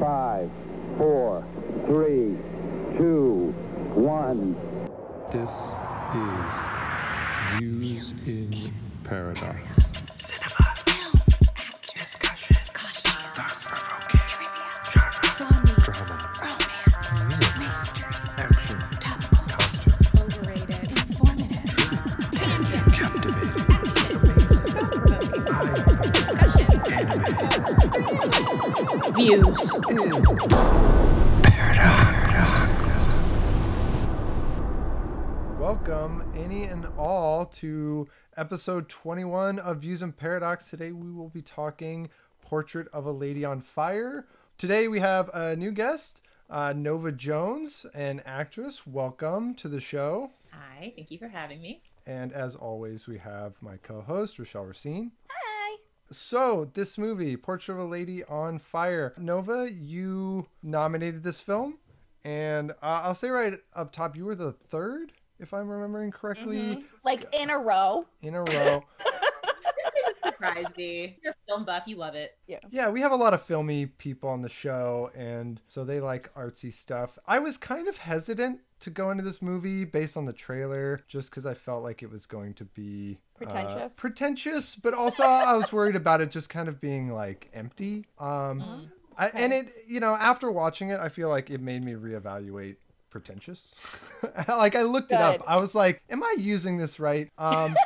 Five, 0.00 0.50
four, 0.96 1.44
three, 1.84 2.34
two, 2.96 3.54
one. 3.94 4.56
This 5.30 5.68
is 6.14 7.60
Views 7.60 8.14
in 8.26 8.72
Paradox. 9.04 9.60
Views. 29.14 29.72
Welcome, 35.58 36.30
any 36.36 36.64
and 36.64 36.86
all, 36.96 37.46
to 37.46 38.08
episode 38.36 38.88
21 38.88 39.58
of 39.58 39.78
Views 39.78 40.02
and 40.02 40.16
Paradox. 40.16 40.70
Today 40.70 40.92
we 40.92 41.10
will 41.10 41.28
be 41.28 41.42
talking 41.42 42.08
Portrait 42.42 42.88
of 42.92 43.06
a 43.06 43.12
Lady 43.12 43.44
on 43.44 43.60
Fire. 43.60 44.26
Today 44.58 44.88
we 44.88 45.00
have 45.00 45.28
a 45.34 45.56
new 45.56 45.72
guest, 45.72 46.22
uh, 46.48 46.72
Nova 46.76 47.10
Jones, 47.10 47.86
an 47.94 48.22
actress. 48.24 48.86
Welcome 48.86 49.54
to 49.56 49.68
the 49.68 49.80
show. 49.80 50.30
Hi, 50.52 50.92
thank 50.94 51.10
you 51.10 51.18
for 51.18 51.28
having 51.28 51.60
me. 51.60 51.82
And 52.06 52.32
as 52.32 52.54
always, 52.54 53.06
we 53.06 53.18
have 53.18 53.54
my 53.60 53.76
co 53.76 54.00
host, 54.02 54.38
Rochelle 54.38 54.64
Racine. 54.64 55.12
Hi. 55.28 55.49
So, 56.12 56.70
this 56.74 56.98
movie, 56.98 57.36
Portrait 57.36 57.74
of 57.74 57.80
a 57.80 57.84
Lady 57.84 58.24
on 58.24 58.58
Fire. 58.58 59.14
Nova, 59.16 59.70
you 59.70 60.48
nominated 60.62 61.22
this 61.22 61.40
film. 61.40 61.78
And 62.24 62.72
uh, 62.72 63.02
I'll 63.04 63.14
say 63.14 63.28
right 63.30 63.54
up 63.74 63.92
top, 63.92 64.16
you 64.16 64.24
were 64.24 64.34
the 64.34 64.52
third, 64.52 65.12
if 65.38 65.54
I'm 65.54 65.68
remembering 65.68 66.10
correctly, 66.10 66.84
like 67.04 67.32
in 67.34 67.48
a 67.50 67.58
row. 67.58 68.06
in 68.22 68.34
a 68.34 68.42
row. 68.42 68.84
Surprise 70.24 70.66
me. 70.76 71.16
You're 71.22 71.32
a 71.32 71.46
film 71.46 71.64
buff, 71.64 71.84
you 71.86 71.96
love 71.96 72.14
it. 72.14 72.36
Yeah. 72.46 72.58
Yeah, 72.70 72.90
we 72.90 73.00
have 73.00 73.12
a 73.12 73.16
lot 73.16 73.32
of 73.32 73.42
filmy 73.42 73.86
people 73.86 74.28
on 74.28 74.42
the 74.42 74.48
show, 74.48 75.10
and 75.14 75.60
so 75.68 75.84
they 75.84 76.00
like 76.00 76.32
artsy 76.34 76.72
stuff. 76.72 77.18
I 77.26 77.38
was 77.38 77.56
kind 77.56 77.88
of 77.88 77.98
hesitant 77.98 78.60
to 78.80 78.90
go 78.90 79.10
into 79.10 79.22
this 79.22 79.40
movie 79.40 79.84
based 79.84 80.16
on 80.16 80.26
the 80.26 80.32
trailer, 80.32 81.02
just 81.06 81.30
because 81.30 81.46
I 81.46 81.54
felt 81.54 81.82
like 81.82 82.02
it 82.02 82.10
was 82.10 82.26
going 82.26 82.54
to 82.54 82.64
be 82.64 83.18
uh, 83.40 83.44
Pretentious? 83.46 83.92
pretentious, 83.94 84.76
but 84.76 84.94
also 84.94 85.22
I 85.22 85.54
was 85.54 85.72
worried 85.72 85.96
about 85.96 86.20
it 86.20 86.30
just 86.30 86.48
kind 86.48 86.68
of 86.68 86.80
being 86.80 87.10
like 87.12 87.50
empty. 87.54 88.06
Um, 88.18 88.60
Mm-hmm. 88.60 88.84
I, 89.18 89.26
and 89.34 89.52
it, 89.52 89.66
you 89.86 90.00
know, 90.00 90.14
after 90.14 90.50
watching 90.50 90.88
it, 90.88 90.98
I 90.98 91.10
feel 91.10 91.28
like 91.28 91.50
it 91.50 91.60
made 91.60 91.84
me 91.84 91.92
reevaluate 91.92 92.76
pretentious. 93.10 93.74
like 94.48 94.74
I 94.74 94.82
looked 94.82 95.12
it 95.12 95.20
up. 95.20 95.42
I 95.46 95.58
was 95.58 95.74
like, 95.74 96.02
am 96.08 96.22
I 96.22 96.36
using 96.38 96.78
this 96.78 96.98
right? 96.98 97.28
Um, 97.36 97.76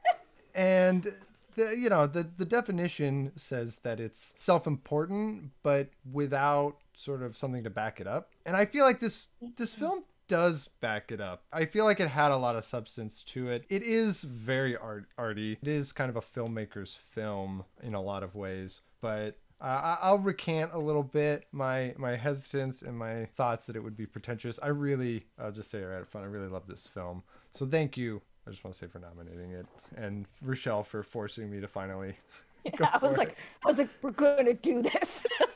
and 0.54 1.06
the 1.54 1.76
you 1.76 1.88
know 1.88 2.06
the 2.06 2.28
the 2.36 2.44
definition 2.44 3.32
says 3.36 3.78
that 3.78 4.00
it's 4.00 4.34
self-important 4.38 5.50
but 5.62 5.88
without 6.10 6.76
sort 6.94 7.22
of 7.22 7.36
something 7.36 7.64
to 7.64 7.70
back 7.70 8.00
it 8.00 8.06
up 8.06 8.30
and 8.46 8.56
i 8.56 8.64
feel 8.64 8.84
like 8.84 9.00
this 9.00 9.26
this 9.56 9.74
film 9.74 10.04
does 10.30 10.68
back 10.80 11.10
it 11.12 11.20
up 11.20 11.42
i 11.52 11.64
feel 11.64 11.84
like 11.84 11.98
it 12.00 12.08
had 12.08 12.30
a 12.30 12.36
lot 12.36 12.54
of 12.56 12.64
substance 12.64 13.22
to 13.24 13.48
it 13.48 13.64
it 13.68 13.82
is 13.82 14.22
very 14.22 14.76
art 14.76 15.06
arty 15.18 15.58
it 15.60 15.68
is 15.68 15.92
kind 15.92 16.08
of 16.08 16.16
a 16.16 16.20
filmmaker's 16.20 16.94
film 16.94 17.64
in 17.82 17.94
a 17.94 18.00
lot 18.00 18.22
of 18.22 18.34
ways 18.34 18.80
but 19.00 19.36
uh, 19.60 19.64
I- 19.64 19.98
I'll 20.08 20.18
recant 20.18 20.72
a 20.72 20.78
little 20.78 21.02
bit 21.02 21.44
my 21.52 21.94
my 21.98 22.16
hesitance 22.16 22.80
and 22.80 22.96
my 22.96 23.26
thoughts 23.36 23.66
that 23.66 23.76
it 23.76 23.80
would 23.80 23.94
be 23.94 24.06
pretentious. 24.06 24.58
I 24.62 24.68
really, 24.68 25.26
I'll 25.38 25.52
just 25.52 25.70
say 25.70 25.80
it 25.80 25.84
right 25.84 26.00
up 26.00 26.08
front. 26.08 26.26
I 26.26 26.30
really 26.30 26.48
love 26.48 26.66
this 26.66 26.86
film. 26.86 27.22
So 27.52 27.66
thank 27.66 27.98
you. 27.98 28.22
I 28.46 28.50
just 28.52 28.64
want 28.64 28.72
to 28.72 28.80
say 28.80 28.86
for 28.86 29.00
nominating 29.00 29.50
it, 29.50 29.66
and 29.98 30.24
Rochelle 30.40 30.82
for 30.82 31.02
forcing 31.02 31.50
me 31.50 31.60
to 31.60 31.68
finally. 31.68 32.14
go 32.78 32.86
I 32.90 32.96
was 33.02 33.18
like. 33.18 33.36
I 33.62 33.68
was 33.68 33.78
like, 33.78 33.90
we're 34.00 34.12
gonna 34.12 34.54
do 34.54 34.80
this. 34.80 35.26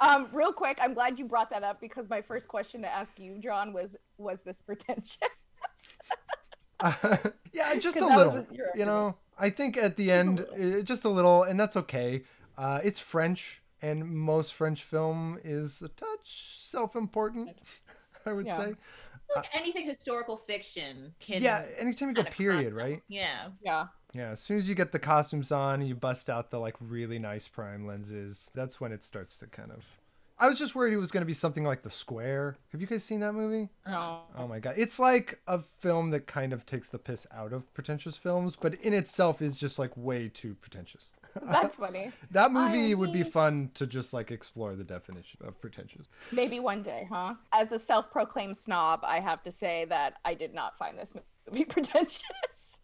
um, 0.00 0.28
real 0.32 0.52
quick, 0.52 0.78
I'm 0.80 0.94
glad 0.94 1.18
you 1.18 1.24
brought 1.26 1.50
that 1.50 1.62
up 1.62 1.80
because 1.80 2.08
my 2.08 2.22
first 2.22 2.48
question 2.48 2.82
to 2.82 2.88
ask 2.88 3.18
you, 3.18 3.38
John, 3.38 3.72
was 3.72 3.96
was 4.16 4.40
this 4.42 4.60
pretentious? 4.60 5.16
yeah, 7.52 7.74
just 7.78 7.96
a 7.96 8.06
little. 8.06 8.46
You 8.74 8.84
know, 8.84 9.16
I 9.38 9.50
think 9.50 9.76
at 9.76 9.96
the 9.96 10.10
end, 10.10 10.40
uh, 10.60 10.80
just 10.82 11.04
a 11.04 11.08
little, 11.08 11.42
and 11.42 11.58
that's 11.58 11.76
okay. 11.76 12.22
Uh, 12.56 12.80
it's 12.82 13.00
French, 13.00 13.62
and 13.82 14.08
most 14.08 14.54
French 14.54 14.82
film 14.82 15.38
is 15.44 15.82
a 15.82 15.88
touch 15.88 16.58
self-important. 16.58 17.50
I 18.26 18.32
would 18.32 18.46
Yeah. 18.46 18.56
say. 18.56 18.74
Like 19.36 19.54
anything 19.54 19.86
historical 19.86 20.36
fiction 20.38 21.14
can 21.20 21.42
Yeah, 21.42 21.66
anytime 21.76 22.08
you 22.08 22.14
go 22.14 22.24
period, 22.24 22.72
cross- 22.72 22.82
right? 22.82 23.02
Yeah. 23.08 23.48
yeah. 23.62 23.86
Yeah, 24.14 24.30
as 24.30 24.40
soon 24.40 24.56
as 24.56 24.68
you 24.68 24.74
get 24.74 24.92
the 24.92 24.98
costumes 24.98 25.52
on 25.52 25.80
and 25.80 25.88
you 25.88 25.94
bust 25.94 26.30
out 26.30 26.50
the 26.50 26.58
like 26.58 26.76
really 26.80 27.18
nice 27.18 27.46
prime 27.48 27.86
lenses, 27.86 28.50
that's 28.54 28.80
when 28.80 28.92
it 28.92 29.04
starts 29.04 29.36
to 29.38 29.46
kind 29.46 29.70
of. 29.70 29.84
I 30.40 30.48
was 30.48 30.56
just 30.58 30.76
worried 30.76 30.92
it 30.92 30.98
was 30.98 31.10
going 31.10 31.22
to 31.22 31.26
be 31.26 31.34
something 31.34 31.64
like 31.64 31.82
The 31.82 31.90
Square. 31.90 32.56
Have 32.70 32.80
you 32.80 32.86
guys 32.86 33.02
seen 33.02 33.20
that 33.20 33.32
movie? 33.32 33.70
No. 33.86 34.20
Oh 34.36 34.46
my 34.46 34.60
god. 34.60 34.74
It's 34.76 35.00
like 35.00 35.40
a 35.48 35.58
film 35.58 36.10
that 36.12 36.28
kind 36.28 36.52
of 36.52 36.64
takes 36.64 36.88
the 36.88 36.98
piss 36.98 37.26
out 37.34 37.52
of 37.52 37.72
pretentious 37.74 38.16
films, 38.16 38.54
but 38.54 38.74
in 38.74 38.94
itself 38.94 39.42
is 39.42 39.56
just 39.56 39.80
like 39.80 39.90
way 39.96 40.28
too 40.28 40.54
pretentious. 40.54 41.12
That's 41.50 41.76
funny. 41.76 42.12
That 42.30 42.52
movie 42.52 42.94
would 42.94 43.12
be 43.12 43.24
fun 43.24 43.70
to 43.74 43.86
just 43.86 44.12
like 44.12 44.30
explore 44.30 44.76
the 44.76 44.84
definition 44.84 45.40
of 45.44 45.60
pretentious. 45.60 46.08
Maybe 46.30 46.60
one 46.60 46.82
day, 46.82 47.08
huh? 47.10 47.34
As 47.52 47.72
a 47.72 47.78
self-proclaimed 47.78 48.56
snob, 48.56 49.00
I 49.02 49.18
have 49.20 49.42
to 49.42 49.50
say 49.50 49.86
that 49.86 50.14
I 50.24 50.34
did 50.34 50.54
not 50.54 50.78
find 50.78 50.96
this 50.96 51.12
movie 51.50 51.64
pretentious. 51.68 52.22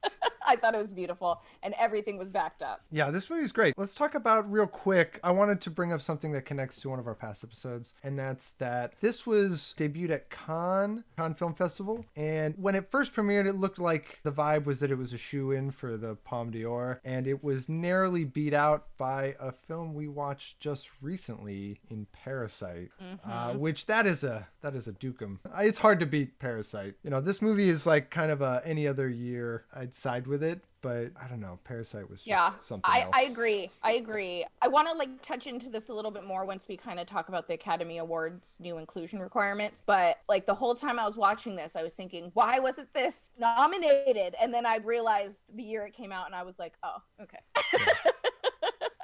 I 0.47 0.57
thought 0.57 0.75
it 0.75 0.79
was 0.79 0.91
beautiful, 0.91 1.41
and 1.63 1.75
everything 1.79 2.19
was 2.19 2.29
backed 2.29 2.61
up. 2.63 2.83
Yeah, 2.91 3.11
this 3.11 3.31
movie's 3.31 3.51
great. 3.51 3.73
Let's 3.79 3.95
talk 3.95 4.15
about 4.15 4.51
real 4.53 4.67
quick. 4.67 5.19
I 5.25 5.31
wanted 5.31 5.63
to 5.63 5.71
bring 5.71 5.91
up 5.91 6.03
something 6.03 6.33
that 6.33 6.43
connects 6.43 6.81
to 6.81 6.91
one 6.91 6.99
of 6.99 7.07
our 7.07 7.15
past 7.15 7.43
episodes, 7.45 7.95
and 8.03 8.19
that's 8.19 8.51
that 8.59 8.93
this 9.01 9.27
was 9.27 9.75
debuted 9.79 10.11
at 10.11 10.29
Cannes, 10.29 11.05
Cannes 11.17 11.35
Film 11.35 11.55
Festival. 11.55 12.05
And 12.15 12.55
when 12.59 12.75
it 12.75 12.91
first 12.91 13.15
premiered, 13.15 13.47
it 13.47 13.55
looked 13.55 13.79
like 13.79 14.21
the 14.23 14.33
vibe 14.33 14.65
was 14.67 14.81
that 14.81 14.91
it 14.91 14.99
was 14.99 15.15
a 15.15 15.19
shoe 15.19 15.51
in 15.51 15.71
for 15.71 15.97
the 15.97 16.15
Palme 16.17 16.51
d'Or, 16.51 17.01
and 17.05 17.27
it 17.27 17.43
was 17.43 17.69
narrowly 17.71 18.25
beat 18.25 18.53
out 18.53 18.89
by 18.99 19.35
a 19.41 19.51
film 19.51 19.95
we 19.95 20.09
watched 20.09 20.61
just 20.61 20.91
recently 21.01 21.81
in 21.89 22.07
Parasite, 22.13 22.91
uh, 23.25 23.55
which 23.55 23.87
that 23.87 24.05
is 24.05 24.23
a 24.25 24.47
that 24.61 24.75
is 24.75 24.89
a 24.89 24.93
dukem. 24.93 25.39
Uh, 25.47 25.63
It's 25.63 25.79
hard 25.79 26.01
to 26.01 26.07
beat 26.07 26.39
Parasite. 26.39 26.95
You 27.03 27.09
know, 27.11 27.21
this 27.21 27.41
movie 27.41 27.69
is 27.69 27.87
like 27.87 28.11
kind 28.11 28.31
of 28.31 28.43
a 28.43 28.61
any 28.65 28.87
other 28.87 29.09
year 29.09 29.65
I'd 29.75 29.94
side 29.95 30.27
with 30.27 30.43
it. 30.43 30.63
But 30.83 31.13
I 31.21 31.29
don't 31.29 31.41
know. 31.41 31.59
Parasite 31.65 32.11
was 32.11 32.21
just 32.21 32.27
yeah 32.27 32.51
something 32.61 32.91
I, 32.91 33.01
else. 33.01 33.11
I 33.15 33.23
agree 33.23 33.71
i 33.83 33.93
agree 33.93 34.45
i 34.61 34.69
want 34.69 34.89
to 34.89 34.95
like 34.95 35.23
touch 35.23 35.47
into 35.47 35.71
this 35.71 35.89
a 35.89 35.95
little 35.95 36.11
bit 36.11 36.25
more 36.25 36.45
once 36.45 36.69
we 36.69 36.77
kind 36.77 37.01
of 37.01 37.07
talk 37.07 37.29
about 37.29 37.47
the 37.49 37.55
academy 37.55 37.99
awards 37.99 38.57
new 38.61 38.77
inclusion 38.79 39.19
requirements 39.19 39.83
but 39.85 40.19
like 40.29 40.45
the 40.47 40.55
whole 40.55 40.75
time 40.75 40.99
i 40.99 41.05
was 41.05 41.17
watching 41.17 41.57
this 41.57 41.75
i 41.77 41.83
was 41.83 41.93
thinking 41.95 42.31
why 42.35 42.59
wasn't 42.59 42.93
this 42.93 43.31
nominated 43.39 44.35
and 44.41 44.53
then 44.53 44.67
i 44.67 44.77
realized 44.77 45.39
the 45.55 45.63
year 45.63 45.87
it 45.87 45.93
came 45.95 46.13
out 46.13 46.27
and 46.27 46.35
i 46.35 46.43
was 46.43 46.59
like 46.59 46.75
oh 46.83 46.97
okay 47.23 47.39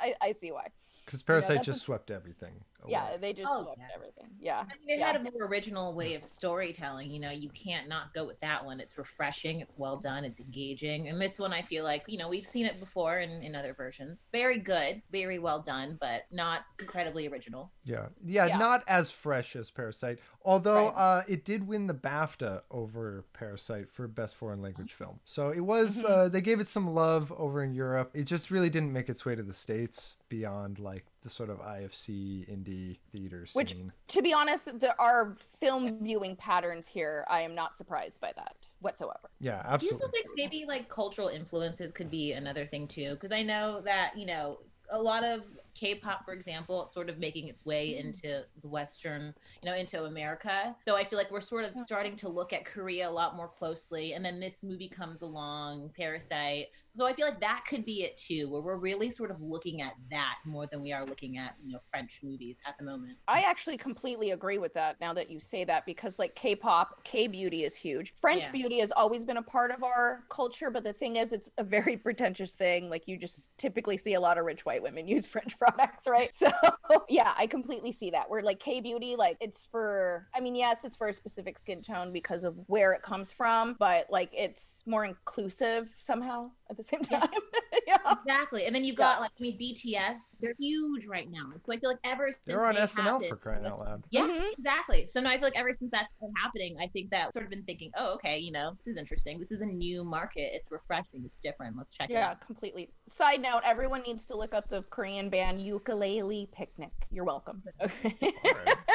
I, 0.00 0.14
I 0.20 0.32
see 0.32 0.50
why 0.50 0.66
Because 1.04 1.22
Parasite 1.22 1.56
that's 1.56 1.66
just 1.66 1.80
a- 1.80 1.84
swept 1.84 2.10
everything. 2.10 2.64
Away. 2.82 2.92
yeah 2.92 3.16
they 3.20 3.32
just 3.32 3.48
Oh, 3.50 3.64
swept 3.64 3.78
yeah. 3.78 3.86
everything 3.94 4.26
yeah 4.40 4.58
I 4.60 4.62
mean, 4.62 4.86
they 4.88 4.98
yeah. 4.98 5.12
had 5.12 5.16
a 5.16 5.22
more 5.22 5.46
original 5.46 5.92
way 5.94 6.14
of 6.14 6.24
storytelling. 6.24 7.10
You 7.10 7.20
know, 7.20 7.30
you 7.30 7.50
can't 7.50 7.88
not 7.88 8.14
go 8.14 8.24
with 8.26 8.40
that 8.40 8.64
one. 8.64 8.80
It's 8.80 8.96
refreshing, 8.96 9.60
it's 9.60 9.76
well 9.78 9.96
done, 9.96 10.24
it's 10.24 10.40
engaging. 10.40 11.08
And 11.08 11.20
this 11.20 11.38
one, 11.38 11.52
I 11.52 11.62
feel 11.62 11.84
like, 11.84 12.04
you 12.06 12.16
know, 12.18 12.28
we've 12.28 12.46
seen 12.46 12.64
it 12.66 12.80
before 12.80 13.18
in, 13.20 13.42
in 13.42 13.54
other 13.54 13.74
versions. 13.74 14.28
Very 14.32 14.58
good, 14.58 15.02
very 15.12 15.38
well 15.38 15.60
done, 15.60 15.98
but 16.00 16.22
not 16.32 16.62
incredibly 16.80 17.28
original. 17.28 17.70
yeah, 17.84 18.06
yeah, 18.24 18.46
Yeah. 18.46 18.56
not 18.58 18.82
as 18.88 19.10
fresh 19.10 19.56
as 19.56 19.70
Parasite. 19.70 20.18
Although 20.44 20.86
Right. 20.88 21.18
uh, 21.18 21.22
it 21.28 21.44
did 21.44 21.66
win 21.66 21.86
the 21.86 21.94
BAFTA 21.94 22.62
over 22.70 23.24
Parasite 23.34 23.88
for 23.90 24.08
Best 24.08 24.36
Foreign 24.36 24.62
Language 24.62 24.94
Film. 24.94 25.20
So 25.24 25.50
it 25.50 25.60
was. 25.60 25.98
Mm-hmm. 25.98 26.06
Uh, 26.12 26.28
they 26.28 26.40
gave 26.40 26.60
it 26.60 26.68
some 26.68 26.94
love 26.94 27.32
over 27.36 27.62
in 27.62 27.72
Europe. 27.74 28.10
It 28.14 28.24
just 28.24 28.50
really 28.50 28.70
didn't 28.70 28.92
make 28.92 29.08
its 29.08 29.24
way 29.26 29.34
to 29.34 29.42
the 29.42 29.52
states 29.52 30.16
beyond 30.28 30.78
like 30.78 31.04
the 31.22 31.30
sort 31.30 31.50
of 31.50 31.60
IFC 31.60 32.48
indie 32.48 32.98
theater 33.10 33.46
scene. 33.46 33.60
Which, 33.60 33.74
to 34.08 34.22
be 34.22 34.32
honest, 34.32 34.80
there 34.80 34.98
are 35.00 35.36
film 35.58 35.98
viewing 36.02 36.36
patterns 36.36 36.86
here. 36.86 37.24
I 37.28 37.42
am 37.42 37.54
not 37.54 37.76
surprised 37.76 38.20
by 38.20 38.32
that 38.36 38.56
whatsoever. 38.80 39.30
yeah, 39.40 39.62
Do 39.78 39.86
you 39.86 39.92
absolutely. 39.92 40.08
think 40.10 40.26
maybe 40.36 40.64
like 40.66 40.88
cultural 40.88 41.28
influences 41.28 41.92
could 41.92 42.10
be 42.10 42.32
another 42.32 42.64
thing 42.64 42.88
too? 42.88 43.10
Because 43.10 43.32
I 43.32 43.42
know 43.42 43.82
that, 43.84 44.16
you 44.16 44.26
know, 44.26 44.60
a 44.90 45.00
lot 45.00 45.24
of 45.24 45.46
K-pop, 45.74 46.24
for 46.24 46.32
example, 46.32 46.88
sort 46.88 47.08
of 47.08 47.18
making 47.18 47.48
its 47.48 47.64
way 47.64 47.90
mm-hmm. 47.90 48.08
into 48.08 48.44
the 48.60 48.68
Western, 48.68 49.34
you 49.62 49.70
know, 49.70 49.76
into 49.76 50.04
America. 50.04 50.74
So 50.84 50.96
I 50.96 51.04
feel 51.04 51.18
like 51.18 51.30
we're 51.30 51.40
sort 51.40 51.64
of 51.64 51.78
starting 51.80 52.16
to 52.16 52.28
look 52.28 52.52
at 52.52 52.64
Korea 52.64 53.08
a 53.08 53.10
lot 53.10 53.36
more 53.36 53.48
closely. 53.48 54.14
And 54.14 54.24
then 54.24 54.40
this 54.40 54.62
movie 54.62 54.88
comes 54.88 55.22
along, 55.22 55.90
Parasite, 55.96 56.68
So 56.92 57.06
I 57.06 57.12
feel 57.12 57.26
like 57.26 57.40
that 57.40 57.64
could 57.68 57.84
be 57.84 58.02
it 58.02 58.16
too, 58.16 58.48
where 58.50 58.62
we're 58.62 58.76
really 58.76 59.10
sort 59.10 59.30
of 59.30 59.40
looking 59.40 59.80
at 59.80 59.92
that 60.10 60.38
more 60.44 60.66
than 60.66 60.82
we 60.82 60.92
are 60.92 61.04
looking 61.06 61.38
at, 61.38 61.54
you 61.64 61.72
know, 61.72 61.78
French 61.90 62.20
movies 62.22 62.58
at 62.66 62.76
the 62.78 62.84
moment. 62.84 63.18
I 63.28 63.42
actually 63.42 63.76
completely 63.76 64.32
agree 64.32 64.58
with 64.58 64.74
that 64.74 65.00
now 65.00 65.14
that 65.14 65.30
you 65.30 65.38
say 65.38 65.64
that 65.64 65.86
because 65.86 66.18
like 66.18 66.34
K-pop, 66.34 67.04
K-beauty 67.04 67.64
is 67.64 67.76
huge. 67.76 68.14
French 68.20 68.44
Yeah. 68.44 68.52
beauty 68.52 68.78
has 68.80 68.90
always 68.92 69.24
been 69.24 69.36
a 69.36 69.42
part 69.42 69.70
of 69.70 69.84
our 69.84 70.24
culture, 70.30 70.70
but 70.70 70.82
the 70.82 70.92
thing 70.92 71.16
is 71.16 71.32
it's 71.32 71.50
a 71.58 71.64
very 71.64 71.96
pretentious 71.96 72.54
thing. 72.56 72.90
Like 72.90 73.06
you 73.06 73.16
just 73.16 73.50
typically 73.56 73.96
see 73.96 74.14
a 74.14 74.20
lot 74.20 74.36
of 74.38 74.44
rich 74.44 74.64
white 74.64 74.82
women 74.82 75.06
use 75.08 75.26
French 75.26 75.58
products, 75.58 76.06
right? 76.08 76.34
So 76.34 76.50
yeah, 77.08 77.32
I 77.36 77.46
completely 77.46 77.92
see 77.92 78.10
that. 78.10 78.28
Where 78.28 78.42
like 78.42 78.58
K-beauty, 78.58 79.14
like 79.16 79.36
it's 79.40 79.64
for 79.70 80.26
I 80.34 80.40
mean, 80.40 80.56
yes, 80.56 80.84
it's 80.84 80.96
for 80.96 81.08
a 81.08 81.14
specific 81.14 81.58
skin 81.58 81.82
tone 81.82 82.12
because 82.12 82.42
of 82.42 82.56
where 82.66 82.92
it 82.92 83.02
comes 83.02 83.32
from, 83.32 83.76
but 83.78 84.06
like 84.10 84.30
it's 84.32 84.82
more 84.86 85.04
inclusive 85.04 85.88
somehow 85.98 86.50
at 86.70 86.76
the 86.76 86.82
same 86.82 87.00
time. 87.02 87.28
yeah. 87.86 87.96
Exactly. 88.20 88.64
And 88.66 88.74
then 88.74 88.84
you've 88.84 88.96
got 88.96 89.20
like 89.20 89.30
I 89.38 89.42
mean 89.42 89.58
BTS, 89.58 90.38
they're 90.40 90.54
huge 90.58 91.06
right 91.06 91.30
now. 91.30 91.50
So 91.58 91.72
I 91.72 91.78
feel 91.78 91.90
like 91.90 91.98
ever 92.04 92.30
since 92.30 92.38
They're 92.46 92.64
on 92.64 92.74
they 92.76 92.80
SNL 92.82 93.02
happened- 93.02 93.28
for 93.28 93.36
crying 93.36 93.66
out 93.66 93.80
loud. 93.80 94.04
Yeah, 94.10 94.22
Mhm. 94.28 94.52
exactly. 94.58 95.06
So 95.06 95.20
now 95.20 95.30
I 95.30 95.34
feel 95.34 95.42
like 95.44 95.58
ever 95.58 95.72
since 95.72 95.90
that's 95.90 96.12
been 96.20 96.32
happening, 96.42 96.76
I 96.80 96.86
think 96.86 97.10
that 97.10 97.32
sort 97.32 97.44
of 97.44 97.50
been 97.50 97.64
thinking, 97.64 97.90
oh, 97.96 98.14
okay, 98.14 98.38
you 98.38 98.52
know, 98.52 98.72
this 98.78 98.86
is 98.86 98.96
interesting. 98.96 99.38
This 99.40 99.50
is 99.52 99.60
a 99.62 99.66
new 99.66 100.04
market. 100.04 100.50
It's 100.54 100.70
refreshing. 100.70 101.22
It's 101.24 101.40
different. 101.40 101.76
Let's 101.76 101.94
check 101.94 102.10
it 102.10 102.14
Yeah, 102.14 102.30
out. 102.30 102.40
completely. 102.40 102.90
Side 103.06 103.40
note, 103.42 103.62
everyone 103.64 104.02
needs 104.02 104.24
to 104.26 104.36
look 104.36 104.54
up 104.54 104.68
the 104.68 104.82
Korean 104.84 105.28
band 105.30 105.60
Ukulele 105.60 106.48
Picnic. 106.52 106.92
You're 107.10 107.24
welcome. 107.24 107.62
Okay. 107.82 108.16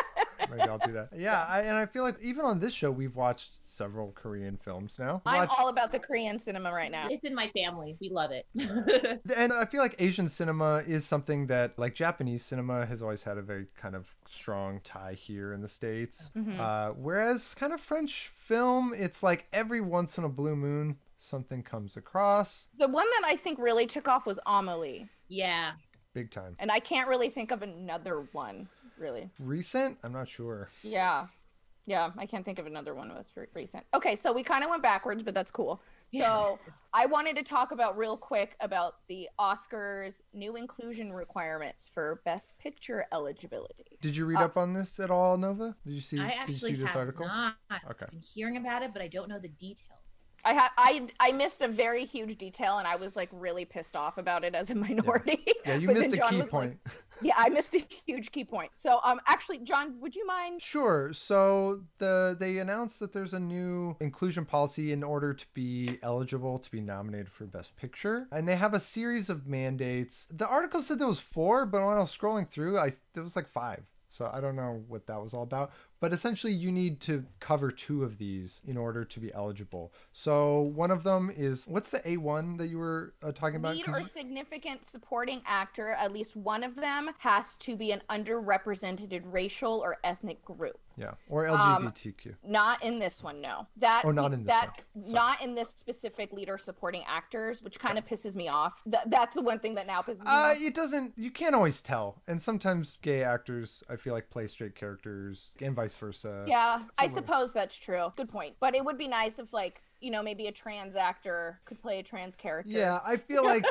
All 0.48 0.52
right. 0.52 0.60
Maybe 0.60 0.70
I'll 0.70 0.78
do 0.80 0.92
that. 0.94 1.10
Yeah, 1.16 1.46
I, 1.48 1.62
and 1.62 1.76
I 1.78 1.86
feel 1.86 2.04
like 2.04 2.18
even 2.22 2.46
on 2.46 2.60
this 2.60 2.74
show, 2.74 2.92
we've 2.92 3.16
watched 3.16 3.66
several 3.66 4.12
Korean 4.14 4.58
films 4.58 4.98
now. 5.00 5.22
I'm 5.26 5.40
Watched- 5.40 5.60
all 5.60 5.70
about 5.70 5.92
the 5.92 6.00
Korean 6.00 6.40
cinema 6.40 6.72
right 6.72 6.92
now. 6.92 7.08
It's 7.10 7.26
in 7.26 7.34
my 7.36 7.48
family. 7.48 7.98
We 8.00 8.10
love 8.10 8.32
it. 8.32 8.46
and 9.38 9.54
I 9.54 9.66
feel 9.66 9.82
like 9.82 9.96
Asian 10.00 10.28
cinema 10.28 10.84
is 10.86 11.06
something 11.06 11.48
that, 11.48 11.78
like 11.78 11.96
Japanese 11.96 12.44
cinema, 12.44 12.86
has 12.86 13.02
always 13.02 13.24
had 13.24 13.38
a 13.38 13.42
very 13.42 13.68
kind 13.78 13.96
of 13.96 14.14
strong 14.28 14.82
tie 14.84 15.14
here 15.14 15.54
in 15.54 15.62
the 15.62 15.68
states. 15.68 16.32
Mhm. 16.36 16.60
Uh, 16.60 16.94
whereas 16.94 17.54
kind 17.56 17.74
of 17.74 17.82
French 17.82 18.28
film, 18.28 18.94
it's 18.96 19.24
like 19.24 19.48
every 19.54 19.82
once 19.82 20.18
in 20.18 20.24
a 20.24 20.30
blue 20.30 20.56
moon 20.56 20.98
something 21.18 21.64
comes 21.64 21.98
across, 21.98 22.68
The 22.78 22.88
one 22.88 23.06
that 23.20 23.28
I 23.28 23.36
think 23.36 23.58
really 23.58 23.88
took 23.88 24.08
off 24.08 24.28
was 24.28 24.38
Amelie, 24.46 25.10
yeah. 25.28 25.72
big 26.14 26.30
time. 26.30 26.56
and 26.60 26.72
I 26.72 26.80
can't 26.80 27.08
really 27.08 27.30
think 27.32 27.50
of 27.52 27.64
another 27.64 28.28
one. 28.32 28.70
Really, 28.98 29.30
Recent, 29.40 29.98
I'm 30.04 30.14
not 30.14 30.28
sure. 30.30 30.70
yeah, 30.84 31.28
yeah, 31.86 32.12
I 32.18 32.26
can't 32.26 32.44
think 32.46 32.60
of 32.60 32.66
another 32.66 32.96
one 32.96 33.10
that's 33.10 33.32
re- 33.36 33.46
recent. 33.54 33.84
Okay, 33.94 34.16
so 34.16 34.32
we 34.34 34.42
kind 34.44 34.64
of 34.64 34.70
went 34.70 34.82
backwards, 34.82 35.22
but 35.24 35.34
that's 35.34 35.52
cool. 35.52 35.82
So 36.14 36.60
I 36.94 37.08
wanted 37.08 37.36
to 37.36 37.44
talk 37.44 37.72
about 37.74 37.98
real 37.98 38.16
quick 38.16 38.56
about 38.62 38.96
the 39.10 39.28
Oscars 39.38 40.16
new 40.34 40.56
inclusion 40.56 41.12
requirements 41.12 41.92
for 41.94 42.22
Best 42.24 42.58
Picture 42.58 43.06
eligibility. 43.12 43.98
Did 44.00 44.16
you 44.16 44.26
read 44.26 44.38
Uh, 44.40 44.46
up 44.46 44.56
on 44.56 44.74
this 44.74 44.98
at 45.00 45.12
all, 45.12 45.38
Nova? 45.38 45.76
Did 45.86 45.94
you 45.94 46.00
see? 46.00 46.20
I 46.20 46.28
Did 46.28 46.34
you 46.36 46.40
actually 46.42 46.58
see 46.72 46.76
this 46.78 46.88
have 46.92 46.96
article? 46.98 47.28
not. 47.28 47.56
Okay. 47.92 48.06
I'm 48.14 48.22
hearing 48.22 48.56
about 48.56 48.82
it, 48.82 48.94
but 48.94 49.02
I 49.02 49.08
don't 49.10 49.28
know 49.28 49.40
the 49.40 49.50
details. 49.50 49.95
I 50.46 50.54
had 50.54 50.70
I 50.78 51.08
I 51.20 51.32
missed 51.32 51.62
a 51.62 51.68
very 51.68 52.06
huge 52.06 52.38
detail, 52.38 52.78
and 52.78 52.88
I 52.88 52.96
was 52.98 53.16
like 53.16 53.30
really 53.32 53.66
pissed 53.66 53.96
off 53.96 54.18
about 54.20 54.44
it 54.44 54.54
as 54.54 54.70
a 54.70 54.76
minority. 54.76 55.44
Yeah, 55.66 55.76
you 55.76 55.88
But 55.96 55.98
missed 55.98 56.14
a 56.14 56.18
John 56.18 56.30
key 56.30 56.36
was 56.38 56.44
like- 56.46 56.52
point. 56.52 56.80
yeah, 57.22 57.34
I 57.38 57.50
missed 57.50 57.74
a 57.74 57.84
huge 58.06 58.32
key 58.32 58.44
point. 58.44 58.72
So, 58.76 59.00
um, 59.04 59.20
actually, 59.26 59.60
John, 59.60 60.00
would 60.02 60.16
you 60.16 60.26
mind? 60.28 60.62
Sure. 60.62 61.12
So 61.14 61.82
the 61.98 62.36
they 62.40 62.60
announced 62.60 63.00
that 63.00 63.12
there's 63.12 63.34
a 63.34 63.40
new 63.40 63.96
inclusion 64.00 64.46
policy 64.46 64.92
in 64.92 65.04
order 65.04 65.34
to 65.34 65.46
be 65.54 65.98
eligible 66.04 66.60
to 66.60 66.70
be 66.72 66.80
nominated 66.82 67.30
for 67.30 67.46
Best 67.46 67.76
Picture, 67.76 68.28
and 68.32 68.48
they 68.48 68.56
have 68.56 68.74
a 68.76 68.80
series 68.80 69.30
of 69.32 69.48
mandates. 69.48 70.28
The 70.32 70.48
article 70.48 70.82
said 70.82 71.00
there 71.00 71.08
was 71.08 71.20
four, 71.20 71.66
but 71.66 71.82
when 71.82 71.98
I 71.98 72.00
was 72.02 72.16
scrolling 72.16 72.48
through, 72.48 72.78
I 72.78 72.92
there 73.14 73.24
was 73.24 73.36
like 73.36 73.48
five. 73.48 73.84
So 74.10 74.30
I 74.34 74.40
don't 74.40 74.56
know 74.56 74.82
what 74.88 75.08
that 75.08 75.22
was 75.22 75.34
all 75.34 75.44
about. 75.44 75.72
But 76.00 76.14
essentially, 76.14 76.54
you 76.54 76.72
need 76.72 77.00
to 77.02 77.26
cover 77.40 77.72
two 77.72 78.04
of 78.04 78.18
these 78.18 78.62
in 78.66 78.78
order 78.78 79.06
to 79.06 79.20
be 79.20 79.34
eligible. 79.34 79.94
So 80.12 80.62
one 80.62 80.92
of 80.92 81.04
them 81.04 81.32
is 81.36 81.66
what's 81.68 81.90
the 81.90 82.00
A1 82.00 82.58
that 82.58 82.68
you 82.68 82.78
were 82.78 83.14
uh, 83.24 83.32
talking 83.32 83.56
about? 83.56 83.76
Lead 83.76 83.88
or 83.88 84.04
significant 84.04 84.84
supporting 84.86 85.42
actor, 85.46 85.92
at 85.92 86.12
least 86.12 86.36
one 86.36 86.64
of 86.64 86.76
them 86.76 87.12
has 87.20 87.56
to 87.58 87.76
be 87.76 87.92
an 87.92 88.02
underrepresented 88.10 89.22
racial 89.26 89.82
or 89.84 89.98
ethnic 90.04 90.44
group. 90.44 90.80
Yeah, 90.98 91.12
or 91.30 91.48
Um, 91.48 91.60
LGBTQ. 91.88 92.36
Not 92.44 92.84
in 92.84 93.00
this 93.00 93.22
one, 93.24 93.42
no. 93.42 93.68
That 93.78 94.04
Oh, 94.06 94.12
not 94.12 94.34
in 94.34 94.44
this 94.44 94.54
that 94.54 94.82
one. 94.94 95.12
Not 95.12 95.42
in 95.42 95.56
this 95.56 95.70
specific 95.76 96.32
leader 96.34 96.58
supporting 96.58 97.04
actors, 97.08 97.62
which 97.62 97.80
kind 97.80 97.98
of 97.98 98.06
pisses 98.06 98.36
me 98.36 98.48
off. 98.48 98.84
Th- 98.84 99.04
that's 99.08 99.36
the 99.36 99.42
one 99.42 99.60
thing 99.60 99.76
that 99.76 99.88
now 99.88 100.02
pisses 100.02 100.20
me 100.20 100.26
Uh, 100.28 100.52
off. 100.52 100.58
it 100.60 100.74
doesn't. 100.74 101.14
You 101.18 101.32
can't 101.32 101.56
always 101.56 101.82
tell, 101.82 102.22
and 102.28 102.42
sometimes 102.42 102.98
gay 103.02 103.24
actors, 103.24 103.84
I 103.90 103.96
feel 103.96 104.14
like, 104.14 104.30
play 104.30 104.48
straight 104.48 104.76
characters, 104.76 105.54
and 105.62 105.76
vice 105.76 105.96
versa. 105.96 106.46
Yeah, 106.48 106.82
I 107.00 107.08
suppose 107.08 107.54
that's 107.54 107.78
true. 107.78 108.12
Good 108.16 108.30
point. 108.30 108.56
But 108.60 108.76
it 108.76 108.84
would 108.84 108.98
be 108.98 109.08
nice 109.08 109.40
if, 109.40 109.54
like, 109.54 109.82
you 110.06 110.12
know, 110.12 110.22
maybe 110.22 110.46
a 110.46 110.52
trans 110.52 110.96
actor 110.96 111.60
could 111.66 111.82
play 111.82 111.98
a 111.98 112.04
trans 112.04 112.36
character. 112.36 112.72
Yeah, 112.72 113.00
I 113.04 113.18
feel 113.18 113.44
like 113.44 113.66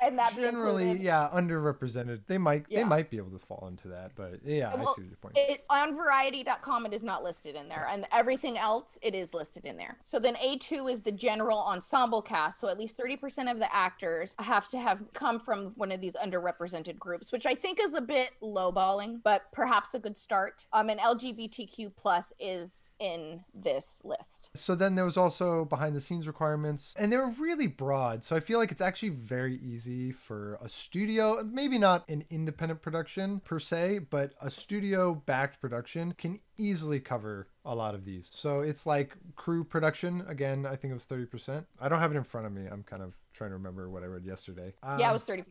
and 0.00 0.16
that 0.16 0.36
generally, 0.36 0.92
yeah, 0.92 1.28
underrepresented. 1.34 2.20
They 2.28 2.38
might, 2.38 2.70
they 2.70 2.84
might 2.84 3.10
be 3.10 3.16
able 3.16 3.32
to 3.32 3.38
fall 3.38 3.66
into 3.68 3.88
that, 3.88 4.12
but 4.14 4.40
yeah, 4.44 4.72
Well, 4.76 4.90
I 4.90 4.94
see 4.94 5.08
your 5.08 5.16
point. 5.16 5.36
It, 5.36 5.64
on 5.68 5.96
variety.com, 5.96 6.86
it 6.86 6.94
is 6.94 7.02
not 7.02 7.24
listed 7.24 7.56
in 7.56 7.68
there, 7.68 7.88
and 7.90 8.06
everything 8.12 8.56
else, 8.56 8.96
it 9.02 9.16
is 9.16 9.34
listed 9.34 9.64
in 9.64 9.76
there. 9.76 9.98
So 10.04 10.20
then 10.20 10.36
A2 10.36 10.92
is 10.92 11.02
the 11.02 11.10
general 11.10 11.58
ensemble 11.58 12.22
cast. 12.22 12.60
So 12.60 12.68
at 12.68 12.78
least 12.78 12.96
30% 12.96 13.50
of 13.50 13.58
the 13.58 13.74
actors 13.74 14.36
have 14.38 14.68
to 14.68 14.78
have 14.78 15.02
come 15.14 15.40
from 15.40 15.72
one 15.74 15.90
of 15.90 16.00
these 16.00 16.14
underrepresented 16.14 16.96
groups, 16.96 17.32
which 17.32 17.44
I 17.44 17.56
think 17.56 17.80
is 17.82 17.94
a 17.94 18.00
bit 18.00 18.30
lowballing, 18.40 19.20
but 19.24 19.50
perhaps 19.52 19.94
a 19.94 19.98
good 19.98 20.16
start. 20.16 20.64
Um, 20.72 20.90
and 20.90 21.00
LGBTQ 21.00 21.96
plus 21.96 22.32
is 22.38 22.91
in 23.02 23.42
this 23.52 24.00
list. 24.04 24.48
So 24.54 24.76
then 24.76 24.94
there 24.94 25.04
was 25.04 25.16
also 25.16 25.64
behind 25.64 25.96
the 25.96 26.00
scenes 26.00 26.28
requirements, 26.28 26.94
and 26.96 27.12
they 27.12 27.16
were 27.16 27.30
really 27.30 27.66
broad. 27.66 28.22
So 28.22 28.36
I 28.36 28.40
feel 28.40 28.60
like 28.60 28.70
it's 28.70 28.80
actually 28.80 29.08
very 29.08 29.56
easy 29.56 30.12
for 30.12 30.56
a 30.62 30.68
studio, 30.68 31.42
maybe 31.44 31.78
not 31.78 32.08
an 32.08 32.24
independent 32.30 32.80
production 32.80 33.40
per 33.40 33.58
se, 33.58 34.00
but 34.10 34.34
a 34.40 34.48
studio 34.50 35.14
backed 35.14 35.60
production 35.60 36.12
can 36.12 36.38
easily 36.56 37.00
cover 37.00 37.48
a 37.64 37.74
lot 37.74 37.96
of 37.96 38.04
these. 38.04 38.30
So 38.32 38.60
it's 38.60 38.86
like 38.86 39.16
crew 39.34 39.64
production. 39.64 40.22
Again, 40.28 40.64
I 40.64 40.76
think 40.76 40.92
it 40.92 40.94
was 40.94 41.06
30%. 41.06 41.64
I 41.80 41.88
don't 41.88 41.98
have 41.98 42.12
it 42.12 42.16
in 42.16 42.24
front 42.24 42.46
of 42.46 42.52
me. 42.52 42.66
I'm 42.70 42.84
kind 42.84 43.02
of 43.02 43.14
trying 43.32 43.50
to 43.50 43.56
remember 43.56 43.90
what 43.90 44.04
I 44.04 44.06
read 44.06 44.24
yesterday. 44.24 44.74
yeah, 44.84 44.98
it 44.98 45.02
Um, 45.06 45.12
was 45.14 45.24
30%. 45.24 45.44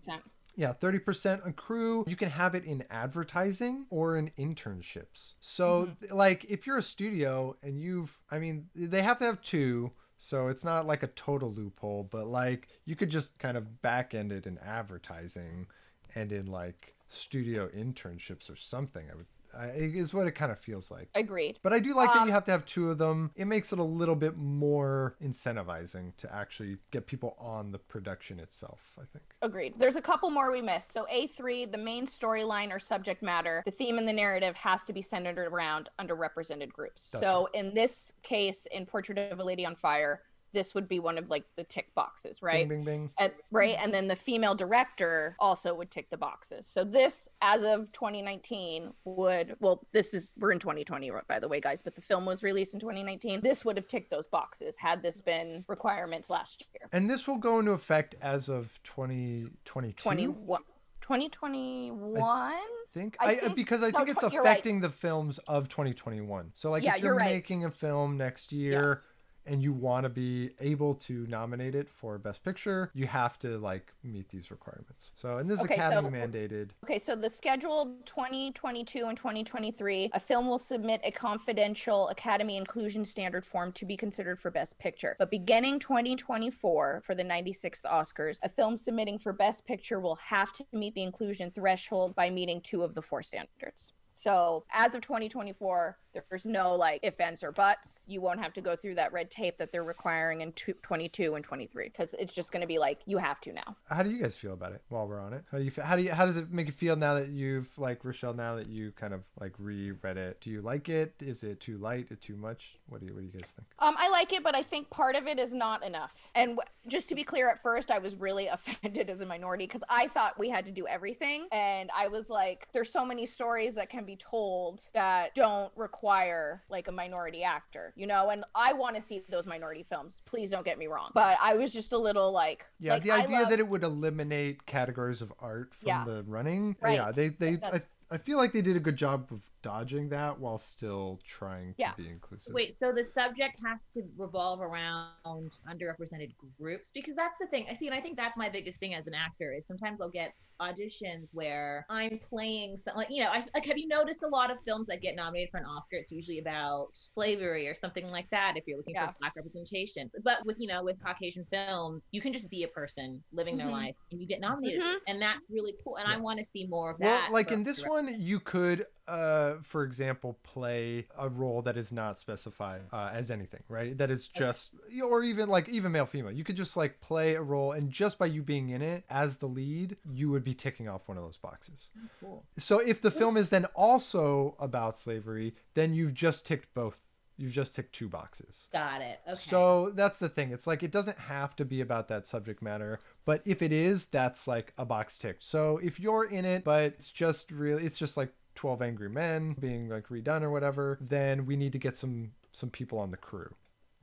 Yeah, 0.56 0.74
30% 0.74 1.48
accrue. 1.48 2.04
You 2.08 2.16
can 2.16 2.30
have 2.30 2.56
it 2.56 2.66
in 2.66 2.84
advertising 2.90 3.86
or 3.90 4.18
in 4.18 4.30
internships. 4.32 5.36
So, 5.40 5.84
mm-hmm. 5.84 5.94
th- 6.00 6.12
like, 6.12 6.46
if 6.46 6.68
you're 6.68 6.78
a 6.78 6.84
studio 6.84 7.56
and 7.64 7.80
you've, 7.80 8.20
I 8.30 8.40
mean, 8.40 8.68
they 8.76 9.02
have 9.02 9.18
to 9.20 9.26
have 9.26 9.42
two. 9.42 9.92
So 10.18 10.50
it's 10.50 10.64
not 10.64 10.86
like 10.86 11.02
a 11.02 11.08
total 11.08 11.52
loophole, 11.52 12.04
but 12.04 12.28
like 12.28 12.68
you 12.86 12.96
could 12.96 13.10
just 13.10 13.40
kind 13.40 13.58
of 13.58 13.82
back 13.82 14.14
end 14.14 14.32
it 14.32 14.46
in 14.46 14.60
advertising 14.60 15.66
and 16.14 16.32
in 16.32 16.46
like 16.46 16.96
studio 17.08 17.68
internships 17.70 18.52
or 18.52 18.56
something. 18.56 19.08
I 19.12 19.16
would, 19.16 19.26
I, 19.58 19.68
is 19.76 20.14
what 20.14 20.28
it 20.28 20.32
kind 20.32 20.52
of 20.52 20.60
feels 20.60 20.92
like. 20.92 21.10
Agreed. 21.16 21.60
But 21.64 21.74
I 21.74 21.80
do 21.80 21.96
like 21.96 22.14
that 22.14 22.22
Um, 22.22 22.28
you 22.28 22.34
have 22.34 22.44
to 22.46 22.52
have 22.52 22.66
two 22.66 22.90
of 22.90 22.98
them. 22.98 23.32
It 23.36 23.46
makes 23.46 23.74
it 23.74 23.80
a 23.80 23.84
little 23.84 24.16
bit 24.16 24.38
more 24.38 25.16
incentivizing 25.24 26.16
to 26.18 26.34
actually 26.34 26.78
get 26.92 27.08
people 27.08 27.36
on 27.40 27.72
the 27.72 27.80
production 27.80 28.40
itself, 28.40 28.80
I 28.98 29.06
think. 29.12 29.26
Agreed. 29.42 29.76
There's 29.78 29.96
a 29.96 30.02
couple 30.02 30.30
more 30.30 30.52
we 30.52 30.62
missed. 30.62 30.94
So 30.94 31.06
A3, 31.12 31.72
the 31.72 31.78
main 31.78 32.06
storyline 32.06 32.72
or 32.72 32.80
subject 32.80 33.22
matter, 33.22 33.62
the 33.66 33.72
theme 33.72 33.98
and 33.98 34.08
the 34.08 34.14
narrative 34.14 34.56
has 34.56 34.84
to 34.86 34.94
be 34.94 35.02
centered 35.02 35.38
around 35.38 35.90
underrepresented 36.00 36.72
groups. 36.72 37.10
That's 37.12 37.24
so 37.24 37.50
in 37.54 37.74
this 37.74 38.14
case, 38.24 38.68
in 38.72 38.86
Portrait 38.86 39.18
of 39.18 39.40
a 39.40 39.44
Lady 39.44 39.66
on 39.66 39.76
Fire, 39.76 40.22
this 40.54 40.76
would 40.76 40.88
be 40.88 41.00
one 41.00 41.18
of 41.18 41.30
like 41.30 41.46
the 41.56 41.64
tick 41.64 41.94
boxes, 41.96 42.42
right? 42.42 42.68
Bing, 42.68 42.84
bing, 42.84 42.86
bing. 42.86 43.12
And, 43.18 43.32
right, 43.52 43.76
and 43.80 43.94
then 43.94 44.08
the 44.08 44.16
female 44.16 44.56
director 44.56 45.36
also 45.40 45.74
would 45.74 45.92
tick 45.92 46.10
the 46.10 46.18
boxes. 46.18 46.68
So 46.68 46.84
this, 46.84 47.30
as 47.42 47.64
of 47.64 47.92
2019, 47.92 48.94
would 49.06 49.56
well, 49.60 49.86
this 49.92 50.14
is 50.14 50.30
we're 50.38 50.52
in 50.52 50.60
2020 50.60 51.12
by 51.28 51.40
the 51.40 51.48
way, 51.48 51.60
guys, 51.60 51.82
but 51.82 51.96
the 51.96 52.02
film 52.02 52.26
was 52.26 52.44
released 52.44 52.74
in 52.74 52.80
2019. 52.80 53.42
This 53.42 53.66
would 53.66 53.78
have 53.78 53.88
ticked 53.88 54.12
those 54.12 54.28
boxes 54.28 54.76
had 54.78 55.02
this 55.02 55.22
been 55.22 55.64
requirements 55.68 56.30
last 56.30 56.66
year. 56.74 56.90
And 56.92 57.10
this 57.10 57.28
will 57.28 57.38
go 57.38 57.60
into 57.60 57.72
effect 57.72 58.16
as 58.22 58.50
of 58.50 58.80
2022. 58.84 60.02
21 60.02 60.62
2021 61.02 62.22
I 62.22 62.62
think. 62.94 63.18
I 63.20 63.38
I, 63.44 63.48
because 63.50 63.84
I 63.84 63.90
no, 63.90 64.00
think 64.00 64.10
it's 64.10 64.22
you're 64.22 64.42
right. 64.44 64.52
affecting 64.52 64.82
the 64.82 64.90
films 64.90 65.40
of 65.48 65.68
2021. 65.68 66.52
So 66.54 66.70
like 66.72 66.84
Yeah, 66.84 66.96
if 66.96 67.02
you're, 67.02 67.12
you're 67.12 67.18
right. 67.18 67.34
making 67.34 67.66
a 67.66 67.72
film 67.72 68.18
next 68.18 68.52
year, 68.52 69.02
and 69.46 69.62
you 69.64 69.74
want 69.74 70.04
to 70.04 70.10
be 70.10 70.52
able 70.60 70.94
to 70.96 71.26
nominate 71.28 71.76
it 71.76 71.90
for 71.90 72.18
best 72.18 72.44
picture, 72.44 72.92
you 72.94 73.08
have 73.08 73.40
to 73.40 73.58
like 73.58 73.92
meet 74.04 74.30
these 74.30 74.52
requirements. 74.52 75.12
So, 75.16 75.38
and 75.38 75.50
this 75.50 75.60
is 75.60 75.66
Okay, 75.66 75.76
academy 75.76 76.10
so- 76.10 76.28
mandated. 76.28 76.70
Okay, 76.84 77.00
so 77.00 77.16
the 77.16 77.30
scheduled 77.30 78.06
2022 78.06 79.06
and 79.06 79.18
2023, 79.18 80.10
a 80.14 80.20
film 80.20 80.48
will 80.48 80.60
submit 80.60 81.02
a 81.04 81.12
confidential 81.12 82.08
Academy 82.10 82.58
Inclusion 82.58 83.04
Standard 83.06 83.46
form 83.46 83.72
to 83.74 83.86
be 83.86 83.98
considered 83.98 84.40
for 84.40 84.52
Best 84.52 84.78
Picture. 84.80 85.16
But 85.20 85.32
beginning 85.32 85.80
2024, 85.80 87.02
for 87.04 87.16
the 87.16 87.24
96th 87.24 87.82
Oscars, 87.84 88.40
a 88.44 88.50
film 88.50 88.78
submitting 88.78 89.18
for 89.18 89.34
Best 89.34 89.66
Picture 89.66 90.00
will 90.00 90.16
have 90.16 90.54
to 90.54 90.66
meet 90.72 90.94
the 90.96 91.04
inclusion 91.04 91.52
threshold 91.52 92.16
by 92.16 92.30
meeting 92.30 92.62
two 92.62 92.84
of 92.84 92.96
the 92.96 93.02
four 93.02 93.24
standards. 93.24 93.94
So 94.22 94.66
as 94.72 94.94
of 94.94 95.02
2024, 95.02 95.98
there's 96.30 96.46
no 96.46 96.76
like 96.76 97.00
if, 97.02 97.20
ands, 97.20 97.44
or 97.44 97.52
buts. 97.52 98.04
You 98.08 98.22
won't 98.22 98.40
have 98.40 98.54
to 98.54 98.62
go 98.62 98.76
through 98.76 98.96
that 98.96 99.12
red 99.14 99.32
tape 99.32 99.58
that 99.58 99.72
they're 99.72 99.84
requiring 99.84 100.42
in 100.42 100.52
22 100.54 101.34
and 101.34 101.44
23 101.44 101.86
because 101.86 102.14
it's 102.20 102.34
just 102.34 102.52
going 102.52 102.62
to 102.62 102.68
be 102.68 102.78
like 102.78 103.00
you 103.06 103.18
have 103.18 103.40
to 103.42 103.54
now. 103.54 103.78
How 103.90 104.04
do 104.04 104.12
you 104.12 104.22
guys 104.22 104.36
feel 104.36 104.54
about 104.54 104.74
it 104.74 104.82
while 104.90 105.08
we're 105.08 105.20
on 105.20 105.34
it? 105.34 105.44
How 105.52 105.58
do 105.58 105.64
you 105.64 105.72
how 105.84 105.96
do 105.96 106.04
you 106.04 106.12
how 106.12 106.26
does 106.28 106.38
it 106.38 106.52
make 106.52 106.68
you 106.68 106.74
feel 106.74 106.96
now 106.96 107.16
that 107.16 107.30
you've 107.30 107.76
like 107.78 108.04
Rochelle 108.04 108.34
now 108.34 108.56
that 108.56 108.68
you 108.68 108.92
kind 108.92 109.14
of 109.14 109.22
like 109.40 109.54
reread 109.58 110.18
it? 110.18 110.40
Do 110.42 110.50
you 110.50 110.62
like 110.62 110.88
it? 110.88 111.16
Is 111.20 111.44
it 111.44 111.60
too 111.60 111.78
light? 111.78 112.06
Is 112.06 112.12
it 112.12 112.22
too 112.22 112.36
much? 112.36 112.78
What 112.88 113.00
do 113.00 113.08
you 113.08 113.14
what 113.14 113.22
do 113.22 113.26
you 113.26 113.32
guys 113.32 113.52
think? 113.52 113.68
Um, 113.80 113.96
I 113.98 114.10
like 114.10 114.34
it, 114.34 114.44
but 114.44 114.56
I 114.56 114.62
think 114.62 114.90
part 114.92 115.16
of 115.16 115.26
it 115.28 115.40
is 115.40 115.54
not 115.54 115.84
enough. 115.84 116.14
And 116.36 116.58
w- 116.58 116.68
just 116.88 117.10
to 117.10 117.16
be 117.16 117.24
clear, 117.24 117.50
at 117.50 117.62
first 117.62 117.90
I 117.90 118.00
was 118.00 118.16
really 118.16 118.48
offended 118.52 119.10
as 119.10 119.22
a 119.22 119.26
minority 119.26 119.66
because 119.66 119.84
I 119.90 120.08
thought 120.08 120.38
we 120.38 120.50
had 120.50 120.66
to 120.66 120.72
do 120.72 120.88
everything, 120.88 121.48
and 121.52 121.90
I 121.96 122.08
was 122.08 122.30
like, 122.30 122.68
"There's 122.74 122.92
so 122.92 123.06
many 123.06 123.26
stories 123.26 123.76
that 123.76 123.90
can 123.90 124.06
be 124.06 124.11
told 124.16 124.86
that 124.94 125.36
don't 125.36 125.72
require 125.76 126.64
like 126.70 126.88
a 126.88 126.92
minority 126.92 127.44
actor, 127.44 127.94
you 127.96 128.08
know." 128.08 128.30
And 128.30 128.44
I 128.56 128.74
want 128.74 128.96
to 128.96 129.02
see 129.02 129.24
those 129.30 129.46
minority 129.46 129.84
films. 129.84 130.18
Please 130.26 130.50
don't 130.50 130.66
get 130.66 130.78
me 130.80 130.88
wrong, 130.88 131.12
but 131.14 131.38
I 131.42 131.56
was 131.56 131.72
just 131.74 131.92
a 131.92 131.98
little 131.98 132.32
like, 132.32 132.66
Yeah, 132.80 132.94
like, 132.94 133.04
the 133.04 133.12
idea 133.12 133.40
love- 133.42 133.50
that 133.50 133.60
it 133.60 133.68
would 133.68 133.84
eliminate 133.84 134.66
categories 134.66 135.22
of 135.22 135.32
art 135.40 135.74
from 135.76 135.88
Yeah. 135.88 136.06
the 136.06 136.24
running. 136.24 136.76
Right. 136.82 136.96
Yeah, 136.96 137.12
they 137.12 137.30
they 137.30 137.60
I, 137.64 137.82
I 138.10 138.18
feel 138.18 138.38
like 138.38 138.52
they 138.54 138.62
did 138.62 138.76
a 138.76 138.80
good 138.80 138.96
job 138.98 139.28
of 139.32 139.42
dodging 139.62 140.10
that 140.10 140.40
while 140.40 140.58
still 140.58 141.20
trying 141.24 141.76
Yeah. 141.78 141.92
to 141.92 141.98
be 142.04 142.10
inclusive. 142.10 142.54
Wait, 142.54 142.74
so 142.74 142.92
the 142.92 143.06
subject 143.06 143.60
has 143.64 143.92
to 143.94 144.04
revolve 144.18 144.62
around 144.62 145.58
underrepresented 145.68 146.34
groups 146.60 146.92
because 146.94 147.16
that's 147.16 147.38
the 147.40 147.48
thing. 147.48 147.66
I 147.70 147.74
see, 147.74 147.88
and 147.88 147.96
I 147.96 148.00
think 148.02 148.18
that's 148.18 148.38
my 148.38 148.50
biggest 148.50 148.80
thing 148.80 148.94
as 148.94 149.08
an 149.08 149.14
actor 149.14 149.54
is 149.54 149.66
sometimes 149.68 150.02
I'll 150.02 150.10
get 150.10 150.34
auditions 150.62 151.28
where 151.32 151.88
I'm 151.90 152.20
playing 152.20 152.78
some 152.78 152.96
like 152.96 153.08
you 153.10 153.24
know, 153.24 153.32
I 153.32 153.44
like 153.56 153.66
have 153.66 153.80
you 153.80 153.88
noticed 153.88 154.22
a 154.22 154.28
lot 154.28 154.52
of 154.52 154.58
films 154.64 154.86
that 154.88 155.02
get 155.02 155.16
nominated 155.16 155.50
for 155.50 155.58
an 155.58 155.66
Oscar? 155.66 155.96
It's 155.96 156.12
usually 156.12 156.38
about 156.38 156.90
slavery 156.94 157.68
or 157.68 157.74
something 157.74 158.06
like 158.12 158.30
that. 158.30 158.54
If 158.58 158.68
you're 158.68 158.78
looking 158.78 158.94
Yeah. 158.94 159.08
for 159.08 159.16
black 159.20 159.36
representation, 159.36 160.12
but 160.24 160.46
with 160.46 160.58
you 160.60 160.68
know 160.68 160.84
with 160.84 161.02
Caucasian 161.04 161.46
films, 161.52 162.08
you 162.12 162.22
can 162.22 162.32
just 162.32 162.48
be 162.50 162.62
a 162.64 162.68
person 162.68 163.24
living 163.32 163.58
their 163.58 163.68
Mhm. 163.68 163.72
life 163.72 163.96
and 164.12 164.22
you 164.22 164.28
get 164.28 164.40
nominated, 164.40 164.82
Mhm. 164.82 164.98
and 165.08 165.20
that's 165.22 165.50
really 165.50 165.76
cool. 165.84 165.96
And 165.98 166.08
I 166.08 166.18
want 166.18 166.38
to 166.38 166.46
see 166.46 166.68
more 166.68 166.92
of 166.92 167.00
that. 167.00 167.06
Well, 167.06 167.22
that. 167.22 167.32
like 167.32 167.52
in 167.52 167.64
this 167.64 167.84
one, 167.86 168.22
you 168.22 168.40
could, 168.40 168.86
uh, 169.08 169.56
for 169.64 169.84
example, 169.84 170.38
play 170.44 171.08
a 171.18 171.30
role 171.30 171.62
that 171.64 171.78
is 171.78 171.92
not 171.92 172.20
specified 172.20 172.82
uh, 172.92 173.10
as 173.14 173.32
anything, 173.32 173.64
right? 173.68 173.98
That 173.98 174.12
is 174.12 174.28
just, 174.28 174.72
or 175.04 175.24
even 175.24 175.50
like 175.50 175.68
even 175.70 175.92
male 175.92 176.06
female. 176.06 176.32
You 176.32 176.44
could 176.44 176.58
just 176.58 176.78
like 176.78 177.02
play 177.02 177.36
a 177.36 177.42
role, 177.42 177.72
and 177.72 177.92
just 177.92 178.18
by 178.18 178.28
you 178.28 178.44
being 178.44 178.70
in 178.70 178.82
it 178.82 179.04
as 179.10 179.38
the 179.38 179.48
lead, 179.48 179.98
you 180.12 180.30
would 180.30 180.44
be 180.44 180.54
ticking 180.54 180.88
off 180.88 181.08
one 181.08 181.18
of 181.18 181.24
those 181.24 181.38
boxes. 181.38 181.90
Cool. 182.20 182.44
So 182.58 182.80
if 182.80 183.02
the 183.02 183.12
film 183.12 183.38
is 183.38 183.50
then 183.50 183.66
also 183.76 184.56
about 184.60 184.98
slavery, 184.98 185.56
then 185.74 185.94
you've 185.94 186.14
just 186.14 186.46
ticked 186.46 186.74
both. 186.74 187.08
You've 187.38 187.54
just 187.54 187.76
ticked 187.76 187.94
two 187.94 188.08
boxes. 188.08 188.70
Got 188.72 189.02
it. 189.02 189.20
Okay. 189.26 189.36
So 189.36 189.90
that's 189.90 190.20
the 190.20 190.30
thing. 190.30 190.52
It's 190.52 190.68
like 190.68 190.84
it 190.84 190.92
doesn't 190.92 191.18
have 191.18 191.56
to 191.56 191.66
be 191.66 191.82
about 191.82 192.08
that 192.10 192.28
subject 192.28 192.62
matter, 192.62 193.00
but 193.26 193.42
if 193.48 193.64
it 193.64 193.72
is, 193.72 194.06
that's 194.06 194.48
like 194.48 194.74
a 194.78 194.86
box 194.86 195.18
ticked. 195.18 195.44
So 195.44 195.80
if 195.82 196.00
you're 196.00 196.26
in 196.26 196.46
it, 196.46 196.64
but 196.64 196.84
it's 196.84 197.10
just 197.10 197.50
really, 197.50 197.84
it's 197.84 197.98
just 197.98 198.16
like 198.16 198.32
12 198.62 198.84
Angry 198.84 199.10
Men 199.10 199.56
being 199.60 199.90
like 199.90 200.10
redone 200.10 200.44
or 200.44 200.52
whatever, 200.52 201.00
then 201.02 201.48
we 201.48 201.56
need 201.56 201.72
to 201.72 201.80
get 201.80 201.98
some 201.98 202.34
some 202.52 202.70
people 202.70 203.00
on 203.00 203.10
the 203.10 203.18
crew, 203.18 203.52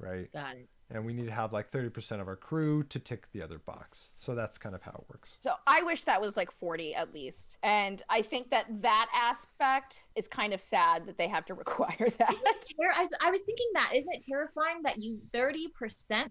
right? 0.00 0.32
Got 0.32 0.56
it. 0.56 0.68
And 0.90 1.04
we 1.04 1.12
need 1.12 1.26
to 1.26 1.32
have 1.32 1.52
like 1.52 1.70
30% 1.70 2.20
of 2.20 2.28
our 2.28 2.36
crew 2.36 2.82
to 2.84 2.98
tick 2.98 3.28
the 3.32 3.42
other 3.42 3.58
box. 3.58 4.12
So 4.16 4.34
that's 4.34 4.56
kind 4.56 4.74
of 4.74 4.82
how 4.82 4.92
it 4.92 5.04
works. 5.10 5.36
So 5.40 5.52
I 5.66 5.82
wish 5.82 6.04
that 6.04 6.20
was 6.20 6.36
like 6.36 6.50
40 6.50 6.94
at 6.94 7.12
least. 7.12 7.58
And 7.62 8.02
I 8.08 8.22
think 8.22 8.50
that 8.50 8.66
that 8.82 9.08
aspect 9.14 10.04
is 10.16 10.26
kind 10.28 10.52
of 10.52 10.60
sad 10.60 11.06
that 11.06 11.18
they 11.18 11.28
have 11.28 11.44
to 11.46 11.54
require 11.62 11.96
that. 11.98 12.30
Isn't 12.30 12.76
ter- 12.80 12.92
I, 12.96 13.00
was, 13.00 13.14
I 13.22 13.30
was 13.30 13.42
thinking 13.42 13.66
that 13.74 13.92
isn't 13.94 14.12
it 14.12 14.24
terrifying 14.26 14.82
that 14.84 14.98
you 14.98 15.20
30% 15.34 15.68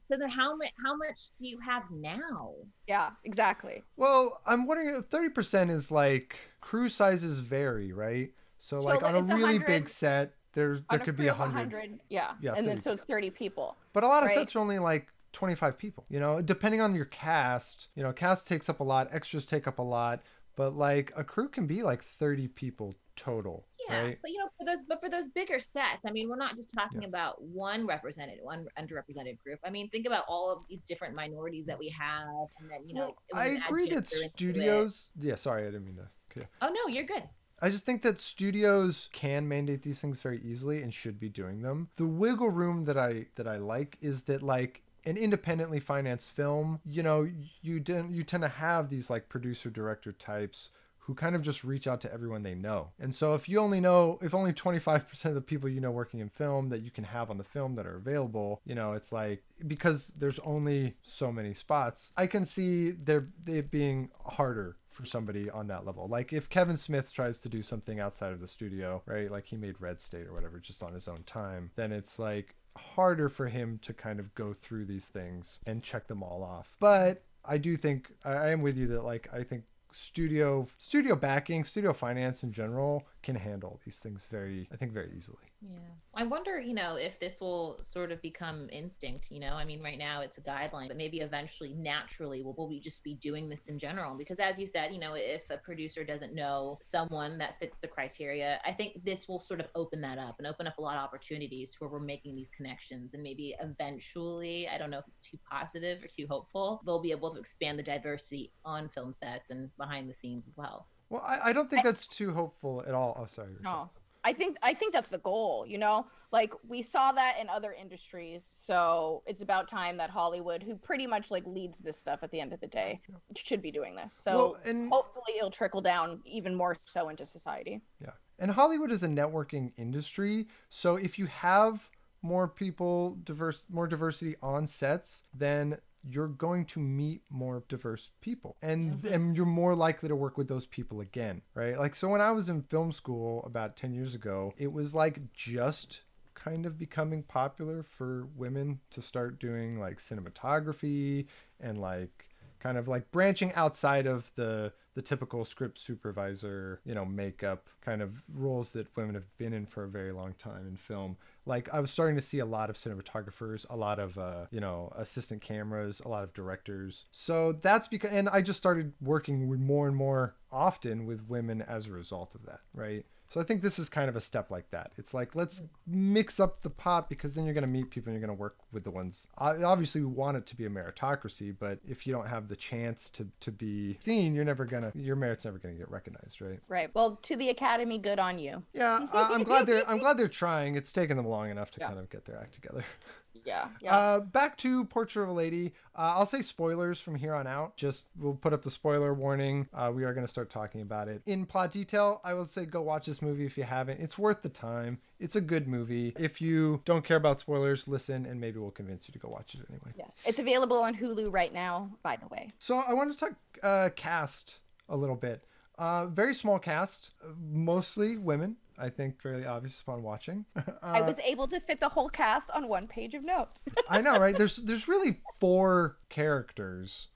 so 0.05 0.17
then 0.17 0.29
how 0.29 0.55
much 0.55 0.71
how 0.83 0.95
much 0.95 1.19
do 1.39 1.47
you 1.47 1.59
have 1.59 1.83
now 1.91 2.53
yeah, 2.87 3.11
exactly. 3.25 3.83
Well, 3.97 4.41
I'm 4.45 4.65
wondering 4.65 4.95
30% 4.95 5.69
is 5.69 5.91
like 5.91 6.51
crew 6.61 6.87
sizes 6.87 7.39
vary, 7.39 7.91
right? 7.91 8.31
So 8.59 8.79
like 8.79 9.03
on 9.03 9.13
a 9.13 9.21
really 9.21 9.59
100 9.59 9.67
big 9.67 9.89
set, 9.89 10.33
there 10.57 10.79
there 10.89 10.99
could 10.99 11.15
be 11.15 11.27
of 11.27 11.37
100. 11.37 11.99
Yeah. 12.09 12.31
Yeah, 12.41 12.53
and 12.55 12.67
then 12.67 12.77
so 12.77 12.91
it's 12.91 13.03
30 13.03 13.29
people. 13.29 13.77
But 13.93 14.03
a 14.03 14.07
lot 14.07 14.23
of 14.23 14.29
right? 14.29 14.37
sets 14.37 14.55
are 14.55 14.59
only 14.59 14.79
like 14.79 15.07
25 15.33 15.77
people, 15.77 16.05
you 16.09 16.19
know, 16.19 16.41
depending 16.41 16.81
on 16.81 16.95
your 16.95 17.05
cast. 17.05 17.89
You 17.95 18.03
know, 18.03 18.11
cast 18.11 18.47
takes 18.47 18.67
up 18.67 18.79
a 18.79 18.83
lot, 18.83 19.07
extras 19.11 19.45
take 19.45 19.67
up 19.67 19.77
a 19.77 19.83
lot, 19.83 20.23
but 20.55 20.75
like 20.75 21.13
a 21.15 21.23
crew 21.23 21.47
can 21.47 21.67
be 21.67 21.83
like 21.83 22.03
30 22.03 22.47
people 22.47 22.95
total, 23.15 23.67
yeah 23.89 24.01
right? 24.01 24.17
but 24.21 24.29
you 24.29 24.37
know 24.37 24.47
for 24.57 24.65
those 24.65 24.83
but 24.87 25.01
for 25.01 25.09
those 25.09 25.27
bigger 25.29 25.59
sets 25.59 26.05
i 26.05 26.11
mean 26.11 26.29
we're 26.29 26.35
not 26.35 26.55
just 26.55 26.71
talking 26.71 27.03
about 27.03 27.41
one 27.41 27.87
represented 27.87 28.37
one 28.43 28.67
underrepresented 28.77 29.39
group 29.43 29.59
i 29.65 29.71
mean 29.71 29.89
think 29.89 30.05
about 30.05 30.23
all 30.27 30.51
of 30.51 30.59
these 30.69 30.83
different 30.83 31.15
minorities 31.15 31.65
that 31.65 31.79
we 31.79 31.89
have 31.89 32.27
and 32.59 32.69
then 32.69 32.87
you 32.87 32.93
know 32.93 33.15
Well, 33.33 33.41
I 33.41 33.57
agree 33.67 33.85
that 33.85 33.89
gender 33.89 33.95
into 33.95 34.25
it- 34.25 34.31
studios. 34.35 35.09
Yeah, 35.19 35.33
sorry, 35.33 35.63
I 35.63 35.65
didn't 35.65 35.85
mean 35.85 35.95
to. 35.95 36.07
Okay. 36.31 36.47
oh 36.61 36.67
no 36.67 36.93
you're 36.93 37.05
good 37.05 37.23
I 37.59 37.69
just 37.69 37.85
think 37.85 38.03
that 38.03 38.19
studios 38.19 39.09
can 39.13 39.47
mandate 39.47 39.81
these 39.81 39.99
things 39.99 40.19
very 40.19 40.39
easily 40.43 40.83
and 40.83 40.93
should 40.93 41.19
be 41.19 41.29
doing 41.29 41.61
them. 41.61 41.89
The 41.95 42.05
wiggle 42.05 42.51
room 42.51 42.85
that 42.85 42.97
I 42.97 43.27
that 43.35 43.47
I 43.47 43.57
like 43.57 43.97
is 44.01 44.23
that 44.23 44.43
like 44.43 44.83
an 45.05 45.17
independently 45.17 45.79
financed 45.79 46.29
film, 46.31 46.81
you 46.85 47.01
know, 47.01 47.29
you 47.61 47.79
didn't 47.79 48.13
you 48.13 48.23
tend 48.23 48.43
to 48.43 48.49
have 48.49 48.89
these 48.89 49.09
like 49.09 49.29
producer 49.29 49.69
director 49.69 50.11
types 50.11 50.69
who 50.99 51.15
kind 51.15 51.37
of 51.37 51.41
just 51.41 51.63
reach 51.63 51.87
out 51.87 52.01
to 52.01 52.13
everyone 52.13 52.43
they 52.43 52.53
know. 52.53 52.89
And 52.99 53.15
so 53.15 53.33
if 53.33 53.47
you 53.47 53.59
only 53.59 53.79
know 53.79 54.19
if 54.21 54.33
only 54.33 54.51
25% 54.51 55.25
of 55.25 55.35
the 55.35 55.41
people 55.41 55.69
you 55.69 55.79
know 55.79 55.89
working 55.89 56.19
in 56.19 56.27
film 56.27 56.67
that 56.69 56.81
you 56.81 56.91
can 56.91 57.05
have 57.05 57.31
on 57.31 57.37
the 57.37 57.45
film 57.45 57.75
that 57.75 57.87
are 57.87 57.95
available, 57.95 58.59
you 58.65 58.75
know, 58.75 58.91
it's 58.91 59.13
like 59.13 59.41
because 59.65 60.11
there's 60.17 60.39
only 60.39 60.95
so 61.03 61.31
many 61.31 61.53
spots, 61.53 62.11
I 62.17 62.27
can 62.27 62.45
see 62.45 62.91
there 62.91 63.29
it 63.47 63.71
being 63.71 64.09
harder 64.25 64.75
for 64.97 65.05
somebody 65.05 65.49
on 65.49 65.67
that 65.67 65.85
level. 65.85 66.07
Like 66.07 66.33
if 66.33 66.49
Kevin 66.49 66.75
Smith 66.75 67.13
tries 67.13 67.37
to 67.39 67.49
do 67.49 67.61
something 67.61 67.99
outside 67.99 68.33
of 68.33 68.39
the 68.39 68.47
studio, 68.47 69.03
right? 69.05 69.31
Like 69.31 69.45
he 69.45 69.55
made 69.55 69.75
Red 69.79 70.01
State 70.01 70.27
or 70.27 70.33
whatever 70.33 70.59
just 70.59 70.81
on 70.81 70.93
his 70.93 71.07
own 71.07 71.23
time, 71.23 71.71
then 71.75 71.91
it's 71.91 72.17
like 72.17 72.55
harder 72.75 73.29
for 73.29 73.47
him 73.47 73.79
to 73.83 73.93
kind 73.93 74.19
of 74.19 74.33
go 74.33 74.53
through 74.53 74.85
these 74.85 75.07
things 75.07 75.59
and 75.67 75.83
check 75.83 76.07
them 76.07 76.23
all 76.23 76.43
off. 76.43 76.75
But 76.79 77.23
I 77.45 77.57
do 77.59 77.77
think 77.77 78.11
I 78.25 78.49
am 78.49 78.61
with 78.61 78.75
you 78.75 78.87
that 78.87 79.03
like 79.03 79.29
I 79.31 79.43
think 79.43 79.63
studio 79.91 80.67
studio 80.77 81.15
backing, 81.15 81.63
studio 81.63 81.93
finance 81.93 82.43
in 82.43 82.51
general 82.51 83.07
can 83.21 83.35
handle 83.35 83.79
these 83.85 83.99
things 83.99 84.25
very 84.29 84.67
I 84.73 84.77
think 84.77 84.91
very 84.91 85.11
easily. 85.15 85.46
Yeah. 85.61 85.79
I 86.13 86.23
wonder, 86.23 86.59
you 86.59 86.73
know, 86.73 86.95
if 86.95 87.19
this 87.19 87.39
will 87.41 87.79
sort 87.81 88.11
of 88.11 88.21
become 88.21 88.69
instinct, 88.71 89.29
you 89.31 89.39
know? 89.39 89.53
I 89.53 89.65
mean, 89.65 89.83
right 89.83 89.97
now 89.97 90.21
it's 90.21 90.37
a 90.37 90.41
guideline, 90.41 90.87
but 90.87 90.97
maybe 90.97 91.19
eventually, 91.19 91.73
naturally, 91.73 92.43
will, 92.43 92.53
will 92.53 92.67
we 92.67 92.79
just 92.79 93.03
be 93.03 93.15
doing 93.15 93.49
this 93.49 93.67
in 93.67 93.77
general? 93.77 94.15
Because 94.15 94.39
as 94.39 94.57
you 94.59 94.67
said, 94.67 94.93
you 94.93 94.99
know, 94.99 95.15
if 95.15 95.43
a 95.49 95.57
producer 95.57 96.03
doesn't 96.03 96.33
know 96.33 96.77
someone 96.81 97.37
that 97.39 97.59
fits 97.59 97.79
the 97.79 97.87
criteria, 97.87 98.59
I 98.65 98.71
think 98.71 99.03
this 99.03 99.27
will 99.27 99.39
sort 99.39 99.59
of 99.59 99.67
open 99.75 100.01
that 100.01 100.17
up 100.17 100.35
and 100.37 100.47
open 100.47 100.67
up 100.67 100.77
a 100.77 100.81
lot 100.81 100.97
of 100.97 101.03
opportunities 101.03 101.69
to 101.71 101.77
where 101.79 101.89
we're 101.89 101.99
making 101.99 102.35
these 102.35 102.49
connections. 102.49 103.13
And 103.13 103.23
maybe 103.23 103.55
eventually, 103.59 104.67
I 104.67 104.77
don't 104.77 104.91
know 104.91 104.99
if 104.99 105.07
it's 105.07 105.21
too 105.21 105.37
positive 105.49 106.03
or 106.03 106.07
too 106.07 106.27
hopeful, 106.29 106.81
they'll 106.85 107.01
be 107.01 107.11
able 107.11 107.31
to 107.31 107.39
expand 107.39 107.77
the 107.77 107.83
diversity 107.83 108.51
on 108.63 108.89
film 108.89 109.13
sets 109.13 109.49
and 109.49 109.69
behind 109.77 110.09
the 110.09 110.13
scenes 110.13 110.47
as 110.47 110.55
well. 110.55 110.87
Well, 111.09 111.23
I, 111.25 111.49
I 111.49 111.53
don't 111.53 111.69
think 111.69 111.83
that's 111.83 112.05
too 112.05 112.33
hopeful 112.33 112.83
at 112.87 112.93
all. 112.93 113.17
Oh, 113.19 113.25
sorry. 113.27 113.53
Rochelle. 113.53 113.91
No. 113.93 114.01
I 114.27 114.33
think 114.33 114.57
I 114.61 114.73
think 114.73 114.91
that's 114.91 115.07
the 115.07 115.19
goal, 115.19 115.65
you 115.65 115.77
know? 115.77 116.05
Like 116.33 116.51
we 116.67 116.81
saw 116.81 117.13
that 117.13 117.37
in 117.39 117.47
other 117.47 117.71
industries. 117.71 118.45
So 118.53 119.23
it's 119.25 119.41
about 119.41 119.69
time 119.69 119.95
that 119.97 120.09
Hollywood, 120.09 120.61
who 120.61 120.75
pretty 120.75 121.07
much 121.07 121.31
like 121.31 121.45
leads 121.45 121.79
this 121.79 121.97
stuff 121.97 122.19
at 122.23 122.31
the 122.31 122.41
end 122.41 122.51
of 122.51 122.59
the 122.59 122.67
day, 122.67 122.99
should 123.37 123.61
be 123.61 123.71
doing 123.71 123.95
this. 123.95 124.13
So 124.13 124.35
Well, 124.35 124.57
and- 124.65 124.89
hopefully 124.91 125.37
it'll 125.37 125.49
trickle 125.49 125.79
down 125.79 126.19
even 126.25 126.53
more 126.53 126.75
so 126.83 127.07
into 127.07 127.25
society. 127.25 127.79
Yeah. 128.01 128.11
And 128.37 128.51
Hollywood 128.51 128.91
is 128.91 129.01
a 129.01 129.07
networking 129.07 129.71
industry. 129.77 130.47
So 130.69 130.97
if 130.97 131.17
you 131.17 131.27
have 131.27 131.89
more 132.21 132.49
people, 132.49 133.17
diverse, 133.23 133.63
more 133.69 133.87
diversity 133.87 134.35
on 134.41 134.67
sets, 134.67 135.23
then 135.33 135.77
you're 136.09 136.27
going 136.27 136.65
to 136.65 136.79
meet 136.79 137.21
more 137.29 137.63
diverse 137.67 138.11
people. 138.21 138.55
And 138.61 138.93
mm-hmm. 139.01 139.13
and 139.13 139.37
you're 139.37 139.45
more 139.45 139.75
likely 139.75 140.09
to 140.09 140.15
work 140.15 140.37
with 140.37 140.47
those 140.47 140.65
people 140.65 141.01
again 141.01 141.41
right? 141.53 141.77
Like 141.77 141.95
so 141.95 142.07
when 142.09 142.21
i 142.21 142.31
was 142.31 142.49
in 142.49 142.61
film 142.63 142.91
school 142.91 143.43
about 143.45 143.75
10 143.75 143.93
years 143.93 144.15
ago 144.15 144.53
it 144.57 144.71
was 144.71 144.93
like 144.93 145.33
just 145.33 146.01
kind 146.33 146.65
of 146.65 146.77
becoming 146.77 147.23
popular 147.23 147.83
for 147.83 148.27
women 148.35 148.79
to 148.91 149.01
start 149.01 149.39
doing 149.39 149.79
like 149.79 149.97
cinematography 149.97 151.25
and 151.59 151.77
like 151.79 152.29
kind 152.67 152.77
of 152.77 152.89
like 152.89 153.09
branching 153.11 153.53
outside 153.53 154.05
of 154.05 154.29
the 154.35 154.73
the 154.93 155.01
typical 155.01 155.45
script 155.45 155.77
supervisor, 155.77 156.81
you 156.83 156.93
know, 156.93 157.05
makeup 157.05 157.69
kind 157.81 158.01
of 158.01 158.23
roles 158.33 158.73
that 158.73 158.87
women 158.97 159.13
have 159.13 159.37
been 159.37 159.53
in 159.53 159.65
for 159.65 159.85
a 159.85 159.87
very 159.87 160.11
long 160.11 160.33
time 160.33 160.67
in 160.67 160.75
film. 160.75 161.15
Like 161.45 161.73
I 161.73 161.79
was 161.79 161.91
starting 161.91 162.17
to 162.17 162.21
see 162.21 162.39
a 162.39 162.45
lot 162.45 162.69
of 162.69 162.75
cinematographers, 162.75 163.65
a 163.69 163.77
lot 163.77 163.99
of 163.99 164.17
uh, 164.17 164.47
you 164.51 164.59
know, 164.59 164.91
assistant 164.97 165.41
cameras, 165.41 166.01
a 166.03 166.09
lot 166.09 166.25
of 166.25 166.33
directors. 166.33 167.05
So 167.11 167.53
that's 167.53 167.87
because 167.87 168.11
and 168.11 168.27
I 168.27 168.41
just 168.41 168.57
started 168.57 168.91
working 168.99 169.47
with 169.47 169.61
more 169.61 169.87
and 169.87 169.95
more 169.95 170.35
often 170.51 171.05
with 171.05 171.29
women 171.29 171.61
as 171.61 171.87
a 171.87 171.93
result 171.93 172.35
of 172.35 172.45
that, 172.47 172.61
right? 172.73 173.05
So 173.29 173.41
I 173.41 173.43
think 173.43 173.61
this 173.61 173.77
is 173.77 173.89
kind 173.89 174.07
of 174.09 174.15
a 174.15 174.21
step 174.21 174.49
like 174.49 174.69
that. 174.71 174.91
It's 174.97 175.13
like 175.13 175.35
let's 175.35 175.63
mix 175.85 176.39
up 176.39 176.61
the 176.61 176.69
pot 176.69 177.09
because 177.09 177.33
then 177.33 177.43
you're 177.45 177.53
going 177.53 177.63
to 177.63 177.67
meet 177.67 177.89
people 177.89 178.11
and 178.11 178.19
you're 178.19 178.25
going 178.25 178.35
to 178.37 178.41
work 178.41 178.55
with 178.71 178.83
the 178.83 178.91
ones. 178.91 179.27
Obviously, 179.37 180.01
we 180.01 180.07
want 180.07 180.37
it 180.37 180.45
to 180.47 180.55
be 180.55 180.65
a 180.65 180.69
meritocracy, 180.69 181.53
but 181.57 181.79
if 181.87 182.07
you 182.07 182.13
don't 182.13 182.27
have 182.27 182.47
the 182.47 182.55
chance 182.55 183.09
to 183.11 183.27
to 183.41 183.51
be 183.51 183.97
seen, 183.99 184.33
you're 184.33 184.45
never 184.45 184.65
gonna 184.65 184.91
your 184.95 185.15
merit's 185.15 185.45
never 185.45 185.57
going 185.57 185.75
to 185.75 185.79
get 185.79 185.89
recognized, 185.91 186.41
right? 186.41 186.59
Right. 186.67 186.89
Well, 186.93 187.17
to 187.23 187.35
the 187.35 187.49
Academy, 187.49 187.97
good 187.97 188.19
on 188.19 188.39
you. 188.39 188.63
Yeah, 188.73 189.07
I, 189.13 189.33
I'm 189.33 189.43
glad 189.43 189.65
they're 189.67 189.87
I'm 189.89 189.97
glad 189.99 190.17
they're 190.17 190.27
trying. 190.27 190.75
It's 190.75 190.91
taken 190.91 191.17
them 191.17 191.27
long 191.27 191.49
enough 191.49 191.71
to 191.71 191.79
Yeah. 191.81 191.87
kind 191.87 191.99
of 191.99 192.09
get 192.09 192.25
their 192.25 192.37
act 192.37 192.53
together. 192.53 192.83
Yeah. 193.47 193.69
Yeah. 193.81 193.95
Uh, 193.95 194.19
back 194.19 194.57
to 194.57 194.83
Portrait 194.85 195.23
of 195.23 195.29
a 195.29 195.31
Lady. 195.31 195.73
Uh, 195.95 196.15
I'll 196.17 196.25
say 196.25 196.41
spoilers 196.41 196.99
from 196.99 197.15
here 197.15 197.33
on 197.33 197.47
out. 197.47 197.77
Just 197.77 198.07
we'll 198.19 198.33
put 198.33 198.51
up 198.51 198.61
the 198.61 198.69
spoiler 198.69 199.13
warning. 199.13 199.69
Uh, 199.73 199.89
we 199.95 200.03
are 200.03 200.13
going 200.13 200.25
to 200.25 200.31
start 200.31 200.49
talking 200.49 200.81
about 200.81 201.07
it 201.07 201.21
in 201.25 201.45
plot 201.45 201.71
detail. 201.71 202.19
I 202.25 202.33
would 202.33 202.49
say 202.49 202.65
go 202.65 202.81
watch 202.81 203.05
this 203.05 203.21
movie 203.21 203.45
if 203.45 203.57
you 203.57 203.63
haven't. 203.63 204.01
It's 204.01 204.19
worth 204.19 204.41
the 204.41 204.49
time. 204.49 204.99
It's 205.19 205.37
a 205.37 205.41
good 205.41 205.65
movie. 205.65 206.13
If 206.19 206.41
you 206.41 206.81
don't 206.83 207.05
care 207.05 207.17
about 207.17 207.39
spoilers, 207.39 207.87
listen, 207.87 208.25
and 208.25 208.41
maybe 208.41 208.59
we'll 208.59 208.69
convince 208.69 209.07
you 209.07 209.13
to 209.13 209.19
go 209.19 209.29
watch 209.29 209.55
it 209.55 209.61
anyway. 209.69 209.93
yeah. 209.97 210.05
It's 210.25 210.39
available 210.39 210.79
on 210.79 210.93
Hulu 210.95 211.33
right 211.33 211.53
now, 211.53 211.89
by 212.03 212.17
the 212.17 212.27
way. 212.27 212.51
So 212.59 212.83
I 212.85 212.93
want 212.93 213.13
to 213.13 213.17
talk 213.17 213.35
uh, 213.63 213.89
cast 213.95 214.59
a 214.89 214.97
little 214.97 215.15
bit. 215.15 215.45
Uh, 215.77 216.07
very 216.07 216.35
small 216.35 216.59
cast, 216.59 217.11
mostly 217.39 218.17
women. 218.17 218.57
I 218.77 218.89
think 218.89 219.21
fairly 219.21 219.45
obvious 219.45 219.81
upon 219.81 220.03
watching. 220.03 220.45
I 220.83 221.01
was 221.01 221.17
able 221.19 221.47
to 221.47 221.59
fit 221.59 221.79
the 221.79 221.89
whole 221.89 222.09
cast 222.09 222.51
on 222.51 222.67
one 222.67 222.87
page 222.87 223.13
of 223.13 223.23
notes. 223.23 223.63
I 223.89 224.01
know, 224.01 224.19
right? 224.19 224.37
There's 224.37 224.57
there's 224.57 224.87
really 224.87 225.21
four 225.39 225.97
characters, 226.09 227.07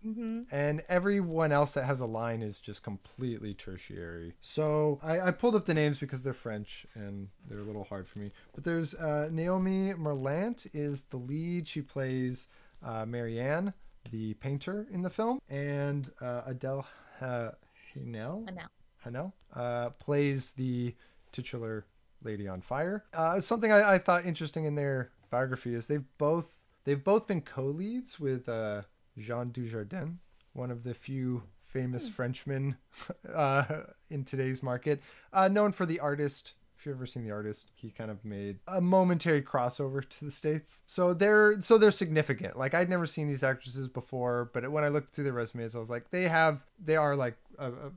and 0.51 0.81
everyone 0.89 1.51
else 1.51 1.73
that 1.73 1.85
has 1.85 1.99
a 1.99 2.05
line 2.05 2.41
is 2.41 2.59
just 2.59 2.83
completely 2.83 3.53
tertiary. 3.53 4.33
So 4.41 4.99
I, 5.03 5.19
I 5.19 5.31
pulled 5.31 5.55
up 5.55 5.65
the 5.65 5.73
names 5.73 5.99
because 5.99 6.23
they're 6.23 6.33
French 6.33 6.85
and 6.95 7.27
they're 7.47 7.59
a 7.59 7.63
little 7.63 7.83
hard 7.83 8.07
for 8.07 8.19
me. 8.19 8.31
But 8.53 8.63
there's 8.63 8.95
uh, 8.95 9.29
Naomi 9.31 9.93
Merlant 9.93 10.67
is 10.73 11.03
the 11.03 11.17
lead. 11.17 11.67
She 11.67 11.81
plays 11.81 12.47
uh, 12.83 13.05
Marianne, 13.05 13.73
the 14.09 14.33
painter 14.35 14.87
in 14.91 15.01
the 15.01 15.09
film, 15.09 15.41
and 15.49 16.11
uh, 16.21 16.41
Adele 16.45 16.87
uh, 17.21 17.51
Haenel. 17.93 18.45
And. 18.47 18.59
Hanel 19.05 19.33
uh, 19.55 19.89
plays 19.91 20.51
the 20.51 20.95
titular 21.31 21.85
Lady 22.23 22.47
on 22.47 22.61
Fire. 22.61 23.03
Uh, 23.13 23.39
something 23.39 23.71
I, 23.71 23.95
I 23.95 23.97
thought 23.97 24.25
interesting 24.25 24.65
in 24.65 24.75
their 24.75 25.11
biography 25.29 25.73
is 25.73 25.87
they've 25.87 26.05
both 26.17 26.59
they've 26.83 27.03
both 27.03 27.27
been 27.27 27.41
co-leads 27.41 28.19
with 28.19 28.47
uh, 28.47 28.83
Jean 29.17 29.51
Dujardin, 29.51 30.17
one 30.53 30.71
of 30.71 30.83
the 30.83 30.93
few 30.93 31.43
famous 31.65 32.09
Frenchmen 32.09 32.75
uh, 33.33 33.63
in 34.09 34.23
today's 34.23 34.61
market, 34.61 35.01
uh, 35.33 35.47
known 35.47 35.71
for 35.71 35.85
the 35.85 35.99
artist. 35.99 36.53
If 36.77 36.87
you've 36.87 36.95
ever 36.95 37.05
seen 37.05 37.23
the 37.23 37.31
artist, 37.31 37.69
he 37.75 37.91
kind 37.91 38.09
of 38.09 38.25
made 38.25 38.57
a 38.67 38.81
momentary 38.81 39.43
crossover 39.43 40.07
to 40.07 40.25
the 40.25 40.31
states. 40.31 40.81
So 40.87 41.13
they're 41.13 41.61
so 41.61 41.77
they're 41.77 41.91
significant. 41.91 42.57
Like 42.57 42.73
I'd 42.73 42.89
never 42.89 43.05
seen 43.05 43.27
these 43.27 43.43
actresses 43.43 43.87
before, 43.87 44.49
but 44.51 44.69
when 44.71 44.83
I 44.83 44.87
looked 44.87 45.13
through 45.13 45.25
their 45.25 45.33
resumes, 45.33 45.75
I 45.75 45.79
was 45.79 45.91
like, 45.91 46.09
they 46.09 46.23
have 46.23 46.63
they 46.83 46.95
are 46.95 47.15
like 47.15 47.37
a, 47.59 47.71
a 47.71 47.91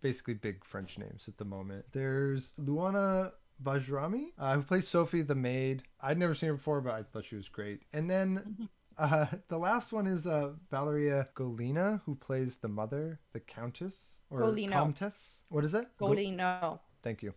basically 0.00 0.34
big 0.34 0.64
French 0.64 0.98
names 0.98 1.28
at 1.28 1.36
the 1.36 1.44
moment. 1.44 1.86
There's 1.92 2.54
Luana 2.60 3.32
Bajrami, 3.62 4.28
uh, 4.38 4.56
who 4.56 4.62
plays 4.62 4.88
Sophie 4.88 5.22
the 5.22 5.34
maid. 5.34 5.82
I'd 6.00 6.18
never 6.18 6.34
seen 6.34 6.48
her 6.48 6.54
before, 6.54 6.80
but 6.80 6.94
I 6.94 7.02
thought 7.02 7.24
she 7.24 7.36
was 7.36 7.48
great. 7.48 7.82
And 7.92 8.10
then 8.10 8.68
uh, 8.98 9.26
the 9.48 9.58
last 9.58 9.92
one 9.92 10.06
is 10.06 10.26
uh, 10.26 10.52
Valeria 10.70 11.28
Golina, 11.34 12.00
who 12.04 12.14
plays 12.14 12.58
the 12.58 12.68
mother, 12.68 13.20
the 13.32 13.40
countess 13.40 14.20
or 14.30 14.40
Golino. 14.40 14.72
comtesse. 14.72 15.42
What 15.48 15.64
is 15.64 15.72
that? 15.72 15.96
Go- 15.98 16.08
Golino. 16.08 16.80
Thank 17.02 17.22
you. 17.22 17.34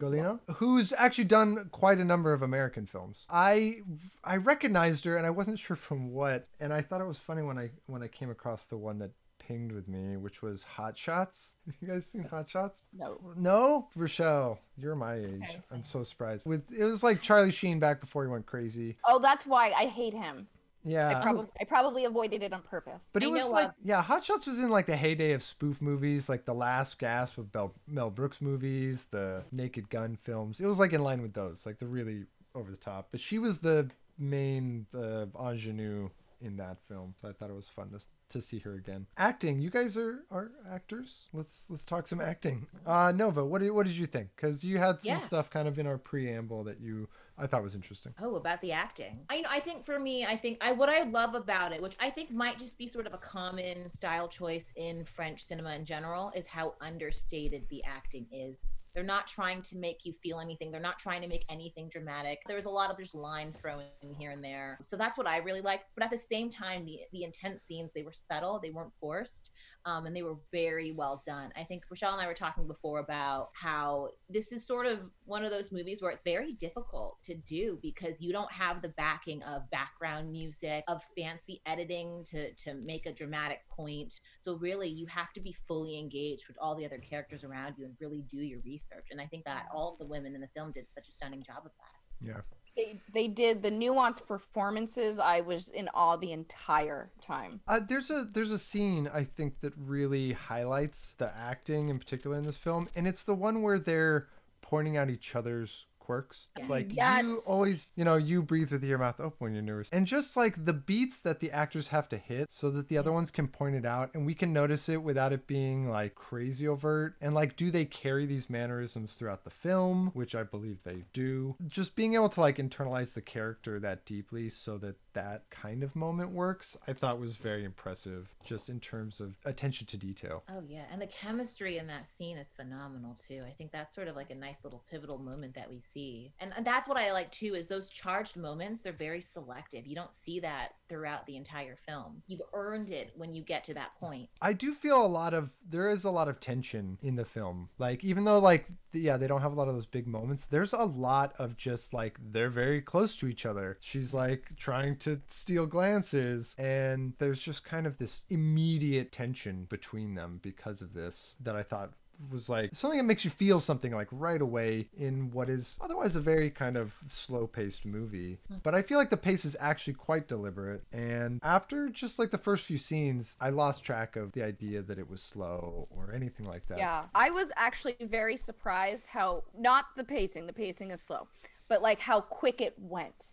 Golino, 0.00 0.40
who's 0.56 0.94
actually 0.94 1.24
done 1.24 1.68
quite 1.72 1.98
a 1.98 2.04
number 2.06 2.32
of 2.32 2.40
American 2.40 2.86
films. 2.86 3.26
I 3.28 3.82
I 4.24 4.38
recognized 4.38 5.04
her 5.04 5.18
and 5.18 5.26
I 5.26 5.30
wasn't 5.30 5.58
sure 5.58 5.76
from 5.76 6.10
what, 6.10 6.48
and 6.58 6.72
I 6.72 6.80
thought 6.80 7.02
it 7.02 7.06
was 7.06 7.18
funny 7.18 7.42
when 7.42 7.58
I 7.58 7.72
when 7.84 8.02
I 8.02 8.08
came 8.08 8.30
across 8.30 8.64
the 8.64 8.78
one 8.78 8.98
that 9.00 9.10
pinged 9.50 9.72
with 9.72 9.88
me, 9.88 10.16
which 10.16 10.42
was 10.42 10.62
Hot 10.62 10.96
Shots. 10.96 11.54
Have 11.66 11.74
you 11.80 11.88
guys 11.88 12.06
seen 12.06 12.22
Hot 12.24 12.48
Shots? 12.48 12.86
No. 12.96 13.18
No, 13.36 13.88
Rochelle, 13.96 14.60
you're 14.76 14.94
my 14.94 15.14
age. 15.14 15.42
Okay. 15.42 15.60
I'm 15.72 15.84
so 15.84 16.04
surprised. 16.04 16.46
With 16.46 16.70
it 16.72 16.84
was 16.84 17.02
like 17.02 17.20
Charlie 17.20 17.50
Sheen 17.50 17.80
back 17.80 18.00
before 18.00 18.24
he 18.24 18.30
went 18.30 18.46
crazy. 18.46 18.96
Oh, 19.04 19.18
that's 19.18 19.46
why 19.46 19.72
I 19.72 19.86
hate 19.86 20.14
him. 20.14 20.46
Yeah, 20.82 21.18
I 21.18 21.22
probably 21.22 21.46
I 21.60 21.64
probably 21.64 22.04
avoided 22.06 22.42
it 22.42 22.54
on 22.54 22.62
purpose. 22.62 23.02
But 23.12 23.22
it 23.22 23.30
was 23.30 23.50
like, 23.50 23.72
yeah, 23.82 24.00
Hot 24.02 24.24
Shots 24.24 24.46
was 24.46 24.60
in 24.60 24.70
like 24.70 24.86
the 24.86 24.96
heyday 24.96 25.32
of 25.32 25.42
spoof 25.42 25.82
movies, 25.82 26.28
like 26.28 26.46
the 26.46 26.54
last 26.54 26.98
gasp 26.98 27.36
of 27.36 27.52
Bel- 27.52 27.74
Mel 27.86 28.08
Brooks 28.08 28.40
movies, 28.40 29.06
the 29.10 29.42
Naked 29.52 29.90
Gun 29.90 30.16
films. 30.22 30.58
It 30.60 30.66
was 30.66 30.78
like 30.78 30.92
in 30.94 31.02
line 31.02 31.20
with 31.20 31.34
those, 31.34 31.66
like 31.66 31.78
the 31.80 31.86
really 31.86 32.24
over 32.54 32.70
the 32.70 32.78
top. 32.78 33.08
But 33.10 33.20
she 33.20 33.38
was 33.38 33.58
the 33.58 33.90
main 34.18 34.86
uh, 34.94 35.26
ingenue 35.38 36.08
in 36.40 36.56
that 36.56 36.78
film, 36.88 37.14
so 37.20 37.28
I 37.28 37.32
thought 37.32 37.50
it 37.50 37.56
was 37.56 37.68
fun 37.68 37.90
to 37.90 38.00
to 38.30 38.40
see 38.40 38.58
her 38.60 38.74
again. 38.74 39.06
Acting, 39.16 39.60
you 39.60 39.70
guys 39.70 39.96
are 39.96 40.24
are 40.30 40.50
actors. 40.70 41.28
Let's 41.32 41.66
let's 41.68 41.84
talk 41.84 42.06
some 42.06 42.20
acting. 42.20 42.66
Uh, 42.86 43.12
Nova, 43.14 43.44
what 43.44 43.60
did 43.60 43.70
what 43.72 43.86
did 43.86 43.96
you 43.96 44.06
think? 44.06 44.30
Because 44.34 44.64
you 44.64 44.78
had 44.78 45.00
some 45.02 45.14
Yeah. 45.14 45.18
stuff 45.18 45.50
kind 45.50 45.68
of 45.68 45.78
in 45.78 45.86
our 45.86 45.98
preamble 45.98 46.64
that 46.64 46.80
you 46.80 47.08
I 47.38 47.46
thought 47.46 47.62
was 47.62 47.74
interesting. 47.74 48.14
Oh, 48.20 48.36
about 48.36 48.60
the 48.60 48.72
acting. 48.72 49.20
I 49.30 49.44
I 49.48 49.60
think 49.60 49.84
for 49.86 49.98
me, 49.98 50.24
I 50.26 50.36
think 50.36 50.58
I 50.60 50.72
what 50.72 50.88
I 50.88 51.02
love 51.04 51.34
about 51.34 51.72
it, 51.72 51.80
which 51.82 51.96
I 52.00 52.10
think 52.10 52.30
might 52.30 52.58
just 52.58 52.78
be 52.78 52.86
sort 52.86 53.06
of 53.06 53.14
a 53.14 53.18
common 53.18 53.88
style 53.90 54.28
choice 54.28 54.72
in 54.76 55.04
French 55.04 55.42
cinema 55.42 55.74
in 55.74 55.84
general, 55.84 56.32
is 56.34 56.46
how 56.46 56.74
understated 56.80 57.66
the 57.68 57.82
acting 57.84 58.26
is. 58.32 58.72
They're 58.94 59.04
not 59.04 59.26
trying 59.26 59.62
to 59.62 59.76
make 59.76 60.04
you 60.04 60.12
feel 60.12 60.40
anything. 60.40 60.70
They're 60.70 60.80
not 60.80 60.98
trying 60.98 61.22
to 61.22 61.28
make 61.28 61.44
anything 61.48 61.88
dramatic. 61.88 62.40
There's 62.46 62.64
a 62.64 62.70
lot 62.70 62.90
of 62.90 62.98
just 62.98 63.14
line 63.14 63.54
throwing 63.60 63.86
here 64.18 64.30
and 64.30 64.42
there. 64.42 64.78
So 64.82 64.96
that's 64.96 65.16
what 65.16 65.26
I 65.26 65.38
really 65.38 65.60
liked. 65.60 65.84
But 65.94 66.04
at 66.04 66.10
the 66.10 66.18
same 66.18 66.50
time, 66.50 66.84
the 66.84 67.00
the 67.12 67.24
intense 67.24 67.62
scenes 67.62 67.92
they 67.92 68.02
were 68.02 68.12
subtle. 68.12 68.60
They 68.62 68.70
weren't 68.70 68.92
forced. 69.00 69.50
Um, 69.86 70.04
and 70.04 70.14
they 70.14 70.22
were 70.22 70.36
very 70.52 70.92
well 70.92 71.22
done. 71.24 71.52
I 71.56 71.64
think 71.64 71.84
Rochelle 71.90 72.12
and 72.12 72.20
I 72.20 72.26
were 72.26 72.34
talking 72.34 72.66
before 72.66 72.98
about 72.98 73.48
how 73.54 74.10
this 74.28 74.52
is 74.52 74.66
sort 74.66 74.84
of 74.84 74.98
one 75.24 75.42
of 75.42 75.50
those 75.50 75.72
movies 75.72 76.02
where 76.02 76.10
it's 76.10 76.22
very 76.22 76.52
difficult 76.52 77.16
to 77.22 77.34
do 77.34 77.78
because 77.80 78.20
you 78.20 78.30
don't 78.30 78.52
have 78.52 78.82
the 78.82 78.90
backing 78.90 79.42
of 79.42 79.70
background 79.70 80.30
music, 80.30 80.84
of 80.86 81.00
fancy 81.16 81.62
editing 81.64 82.24
to 82.30 82.52
to 82.54 82.74
make 82.74 83.06
a 83.06 83.12
dramatic 83.12 83.60
point. 83.70 84.20
So 84.36 84.56
really, 84.56 84.88
you 84.88 85.06
have 85.06 85.32
to 85.32 85.40
be 85.40 85.56
fully 85.66 85.98
engaged 85.98 86.46
with 86.46 86.58
all 86.60 86.74
the 86.74 86.84
other 86.84 86.98
characters 86.98 87.42
around 87.42 87.76
you 87.78 87.86
and 87.86 87.94
really 88.00 88.22
do 88.28 88.42
your 88.42 88.60
research. 88.60 88.79
And 89.10 89.20
I 89.20 89.26
think 89.26 89.44
that 89.44 89.66
all 89.74 89.92
of 89.92 89.98
the 89.98 90.06
women 90.06 90.34
in 90.34 90.40
the 90.40 90.48
film 90.48 90.72
did 90.72 90.86
such 90.90 91.08
a 91.08 91.12
stunning 91.12 91.42
job 91.42 91.58
of 91.64 91.72
that. 91.78 92.26
Yeah. 92.26 92.40
They 92.76 93.00
they 93.12 93.28
did 93.28 93.62
the 93.62 93.70
nuanced 93.70 94.26
performances. 94.26 95.18
I 95.18 95.40
was 95.40 95.68
in 95.68 95.88
awe 95.92 96.16
the 96.16 96.32
entire 96.32 97.10
time. 97.20 97.60
Uh, 97.66 97.80
there's 97.80 98.10
a 98.10 98.24
there's 98.24 98.52
a 98.52 98.58
scene 98.58 99.10
I 99.12 99.24
think 99.24 99.60
that 99.60 99.72
really 99.76 100.32
highlights 100.32 101.14
the 101.18 101.32
acting 101.36 101.88
in 101.88 101.98
particular 101.98 102.38
in 102.38 102.44
this 102.44 102.56
film, 102.56 102.88
and 102.94 103.08
it's 103.08 103.24
the 103.24 103.34
one 103.34 103.62
where 103.62 103.78
they're 103.78 104.28
pointing 104.62 104.96
out 104.96 105.10
each 105.10 105.34
other's 105.34 105.86
quirks. 106.10 106.48
It's 106.56 106.68
like 106.68 106.92
you 106.92 107.40
always, 107.46 107.92
you 107.94 108.04
know, 108.04 108.16
you 108.16 108.42
breathe 108.42 108.72
with 108.72 108.82
your 108.82 108.98
mouth 108.98 109.20
open 109.20 109.36
when 109.38 109.54
you're 109.54 109.62
nervous, 109.62 109.90
and 109.90 110.08
just 110.08 110.36
like 110.36 110.64
the 110.64 110.72
beats 110.72 111.20
that 111.20 111.38
the 111.38 111.52
actors 111.52 111.88
have 111.88 112.08
to 112.08 112.16
hit, 112.16 112.50
so 112.50 112.68
that 112.70 112.88
the 112.88 112.98
other 112.98 113.12
ones 113.12 113.30
can 113.30 113.46
point 113.46 113.76
it 113.76 113.86
out, 113.86 114.10
and 114.12 114.26
we 114.26 114.34
can 114.34 114.52
notice 114.52 114.88
it 114.88 115.04
without 115.04 115.32
it 115.32 115.46
being 115.46 115.88
like 115.88 116.16
crazy 116.16 116.66
overt. 116.66 117.14
And 117.20 117.32
like, 117.32 117.54
do 117.54 117.70
they 117.70 117.84
carry 117.84 118.26
these 118.26 118.50
mannerisms 118.50 119.14
throughout 119.14 119.44
the 119.44 119.50
film? 119.50 120.10
Which 120.12 120.34
I 120.34 120.42
believe 120.42 120.82
they 120.82 121.04
do. 121.12 121.54
Just 121.68 121.94
being 121.94 122.14
able 122.14 122.28
to 122.30 122.40
like 122.40 122.56
internalize 122.56 123.14
the 123.14 123.22
character 123.22 123.78
that 123.78 124.04
deeply, 124.04 124.48
so 124.50 124.78
that 124.78 124.96
that 125.14 125.48
kind 125.50 125.82
of 125.82 125.94
moment 125.96 126.30
works, 126.30 126.76
I 126.86 126.92
thought 126.92 127.18
was 127.18 127.36
very 127.36 127.64
impressive, 127.64 128.28
just 128.44 128.68
in 128.68 128.80
terms 128.80 129.20
of 129.20 129.36
attention 129.44 129.86
to 129.88 129.96
detail. 129.96 130.42
Oh 130.48 130.62
yeah, 130.66 130.84
and 130.92 131.00
the 131.00 131.06
chemistry 131.06 131.78
in 131.78 131.86
that 131.88 132.06
scene 132.06 132.36
is 132.36 132.52
phenomenal 132.52 133.14
too. 133.14 133.42
I 133.46 133.50
think 133.50 133.72
that's 133.72 133.94
sort 133.94 134.08
of 134.08 134.16
like 134.16 134.30
a 134.30 134.34
nice 134.34 134.64
little 134.64 134.84
pivotal 134.90 135.18
moment 135.18 135.54
that 135.54 135.70
we 135.70 135.80
see. 135.80 136.32
And 136.40 136.52
and 136.56 136.66
that's 136.66 136.88
what 136.88 136.96
I 136.96 137.12
like 137.12 137.30
too 137.30 137.54
is 137.54 137.66
those 137.66 137.90
charged 137.90 138.36
moments, 138.36 138.80
they're 138.80 138.92
very 138.92 139.20
selective. 139.20 139.86
You 139.86 139.94
don't 139.94 140.12
see 140.12 140.40
that 140.40 140.70
throughout 140.88 141.26
the 141.26 141.36
entire 141.36 141.76
film. 141.76 142.22
You've 142.26 142.42
earned 142.52 142.90
it 142.90 143.12
when 143.16 143.32
you 143.32 143.42
get 143.42 143.64
to 143.64 143.74
that 143.74 143.94
point. 143.98 144.28
I 144.40 144.52
do 144.52 144.74
feel 144.74 145.04
a 145.04 145.06
lot 145.06 145.34
of 145.34 145.54
there 145.68 145.88
is 145.88 146.04
a 146.04 146.10
lot 146.10 146.28
of 146.28 146.40
tension 146.40 146.98
in 147.02 147.16
the 147.16 147.24
film. 147.24 147.68
Like 147.78 148.04
even 148.04 148.24
though 148.24 148.38
like 148.38 148.66
yeah, 148.92 149.16
they 149.16 149.28
don't 149.28 149.42
have 149.42 149.52
a 149.52 149.54
lot 149.54 149.68
of 149.68 149.74
those 149.74 149.86
big 149.86 150.06
moments, 150.06 150.46
there's 150.46 150.72
a 150.72 150.84
lot 150.84 151.34
of 151.38 151.56
just 151.56 151.94
like 151.94 152.18
they're 152.32 152.50
very 152.50 152.80
close 152.80 153.16
to 153.18 153.26
each 153.26 153.46
other. 153.46 153.78
She's 153.80 154.12
like 154.12 154.52
trying 154.56 154.96
to 155.00 155.20
steal 155.26 155.66
glances 155.66 156.54
and 156.58 157.14
there's 157.18 157.40
just 157.40 157.64
kind 157.64 157.86
of 157.86 157.98
this 157.98 158.26
immediate 158.30 159.12
tension 159.12 159.66
between 159.68 160.14
them 160.14 160.40
because 160.42 160.82
of 160.82 160.94
this 160.94 161.36
that 161.40 161.56
I 161.56 161.62
thought 161.62 161.92
was 162.30 162.48
like 162.48 162.70
something 162.74 162.98
that 162.98 163.04
makes 163.04 163.24
you 163.24 163.30
feel 163.30 163.60
something 163.60 163.92
like 163.92 164.08
right 164.10 164.40
away 164.40 164.88
in 164.96 165.30
what 165.30 165.48
is 165.48 165.78
otherwise 165.80 166.16
a 166.16 166.20
very 166.20 166.50
kind 166.50 166.76
of 166.76 166.92
slow 167.08 167.46
paced 167.46 167.86
movie. 167.86 168.38
Hmm. 168.48 168.58
But 168.62 168.74
I 168.74 168.82
feel 168.82 168.98
like 168.98 169.10
the 169.10 169.16
pace 169.16 169.44
is 169.44 169.56
actually 169.58 169.94
quite 169.94 170.28
deliberate. 170.28 170.84
And 170.92 171.40
after 171.42 171.88
just 171.88 172.18
like 172.18 172.30
the 172.30 172.38
first 172.38 172.64
few 172.64 172.78
scenes, 172.78 173.36
I 173.40 173.50
lost 173.50 173.84
track 173.84 174.16
of 174.16 174.32
the 174.32 174.42
idea 174.42 174.82
that 174.82 174.98
it 174.98 175.08
was 175.08 175.22
slow 175.22 175.88
or 175.90 176.12
anything 176.12 176.46
like 176.46 176.66
that. 176.68 176.78
Yeah. 176.78 177.04
I 177.14 177.30
was 177.30 177.52
actually 177.56 177.96
very 178.00 178.36
surprised 178.36 179.06
how 179.08 179.44
not 179.56 179.86
the 179.96 180.04
pacing, 180.04 180.46
the 180.46 180.52
pacing 180.52 180.90
is 180.90 181.00
slow, 181.00 181.28
but 181.68 181.82
like 181.82 182.00
how 182.00 182.20
quick 182.20 182.60
it 182.60 182.74
went. 182.78 183.28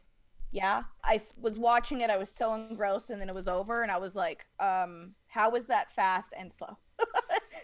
Yeah. 0.51 0.83
I 1.03 1.15
f- 1.15 1.33
was 1.39 1.59
watching 1.59 2.01
it, 2.01 2.09
I 2.09 2.17
was 2.17 2.29
so 2.29 2.53
engrossed 2.53 3.09
and 3.09 3.21
then 3.21 3.29
it 3.29 3.35
was 3.35 3.47
over 3.47 3.83
and 3.83 3.91
I 3.91 3.97
was 3.97 4.15
like, 4.15 4.45
um, 4.59 5.13
how 5.27 5.51
was 5.51 5.65
that 5.67 5.91
fast 5.91 6.33
and 6.37 6.51
slow? 6.51 6.75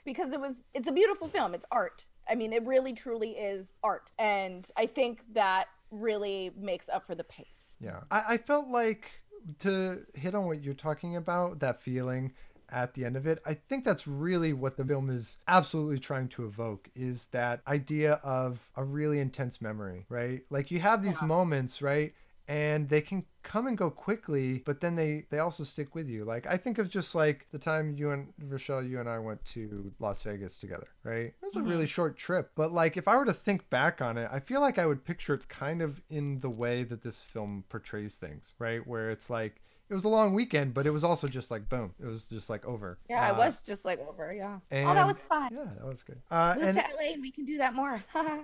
because 0.05 0.33
it 0.33 0.39
was 0.39 0.63
it's 0.73 0.87
a 0.87 0.91
beautiful 0.91 1.27
film. 1.27 1.53
It's 1.53 1.65
art. 1.71 2.05
I 2.29 2.35
mean, 2.35 2.53
it 2.53 2.65
really 2.65 2.93
truly 2.93 3.31
is 3.31 3.73
art. 3.83 4.11
And 4.17 4.69
I 4.77 4.85
think 4.85 5.23
that 5.33 5.65
really 5.91 6.51
makes 6.57 6.89
up 6.89 7.05
for 7.05 7.15
the 7.15 7.23
pace. 7.23 7.75
Yeah. 7.79 8.01
I, 8.11 8.23
I 8.29 8.37
felt 8.37 8.67
like 8.67 9.21
to 9.59 10.05
hit 10.13 10.35
on 10.35 10.45
what 10.45 10.63
you're 10.63 10.73
talking 10.73 11.15
about, 11.15 11.59
that 11.59 11.81
feeling 11.81 12.33
at 12.69 12.93
the 12.93 13.05
end 13.05 13.15
of 13.15 13.27
it, 13.27 13.39
I 13.45 13.53
think 13.53 13.83
that's 13.83 14.07
really 14.07 14.51
what 14.51 14.77
the 14.77 14.85
film 14.85 15.09
is 15.09 15.37
absolutely 15.47 15.99
trying 15.99 16.27
to 16.29 16.45
evoke 16.45 16.89
is 16.95 17.27
that 17.27 17.61
idea 17.67 18.13
of 18.23 18.67
a 18.75 18.83
really 18.83 19.19
intense 19.19 19.61
memory, 19.61 20.05
right? 20.09 20.41
Like 20.49 20.71
you 20.71 20.79
have 20.79 21.03
these 21.03 21.21
moments, 21.21 21.81
right? 21.81 22.13
And 22.47 22.89
they 22.89 23.01
can 23.01 23.25
come 23.43 23.67
and 23.67 23.77
go 23.77 23.89
quickly, 23.89 24.63
but 24.65 24.81
then 24.81 24.95
they 24.95 25.25
they 25.29 25.39
also 25.39 25.63
stick 25.63 25.95
with 25.95 26.09
you. 26.09 26.25
Like 26.25 26.45
I 26.47 26.57
think 26.57 26.77
of 26.77 26.89
just 26.89 27.15
like 27.15 27.47
the 27.51 27.59
time 27.59 27.95
you 27.97 28.11
and 28.11 28.33
Rochelle, 28.41 28.83
you 28.83 28.99
and 28.99 29.07
I 29.07 29.19
went 29.19 29.43
to 29.45 29.93
Las 29.99 30.21
Vegas 30.23 30.57
together, 30.57 30.87
right? 31.03 31.27
It 31.27 31.35
was 31.41 31.55
a 31.55 31.61
really 31.61 31.85
short 31.85 32.17
trip, 32.17 32.51
but 32.55 32.71
like 32.73 32.97
if 32.97 33.07
I 33.07 33.15
were 33.15 33.25
to 33.25 33.33
think 33.33 33.69
back 33.69 34.01
on 34.01 34.17
it, 34.17 34.29
I 34.31 34.39
feel 34.39 34.59
like 34.61 34.77
I 34.77 34.85
would 34.85 35.05
picture 35.05 35.33
it 35.35 35.47
kind 35.47 35.81
of 35.81 36.01
in 36.09 36.39
the 36.39 36.49
way 36.49 36.83
that 36.83 37.01
this 37.01 37.19
film 37.21 37.63
portrays 37.69 38.15
things, 38.15 38.55
right? 38.59 38.85
Where 38.85 39.09
it's 39.09 39.29
like 39.29 39.61
it 39.89 39.93
was 39.93 40.03
a 40.05 40.09
long 40.09 40.33
weekend, 40.33 40.73
but 40.73 40.87
it 40.87 40.91
was 40.91 41.03
also 41.03 41.27
just 41.27 41.51
like 41.51 41.69
boom, 41.69 41.93
it 42.01 42.05
was 42.07 42.27
just 42.27 42.49
like 42.49 42.65
over. 42.65 42.97
Yeah, 43.09 43.29
Uh, 43.29 43.35
it 43.35 43.37
was 43.37 43.59
just 43.59 43.85
like 43.85 43.99
over. 43.99 44.33
Yeah. 44.33 44.59
oh, 44.71 44.93
that 44.93 45.07
was 45.07 45.21
fun. 45.21 45.49
Yeah, 45.53 45.65
that 45.65 45.85
was 45.85 46.03
good. 46.03 46.21
Uh, 46.31 46.55
Move 46.57 46.65
and 46.67 46.77
to 46.77 46.83
LA 46.95 47.13
and 47.13 47.21
we 47.21 47.31
can 47.31 47.45
do 47.45 47.57
that 47.59 47.73
more. 47.73 47.99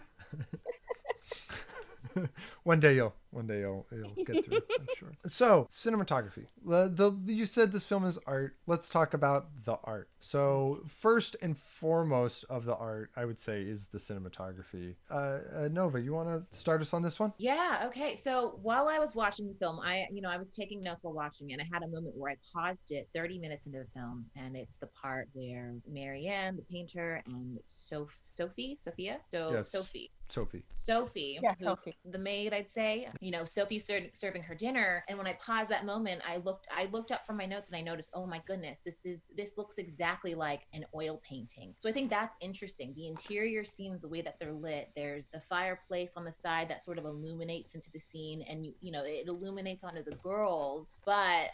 one 2.64 2.80
day 2.80 2.96
you'll 2.96 3.14
one 3.32 3.48
day 3.48 3.60
you'll, 3.60 3.86
you'll 3.92 4.26
get 4.26 4.44
through 4.46 4.60
I'm 4.80 4.88
sure. 4.96 5.14
So 5.28 5.68
cinematography. 5.70 6.48
The, 6.66 6.90
the 6.90 7.34
you 7.34 7.46
said 7.46 7.72
this 7.72 7.86
film 7.86 8.06
is 8.06 8.18
art. 8.26 8.56
Let's 8.68 8.90
talk 8.90 9.14
about 9.14 9.48
the 9.66 9.78
art. 9.84 10.10
So 10.20 10.82
first 10.88 11.36
and 11.42 11.58
foremost 11.58 12.46
of 12.50 12.66
the 12.66 12.76
art, 12.76 13.12
I 13.16 13.26
would 13.26 13.40
say, 13.40 13.62
is 13.62 13.88
the 13.88 13.98
cinematography. 13.98 14.96
Uh, 15.10 15.40
uh, 15.56 15.70
Nova, 15.72 16.02
you 16.02 16.14
want 16.14 16.30
to 16.30 16.58
start 16.58 16.82
us 16.82 16.94
on 16.94 17.02
this 17.02 17.20
one? 17.20 17.34
Yeah. 17.38 17.84
Okay. 17.86 18.16
So 18.16 18.60
while 18.62 18.88
I 18.88 19.00
was 19.00 19.16
watching 19.16 19.48
the 19.48 19.54
film, 19.54 19.80
I, 19.80 20.06
you 20.12 20.22
know, 20.22 20.30
I 20.30 20.38
was 20.38 20.50
taking 20.50 20.82
notes 20.82 21.04
while 21.04 21.14
watching 21.14 21.52
it. 21.52 21.60
I 21.60 21.66
had 21.72 21.84
a 21.84 21.88
moment 21.88 22.16
where 22.18 22.32
I 22.32 22.36
paused 22.54 22.92
it 22.92 23.08
30 23.16 23.40
minutes 23.40 23.66
into 23.66 23.80
the 23.80 23.88
film, 24.00 24.26
and 24.36 24.56
it's 24.56 24.78
the 24.78 24.88
part 24.88 25.30
where 25.34 25.74
Marianne, 25.88 26.56
the 26.56 26.64
painter, 26.64 27.22
and 27.28 27.58
Soph- 27.66 28.22
Sophie, 28.28 28.76
Sophia, 28.78 29.20
so 29.32 29.52
Yes. 29.54 29.72
Sophie, 29.72 30.12
Sophie. 30.32 30.64
Sophie, 30.70 31.40
Yeah, 31.42 31.54
who- 31.58 31.66
Sophie. 31.66 31.98
the 32.06 32.18
maid, 32.20 32.54
I'd 32.54 32.70
say. 32.70 33.10
You 33.20 33.32
know, 33.32 33.46
Sophie 33.46 33.80
ser- 33.80 34.10
serving 34.14 34.44
her 34.44 34.56
dinner, 34.56 35.04
and 35.08 35.18
when 35.18 35.28
I 35.28 35.34
paused 35.34 35.70
that 35.72 35.86
moment, 35.86 36.22
I 36.28 36.38
looked, 36.38 36.68
I 36.72 36.86
looked 36.86 37.12
up 37.12 37.26
from 37.26 37.38
my 37.38 37.46
notes, 37.46 37.70
and 37.70 37.78
I 37.78 37.82
noticed, 37.82 38.12
oh 38.14 38.26
my 38.26 38.42
goodness, 38.46 38.82
this 38.84 39.06
is 39.06 39.24
this 39.36 39.58
looks 39.58 39.78
exactly 39.78 40.36
like 40.36 40.68
an 40.74 40.86
oil 40.96 41.22
painting. 41.28 41.74
So 41.78 41.90
I 41.90 41.92
think 41.92 42.10
that's 42.10 42.36
interesting. 42.42 42.94
The 42.96 43.08
interior 43.08 43.64
scenes, 43.64 44.02
the 44.02 44.08
way 44.10 44.22
that 44.22 44.38
they're 44.40 44.54
lit. 44.54 44.90
There's 44.96 45.28
the 45.28 45.40
fireplace 45.42 46.14
on 46.16 46.26
the 46.26 46.32
side 46.32 46.70
that 46.70 46.84
sort 46.84 46.98
of 46.98 47.06
illuminates 47.06 47.76
into 47.76 47.92
the 47.92 48.00
scene, 48.00 48.42
and 48.44 48.66
you, 48.66 48.74
you 48.82 48.92
know, 48.92 49.04
it 49.04 49.28
illuminates 49.28 49.84
onto 49.84 50.04
the 50.04 50.16
girls, 50.18 51.02
but 51.06 51.50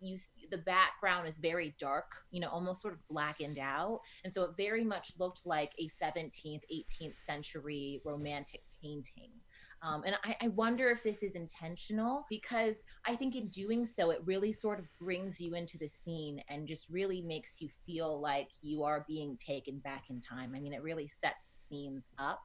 you 0.00 0.16
the 0.50 0.58
background 0.58 1.28
is 1.28 1.38
very 1.38 1.74
dark 1.78 2.12
you 2.30 2.40
know 2.40 2.48
almost 2.48 2.82
sort 2.82 2.94
of 2.94 3.00
blackened 3.08 3.58
out 3.58 4.00
and 4.24 4.32
so 4.32 4.42
it 4.42 4.50
very 4.56 4.84
much 4.84 5.12
looked 5.18 5.42
like 5.44 5.72
a 5.78 5.88
17th 6.02 6.62
18th 6.72 7.14
century 7.26 8.00
romantic 8.04 8.62
painting 8.82 9.30
um, 9.84 10.02
and 10.06 10.16
I, 10.24 10.36
I 10.42 10.48
wonder 10.48 10.88
if 10.88 11.02
this 11.02 11.22
is 11.22 11.34
intentional 11.34 12.24
because 12.30 12.82
I 13.06 13.14
think 13.16 13.36
in 13.36 13.48
doing 13.48 13.84
so, 13.84 14.10
it 14.10 14.20
really 14.24 14.50
sort 14.50 14.78
of 14.78 14.86
brings 14.98 15.38
you 15.38 15.54
into 15.54 15.76
the 15.76 15.88
scene 15.88 16.42
and 16.48 16.66
just 16.66 16.88
really 16.88 17.20
makes 17.20 17.60
you 17.60 17.68
feel 17.84 18.18
like 18.18 18.48
you 18.62 18.82
are 18.82 19.04
being 19.06 19.36
taken 19.36 19.80
back 19.80 20.04
in 20.08 20.22
time. 20.22 20.54
I 20.56 20.60
mean, 20.60 20.72
it 20.72 20.82
really 20.82 21.06
sets 21.06 21.44
the 21.44 21.58
scenes 21.58 22.08
up. 22.18 22.40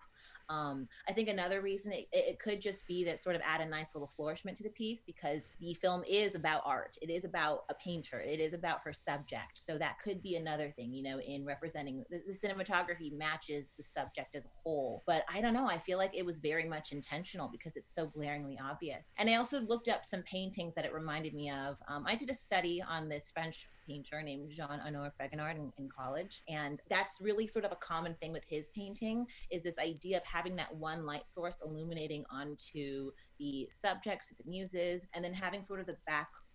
Um, 0.49 0.87
I 1.07 1.13
think 1.13 1.29
another 1.29 1.61
reason 1.61 1.91
it, 1.91 2.07
it 2.11 2.39
could 2.39 2.59
just 2.59 2.85
be 2.87 3.03
that 3.05 3.19
sort 3.19 3.35
of 3.35 3.41
add 3.45 3.61
a 3.61 3.65
nice 3.65 3.93
little 3.93 4.07
flourishment 4.07 4.57
to 4.57 4.63
the 4.63 4.69
piece 4.69 5.01
because 5.01 5.51
the 5.59 5.73
film 5.75 6.03
is 6.09 6.35
about 6.35 6.63
art. 6.65 6.97
It 7.01 7.09
is 7.09 7.23
about 7.23 7.63
a 7.69 7.73
painter. 7.75 8.19
It 8.19 8.39
is 8.39 8.53
about 8.53 8.81
her 8.83 8.93
subject. 8.93 9.57
So 9.57 9.77
that 9.77 9.99
could 10.03 10.21
be 10.21 10.35
another 10.35 10.71
thing, 10.71 10.93
you 10.93 11.03
know, 11.03 11.19
in 11.19 11.45
representing 11.45 12.03
the, 12.09 12.21
the 12.27 12.33
cinematography 12.33 13.15
matches 13.15 13.73
the 13.77 13.83
subject 13.83 14.35
as 14.35 14.45
a 14.45 14.49
whole. 14.63 15.03
But 15.05 15.23
I 15.33 15.41
don't 15.41 15.53
know. 15.53 15.67
I 15.67 15.77
feel 15.77 15.97
like 15.97 16.15
it 16.15 16.25
was 16.25 16.39
very 16.39 16.67
much 16.67 16.91
intentional 16.91 17.47
because 17.47 17.75
it's 17.75 17.93
so 17.93 18.07
glaringly 18.07 18.59
obvious. 18.61 19.13
And 19.17 19.29
I 19.29 19.35
also 19.35 19.61
looked 19.61 19.87
up 19.87 20.05
some 20.05 20.23
paintings 20.23 20.75
that 20.75 20.85
it 20.85 20.93
reminded 20.93 21.33
me 21.33 21.51
of. 21.51 21.77
Um, 21.87 22.05
I 22.07 22.15
did 22.15 22.29
a 22.29 22.33
study 22.33 22.81
on 22.81 23.09
this 23.09 23.31
French 23.31 23.67
painter 23.89 24.21
named 24.21 24.49
Jean 24.49 24.79
Honoré 24.85 25.11
Fragonard 25.19 25.55
in, 25.55 25.71
in 25.77 25.89
college. 25.89 26.41
And 26.47 26.79
that's 26.89 27.19
really 27.21 27.47
sort 27.47 27.65
of 27.65 27.71
a 27.71 27.77
common 27.77 28.15
thing 28.21 28.31
with 28.31 28.45
his 28.47 28.67
painting 28.69 29.25
is 29.51 29.63
this 29.63 29.79
idea 29.79 30.17
of 30.17 30.23
having 30.23 30.55
that 30.57 30.73
one 30.75 31.05
light 31.05 31.27
source 31.27 31.61
illuminating 31.65 32.23
onto 32.31 33.11
the 33.39 33.67
subjects, 33.71 34.29
the 34.29 34.49
muses, 34.49 35.07
and 35.13 35.23
then 35.23 35.33
having 35.33 35.63
sort 35.63 35.79
of 35.79 35.87
the 35.87 35.97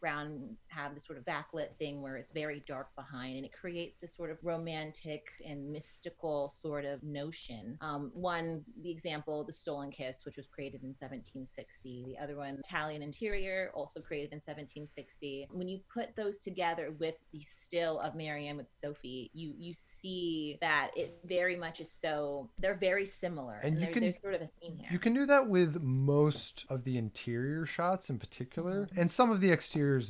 background 0.05 0.57
have 0.69 0.95
this 0.95 1.05
sort 1.07 1.19
of 1.19 1.25
backlit 1.25 1.69
thing 1.79 2.03
where 2.03 2.17
it's 2.17 2.33
very 2.33 2.63
dark 2.67 2.89
behind 2.97 3.37
and 3.37 3.45
it 3.45 3.53
creates 3.53 4.01
this 4.01 4.15
sort 4.15 4.31
of 4.31 4.39
romantic 4.43 5.29
and 5.47 5.71
mystical 5.71 6.49
sort 6.49 6.85
of 6.85 7.03
notion. 7.03 7.79
Um, 7.81 8.11
one, 8.15 8.65
the 8.83 8.91
example, 8.91 9.45
The 9.45 9.53
Stolen 9.53 9.91
Kiss, 9.91 10.25
which 10.25 10.37
was 10.37 10.47
created 10.47 10.83
in 10.83 10.89
1760. 10.89 12.05
The 12.07 12.23
other 12.23 12.37
one, 12.37 12.57
Italian 12.59 13.03
Interior, 13.03 13.71
also 13.75 14.01
created 14.01 14.33
in 14.33 14.37
1760. 14.39 15.49
When 15.51 15.69
you 15.69 15.81
put 15.93 16.15
those 16.17 16.41
together 16.41 16.95
with 16.99 17.15
the 17.33 17.41
still 17.41 18.01
of 18.01 18.15
Marianne 18.15 18.57
with 18.57 18.71
Sophie, 18.71 19.31
you 19.33 19.55
you 19.57 19.73
see 19.75 20.59
that 20.61 20.91
it 20.97 21.19
very 21.25 21.57
much 21.57 21.81
is 21.81 21.91
so 21.91 22.51
they're 22.59 22.75
very 22.75 23.07
similar. 23.07 23.61
And 23.63 23.77
you 23.77 23.85
there- 23.85 23.93
can- 23.93 24.03
there's 24.03 24.21
sort 24.21 24.35
of 24.35 24.43
a 24.43 24.49
theme 24.61 24.77
here. 24.77 24.89
You 24.91 24.99
can 24.99 25.15
do 25.15 25.27
that 25.27 25.49
with 25.49 25.81
most 25.83 26.67
of 26.69 26.85
the 26.85 26.99
interior 26.99 27.65
shots 27.67 28.11
in 28.11 28.19
particular, 28.19 28.89
and 28.97 29.11
some 29.11 29.31
of 29.31 29.41
the 29.41 29.51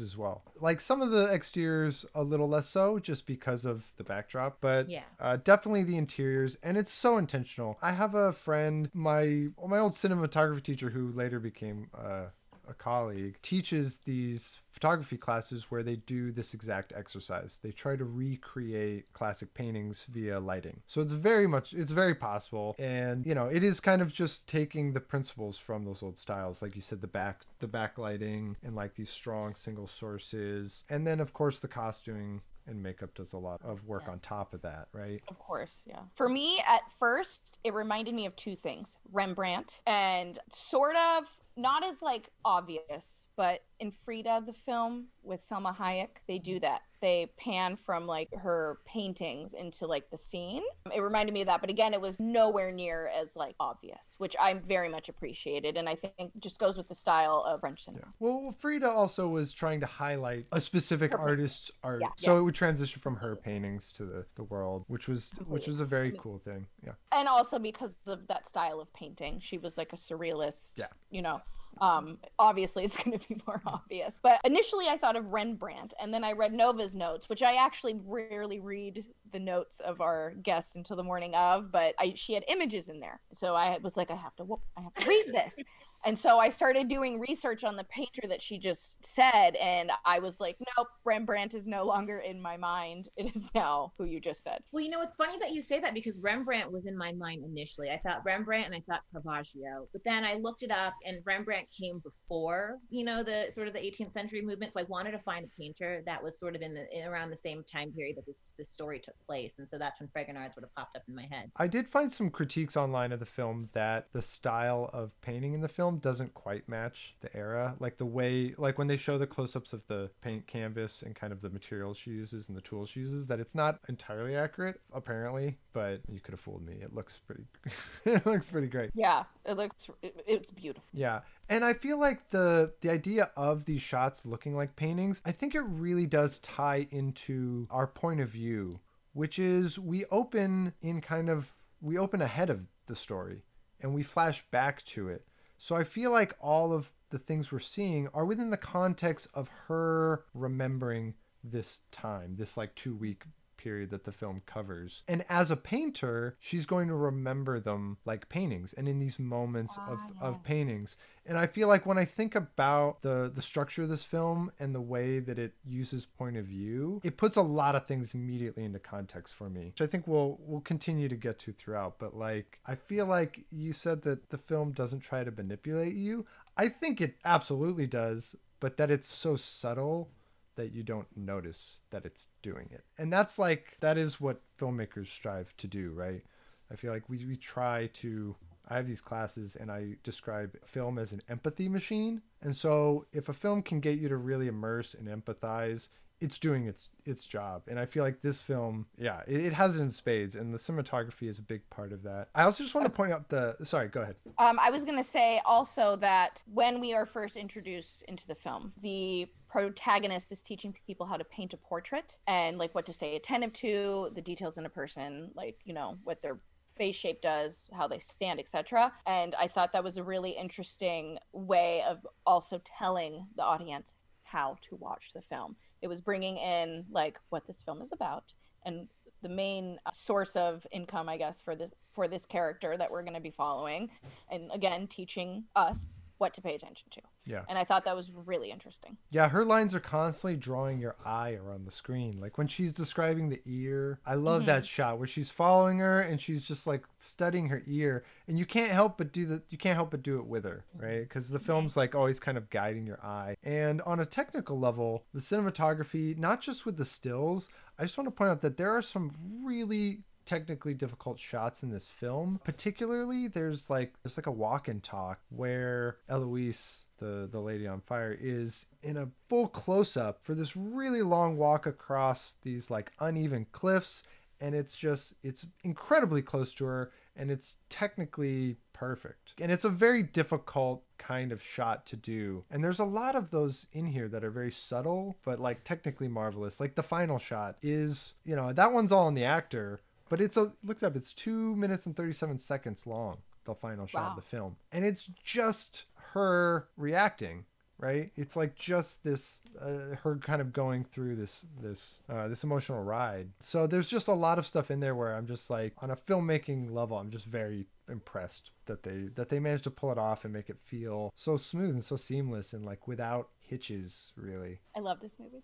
as 0.00 0.16
well. 0.16 0.42
Like 0.60 0.80
some 0.80 1.02
of 1.02 1.10
the 1.10 1.24
exteriors, 1.32 2.06
a 2.14 2.22
little 2.22 2.48
less 2.48 2.68
so, 2.68 2.98
just 2.98 3.26
because 3.26 3.64
of 3.64 3.92
the 3.96 4.04
backdrop, 4.04 4.58
but 4.60 4.88
Yeah. 4.88 5.02
uh, 5.20 5.36
definitely 5.36 5.82
the 5.84 5.96
interiors, 5.96 6.56
and 6.62 6.76
it's 6.76 6.92
so 6.92 7.18
intentional. 7.18 7.78
I 7.82 7.92
have 7.92 8.14
a 8.14 8.32
friend, 8.32 8.90
my 8.94 9.48
my 9.66 9.78
old 9.78 9.92
cinematography 9.92 10.62
teacher, 10.62 10.90
who 10.90 11.12
later 11.12 11.40
became 11.40 11.88
uh, 11.94 12.26
a 12.68 12.74
colleague, 12.74 13.38
teaches 13.42 13.98
these 13.98 14.60
photography 14.70 15.16
classes 15.16 15.70
where 15.70 15.82
they 15.82 15.96
do 15.96 16.32
this 16.32 16.54
exact 16.54 16.92
exercise. 16.96 17.60
They 17.62 17.70
try 17.70 17.96
to 17.96 18.04
recreate 18.04 19.12
classic 19.12 19.54
paintings 19.54 20.06
via 20.06 20.40
lighting. 20.40 20.80
So 20.86 21.00
it's 21.00 21.12
very 21.12 21.46
much 21.46 21.72
it's 21.72 21.92
very 21.92 22.14
possible 22.14 22.74
and 22.78 23.24
you 23.24 23.34
know, 23.34 23.46
it 23.46 23.62
is 23.62 23.80
kind 23.80 24.02
of 24.02 24.12
just 24.12 24.48
taking 24.48 24.92
the 24.92 25.00
principles 25.00 25.58
from 25.58 25.84
those 25.84 26.02
old 26.02 26.18
styles 26.18 26.62
like 26.62 26.74
you 26.74 26.80
said 26.80 27.00
the 27.00 27.06
back 27.06 27.42
the 27.60 27.68
backlighting 27.68 28.54
and 28.62 28.74
like 28.74 28.94
these 28.94 29.10
strong 29.10 29.54
single 29.54 29.86
sources 29.86 30.84
and 30.90 31.06
then 31.06 31.20
of 31.20 31.32
course 31.32 31.60
the 31.60 31.68
costuming 31.68 32.40
and 32.66 32.82
makeup 32.82 33.14
does 33.14 33.32
a 33.32 33.38
lot 33.38 33.60
of 33.62 33.84
work 33.86 34.08
on 34.08 34.18
top 34.20 34.54
of 34.54 34.62
that, 34.62 34.88
right? 34.92 35.22
Of 35.28 35.38
course, 35.38 35.80
yeah. 35.86 36.00
For 36.14 36.28
me, 36.28 36.62
at 36.66 36.82
first, 36.98 37.58
it 37.64 37.74
reminded 37.74 38.14
me 38.14 38.26
of 38.26 38.34
two 38.36 38.56
things 38.56 38.96
Rembrandt 39.12 39.80
and 39.86 40.38
sort 40.50 40.96
of 40.96 41.24
not 41.56 41.84
as 41.84 42.02
like 42.02 42.30
obvious, 42.44 43.28
but 43.36 43.62
in 43.78 43.90
Frida, 43.90 44.42
the 44.46 44.52
film 44.52 45.06
with 45.22 45.46
Salma 45.48 45.76
Hayek, 45.76 46.08
they 46.26 46.38
do 46.38 46.58
that. 46.60 46.82
They 47.04 47.30
pan 47.36 47.76
from 47.76 48.06
like 48.06 48.34
her 48.34 48.78
paintings 48.86 49.52
into 49.52 49.86
like 49.86 50.08
the 50.10 50.16
scene. 50.16 50.62
It 50.94 51.00
reminded 51.00 51.32
me 51.34 51.42
of 51.42 51.46
that, 51.48 51.60
but 51.60 51.68
again, 51.68 51.92
it 51.92 52.00
was 52.00 52.18
nowhere 52.18 52.72
near 52.72 53.08
as 53.08 53.36
like 53.36 53.54
obvious, 53.60 54.14
which 54.16 54.34
I 54.40 54.54
very 54.54 54.88
much 54.88 55.10
appreciated, 55.10 55.76
and 55.76 55.86
I 55.86 55.96
think 55.96 56.32
just 56.38 56.58
goes 56.58 56.78
with 56.78 56.88
the 56.88 56.94
style 56.94 57.44
of 57.46 57.60
French 57.60 57.84
cinema. 57.84 58.06
Well, 58.20 58.54
Frida 58.58 58.88
also 58.88 59.28
was 59.28 59.52
trying 59.52 59.80
to 59.80 59.86
highlight 59.86 60.46
a 60.50 60.60
specific 60.62 61.12
Her 61.12 61.18
artist's 61.18 61.70
art, 61.82 62.00
Yeah. 62.00 62.08
so 62.16 62.38
it 62.38 62.42
would 62.42 62.54
transition 62.54 63.00
from 63.00 63.16
her 63.16 63.36
paintings 63.36 63.92
to 63.92 64.06
the, 64.06 64.24
the 64.36 64.44
world, 64.44 64.84
which 64.88 65.06
was 65.06 65.32
which 65.46 65.66
was 65.66 65.80
a 65.80 65.84
very 65.84 66.12
cool 66.18 66.38
thing. 66.38 66.66
Yeah. 66.82 66.92
and 67.12 67.28
also 67.28 67.58
because 67.58 67.94
of 68.06 68.26
that 68.28 68.48
style 68.48 68.80
of 68.80 68.92
painting 68.94 69.40
she 69.40 69.58
was 69.58 69.76
like 69.76 69.92
a 69.92 69.96
surrealist 69.96 70.72
Yeah. 70.76 70.86
you 71.10 71.20
know 71.22 71.40
um 71.80 72.18
obviously 72.38 72.84
it's 72.84 72.96
going 73.02 73.18
to 73.18 73.28
be 73.28 73.40
more 73.46 73.62
obvious. 73.66 74.14
But 74.22 74.40
initially 74.44 74.86
i 74.88 74.96
thought 74.96 75.16
of 75.16 75.32
rembrandt 75.32 75.94
and 76.00 76.12
then 76.12 76.24
i 76.24 76.32
read 76.32 76.52
nova's 76.52 76.94
notes 76.94 77.28
which 77.28 77.42
i 77.42 77.54
actually 77.54 77.98
rarely 78.04 78.60
read 78.60 79.04
the 79.32 79.40
notes 79.40 79.80
of 79.80 80.00
our 80.00 80.32
guests 80.42 80.76
until 80.76 80.96
the 80.96 81.02
morning 81.02 81.34
of 81.34 81.70
but 81.72 81.94
i 81.98 82.12
she 82.16 82.34
had 82.34 82.44
images 82.48 82.88
in 82.88 83.00
there. 83.00 83.20
So 83.32 83.54
i 83.54 83.78
was 83.82 83.96
like 83.96 84.10
i 84.10 84.16
have 84.16 84.36
to 84.36 84.58
i 84.76 84.82
have 84.82 84.94
to 84.94 85.08
read 85.08 85.26
this 85.32 85.58
and 86.04 86.18
so 86.18 86.38
i 86.38 86.48
started 86.48 86.88
doing 86.88 87.18
research 87.18 87.64
on 87.64 87.76
the 87.76 87.84
painter 87.84 88.22
that 88.28 88.42
she 88.42 88.58
just 88.58 89.04
said 89.04 89.56
and 89.56 89.90
i 90.04 90.18
was 90.18 90.40
like 90.40 90.56
nope 90.76 90.88
rembrandt 91.04 91.54
is 91.54 91.66
no 91.66 91.84
longer 91.84 92.18
in 92.18 92.40
my 92.40 92.56
mind 92.56 93.08
it 93.16 93.34
is 93.34 93.50
now 93.54 93.92
who 93.98 94.04
you 94.04 94.20
just 94.20 94.42
said 94.42 94.60
Well, 94.72 94.82
you 94.82 94.90
know, 94.90 95.02
it's 95.02 95.16
funny 95.16 95.38
that 95.38 95.52
you 95.52 95.62
say 95.62 95.80
that 95.80 95.94
because 95.94 96.18
Rembrandt 96.18 96.70
was 96.70 96.86
in 96.86 96.96
my 96.96 97.12
mind 97.12 97.44
initially. 97.44 97.90
I 97.90 97.98
thought 97.98 98.24
Rembrandt 98.24 98.66
and 98.66 98.74
I 98.74 98.82
thought 98.88 99.02
Caravaggio, 99.12 99.88
but 99.92 100.02
then 100.04 100.24
I 100.24 100.34
looked 100.34 100.62
it 100.62 100.70
up 100.70 100.94
and 101.04 101.18
Rembrandt 101.24 101.68
came 101.78 102.00
before, 102.00 102.78
you 102.90 103.04
know, 103.04 103.22
the 103.22 103.46
sort 103.50 103.68
of 103.68 103.74
the 103.74 103.80
18th 103.80 104.12
century 104.12 104.42
movement. 104.42 104.72
So 104.72 104.80
I 104.80 104.84
wanted 104.84 105.12
to 105.12 105.18
find 105.20 105.44
a 105.44 105.60
painter 105.60 106.02
that 106.06 106.22
was 106.22 106.38
sort 106.38 106.56
of 106.56 106.62
in 106.62 106.74
the 106.74 106.86
in 106.96 107.06
around 107.06 107.30
the 107.30 107.36
same 107.36 107.62
time 107.64 107.92
period 107.92 108.16
that 108.16 108.26
this 108.26 108.54
this 108.58 108.70
story 108.70 108.98
took 108.98 109.14
place, 109.26 109.54
and 109.58 109.68
so 109.68 109.78
that's 109.78 110.00
when 110.00 110.08
Fragonard 110.08 110.54
sort 110.54 110.64
of 110.64 110.74
popped 110.74 110.96
up 110.96 111.02
in 111.08 111.14
my 111.14 111.26
head. 111.30 111.50
I 111.56 111.66
did 111.66 111.88
find 111.88 112.10
some 112.10 112.30
critiques 112.30 112.76
online 112.76 113.12
of 113.12 113.20
the 113.20 113.26
film 113.26 113.68
that 113.72 114.08
the 114.12 114.22
style 114.22 114.90
of 114.92 115.20
painting 115.20 115.54
in 115.54 115.60
the 115.60 115.68
film 115.68 115.93
doesn't 115.96 116.34
quite 116.34 116.68
match 116.68 117.16
the 117.20 117.34
era. 117.36 117.76
Like 117.78 117.96
the 117.96 118.06
way, 118.06 118.54
like 118.58 118.78
when 118.78 118.86
they 118.86 118.96
show 118.96 119.18
the 119.18 119.26
close 119.26 119.54
ups 119.56 119.72
of 119.72 119.86
the 119.86 120.10
paint 120.20 120.46
canvas 120.46 121.02
and 121.02 121.14
kind 121.14 121.32
of 121.32 121.40
the 121.40 121.50
materials 121.50 121.96
she 121.98 122.10
uses 122.10 122.48
and 122.48 122.56
the 122.56 122.62
tools 122.62 122.90
she 122.90 123.00
uses, 123.00 123.26
that 123.28 123.40
it's 123.40 123.54
not 123.54 123.78
entirely 123.88 124.36
accurate, 124.36 124.80
apparently, 124.92 125.58
but 125.72 126.00
you 126.10 126.20
could 126.20 126.32
have 126.32 126.40
fooled 126.40 126.64
me. 126.64 126.74
It 126.80 126.94
looks 126.94 127.18
pretty, 127.18 127.44
it 128.04 128.26
looks 128.26 128.50
pretty 128.50 128.68
great. 128.68 128.90
yeah 128.94 129.24
it 129.44 129.56
looks 129.56 129.88
it, 130.02 130.22
it's 130.26 130.50
beautiful 130.50 130.84
Yeah. 130.92 131.20
And 131.48 131.64
I 131.64 131.74
feel 131.74 131.98
like 131.98 132.30
the 132.30 132.72
the 132.80 132.90
idea 132.90 133.30
of 133.36 133.64
these 133.66 133.82
shots 133.82 134.24
looking 134.24 134.56
like 134.56 134.76
paintings, 134.76 135.20
I 135.24 135.32
think 135.32 135.54
it 135.54 135.60
really 135.62 136.06
does 136.06 136.38
tie 136.38 136.86
into 136.90 137.66
our 137.70 137.86
point 137.86 138.20
of 138.20 138.28
view, 138.30 138.80
which 139.12 139.38
is 139.38 139.78
we 139.78 140.04
open 140.10 140.72
in 140.80 141.00
kind 141.00 141.28
of 141.28 141.52
we 141.80 141.98
open 141.98 142.22
ahead 142.22 142.48
of 142.50 142.62
the 142.86 142.94
story 142.96 143.42
and 143.80 143.92
we 143.94 144.02
flash 144.02 144.42
back 144.50 144.82
to 144.84 145.08
it. 145.08 145.26
So 145.64 145.74
I 145.76 145.82
feel 145.82 146.10
like 146.10 146.36
all 146.40 146.74
of 146.74 146.92
the 147.08 147.18
things 147.18 147.50
we're 147.50 147.58
seeing 147.58 148.06
are 148.12 148.26
within 148.26 148.50
the 148.50 148.58
context 148.58 149.28
of 149.32 149.48
her 149.66 150.26
remembering 150.34 151.14
this 151.42 151.80
time, 151.90 152.36
this 152.36 152.58
like 152.58 152.74
2 152.74 152.94
week 152.94 153.24
period 153.64 153.88
that 153.90 154.04
the 154.04 154.12
film 154.12 154.42
covers. 154.44 155.02
And 155.08 155.24
as 155.30 155.50
a 155.50 155.56
painter, 155.56 156.36
she's 156.38 156.66
going 156.66 156.88
to 156.88 156.94
remember 156.94 157.58
them 157.58 157.96
like 158.04 158.28
paintings 158.28 158.74
and 158.74 158.86
in 158.86 158.98
these 158.98 159.18
moments 159.18 159.78
of, 159.88 159.98
ah, 160.20 160.26
of 160.26 160.44
paintings. 160.44 160.96
And 161.24 161.38
I 161.38 161.46
feel 161.46 161.66
like 161.66 161.86
when 161.86 161.96
I 161.96 162.04
think 162.04 162.34
about 162.34 163.00
the 163.00 163.32
the 163.34 163.40
structure 163.40 163.84
of 163.84 163.88
this 163.88 164.04
film 164.04 164.52
and 164.58 164.74
the 164.74 164.80
way 164.82 165.18
that 165.20 165.38
it 165.38 165.54
uses 165.64 166.04
point 166.04 166.36
of 166.36 166.44
view, 166.44 167.00
it 167.02 167.16
puts 167.16 167.36
a 167.36 167.42
lot 167.42 167.74
of 167.74 167.86
things 167.86 168.12
immediately 168.12 168.64
into 168.64 168.78
context 168.78 169.32
for 169.32 169.48
me, 169.48 169.66
which 169.66 169.80
I 169.80 169.86
think 169.86 170.06
we'll 170.06 170.38
we'll 170.42 170.60
continue 170.60 171.08
to 171.08 171.16
get 171.16 171.38
to 171.40 171.52
throughout. 171.52 171.98
But 171.98 172.14
like 172.14 172.60
I 172.66 172.74
feel 172.74 173.06
like 173.06 173.46
you 173.50 173.72
said 173.72 174.02
that 174.02 174.28
the 174.28 174.38
film 174.38 174.72
doesn't 174.72 175.00
try 175.00 175.24
to 175.24 175.30
manipulate 175.30 175.94
you. 175.94 176.26
I 176.58 176.68
think 176.68 177.00
it 177.00 177.14
absolutely 177.24 177.86
does, 177.86 178.36
but 178.60 178.76
that 178.76 178.90
it's 178.90 179.08
so 179.08 179.36
subtle 179.36 180.10
that 180.56 180.72
you 180.72 180.82
don't 180.82 181.08
notice 181.16 181.82
that 181.90 182.04
it's 182.04 182.28
doing 182.42 182.68
it. 182.70 182.84
And 182.98 183.12
that's 183.12 183.38
like 183.38 183.76
that 183.80 183.98
is 183.98 184.20
what 184.20 184.40
filmmakers 184.58 185.08
strive 185.08 185.56
to 185.58 185.66
do, 185.66 185.92
right? 185.92 186.22
I 186.70 186.76
feel 186.76 186.92
like 186.92 187.08
we, 187.08 187.24
we 187.24 187.36
try 187.36 187.88
to 187.94 188.36
I 188.68 188.76
have 188.76 188.86
these 188.86 189.00
classes 189.00 189.56
and 189.56 189.70
I 189.70 189.96
describe 190.02 190.56
film 190.64 190.98
as 190.98 191.12
an 191.12 191.20
empathy 191.28 191.68
machine. 191.68 192.22
And 192.40 192.56
so 192.56 193.06
if 193.12 193.28
a 193.28 193.34
film 193.34 193.62
can 193.62 193.80
get 193.80 193.98
you 193.98 194.08
to 194.08 194.16
really 194.16 194.48
immerse 194.48 194.94
and 194.94 195.06
empathize, 195.06 195.88
it's 196.24 196.38
doing 196.38 196.66
its 196.66 196.88
its 197.04 197.26
job. 197.26 197.62
And 197.68 197.78
I 197.78 197.84
feel 197.84 198.02
like 198.02 198.22
this 198.22 198.40
film, 198.40 198.86
yeah, 198.98 199.20
it, 199.28 199.40
it 199.44 199.52
has 199.52 199.78
it 199.78 199.82
in 199.82 199.90
spades 199.90 200.34
and 200.34 200.54
the 200.54 200.58
cinematography 200.58 201.28
is 201.28 201.38
a 201.38 201.42
big 201.42 201.68
part 201.68 201.92
of 201.92 202.02
that. 202.04 202.28
I 202.34 202.44
also 202.44 202.64
just 202.64 202.74
want 202.74 202.86
to 202.86 202.90
point 202.90 203.12
out 203.12 203.28
the 203.28 203.56
sorry, 203.62 203.88
go 203.88 204.00
ahead. 204.00 204.16
Um, 204.38 204.58
I 204.58 204.70
was 204.70 204.86
going 204.86 204.96
to 204.96 205.08
say 205.08 205.40
also 205.44 205.96
that 205.96 206.42
when 206.46 206.80
we 206.80 206.94
are 206.94 207.04
first 207.04 207.36
introduced 207.36 208.02
into 208.08 208.26
the 208.26 208.34
film, 208.34 208.72
the 208.80 209.28
protagonist 209.48 210.32
is 210.32 210.42
teaching 210.42 210.74
people 210.86 211.04
how 211.04 211.18
to 211.18 211.24
paint 211.24 211.52
a 211.52 211.58
portrait 211.58 212.16
and 212.26 212.56
like 212.56 212.74
what 212.74 212.86
to 212.86 212.92
stay 212.92 213.16
attentive 213.16 213.52
to, 213.52 214.10
the 214.14 214.22
details 214.22 214.56
in 214.56 214.64
a 214.64 214.70
person, 214.70 215.30
like, 215.34 215.58
you 215.64 215.74
know, 215.74 215.98
what 216.04 216.22
their 216.22 216.38
face 216.66 216.96
shape 216.96 217.20
does, 217.20 217.68
how 217.72 217.86
they 217.86 217.98
stand, 217.98 218.40
etc. 218.40 218.92
And 219.06 219.34
I 219.36 219.46
thought 219.46 219.72
that 219.72 219.84
was 219.84 219.98
a 219.98 220.02
really 220.02 220.30
interesting 220.30 221.18
way 221.32 221.84
of 221.86 222.06
also 222.26 222.60
telling 222.64 223.26
the 223.36 223.44
audience 223.44 223.92
how 224.24 224.56
to 224.62 224.76
watch 224.76 225.10
the 225.14 225.22
film. 225.22 225.56
It 225.84 225.88
was 225.88 226.00
bringing 226.00 226.38
in 226.38 226.86
like 226.90 227.20
what 227.28 227.46
this 227.46 227.60
film 227.60 227.82
is 227.82 227.92
about 227.92 228.32
and 228.64 228.88
the 229.20 229.28
main 229.28 229.78
uh, 229.84 229.90
source 229.92 230.34
of 230.34 230.66
income 230.72 231.08
i 231.10 231.16
guess 231.18 231.42
for 231.42 231.54
this 231.54 231.72
for 231.94 232.08
this 232.08 232.26
character 232.26 232.76
that 232.76 232.90
we're 232.90 233.02
going 233.02 233.14
to 233.14 233.20
be 233.20 233.30
following. 233.30 233.90
And 234.30 234.50
again 234.52 234.86
teaching 234.86 235.44
us 235.54 235.98
what 236.18 236.34
to 236.34 236.42
pay 236.42 236.54
attention 236.54 236.88
to 236.92 237.00
Yeah. 237.26 237.42
and 237.48 237.58
i 237.58 237.64
thought 237.64 237.84
that 237.86 237.96
was 237.96 238.10
really 238.26 238.50
interesting 238.50 238.96
Yeah, 239.10 239.28
her 239.28 239.44
lines 239.44 239.74
are 239.74 239.80
constantly 239.80 240.36
drawing 240.36 240.80
your 240.80 240.96
eye 241.04 241.34
around 241.34 241.66
the 241.66 241.70
screen. 241.70 242.20
Like 242.20 242.38
when 242.38 242.48
she's 242.48 242.72
describing 242.72 243.28
the 243.28 243.40
ear, 243.44 244.00
I 244.04 244.14
love 244.14 244.46
that 244.46 244.62
mm-hmm. 244.62 244.66
shot 244.66 244.98
where 244.98 245.06
she's 245.06 245.30
following 245.30 245.78
her 245.78 246.00
and 246.00 246.20
she's 246.20 246.44
just 246.44 246.66
like 246.66 246.84
studying 246.98 247.48
her 247.48 247.62
ear, 247.66 248.04
and 248.26 248.38
you 248.38 248.46
can't 248.46 248.72
help 248.72 248.98
but 248.98 249.12
do 249.12 249.26
the 249.26 249.42
you 249.48 249.58
can't 249.58 249.76
help 249.76 249.90
but 249.90 250.02
do 250.02 250.18
it 250.18 250.26
with 250.26 250.44
her, 250.44 250.64
mm-hmm. 250.76 250.84
right? 250.84 251.00
Because 251.00 251.28
the 251.28 251.38
film's 251.38 251.76
like 251.76 251.94
always 251.94 252.18
kind 252.18 252.36
of 252.36 252.50
guiding 252.50 252.86
your 252.86 253.04
eye. 253.04 253.36
And 253.44 253.80
on 253.82 254.00
a 254.00 254.06
technical 254.06 254.58
level, 254.58 255.04
the 255.12 255.20
cinematography, 255.20 256.16
not 256.18 256.40
just 256.40 256.66
with 256.66 256.76
the 256.76 256.84
stills, 256.84 257.48
I 257.78 257.82
just 257.82 257.96
want 257.96 258.08
to 258.08 258.12
point 258.12 258.30
out 258.30 258.40
that 258.40 258.56
there 258.56 258.70
are 258.70 258.82
some 258.82 259.12
really 259.44 260.02
technically 260.24 260.74
difficult 260.74 261.18
shots 261.18 261.62
in 261.62 261.70
this 261.70 261.88
film. 261.88 262.40
Particularly, 262.44 263.28
there's 263.28 263.70
like 263.70 263.94
there's 264.02 264.16
like 264.16 264.26
a 264.26 264.32
walk 264.32 264.68
and 264.68 264.82
talk 264.82 265.20
where 265.30 265.98
Eloise, 266.08 266.86
the 266.98 267.28
the 267.30 267.40
lady 267.40 267.66
on 267.66 267.80
fire, 267.80 268.16
is 268.18 268.66
in 268.82 268.96
a 268.96 269.10
full 269.28 269.48
close 269.48 269.96
up 269.96 270.20
for 270.22 270.34
this 270.34 270.56
really 270.56 271.02
long 271.02 271.36
walk 271.36 271.66
across 271.66 272.36
these 272.42 272.70
like 272.70 272.92
uneven 273.00 273.46
cliffs, 273.52 274.02
and 274.40 274.54
it's 274.54 274.74
just 274.74 275.14
it's 275.22 275.46
incredibly 275.62 276.22
close 276.22 276.54
to 276.54 276.64
her, 276.64 276.92
and 277.16 277.30
it's 277.30 277.56
technically 277.68 278.58
perfect. 278.74 279.32
And 279.40 279.50
it's 279.50 279.64
a 279.64 279.70
very 279.70 280.02
difficult 280.02 280.84
kind 280.98 281.32
of 281.32 281.42
shot 281.42 281.86
to 281.86 281.96
do. 281.96 282.44
And 282.50 282.62
there's 282.62 282.78
a 282.78 282.84
lot 282.84 283.14
of 283.16 283.30
those 283.30 283.66
in 283.72 283.86
here 283.86 284.08
that 284.08 284.24
are 284.24 284.30
very 284.30 284.50
subtle, 284.50 285.16
but 285.24 285.40
like 285.40 285.64
technically 285.64 286.08
marvelous. 286.08 286.60
Like 286.60 286.74
the 286.74 286.82
final 286.82 287.18
shot 287.18 287.56
is, 287.62 288.14
you 288.24 288.36
know, 288.36 288.52
that 288.52 288.72
one's 288.72 288.92
all 288.92 289.06
on 289.06 289.14
the 289.14 289.24
actor, 289.24 289.80
but 290.08 290.20
it's 290.20 290.36
a 290.36 290.52
looked 290.62 290.82
up, 290.82 290.96
it's 290.96 291.12
two 291.12 291.56
minutes 291.56 291.86
and 291.86 291.96
37 291.96 292.38
seconds 292.38 292.86
long, 292.86 293.18
the 293.44 293.54
final 293.54 293.86
shot 293.86 294.02
Wow. 294.02 294.10
of 294.10 294.16
the 294.16 294.22
film. 294.22 294.56
And 294.72 294.84
it's 294.84 295.10
just 295.22 295.84
her 296.12 296.68
reacting. 296.76 297.44
Right, 297.76 298.12
it's 298.14 298.36
like 298.36 298.54
just 298.54 299.02
this, 299.02 299.40
uh, 299.60 299.96
her 300.04 300.16
kind 300.18 300.40
of 300.40 300.52
going 300.52 300.84
through 300.84 301.16
this 301.16 301.44
this 301.60 302.02
uh, 302.08 302.28
this 302.28 302.44
emotional 302.44 302.84
ride. 302.84 303.30
So 303.40 303.66
there's 303.66 303.88
just 303.88 304.06
a 304.06 304.14
lot 304.14 304.38
of 304.38 304.46
stuff 304.46 304.70
in 304.70 304.78
there 304.78 304.94
where 304.94 305.14
I'm 305.16 305.26
just 305.26 305.50
like, 305.50 305.72
on 305.82 305.90
a 305.90 305.96
filmmaking 305.96 306.70
level, 306.70 306.96
I'm 306.96 307.10
just 307.10 307.26
very 307.26 307.66
impressed 307.88 308.52
that 308.66 308.84
they 308.84 309.08
that 309.16 309.28
they 309.28 309.40
managed 309.40 309.64
to 309.64 309.72
pull 309.72 309.90
it 309.90 309.98
off 309.98 310.24
and 310.24 310.32
make 310.32 310.48
it 310.48 310.56
feel 310.56 311.12
so 311.16 311.36
smooth 311.36 311.70
and 311.70 311.82
so 311.82 311.96
seamless 311.96 312.52
and 312.52 312.64
like 312.64 312.86
without 312.88 313.28
hitches 313.40 314.10
really 314.16 314.58
i 314.74 314.80
love 314.80 315.00
this 315.00 315.16
movie 315.18 315.42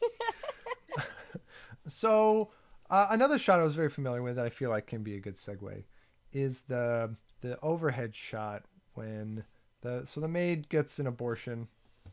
so 1.86 2.50
uh, 2.90 3.06
another 3.10 3.38
shot 3.38 3.60
i 3.60 3.62
was 3.64 3.74
very 3.74 3.90
familiar 3.90 4.22
with 4.22 4.36
that 4.36 4.44
i 4.46 4.50
feel 4.50 4.70
like 4.70 4.86
can 4.86 5.02
be 5.02 5.14
a 5.14 5.20
good 5.20 5.34
segue 5.36 5.84
is 6.32 6.62
the 6.62 7.14
the 7.40 7.58
overhead 7.62 8.14
shot 8.14 8.62
when 8.94 9.44
the 9.82 10.04
so 10.04 10.20
the 10.20 10.28
maid 10.28 10.68
gets 10.68 10.98
an 10.98 11.06
abortion 11.06 11.68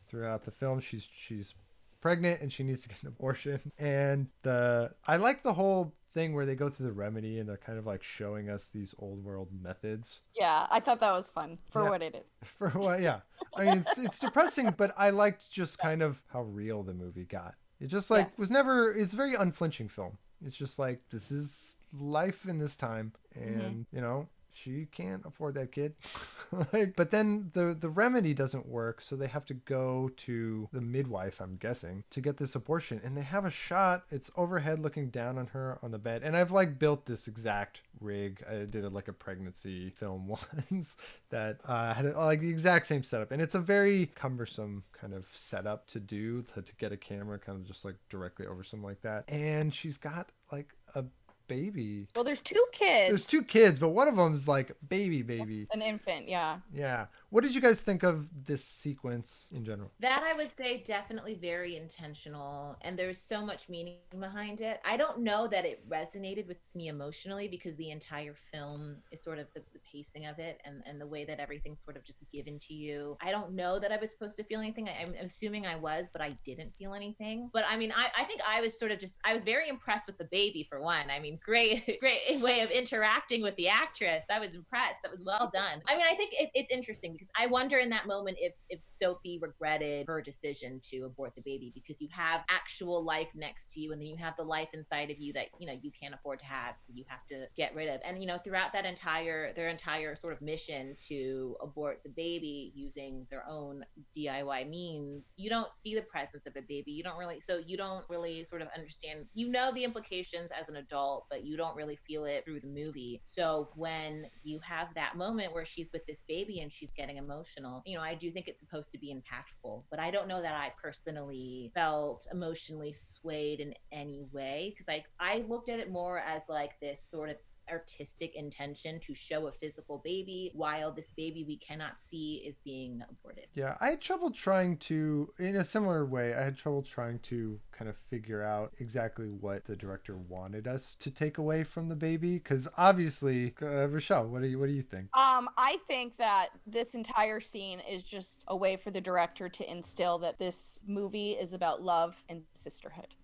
throughout 0.06 0.44
the 0.44 0.50
film 0.50 0.80
she's 0.80 1.08
she's 1.12 1.54
pregnant 2.00 2.40
and 2.40 2.52
she 2.52 2.62
needs 2.62 2.82
to 2.82 2.88
get 2.88 3.02
an 3.02 3.08
abortion 3.08 3.72
and 3.78 4.28
the 4.42 4.90
i 5.06 5.16
like 5.16 5.42
the 5.42 5.54
whole 5.54 5.94
thing 6.12 6.32
where 6.34 6.46
they 6.46 6.54
go 6.54 6.68
through 6.68 6.86
the 6.86 6.92
remedy 6.92 7.38
and 7.40 7.48
they're 7.48 7.56
kind 7.56 7.78
of 7.78 7.86
like 7.86 8.02
showing 8.02 8.48
us 8.48 8.68
these 8.68 8.94
old 8.98 9.24
world 9.24 9.48
methods 9.62 10.20
yeah 10.38 10.66
i 10.70 10.78
thought 10.78 11.00
that 11.00 11.12
was 11.12 11.28
fun 11.30 11.58
for 11.70 11.82
Yeah. 11.82 11.90
what 11.90 12.02
it 12.02 12.14
is 12.14 12.48
for 12.58 12.68
what 12.70 13.00
yeah 13.00 13.20
i 13.56 13.64
mean 13.64 13.78
it's 13.78 13.98
it's 13.98 14.18
depressing 14.20 14.72
but 14.76 14.92
i 14.96 15.10
liked 15.10 15.50
just 15.50 15.78
kind 15.78 16.02
of 16.02 16.22
how 16.32 16.42
real 16.42 16.82
the 16.82 16.94
movie 16.94 17.24
got 17.24 17.54
It 17.80 17.86
just 17.88 18.10
like 18.10 18.26
Yes. 18.28 18.38
was 18.38 18.50
never. 18.50 18.92
It's 18.94 19.12
a 19.14 19.16
very 19.16 19.34
unflinching 19.34 19.88
film. 19.88 20.18
It's 20.44 20.56
just 20.56 20.78
like 20.78 21.00
this 21.10 21.30
is 21.30 21.74
life 21.92 22.46
in 22.46 22.58
this 22.58 22.76
time, 22.76 23.12
Mm-hmm. 23.38 23.60
and 23.60 23.86
you 23.92 24.00
know 24.00 24.28
she 24.54 24.86
can't 24.90 25.24
afford 25.26 25.54
that 25.54 25.72
kid. 25.72 25.94
like, 26.72 26.96
but 26.96 27.10
then 27.10 27.50
the 27.52 27.76
the 27.78 27.88
remedy 27.88 28.32
doesn't 28.32 28.66
work, 28.66 29.00
so 29.00 29.16
they 29.16 29.26
have 29.26 29.44
to 29.46 29.54
go 29.54 30.10
to 30.16 30.68
the 30.72 30.80
midwife. 30.80 31.40
I'm 31.40 31.56
guessing 31.56 32.04
to 32.10 32.20
get 32.20 32.36
this 32.36 32.54
abortion, 32.54 33.00
and 33.04 33.16
they 33.16 33.22
have 33.22 33.44
a 33.44 33.50
shot. 33.50 34.04
It's 34.10 34.30
overhead 34.36 34.78
looking 34.78 35.10
down 35.10 35.38
on 35.38 35.48
her 35.48 35.78
on 35.82 35.90
the 35.90 35.98
bed, 35.98 36.22
and 36.22 36.36
I've 36.36 36.52
like 36.52 36.78
built 36.78 37.06
this 37.06 37.28
exact 37.28 37.82
rig. 38.00 38.42
I 38.48 38.64
did 38.64 38.84
a, 38.84 38.88
like 38.88 39.08
a 39.08 39.12
pregnancy 39.12 39.90
film 39.90 40.28
once 40.70 40.96
that 41.30 41.60
uh, 41.66 41.92
had 41.94 42.06
like 42.14 42.40
the 42.40 42.50
exact 42.50 42.86
same 42.86 43.02
setup, 43.02 43.32
and 43.32 43.42
it's 43.42 43.54
a 43.54 43.60
very 43.60 44.06
cumbersome 44.14 44.84
kind 44.92 45.12
of 45.12 45.26
setup 45.30 45.86
to 45.88 46.00
do 46.00 46.42
to, 46.42 46.62
to 46.62 46.76
get 46.76 46.92
a 46.92 46.96
camera 46.96 47.38
kind 47.38 47.58
of 47.58 47.66
just 47.66 47.84
like 47.84 47.96
directly 48.08 48.46
over 48.46 48.62
something 48.62 48.86
like 48.86 49.02
that. 49.02 49.24
And 49.28 49.74
she's 49.74 49.98
got 49.98 50.30
like 50.52 50.74
a 50.94 51.04
baby. 51.48 52.06
Well, 52.14 52.24
there's 52.24 52.40
two 52.40 52.64
kids. 52.72 53.10
There's 53.10 53.26
two 53.26 53.42
kids, 53.42 53.78
but 53.78 53.90
one 53.90 54.08
of 54.08 54.16
them's 54.16 54.48
like 54.48 54.72
baby, 54.88 55.22
baby. 55.22 55.66
An 55.72 55.82
infant, 55.82 56.28
yeah. 56.28 56.58
Yeah. 56.72 57.06
What 57.34 57.42
did 57.42 57.52
you 57.52 57.60
guys 57.60 57.82
think 57.82 58.04
of 58.04 58.30
this 58.46 58.64
sequence 58.64 59.48
in 59.50 59.64
general? 59.64 59.90
That 59.98 60.22
I 60.22 60.34
would 60.34 60.52
say 60.56 60.84
definitely 60.86 61.34
very 61.34 61.76
intentional, 61.76 62.76
and 62.82 62.96
there's 62.96 63.20
so 63.20 63.44
much 63.44 63.68
meaning 63.68 63.96
behind 64.20 64.60
it. 64.60 64.80
I 64.84 64.96
don't 64.96 65.18
know 65.18 65.48
that 65.48 65.66
it 65.66 65.82
resonated 65.90 66.46
with 66.46 66.58
me 66.76 66.86
emotionally 66.86 67.48
because 67.48 67.74
the 67.74 67.90
entire 67.90 68.36
film 68.52 68.98
is 69.10 69.20
sort 69.20 69.40
of 69.40 69.48
the, 69.52 69.62
the 69.72 69.80
pacing 69.92 70.26
of 70.26 70.38
it 70.38 70.60
and, 70.64 70.84
and 70.86 71.00
the 71.00 71.08
way 71.08 71.24
that 71.24 71.40
everything's 71.40 71.82
sort 71.82 71.96
of 71.96 72.04
just 72.04 72.20
given 72.32 72.60
to 72.60 72.72
you. 72.72 73.16
I 73.20 73.32
don't 73.32 73.52
know 73.52 73.80
that 73.80 73.90
I 73.90 73.96
was 73.96 74.12
supposed 74.12 74.36
to 74.36 74.44
feel 74.44 74.60
anything. 74.60 74.88
I, 74.88 75.02
I'm 75.02 75.14
assuming 75.24 75.66
I 75.66 75.74
was, 75.74 76.06
but 76.12 76.22
I 76.22 76.38
didn't 76.44 76.72
feel 76.78 76.94
anything. 76.94 77.50
But 77.52 77.64
I 77.68 77.76
mean, 77.76 77.90
I, 77.90 78.10
I 78.16 78.22
think 78.26 78.42
I 78.48 78.60
was 78.60 78.78
sort 78.78 78.92
of 78.92 79.00
just, 79.00 79.18
I 79.24 79.34
was 79.34 79.42
very 79.42 79.68
impressed 79.68 80.06
with 80.06 80.18
the 80.18 80.28
baby 80.30 80.68
for 80.70 80.80
one. 80.80 81.10
I 81.10 81.18
mean, 81.18 81.40
great, 81.44 81.84
great 82.00 82.40
way 82.40 82.60
of 82.60 82.70
interacting 82.70 83.42
with 83.42 83.56
the 83.56 83.66
actress. 83.66 84.24
I 84.30 84.38
was 84.38 84.54
impressed. 84.54 85.00
That 85.02 85.10
was 85.10 85.20
well 85.24 85.50
done. 85.52 85.82
I 85.88 85.96
mean, 85.96 86.06
I 86.08 86.14
think 86.14 86.32
it, 86.38 86.50
it's 86.54 86.70
interesting 86.70 87.12
because 87.12 87.23
I 87.38 87.46
wonder 87.46 87.78
in 87.78 87.90
that 87.90 88.06
moment 88.06 88.38
if 88.40 88.56
if 88.68 88.80
Sophie 88.80 89.38
regretted 89.40 90.06
her 90.08 90.20
decision 90.22 90.80
to 90.90 91.04
abort 91.04 91.34
the 91.34 91.42
baby 91.42 91.72
because 91.74 92.00
you 92.00 92.08
have 92.12 92.42
actual 92.50 93.04
life 93.04 93.28
next 93.34 93.72
to 93.72 93.80
you 93.80 93.92
and 93.92 94.00
then 94.00 94.08
you 94.08 94.16
have 94.16 94.36
the 94.36 94.42
life 94.42 94.68
inside 94.72 95.10
of 95.10 95.18
you 95.18 95.32
that 95.34 95.46
you 95.58 95.66
know 95.66 95.78
you 95.80 95.90
can't 95.90 96.14
afford 96.14 96.38
to 96.40 96.46
have 96.46 96.74
so 96.78 96.92
you 96.94 97.04
have 97.08 97.24
to 97.26 97.46
get 97.56 97.74
rid 97.74 97.88
of. 97.88 98.00
And 98.04 98.20
you 98.20 98.26
know 98.26 98.38
throughout 98.38 98.72
that 98.72 98.84
entire 98.84 99.52
their 99.54 99.68
entire 99.68 100.16
sort 100.16 100.32
of 100.32 100.40
mission 100.40 100.94
to 101.08 101.56
abort 101.62 102.00
the 102.04 102.10
baby 102.10 102.72
using 102.74 103.26
their 103.30 103.44
own 103.48 103.84
DIY 104.16 104.68
means 104.68 105.32
you 105.36 105.50
don't 105.50 105.74
see 105.74 105.94
the 105.94 106.02
presence 106.02 106.46
of 106.46 106.56
a 106.56 106.62
baby. 106.62 106.92
You 106.92 107.02
don't 107.02 107.18
really 107.18 107.40
so 107.40 107.60
you 107.64 107.76
don't 107.76 108.04
really 108.08 108.44
sort 108.44 108.62
of 108.62 108.68
understand 108.74 109.26
you 109.34 109.48
know 109.48 109.72
the 109.74 109.84
implications 109.84 110.50
as 110.58 110.68
an 110.68 110.76
adult 110.76 111.26
but 111.30 111.44
you 111.44 111.56
don't 111.56 111.76
really 111.76 111.96
feel 111.96 112.24
it 112.24 112.44
through 112.44 112.60
the 112.60 112.68
movie. 112.68 113.20
So 113.24 113.70
when 113.74 114.26
you 114.42 114.60
have 114.60 114.88
that 114.94 115.16
moment 115.16 115.52
where 115.52 115.64
she's 115.64 115.90
with 115.92 116.06
this 116.06 116.22
baby 116.26 116.60
and 116.60 116.72
she's 116.72 116.92
getting 116.92 117.13
emotional. 117.16 117.82
You 117.86 117.96
know 117.96 118.02
I 118.02 118.14
do 118.14 118.30
think 118.30 118.48
it's 118.48 118.60
supposed 118.60 118.92
to 118.92 118.98
be 118.98 119.14
impactful 119.14 119.84
but 119.90 119.98
I 119.98 120.10
don't 120.10 120.28
know 120.28 120.42
that 120.42 120.54
I 120.54 120.72
personally 120.80 121.70
felt 121.74 122.26
emotionally 122.32 122.92
swayed 122.92 123.60
in 123.60 123.74
any 123.92 124.26
way 124.32 124.72
because 124.74 124.88
I 124.88 125.04
I 125.20 125.44
looked 125.48 125.68
at 125.68 125.78
it 125.78 125.90
more 125.90 126.18
as 126.18 126.48
like 126.48 126.78
this 126.80 127.02
sort 127.02 127.30
of 127.30 127.36
artistic 127.70 128.34
intention 128.34 129.00
to 129.00 129.14
show 129.14 129.46
a 129.46 129.52
physical 129.52 130.00
baby 130.04 130.50
while 130.54 130.92
this 130.92 131.10
baby 131.10 131.44
we 131.44 131.56
cannot 131.56 132.00
see 132.00 132.42
is 132.46 132.58
being 132.58 133.02
aborted. 133.08 133.46
Yeah, 133.54 133.76
I 133.80 133.90
had 133.90 134.00
trouble 134.00 134.30
trying 134.30 134.76
to, 134.78 135.32
in 135.38 135.56
a 135.56 135.64
similar 135.64 136.04
way, 136.04 136.34
I 136.34 136.44
had 136.44 136.56
trouble 136.56 136.82
trying 136.82 137.18
to 137.20 137.60
kind 137.72 137.88
of 137.88 137.96
figure 138.10 138.42
out 138.42 138.72
exactly 138.78 139.28
what 139.28 139.64
the 139.64 139.76
director 139.76 140.16
wanted 140.16 140.66
us 140.66 140.94
to 141.00 141.10
take 141.10 141.38
away 141.38 141.64
from 141.64 141.88
the 141.88 141.96
baby. 141.96 142.34
Because 142.34 142.68
obviously, 142.76 143.54
uh, 143.62 143.88
Rochelle, 143.88 144.26
what 144.26 144.42
do 144.42 144.48
you 144.48 144.58
what 144.58 144.66
do 144.66 144.72
you 144.72 144.82
think? 144.82 145.16
Um, 145.16 145.48
I 145.56 145.78
think 145.88 146.16
that 146.18 146.48
this 146.66 146.94
entire 146.94 147.40
scene 147.40 147.80
is 147.80 148.04
just 148.04 148.44
a 148.48 148.56
way 148.56 148.76
for 148.76 148.90
the 148.90 149.00
director 149.00 149.48
to 149.48 149.70
instill 149.70 150.18
that 150.18 150.38
this 150.38 150.78
movie 150.86 151.32
is 151.32 151.52
about 151.52 151.82
love 151.82 152.22
and 152.28 152.42
sisterhood. 152.52 153.14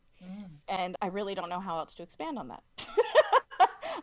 And 0.69 0.97
I 1.01 1.07
really 1.07 1.35
don't 1.35 1.49
know 1.49 1.61
how 1.61 1.79
else 1.79 1.95
to 1.95 2.03
expand 2.03 2.39
on 2.39 2.49
that. 2.49 2.63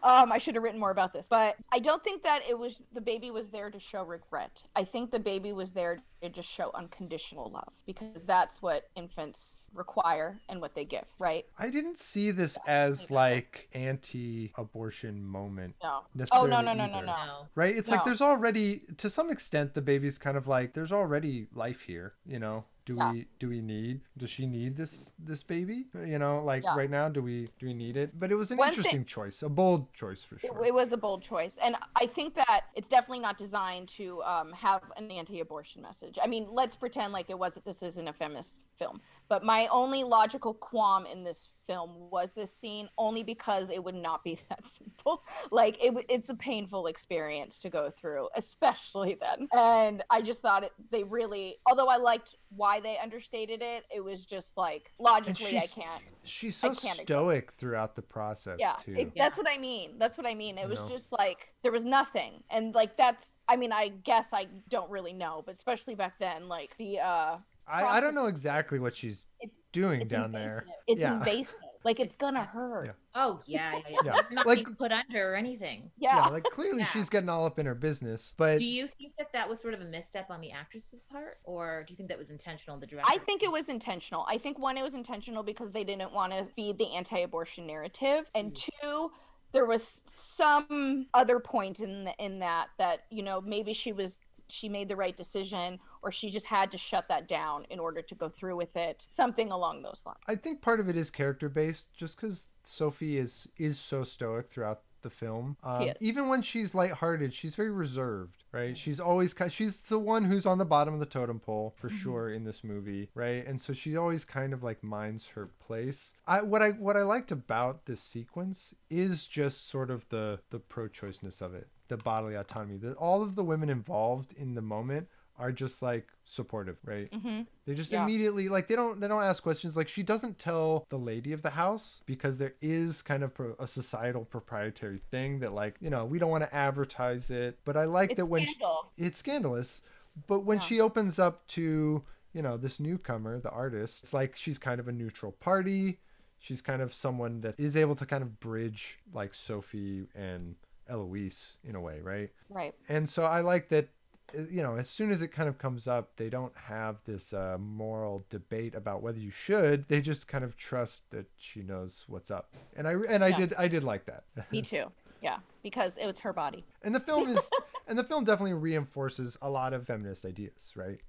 um, 0.04 0.32
I 0.32 0.38
should 0.38 0.56
have 0.56 0.64
written 0.64 0.80
more 0.80 0.92
about 0.92 1.14
this, 1.14 1.28
but 1.30 1.56
I 1.72 1.80
don't 1.80 2.04
think 2.04 2.24
that 2.24 2.42
it 2.48 2.58
was 2.58 2.84
the 2.94 3.02
baby 3.02 3.32
was 3.32 3.50
there 3.50 3.70
to 3.70 3.80
show 3.80 4.04
regret. 4.04 4.64
I 4.76 4.84
think 4.84 5.12
the 5.12 5.20
baby 5.20 5.54
was 5.54 5.72
there 5.72 6.00
to 6.22 6.30
just 6.30 6.50
show 6.50 6.72
unconditional 6.74 7.52
love 7.52 7.72
because 7.86 8.24
that's 8.26 8.62
what 8.62 8.90
infants 8.96 9.68
require 9.74 10.40
and 10.50 10.62
what 10.62 10.76
they 10.76 10.86
give, 10.86 11.06
right? 11.20 11.46
I 11.60 11.70
didn't 11.70 12.00
see 12.00 12.32
this 12.32 12.58
as 12.68 13.12
like 13.12 13.70
anti-abortion 13.74 15.26
moment. 15.26 15.76
No. 15.84 16.02
Oh 16.32 16.46
no 16.46 16.62
no 16.62 16.74
no 16.74 16.86
no 16.86 16.98
either. 16.98 17.06
no. 17.06 17.26
No. 17.26 17.48
Right? 17.56 17.76
It's 17.76 17.90
like 17.90 18.04
there's 18.04 18.22
already 18.22 18.82
to 18.98 19.10
some 19.10 19.30
extent 19.30 19.74
the 19.74 19.82
baby's 19.82 20.18
kind 20.18 20.38
of 20.38 20.48
like 20.48 20.74
there's 20.74 20.92
already 20.92 21.48
life 21.54 21.82
here, 21.82 22.14
you 22.26 22.40
know. 22.40 22.66
Do 22.88 22.96
Yeah. 22.96 23.12
we 23.12 23.28
do 23.38 23.50
we 23.50 23.60
need 23.62 24.00
does 24.18 24.30
she 24.30 24.48
need 24.48 24.78
this 24.78 25.12
this 25.20 25.44
baby? 25.44 25.88
You 25.94 26.20
know, 26.20 26.42
like 26.42 26.64
Yeah. 26.64 26.74
right 26.82 26.90
now 26.90 27.10
do 27.10 27.22
we 27.22 27.50
do 27.60 27.66
we 27.66 27.74
need 27.74 27.98
it? 27.98 28.18
But 28.18 28.32
it 28.32 28.36
was 28.36 28.50
an 28.50 28.58
One 28.58 28.70
thing- 28.70 28.78
interesting 28.78 29.04
choice, 29.04 29.44
a 29.44 29.50
bold 29.50 29.94
choice 29.94 30.24
for 30.24 30.40
sure. 30.40 30.66
It 30.66 30.74
was 30.74 30.94
a 30.94 30.98
bold 30.98 31.22
choice, 31.22 31.58
and 31.58 31.76
I 31.98 32.06
think 32.08 32.34
that 32.36 32.62
it's 32.76 32.88
definitely 32.88 33.20
not 33.20 33.38
designed 33.38 33.90
to 34.00 34.24
um, 34.24 34.54
have 34.54 34.84
an 34.96 35.12
anti-abortion 35.12 35.82
message. 35.82 36.18
I 36.24 36.28
mean, 36.28 36.48
let's 36.50 36.78
pretend 36.78 37.12
like 37.12 37.30
it 37.30 37.38
wasn't. 37.38 37.66
This 37.66 37.84
isn't 37.84 38.08
a 38.08 38.14
feminist 38.14 38.60
film, 38.78 39.02
but 39.30 39.44
my 39.44 39.68
only 39.68 40.04
logical 40.04 40.54
qualm 40.54 41.06
in 41.06 41.24
this 41.24 41.50
film 41.66 42.10
was 42.10 42.32
this 42.34 42.54
scene 42.56 42.88
only 42.98 43.24
because 43.24 43.70
it 43.70 43.84
would 43.84 43.96
not 43.96 44.24
be 44.24 44.38
that 44.50 44.66
simple. 44.66 45.22
Like 45.52 45.78
it, 45.84 45.88
w- 45.90 46.06
it's 46.10 46.30
a 46.30 46.36
painful 46.36 46.88
experience 46.88 47.60
to 47.60 47.70
go 47.70 47.90
through, 47.90 48.30
especially 48.36 49.18
then. 49.20 49.50
And 49.54 50.04
I 50.10 50.22
just 50.22 50.42
thought 50.42 50.64
it. 50.64 50.72
They 50.92 51.04
really, 51.04 51.58
although 51.70 51.88
I 51.88 51.98
liked 51.98 52.36
why 52.50 52.80
they 52.80 52.98
understated 52.98 53.62
it, 53.62 53.84
it 53.94 54.02
was 54.02 54.26
just 54.26 54.56
like 54.58 54.92
logically 55.00 55.58
I 55.58 55.66
can't. 55.68 56.02
She's 56.24 56.56
so 56.56 56.68
can't 56.70 56.78
accept 56.80 57.02
stoic 57.08 57.52
throughout 57.54 57.96
the 57.96 58.02
process 58.02 58.58
Yeah, 58.60 58.74
too. 58.80 58.96
it- 58.98 59.14
that's 59.18 59.38
what 59.38 59.48
I 59.50 59.58
mean. 59.58 59.98
That's 59.98 60.18
what 60.18 60.28
I 60.28 60.36
mean. 60.36 60.58
It 60.58 60.64
You 60.64 60.68
was 60.70 60.80
know? 60.82 60.88
just 60.90 61.12
like 61.12 61.54
there 61.64 61.72
was 61.72 61.84
nothing, 61.84 62.44
and 62.50 62.74
like 62.74 62.96
that's. 62.96 63.34
I 63.50 63.56
mean, 63.58 63.72
I 63.72 63.90
guess 63.90 64.30
I 64.34 64.48
don't 64.70 64.90
really 64.90 65.14
know, 65.14 65.42
but 65.46 65.56
especially 65.56 65.96
back 65.96 66.20
then, 66.20 66.48
like 66.50 66.76
the 66.78 67.00
uh, 67.00 67.38
I, 67.68 67.98
I 67.98 68.02
don't 68.02 68.16
know 68.16 68.28
exactly 68.28 68.80
what 68.80 68.96
she's 68.96 69.28
It- 69.40 69.52
doing 69.72 70.02
it's 70.02 70.10
down 70.10 70.32
there. 70.32 70.66
It's 70.88 71.02
Yeah. 71.02 71.18
invasive. 71.18 71.56
Like 71.84 72.00
it's 72.00 72.16
gonna 72.16 72.44
hurt. 72.44 72.88
Yeah. 72.88 72.92
Oh 73.16 73.40
yeah, 73.46 73.74
yeah, 73.76 73.82
yeah. 73.90 73.98
Yeah. 74.16 74.22
Not 74.32 74.46
Like- 74.46 74.66
being 74.66 74.76
put 74.76 74.92
under 74.92 75.34
or 75.34 75.36
anything. 75.36 75.92
Yeah. 75.98 76.16
Yeah, 76.16 76.28
like 76.28 76.44
clearly 76.44 76.80
Yeah. 76.80 76.86
she's 76.86 77.08
getting 77.10 77.30
all 77.30 77.46
up 77.46 77.60
in 77.60 77.66
her 77.66 77.76
business, 77.76 78.34
but 78.38 78.60
Do 78.60 78.66
you 78.66 78.88
think 78.88 79.14
that 79.18 79.32
that 79.34 79.48
was 79.48 79.60
sort 79.60 79.74
of 79.74 79.82
a 79.82 79.86
misstep 79.86 80.30
on 80.30 80.42
the 80.42 80.52
actress's 80.52 81.02
part, 81.10 81.38
or 81.44 81.84
do 81.88 81.94
you 81.94 81.96
think 81.96 82.10
that 82.10 82.18
was 82.18 82.30
intentional? 82.30 82.78
The 82.78 82.88
director. 82.88 83.10
I 83.14 83.20
think 83.20 83.44
it 83.44 83.52
was 83.52 83.70
intentional. 83.70 84.26
I 84.28 84.38
think 84.38 84.60
one, 84.60 84.78
it 84.78 84.84
was 84.84 84.94
intentional 84.94 85.44
because 85.44 85.72
they 85.72 85.84
didn't 85.84 86.12
want 86.12 86.34
to 86.34 86.46
feed 86.46 86.78
the 86.78 86.94
anti-abortion 86.94 87.68
narrative, 87.68 88.26
and 88.36 88.54
mm. 88.54 88.70
two, 88.82 89.12
there 89.54 89.66
was 89.66 90.02
some 90.16 91.08
other 91.14 91.40
point 91.40 91.80
in 91.80 92.06
the, 92.06 92.14
in 92.18 92.40
that 92.40 92.68
that 92.78 93.04
you 93.10 93.24
know 93.24 93.40
maybe 93.40 93.74
she 93.74 93.94
was 93.94 94.18
she 94.50 94.70
made 94.70 94.90
the 94.90 94.96
right 94.96 95.18
decision 95.18 95.80
or 96.02 96.12
she 96.12 96.30
just 96.30 96.46
had 96.46 96.72
to 96.72 96.78
shut 96.78 97.08
that 97.08 97.28
down 97.28 97.66
in 97.70 97.80
order 97.80 98.02
to 98.02 98.16
go 98.16 98.30
through 98.30 98.56
with 98.56 98.76
it 98.76 99.06
something 99.10 99.52
along 99.52 99.82
those 99.82 100.04
lines 100.06 100.18
I 100.28 100.36
think 100.36 100.62
part 100.62 100.80
of 100.80 100.90
it 100.90 100.96
is 100.96 101.10
character 101.10 101.50
based, 101.50 101.94
just 101.94 102.16
because 102.16 102.50
Sophie 102.64 103.18
is 103.18 103.48
is 103.58 103.80
so 103.80 104.04
stoic 104.04 104.50
throughout 104.50 104.82
the 105.02 105.10
film. 105.10 105.58
Um, 105.64 105.92
even 106.00 106.28
when 106.28 106.42
she's 106.42 106.74
lighthearted, 106.74 107.34
she's 107.34 107.56
very 107.56 107.70
reserved, 107.70 108.44
right? 108.52 108.76
She's 108.76 109.00
always 109.00 109.34
ki- 109.34 109.50
she's 109.50 109.80
the 109.80 110.00
one 110.00 110.26
who's 110.26 110.46
on 110.46 110.58
the 110.58 110.66
bottom 110.66 110.94
of 110.94 111.00
the 111.00 111.06
totem 111.06 111.40
pole 111.40 111.74
for 111.78 111.90
sure 111.90 112.30
in 112.30 112.44
this 112.44 112.64
movie, 112.64 113.10
right? 113.14 113.46
And 113.46 113.62
so 113.62 113.74
she 113.74 113.96
always 113.96 114.26
kind 114.26 114.54
of 114.54 114.64
like 114.64 114.84
minds 114.84 115.30
her 115.30 115.48
place. 115.60 116.14
I 116.26 116.42
what 116.42 116.62
I 116.62 116.72
what 116.72 116.98
I 116.98 117.04
liked 117.04 117.32
about 117.32 117.86
this 117.86 118.02
sequence 118.02 118.74
is 118.90 119.28
just 119.28 119.70
sort 119.70 119.90
of 119.92 120.10
the 120.10 120.40
the 120.50 120.60
pro-choiceness 120.60 121.42
of 121.42 121.54
it, 121.54 121.68
the 121.88 121.98
bodily 121.98 122.36
autonomy. 122.36 122.78
That 122.78 122.96
all 122.98 123.22
of 123.22 123.36
the 123.36 123.44
women 123.44 123.70
involved 123.70 124.34
in 124.38 124.56
the 124.56 124.62
moment 124.62 125.08
are 125.40 125.52
just 125.52 125.84
like 125.84 126.08
supportive, 126.26 126.78
right? 126.84 127.12
mm-hmm. 127.12 127.42
They 127.66 127.76
just 127.76 127.92
Yeah. 127.92 128.04
immediately 128.04 128.50
like 128.50 128.68
they 128.68 128.76
don't 128.76 129.00
they 129.00 129.08
don't 129.08 129.22
ask 129.22 129.44
questions. 129.44 129.78
Like 129.78 129.88
she 129.88 130.02
doesn't 130.04 130.40
tell 130.40 130.86
the 130.90 130.98
lady 130.98 131.32
of 131.32 131.44
the 131.44 131.52
house 131.52 132.02
because 132.08 132.40
there 132.40 132.56
is 132.62 133.02
kind 133.04 133.24
of 133.24 133.34
pro- 133.36 133.56
a 133.60 133.68
societal 133.68 134.26
proprietary 134.26 135.00
thing 135.12 135.40
that 135.40 135.54
like 135.54 135.76
you 135.80 135.90
know 135.92 136.06
we 136.06 136.18
don't 136.20 136.32
want 136.32 136.44
to 136.44 136.56
advertise 136.56 137.30
it. 137.30 137.60
But 137.66 137.78
I 137.78 137.86
like 137.86 138.12
it's 138.12 138.18
that 138.18 138.26
when 138.26 138.46
she, 138.46 138.56
it's 138.98 139.20
scandalous. 139.20 139.82
But 140.26 140.40
when 140.40 140.58
Yeah. 140.58 140.64
she 140.64 140.82
opens 140.82 141.20
up 141.20 141.46
to 141.50 142.04
you 142.34 142.42
know 142.42 142.58
this 142.58 142.80
newcomer, 142.80 143.40
the 143.40 143.52
artist, 143.52 144.04
it's 144.04 144.14
like 144.16 144.36
she's 144.36 144.58
kind 144.58 144.80
of 144.80 144.88
a 144.88 144.92
neutral 144.92 145.32
party. 145.34 146.00
She's 146.40 146.62
kind 146.62 146.82
of 146.82 146.94
someone 146.94 147.42
that 147.42 147.60
is 147.60 147.76
able 147.78 147.96
to 147.96 148.06
kind 148.08 148.22
of 148.24 148.40
bridge 148.40 149.00
like 149.14 149.34
Sophie 149.36 150.08
and 150.16 150.56
Eloise 150.90 151.58
in 151.64 151.76
a 151.76 151.82
way, 151.82 152.00
right? 152.02 152.30
right 152.50 152.74
And 152.90 153.08
so 153.10 153.26
I 153.26 153.42
like 153.42 153.70
that 153.70 153.90
uh, 154.38 154.42
you 154.50 154.62
know, 154.62 154.76
as 154.76 154.90
soon 154.90 155.10
as 155.10 155.22
it 155.22 155.30
kind 155.30 155.48
of 155.48 155.58
comes 155.58 155.88
up, 155.88 156.18
they 156.18 156.30
don't 156.30 156.56
have 156.56 156.98
this 157.06 157.34
uh, 157.34 157.58
moral 157.60 158.26
debate 158.30 158.76
about 158.76 159.02
whether 159.02 159.20
you 159.20 159.32
should. 159.32 159.88
They 159.88 160.02
just 160.02 160.28
kind 160.28 160.44
of 160.44 160.58
trust 160.58 161.10
that 161.12 161.28
she 161.38 161.62
knows 161.62 162.06
what's 162.08 162.30
up, 162.30 162.50
and 162.76 162.88
I 162.88 162.94
and 163.10 163.24
I 163.24 163.30
Yeah. 163.30 163.38
did 163.38 163.54
I 163.58 163.68
did 163.68 163.84
like 163.84 164.06
that. 164.06 164.26
Me 164.52 164.62
too. 164.62 164.92
Yeah, 165.22 165.38
because 165.64 165.98
it 165.98 166.06
was 166.06 166.20
her 166.20 166.34
body. 166.34 166.66
And 166.84 166.94
the 166.94 167.00
film 167.00 167.28
is, 167.28 167.50
and 167.88 167.98
the 167.98 168.04
film 168.04 168.24
definitely 168.24 168.54
reinforces 168.54 169.38
a 169.42 169.50
lot 169.50 169.74
of 169.74 169.88
feminist 169.88 170.26
ideas, 170.26 170.74
right? 170.76 171.00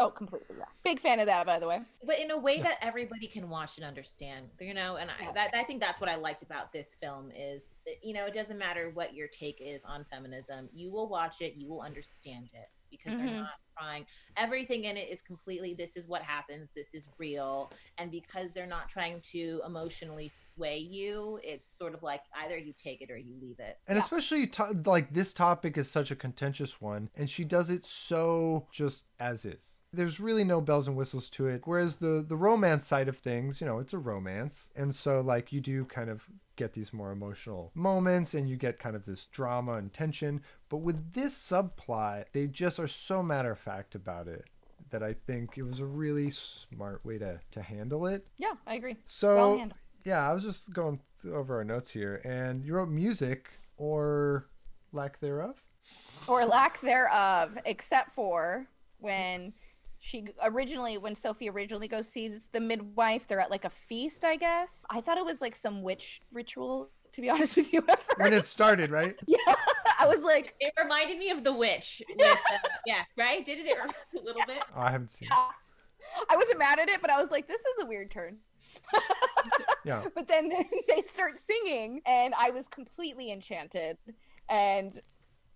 Oh, 0.00 0.10
completely. 0.10 0.56
Yeah. 0.58 0.64
Big 0.84 1.00
fan 1.00 1.18
of 1.18 1.26
that, 1.26 1.44
by 1.44 1.58
the 1.58 1.66
way. 1.66 1.80
but 2.06 2.18
in 2.20 2.30
a 2.30 2.38
way 2.38 2.60
that 2.62 2.78
everybody 2.82 3.26
can 3.26 3.48
watch 3.50 3.76
and 3.78 3.84
understand 3.84 4.46
you 4.60 4.72
know 4.74 4.96
and 4.96 5.10
I, 5.10 5.32
that, 5.32 5.50
I 5.54 5.64
think 5.64 5.80
that's 5.80 6.00
what 6.00 6.08
i 6.08 6.14
liked 6.16 6.42
about 6.42 6.72
this 6.72 6.94
film 7.00 7.30
is 7.36 7.62
you 8.02 8.14
know 8.14 8.26
it 8.26 8.34
doesn't 8.34 8.58
matter 8.58 8.90
what 8.94 9.14
your 9.14 9.28
take 9.28 9.60
is 9.60 9.84
on 9.84 10.04
feminism 10.10 10.68
you 10.72 10.90
will 10.90 11.08
watch 11.08 11.40
it 11.40 11.54
you 11.56 11.68
will 11.68 11.80
understand 11.82 12.48
it 12.54 12.68
because 12.90 13.12
Mhm. 13.14 13.18
they're 13.18 13.40
not 13.40 13.58
trying 13.78 14.06
everything 14.36 14.84
in 14.84 14.96
it 14.96 15.08
is 15.08 15.22
completely 15.22 15.74
this 15.74 15.96
is 15.96 16.06
what 16.08 16.22
happens 16.22 16.72
this 16.72 16.94
is 16.94 17.08
real 17.18 17.70
and 17.98 18.10
because 18.10 18.52
they're 18.52 18.66
not 18.66 18.88
trying 18.88 19.20
to 19.20 19.60
emotionally 19.64 20.28
sway 20.28 20.78
you 20.78 21.38
it's 21.44 21.68
sort 21.70 21.94
of 21.94 22.02
like 22.02 22.22
either 22.42 22.56
you 22.56 22.72
take 22.72 23.00
it 23.02 23.10
or 23.10 23.16
you 23.16 23.34
leave 23.40 23.58
it 23.60 23.78
And 23.86 23.98
especially 23.98 24.46
to- 24.48 24.82
like 24.84 25.12
this 25.12 25.32
topic 25.32 25.76
is 25.76 25.90
such 25.90 26.10
a 26.10 26.16
contentious 26.16 26.80
one, 26.80 27.08
and 27.14 27.28
she 27.30 27.44
does 27.44 27.70
it 27.70 27.84
so 27.84 28.66
just 28.72 29.04
as 29.20 29.44
is. 29.44 29.80
There's 29.92 30.18
really 30.20 30.44
no 30.44 30.60
bells 30.60 30.86
and 30.88 30.96
whistles 30.96 31.28
to 31.30 31.46
it. 31.46 31.62
Whereas 31.64 31.96
the 31.96 32.24
the 32.26 32.36
romance 32.36 32.86
side 32.86 33.08
of 33.08 33.18
things, 33.18 33.60
you 33.60 33.66
know, 33.66 33.78
it's 33.78 33.94
a 33.94 33.98
romance, 33.98 34.70
and 34.76 34.94
so 34.94 35.20
like 35.20 35.52
you 35.52 35.60
do 35.60 35.84
kind 35.84 36.10
of 36.10 36.26
get 36.58 36.74
these 36.74 36.92
more 36.92 37.10
emotional 37.12 37.70
moments, 37.74 38.34
and 38.34 38.50
you 38.50 38.56
get 38.56 38.78
kind 38.78 38.94
of 38.94 39.06
this 39.06 39.26
drama 39.28 39.74
and 39.74 39.92
tension. 39.92 40.42
But 40.68 40.78
with 40.78 41.14
this 41.14 41.34
subplot, 41.34 42.26
they 42.34 42.46
just 42.48 42.78
are 42.78 42.86
so 42.86 43.22
matter 43.22 43.52
of 43.52 43.58
fact 43.58 43.94
about 43.94 44.28
it 44.28 44.44
that 44.90 45.02
I 45.02 45.14
think 45.14 45.56
it 45.56 45.62
was 45.62 45.80
a 45.80 45.86
really 45.86 46.28
smart 46.30 47.04
way 47.04 47.16
to 47.18 47.40
to 47.52 47.62
handle 47.62 48.06
it. 48.06 48.26
Yeah, 48.36 48.54
I 48.66 48.74
agree. 48.74 48.96
So 49.06 49.34
Well 49.34 49.70
yeah, 50.04 50.28
I 50.30 50.32
was 50.34 50.42
just 50.42 50.72
going 50.72 51.00
over 51.30 51.56
our 51.56 51.64
notes 51.64 51.90
here, 51.90 52.20
and 52.24 52.64
you 52.64 52.74
wrote 52.74 52.88
music 52.88 53.58
or 53.76 54.48
lack 54.92 55.20
thereof. 55.20 55.62
or 56.26 56.44
lack 56.46 56.80
thereof, 56.80 57.58
except 57.66 58.12
for 58.12 58.66
when 59.00 59.52
she 59.98 60.26
originally, 60.42 60.96
when 60.98 61.14
Sophie 61.14 61.48
originally 61.50 61.88
goes 61.88 62.08
sees 62.08 62.48
the 62.52 62.60
midwife, 62.60 63.26
they're 63.26 63.40
at 63.40 63.50
like 63.50 63.64
a 63.64 63.70
feast, 63.70 64.24
I 64.24 64.36
guess. 64.36 64.84
I 64.90 65.00
thought 65.00 65.18
it 65.18 65.24
was 65.24 65.40
like 65.40 65.56
some 65.56 65.82
witch 65.82 66.20
ritual, 66.32 66.90
to 67.12 67.20
be 67.20 67.28
honest 67.34 67.56
with 67.56 67.72
you. 67.72 67.84
When 68.16 68.32
it 68.32 68.46
started, 68.46 68.90
right? 68.90 69.16
yeah, 69.26 69.36
I 69.98 70.06
was 70.06 70.20
like, 70.20 70.54
it 70.60 70.72
reminded 70.80 71.18
me 71.18 71.30
of 71.30 71.42
the 71.44 71.52
witch 71.52 72.00
with, 72.16 72.26
uh, 72.26 72.36
yeah 72.86 73.02
right 73.16 73.44
didn't 73.44 73.66
it 73.66 73.76
a 73.78 74.22
little 74.24 74.42
bit 74.46 74.62
Oh, 74.76 74.80
I 74.80 74.90
haven't 74.90 75.10
seen. 75.10 75.26
It. 75.28 75.34
ah. 75.34 75.54
I 76.30 76.36
wasn't 76.36 76.58
mad 76.58 76.78
at 76.78 76.88
it, 76.88 77.00
but 77.02 77.10
I 77.10 77.20
was 77.20 77.30
like, 77.30 77.46
this 77.48 77.60
is 77.60 77.82
a 77.82 77.86
weird 77.86 78.10
turn. 78.10 78.38
Yeah, 79.84 80.04
But 80.14 80.26
then 80.28 80.48
they 80.88 81.02
start 81.02 81.38
singing, 81.38 82.00
and 82.06 82.34
I 82.38 82.50
was 82.50 82.66
completely 82.68 83.30
enchanted. 83.32 83.96
And 84.48 84.98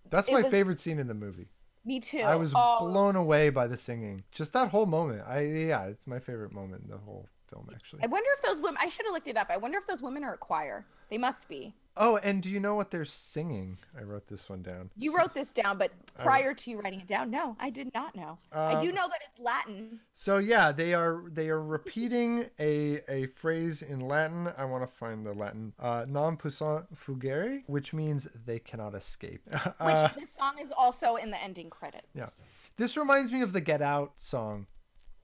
that's 0.09 0.29
my 0.31 0.41
was- 0.41 0.51
favorite 0.51 0.79
scene 0.79 0.99
in 0.99 1.07
the 1.07 1.13
movie. 1.13 1.49
Me 1.85 1.99
too. 1.99 2.19
I 2.19 2.35
was 2.35 2.53
Oh, 2.55 2.87
blown 2.89 3.15
away 3.15 3.49
by 3.49 3.67
the 3.67 3.77
singing. 3.77 4.23
Just 4.31 4.53
that 4.53 4.69
whole 4.69 4.85
moment. 4.85 5.23
I 5.27 5.41
yeah, 5.41 5.85
it's 5.85 6.07
my 6.07 6.19
favorite 6.19 6.51
moment 6.51 6.83
in 6.83 6.89
the 6.89 6.97
whole 6.97 7.27
film 7.49 7.69
actually. 7.73 8.03
I 8.03 8.07
wonder 8.07 8.29
if 8.37 8.41
those 8.43 8.61
women. 8.61 8.77
I 8.81 8.89
should 8.89 9.05
have 9.05 9.13
looked 9.13 9.27
it 9.27 9.37
up. 9.37 9.47
I 9.49 9.57
wonder 9.57 9.77
if 9.77 9.87
those 9.87 10.01
women 10.01 10.23
are 10.23 10.33
a 10.33 10.37
choir. 10.37 10.85
They 11.09 11.17
must 11.17 11.47
be. 11.47 11.73
Oh, 11.95 12.17
and 12.23 12.41
do 12.41 12.49
you 12.49 12.59
know 12.59 12.73
what 12.75 12.89
they're 12.91 13.05
singing? 13.05 13.77
I 13.97 14.03
wrote 14.03 14.27
this 14.27 14.49
one 14.49 14.61
down. 14.63 14.89
You 14.97 15.15
wrote 15.15 15.33
this 15.33 15.51
down, 15.51 15.77
but 15.77 15.91
prior 16.17 16.53
to 16.53 16.71
you 16.71 16.79
writing 16.81 17.01
it 17.01 17.07
down, 17.07 17.29
no, 17.29 17.55
I 17.59 17.69
did 17.69 17.93
not 17.93 18.15
know. 18.15 18.39
I 18.51 18.79
do 18.81 18.89
Um, 18.89 18.95
know 18.95 19.07
that 19.07 19.19
it's 19.29 19.39
Latin. 19.39 19.99
So 20.13 20.37
yeah, 20.37 20.71
they 20.71 20.93
are 20.95 21.23
they 21.29 21.49
are 21.49 21.61
repeating 21.61 22.45
a 22.59 23.01
a 23.07 23.27
phrase 23.27 23.81
in 23.83 23.99
Latin. 23.99 24.51
I 24.57 24.65
want 24.65 24.83
to 24.83 24.87
find 24.95 25.25
the 25.25 25.33
Latin. 25.33 25.73
Uh, 25.79 26.05
non 26.07 26.35
puissant 26.37 26.93
fugere, 26.95 27.63
which 27.67 27.93
means 27.93 28.27
they 28.45 28.59
cannot 28.59 28.95
escape. 28.95 29.41
Which 29.51 29.63
Uh, 29.79 30.09
this 30.17 30.31
song 30.33 30.57
is 30.59 30.71
also 30.71 31.15
in 31.17 31.29
the 31.29 31.41
ending 31.43 31.69
credits. 31.69 32.07
yeah, 32.15 32.29
this 32.77 32.97
reminds 32.97 33.31
me 33.31 33.41
of 33.41 33.53
the 33.53 33.61
Get 33.61 33.81
Out 33.83 34.13
song, 34.15 34.65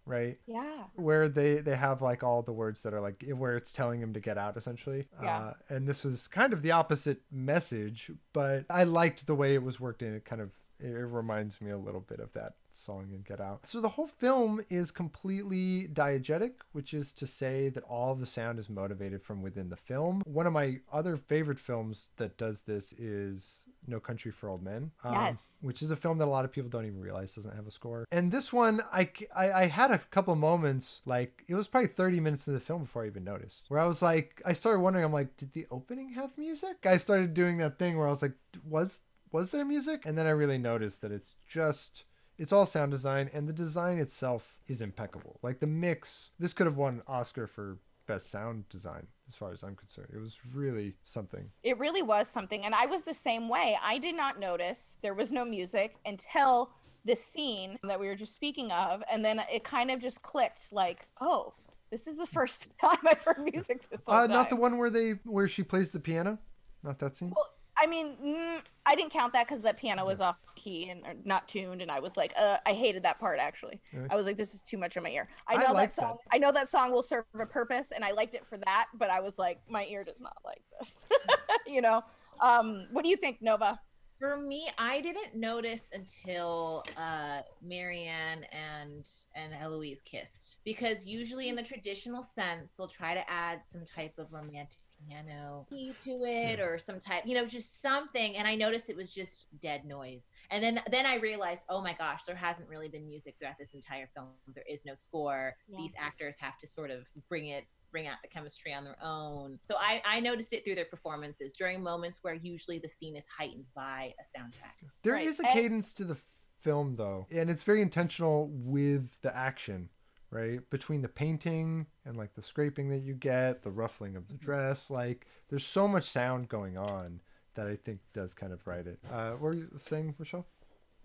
right? 0.05 0.37
Yeah. 0.47 0.83
Where 0.95 1.29
they 1.29 1.55
they 1.55 1.75
have 1.75 2.01
like 2.01 2.23
all 2.23 2.41
the 2.41 2.53
words 2.53 2.83
that 2.83 2.93
are 2.93 2.99
like 2.99 3.23
where 3.35 3.55
it's 3.55 3.71
telling 3.71 4.01
him 4.01 4.13
to 4.13 4.19
get 4.19 4.37
out 4.37 4.57
essentially. 4.57 5.07
Yeah. 5.21 5.37
Uh, 5.37 5.53
and 5.69 5.87
this 5.87 6.03
was 6.03 6.27
kind 6.27 6.53
of 6.53 6.61
the 6.61 6.71
opposite 6.71 7.21
message, 7.31 8.11
but 8.33 8.65
I 8.69 8.83
liked 8.83 9.27
the 9.27 9.35
way 9.35 9.53
it 9.53 9.63
was 9.63 9.79
worked 9.79 10.01
in. 10.01 10.13
It 10.13 10.25
kind 10.25 10.41
of 10.41 10.51
it 10.79 10.87
reminds 10.87 11.61
me 11.61 11.71
a 11.71 11.77
little 11.77 12.01
bit 12.01 12.19
of 12.19 12.31
that 12.33 12.53
song 12.79 13.09
in 13.13 13.21
Get 13.21 13.39
Out. 13.39 13.65
So 13.65 13.81
the 13.81 13.89
whole 13.89 14.07
film 14.07 14.61
is 14.69 14.91
completely 14.91 15.87
diegetic, 15.91 16.53
which 16.71 16.93
is 16.93 17.13
to 17.13 17.27
say 17.27 17.69
that 17.69 17.83
all 17.83 18.15
the 18.15 18.25
sound 18.25 18.59
is 18.59 18.69
motivated 18.69 19.21
from 19.23 19.41
within 19.41 19.69
the 19.69 19.75
film. 19.75 20.21
One 20.25 20.47
of 20.47 20.53
my 20.53 20.79
other 20.91 21.17
favorite 21.17 21.59
films 21.59 22.09
that 22.17 22.37
does 22.37 22.61
this 22.61 22.93
is 22.93 23.65
No 23.87 23.99
Country 23.99 24.31
for 24.31 24.49
Old 24.49 24.63
Men. 24.63 24.91
um, 25.03 25.13
Yes. 25.13 25.37
Which 25.61 25.81
is 25.81 25.91
a 25.91 25.97
film 25.97 26.19
that 26.19 26.25
a 26.25 26.31
lot 26.31 26.45
of 26.45 26.53
people 26.53 26.69
don't 26.69 26.85
even 26.85 27.01
realize 27.01 27.35
doesn't 27.35 27.53
have 27.53 27.67
a 27.67 27.71
score. 27.71 28.05
And 28.13 28.31
this 28.31 28.53
one, 28.53 28.79
I, 28.93 29.09
I, 29.35 29.51
I 29.51 29.65
had 29.67 29.91
a 29.91 29.97
couple 29.97 30.33
moments, 30.37 31.01
like, 31.05 31.43
it 31.49 31.53
was 31.55 31.67
probably 31.67 31.89
30 31.89 32.21
minutes 32.21 32.47
into 32.47 32.57
the 32.57 32.65
film 32.65 32.83
before 32.83 33.03
I 33.03 33.07
even 33.07 33.25
noticed, 33.25 33.65
where 33.67 33.81
I 33.81 33.85
was 33.85 34.01
like, 34.01 34.41
I 34.45 34.53
started 34.53 34.79
wondering, 34.79 35.03
I'm 35.03 35.11
like, 35.11 35.35
did 35.35 35.51
the 35.51 35.67
opening 35.69 36.13
have 36.13 36.37
music? 36.37 36.85
I 36.85 36.95
started 36.95 37.33
doing 37.33 37.57
that 37.57 37.77
thing 37.77 37.97
where 37.97 38.07
I 38.07 38.09
was 38.09 38.21
like, 38.21 38.35
was 38.63 39.01
was 39.31 39.51
there 39.51 39.65
music? 39.65 40.05
And 40.05 40.17
then 40.17 40.25
I 40.25 40.31
really 40.31 40.57
noticed 40.57 41.01
that 41.01 41.11
it's 41.11 41.35
just 41.47 42.03
it's 42.39 42.53
all 42.53 42.65
sound 42.65 42.91
design 42.91 43.29
and 43.33 43.47
the 43.47 43.53
design 43.53 43.99
itself 43.99 44.59
is 44.67 44.81
impeccable. 44.81 45.39
Like 45.43 45.59
the 45.59 45.67
mix, 45.67 46.31
this 46.39 46.53
could 46.53 46.65
have 46.65 46.77
won 46.77 47.03
Oscar 47.05 47.45
for 47.45 47.77
best 48.07 48.31
sound 48.31 48.67
design 48.69 49.07
as 49.27 49.35
far 49.35 49.51
as 49.51 49.61
I'm 49.61 49.75
concerned. 49.75 50.07
It 50.13 50.19
was 50.19 50.39
really 50.55 50.95
something. 51.03 51.51
It 51.63 51.77
really 51.77 52.01
was 52.01 52.27
something. 52.27 52.65
And 52.65 52.73
I 52.73 52.85
was 52.87 53.03
the 53.03 53.13
same 53.13 53.49
way. 53.49 53.77
I 53.83 53.99
did 53.99 54.15
not 54.15 54.39
notice 54.39 54.97
there 55.03 55.13
was 55.13 55.31
no 55.31 55.43
music 55.45 55.97
until 56.05 56.71
the 57.05 57.15
scene 57.15 57.77
that 57.83 57.99
we 57.99 58.07
were 58.07 58.15
just 58.15 58.35
speaking 58.35 58.71
of. 58.71 59.03
And 59.11 59.23
then 59.23 59.41
it 59.51 59.63
kind 59.63 59.91
of 59.91 59.99
just 59.99 60.21
clicked 60.21 60.71
like, 60.71 61.07
oh, 61.19 61.53
this 61.91 62.07
is 62.07 62.15
the 62.15 62.25
first 62.25 62.67
time 62.81 62.99
I've 63.05 63.21
heard 63.21 63.43
music 63.51 63.87
this 63.89 64.01
whole 64.05 64.15
Uh, 64.15 64.27
not 64.27 64.49
the 64.49 64.55
one 64.55 64.77
where 64.77 64.89
they 64.89 65.11
where 65.25 65.47
she 65.47 65.63
plays 65.63 65.91
the 65.91 65.99
piano. 65.99 66.39
Not 66.83 66.99
that 66.99 67.17
scene. 67.17 67.33
Well, 67.35 67.49
I 67.81 67.87
mean, 67.87 68.15
mm, 68.23 68.61
I 68.85 68.95
didn't 68.95 69.11
count 69.11 69.33
that 69.33 69.47
because 69.47 69.61
that 69.61 69.77
piano 69.77 70.05
was 70.05 70.19
off 70.19 70.37
key 70.55 70.89
and 70.89 71.05
or 71.05 71.13
not 71.23 71.47
tuned, 71.47 71.81
and 71.81 71.89
I 71.89 71.99
was 71.99 72.17
like, 72.17 72.33
uh, 72.37 72.57
I 72.65 72.73
hated 72.73 73.03
that 73.03 73.19
part 73.19 73.39
actually. 73.39 73.79
Really? 73.93 74.09
I 74.09 74.15
was 74.15 74.25
like, 74.25 74.37
this 74.37 74.53
is 74.53 74.61
too 74.61 74.77
much 74.77 74.97
in 74.97 75.03
my 75.03 75.09
ear. 75.09 75.29
I 75.47 75.55
I 75.55 75.67
know 75.67 75.73
like 75.73 75.89
that 75.89 76.01
song. 76.01 76.17
I 76.31 76.37
know 76.37 76.51
that 76.51 76.69
song 76.69 76.91
will 76.91 77.03
serve 77.03 77.25
a 77.39 77.45
purpose, 77.45 77.91
and 77.91 78.03
I 78.03 78.11
liked 78.11 78.35
it 78.35 78.45
for 78.45 78.57
that. 78.57 78.87
But 78.93 79.09
I 79.09 79.21
was 79.21 79.39
like, 79.39 79.61
my 79.69 79.85
ear 79.85 80.03
does 80.03 80.19
not 80.19 80.37
like 80.45 80.61
this. 80.79 81.05
you 81.67 81.81
know. 81.81 82.03
Um, 82.41 82.87
what 82.91 83.03
do 83.03 83.09
you 83.09 83.17
think, 83.17 83.41
Nova? 83.41 83.79
For 84.19 84.35
me, 84.35 84.69
I 84.77 84.99
didn't 84.99 85.35
notice 85.35 85.89
until 85.93 86.83
uh, 86.97 87.41
Marianne 87.61 88.45
and 88.51 89.07
and 89.35 89.53
Eloise 89.53 90.01
kissed 90.01 90.57
because 90.65 91.05
usually 91.05 91.47
in 91.47 91.55
the 91.55 91.63
traditional 91.63 92.21
sense 92.21 92.75
they'll 92.75 92.87
try 92.87 93.13
to 93.13 93.29
add 93.29 93.61
some 93.65 93.85
type 93.85 94.13
of 94.17 94.33
romantic 94.33 94.79
piano 95.07 95.65
key 95.69 95.93
to 96.03 96.23
it 96.25 96.59
or 96.59 96.77
some 96.77 96.99
type, 96.99 97.23
you 97.25 97.35
know, 97.35 97.45
just 97.45 97.81
something. 97.81 98.35
And 98.37 98.47
I 98.47 98.55
noticed 98.55 98.89
it 98.89 98.95
was 98.97 99.11
just 99.13 99.45
dead 99.61 99.85
noise. 99.85 100.27
And 100.51 100.63
then 100.63 100.81
then 100.91 101.05
I 101.05 101.15
realized, 101.15 101.65
oh 101.69 101.81
my 101.81 101.93
gosh, 101.93 102.23
there 102.25 102.35
hasn't 102.35 102.69
really 102.69 102.89
been 102.89 103.05
music 103.07 103.35
throughout 103.39 103.57
this 103.59 103.73
entire 103.73 104.07
film. 104.15 104.27
There 104.53 104.63
is 104.69 104.85
no 104.85 104.95
score. 104.95 105.55
Yeah. 105.67 105.77
These 105.79 105.93
actors 105.97 106.35
have 106.39 106.57
to 106.59 106.67
sort 106.67 106.91
of 106.91 107.07
bring 107.27 107.47
it 107.47 107.65
bring 107.91 108.05
out 108.07 108.17
the 108.21 108.27
chemistry 108.27 108.71
on 108.71 108.83
their 108.83 108.97
own. 109.03 109.57
So 109.63 109.75
I, 109.79 109.99
I 110.05 110.19
noticed 110.19 110.53
it 110.53 110.63
through 110.63 110.75
their 110.75 110.85
performances 110.85 111.53
during 111.53 111.81
moments 111.81 112.19
where 112.21 112.35
usually 112.35 112.77
the 112.77 112.87
scene 112.87 113.15
is 113.15 113.25
heightened 113.35 113.65
by 113.75 114.13
a 114.19 114.39
soundtrack. 114.39 114.87
There 115.01 115.17
is 115.17 115.39
Right, 115.39 115.47
a 115.47 115.51
and- 115.51 115.59
cadence 115.59 115.93
to 115.95 116.03
the 116.03 116.15
film 116.59 116.97
though, 116.97 117.25
and 117.33 117.49
it's 117.49 117.63
very 117.63 117.81
intentional 117.81 118.47
with 118.51 119.19
the 119.23 119.35
action, 119.35 119.89
right? 120.29 120.59
Between 120.69 121.01
the 121.01 121.09
painting 121.09 121.87
and 122.09 122.17
like 122.17 122.33
the 122.33 122.41
scraping 122.41 122.89
that 122.89 123.03
you 123.03 123.13
get, 123.13 123.61
the 123.61 123.69
ruffling 123.69 124.15
of 124.15 124.27
the 124.27 124.33
dress, 124.33 124.89
like 124.89 125.27
there's 125.47 125.65
so 125.65 125.87
much 125.87 126.05
sound 126.05 126.49
going 126.49 126.75
on 126.77 127.21
that 127.53 127.67
I 127.67 127.75
think 127.75 127.99
does 128.13 128.33
kind 128.33 128.51
of 128.51 128.65
write 128.65 128.87
it. 128.87 128.99
Uh, 129.09 129.31
what 129.31 129.41
were 129.41 129.53
you 129.53 129.69
saying, 129.77 130.15
Michelle? 130.17 130.47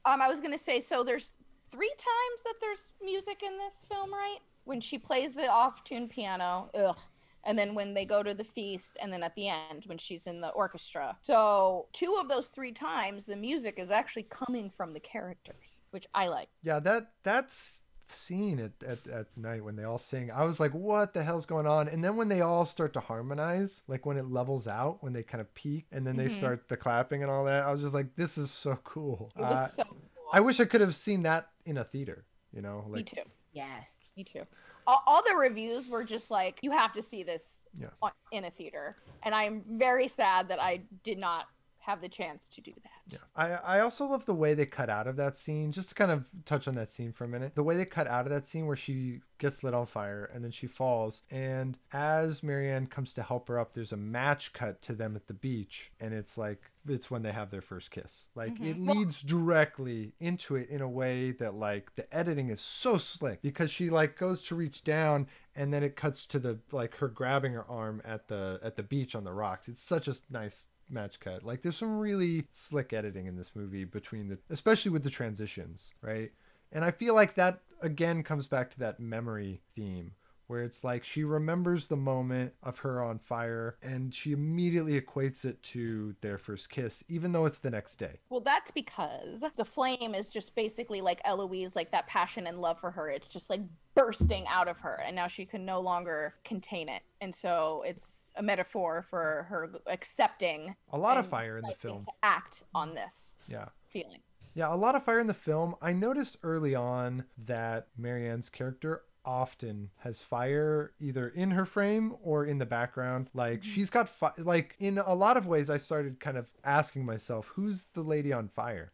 Um, 0.06 0.20
I 0.20 0.28
was 0.28 0.40
gonna 0.40 0.58
say, 0.58 0.80
so 0.80 1.04
there's 1.04 1.36
three 1.70 1.90
times 1.90 2.42
that 2.44 2.54
there's 2.60 2.88
music 3.02 3.42
in 3.42 3.58
this 3.58 3.84
film, 3.88 4.12
right? 4.12 4.38
When 4.64 4.80
she 4.80 4.98
plays 4.98 5.34
the 5.34 5.46
off-tune 5.46 6.08
piano, 6.08 6.70
ugh, 6.74 6.98
and 7.44 7.58
then 7.58 7.74
when 7.74 7.92
they 7.92 8.06
go 8.06 8.22
to 8.22 8.32
the 8.32 8.44
feast, 8.44 8.96
and 9.02 9.12
then 9.12 9.22
at 9.22 9.34
the 9.34 9.48
end 9.48 9.84
when 9.84 9.98
she's 9.98 10.26
in 10.26 10.40
the 10.40 10.48
orchestra. 10.50 11.18
So 11.20 11.86
two 11.92 12.16
of 12.18 12.28
those 12.28 12.48
three 12.48 12.72
times, 12.72 13.26
the 13.26 13.36
music 13.36 13.78
is 13.78 13.90
actually 13.90 14.24
coming 14.24 14.70
from 14.70 14.94
the 14.94 15.00
characters, 15.00 15.80
which 15.90 16.06
I 16.14 16.28
like. 16.28 16.48
Yeah, 16.62 16.80
that 16.80 17.12
that's 17.22 17.82
scene 18.08 18.58
at, 18.60 18.72
at, 18.86 19.06
at 19.06 19.26
night 19.36 19.64
when 19.64 19.76
they 19.76 19.84
all 19.84 19.98
sing 19.98 20.30
i 20.30 20.42
was 20.44 20.60
like 20.60 20.72
what 20.72 21.14
the 21.14 21.22
hell's 21.22 21.46
going 21.46 21.66
on 21.66 21.88
and 21.88 22.02
then 22.04 22.16
when 22.16 22.28
they 22.28 22.40
all 22.40 22.64
start 22.64 22.92
to 22.92 23.00
harmonize 23.00 23.82
like 23.88 24.04
when 24.06 24.16
it 24.16 24.26
levels 24.26 24.68
out 24.68 25.02
when 25.02 25.12
they 25.12 25.22
kind 25.22 25.40
of 25.40 25.52
peak 25.54 25.86
and 25.92 26.06
then 26.06 26.16
they 26.16 26.26
Mhm. 26.26 26.30
start 26.36 26.68
the 26.68 26.76
clapping 26.76 27.22
and 27.22 27.30
all 27.30 27.44
that 27.44 27.64
i 27.64 27.70
was 27.70 27.80
just 27.80 27.94
like 27.94 28.14
this 28.16 28.36
is 28.38 28.50
so 28.50 28.76
cool 28.84 29.32
It 29.36 29.40
was 29.42 29.58
Uh, 29.58 29.68
so 29.68 29.84
cool. 29.84 29.98
I 30.32 30.40
wish 30.40 30.58
I 30.60 30.64
could 30.64 30.80
have 30.80 30.94
seen 30.94 31.22
that 31.22 31.48
in 31.64 31.76
a 31.76 31.84
theater. 31.84 32.24
You 32.52 32.62
know, 32.62 32.84
like 32.88 32.98
Me 32.98 33.02
too. 33.04 33.22
Yes. 33.52 34.08
Me 34.16 34.24
too. 34.24 34.42
All, 34.86 35.02
all 35.06 35.22
the 35.22 35.34
reviews 35.36 35.88
were 35.88 36.02
just 36.04 36.30
like, 36.30 36.58
you 36.62 36.70
have 36.72 36.92
to 36.94 37.02
see 37.02 37.22
this 37.22 37.42
Yeah. 37.78 37.88
on, 38.02 38.10
in 38.32 38.44
a 38.44 38.50
theater. 38.50 38.96
And 39.22 39.34
I'm 39.34 39.62
very 39.68 40.08
sad 40.08 40.48
that 40.48 40.60
I 40.60 40.82
did 41.04 41.18
not 41.18 41.46
have 41.84 42.00
the 42.00 42.08
chance 42.08 42.48
to 42.48 42.62
do 42.62 42.72
that. 42.82 42.90
Yeah. 43.06 43.18
I, 43.36 43.76
I 43.76 43.80
also 43.80 44.06
love 44.06 44.24
the 44.24 44.34
way 44.34 44.54
they 44.54 44.64
cut 44.64 44.88
out 44.88 45.06
of 45.06 45.16
that 45.16 45.36
scene. 45.36 45.70
Just 45.70 45.90
to 45.90 45.94
kind 45.94 46.10
of 46.10 46.26
touch 46.46 46.66
on 46.66 46.74
that 46.74 46.90
scene 46.90 47.12
for 47.12 47.24
a 47.24 47.28
minute. 47.28 47.54
The 47.54 47.62
way 47.62 47.76
they 47.76 47.84
cut 47.84 48.06
out 48.06 48.24
of 48.24 48.32
that 48.32 48.46
scene 48.46 48.66
where 48.66 48.76
she 48.76 49.20
gets 49.38 49.62
lit 49.62 49.74
on 49.74 49.84
fire 49.84 50.30
and 50.32 50.42
then 50.42 50.50
she 50.50 50.66
falls. 50.66 51.22
And 51.30 51.76
as 51.92 52.42
Marianne 52.42 52.86
comes 52.86 53.12
to 53.14 53.22
help 53.22 53.48
her 53.48 53.58
up, 53.58 53.74
there's 53.74 53.92
a 53.92 53.98
match 53.98 54.54
cut 54.54 54.80
to 54.82 54.94
them 54.94 55.14
at 55.14 55.26
the 55.26 55.34
beach. 55.34 55.92
And 56.00 56.14
it's 56.14 56.38
like, 56.38 56.70
it's 56.88 57.10
when 57.10 57.22
they 57.22 57.32
have 57.32 57.50
their 57.50 57.60
first 57.60 57.90
kiss. 57.90 58.28
Like 58.34 58.58
it 58.60 58.76
mm-hmm. 58.76 58.90
leads 58.90 59.22
directly 59.22 60.14
into 60.20 60.56
it 60.56 60.70
in 60.70 60.80
a 60.80 60.88
way 60.88 61.32
that 61.32 61.54
like 61.54 61.94
the 61.96 62.12
editing 62.16 62.48
is 62.48 62.60
so 62.60 62.96
slick 62.96 63.42
because 63.42 63.70
she 63.70 63.90
like 63.90 64.18
goes 64.18 64.42
to 64.48 64.54
reach 64.54 64.84
down 64.84 65.26
and 65.54 65.72
then 65.72 65.82
it 65.82 65.96
cuts 65.96 66.26
to 66.26 66.38
the 66.38 66.58
like 66.72 66.96
her 66.96 67.08
grabbing 67.08 67.52
her 67.52 67.68
arm 67.70 68.02
at 68.04 68.28
the 68.28 68.58
at 68.62 68.76
the 68.76 68.82
beach 68.82 69.14
on 69.14 69.24
the 69.24 69.32
rocks. 69.32 69.68
It's 69.68 69.82
such 69.82 70.08
a 70.08 70.14
nice 70.30 70.66
match 70.88 71.20
cut. 71.20 71.42
Like 71.42 71.62
there's 71.62 71.76
some 71.76 71.98
really 71.98 72.46
slick 72.50 72.92
editing 72.92 73.26
in 73.26 73.36
this 73.36 73.52
movie 73.54 73.84
between 73.84 74.28
the 74.28 74.38
especially 74.50 74.90
with 74.90 75.04
the 75.04 75.10
transitions, 75.10 75.92
right? 76.00 76.32
And 76.72 76.84
I 76.84 76.90
feel 76.90 77.14
like 77.14 77.34
that 77.34 77.60
again 77.80 78.22
comes 78.22 78.46
back 78.46 78.70
to 78.70 78.78
that 78.80 79.00
memory 79.00 79.60
theme 79.74 80.12
where 80.46 80.62
it's 80.62 80.84
like 80.84 81.04
she 81.04 81.24
remembers 81.24 81.86
the 81.86 81.96
moment 81.96 82.52
of 82.62 82.78
her 82.78 83.02
on 83.02 83.18
fire 83.18 83.76
and 83.82 84.14
she 84.14 84.32
immediately 84.32 85.00
equates 85.00 85.44
it 85.44 85.62
to 85.62 86.14
their 86.20 86.38
first 86.38 86.68
kiss 86.68 87.02
even 87.08 87.32
though 87.32 87.46
it's 87.46 87.58
the 87.58 87.70
next 87.70 87.96
day. 87.96 88.18
Well, 88.28 88.40
that's 88.40 88.70
because 88.70 89.42
the 89.56 89.64
flame 89.64 90.14
is 90.14 90.28
just 90.28 90.54
basically 90.54 91.00
like 91.00 91.20
Eloise, 91.24 91.74
like 91.76 91.90
that 91.92 92.06
passion 92.06 92.46
and 92.46 92.58
love 92.58 92.78
for 92.80 92.90
her. 92.90 93.08
It's 93.08 93.26
just 93.28 93.48
like 93.50 93.60
bursting 93.94 94.44
out 94.48 94.66
of 94.66 94.78
her, 94.78 95.00
and 95.06 95.14
now 95.14 95.28
she 95.28 95.44
can 95.46 95.64
no 95.64 95.80
longer 95.80 96.34
contain 96.44 96.88
it. 96.88 97.02
And 97.20 97.32
so 97.34 97.84
it's 97.86 98.26
a 98.36 98.42
metaphor 98.42 99.02
for 99.08 99.46
her 99.48 99.70
accepting 99.86 100.74
A 100.92 100.98
lot 100.98 101.16
of 101.16 101.26
fire 101.26 101.56
in 101.58 101.64
the 101.64 101.74
film. 101.78 102.04
to 102.04 102.10
act 102.22 102.64
on 102.74 102.94
this 102.94 103.36
Yeah. 103.46 103.68
feeling. 103.88 104.20
Yeah, 104.54 104.72
a 104.72 104.76
lot 104.76 104.94
of 104.94 105.04
fire 105.04 105.18
in 105.20 105.26
the 105.26 105.34
film. 105.34 105.74
I 105.82 105.92
noticed 105.92 106.36
early 106.42 106.74
on 106.74 107.24
that 107.38 107.88
Marianne's 107.96 108.48
character 108.48 109.02
often 109.24 109.90
has 109.98 110.20
fire 110.22 110.92
either 111.00 111.28
in 111.28 111.52
her 111.52 111.64
frame 111.64 112.14
or 112.22 112.44
in 112.44 112.58
the 112.58 112.66
background. 112.66 113.28
Like 113.34 113.60
mm-hmm. 113.60 113.70
she's 113.70 113.90
got 113.90 114.08
fi- 114.08 114.32
like 114.38 114.76
in 114.78 114.98
a 114.98 115.14
lot 115.14 115.36
of 115.36 115.46
ways 115.46 115.70
I 115.70 115.76
started 115.76 116.20
kind 116.20 116.36
of 116.36 116.50
asking 116.64 117.04
myself, 117.04 117.52
who's 117.54 117.84
the 117.94 118.02
lady 118.02 118.32
on 118.32 118.48
fire? 118.48 118.92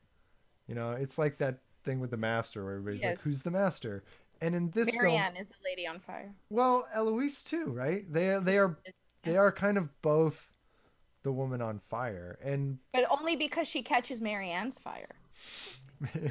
You 0.66 0.74
know, 0.74 0.92
it's 0.92 1.18
like 1.18 1.38
that 1.38 1.58
thing 1.84 2.00
with 2.00 2.10
the 2.10 2.16
master 2.16 2.64
where 2.64 2.74
everybody's 2.74 3.04
like, 3.04 3.20
who's 3.20 3.42
the 3.42 3.50
master? 3.50 4.04
And 4.40 4.54
in 4.54 4.70
this 4.70 4.88
film, 4.90 5.02
Marianne 5.02 5.36
is 5.36 5.48
the 5.48 5.56
lady 5.64 5.86
on 5.86 5.98
fire. 6.00 6.32
well, 6.48 6.88
Eloise 6.94 7.44
too, 7.44 7.66
right? 7.66 8.10
They 8.10 8.38
they 8.40 8.58
are 8.58 8.78
they 9.24 9.36
are 9.36 9.52
kind 9.52 9.76
of 9.76 9.90
both 10.00 10.50
the 11.22 11.32
woman 11.32 11.60
on 11.60 11.80
fire. 11.88 12.38
And 12.42 12.78
But 12.92 13.04
only 13.10 13.36
because 13.36 13.68
she 13.68 13.82
catches 13.82 14.20
Marianne's 14.20 14.78
fire. 14.78 15.08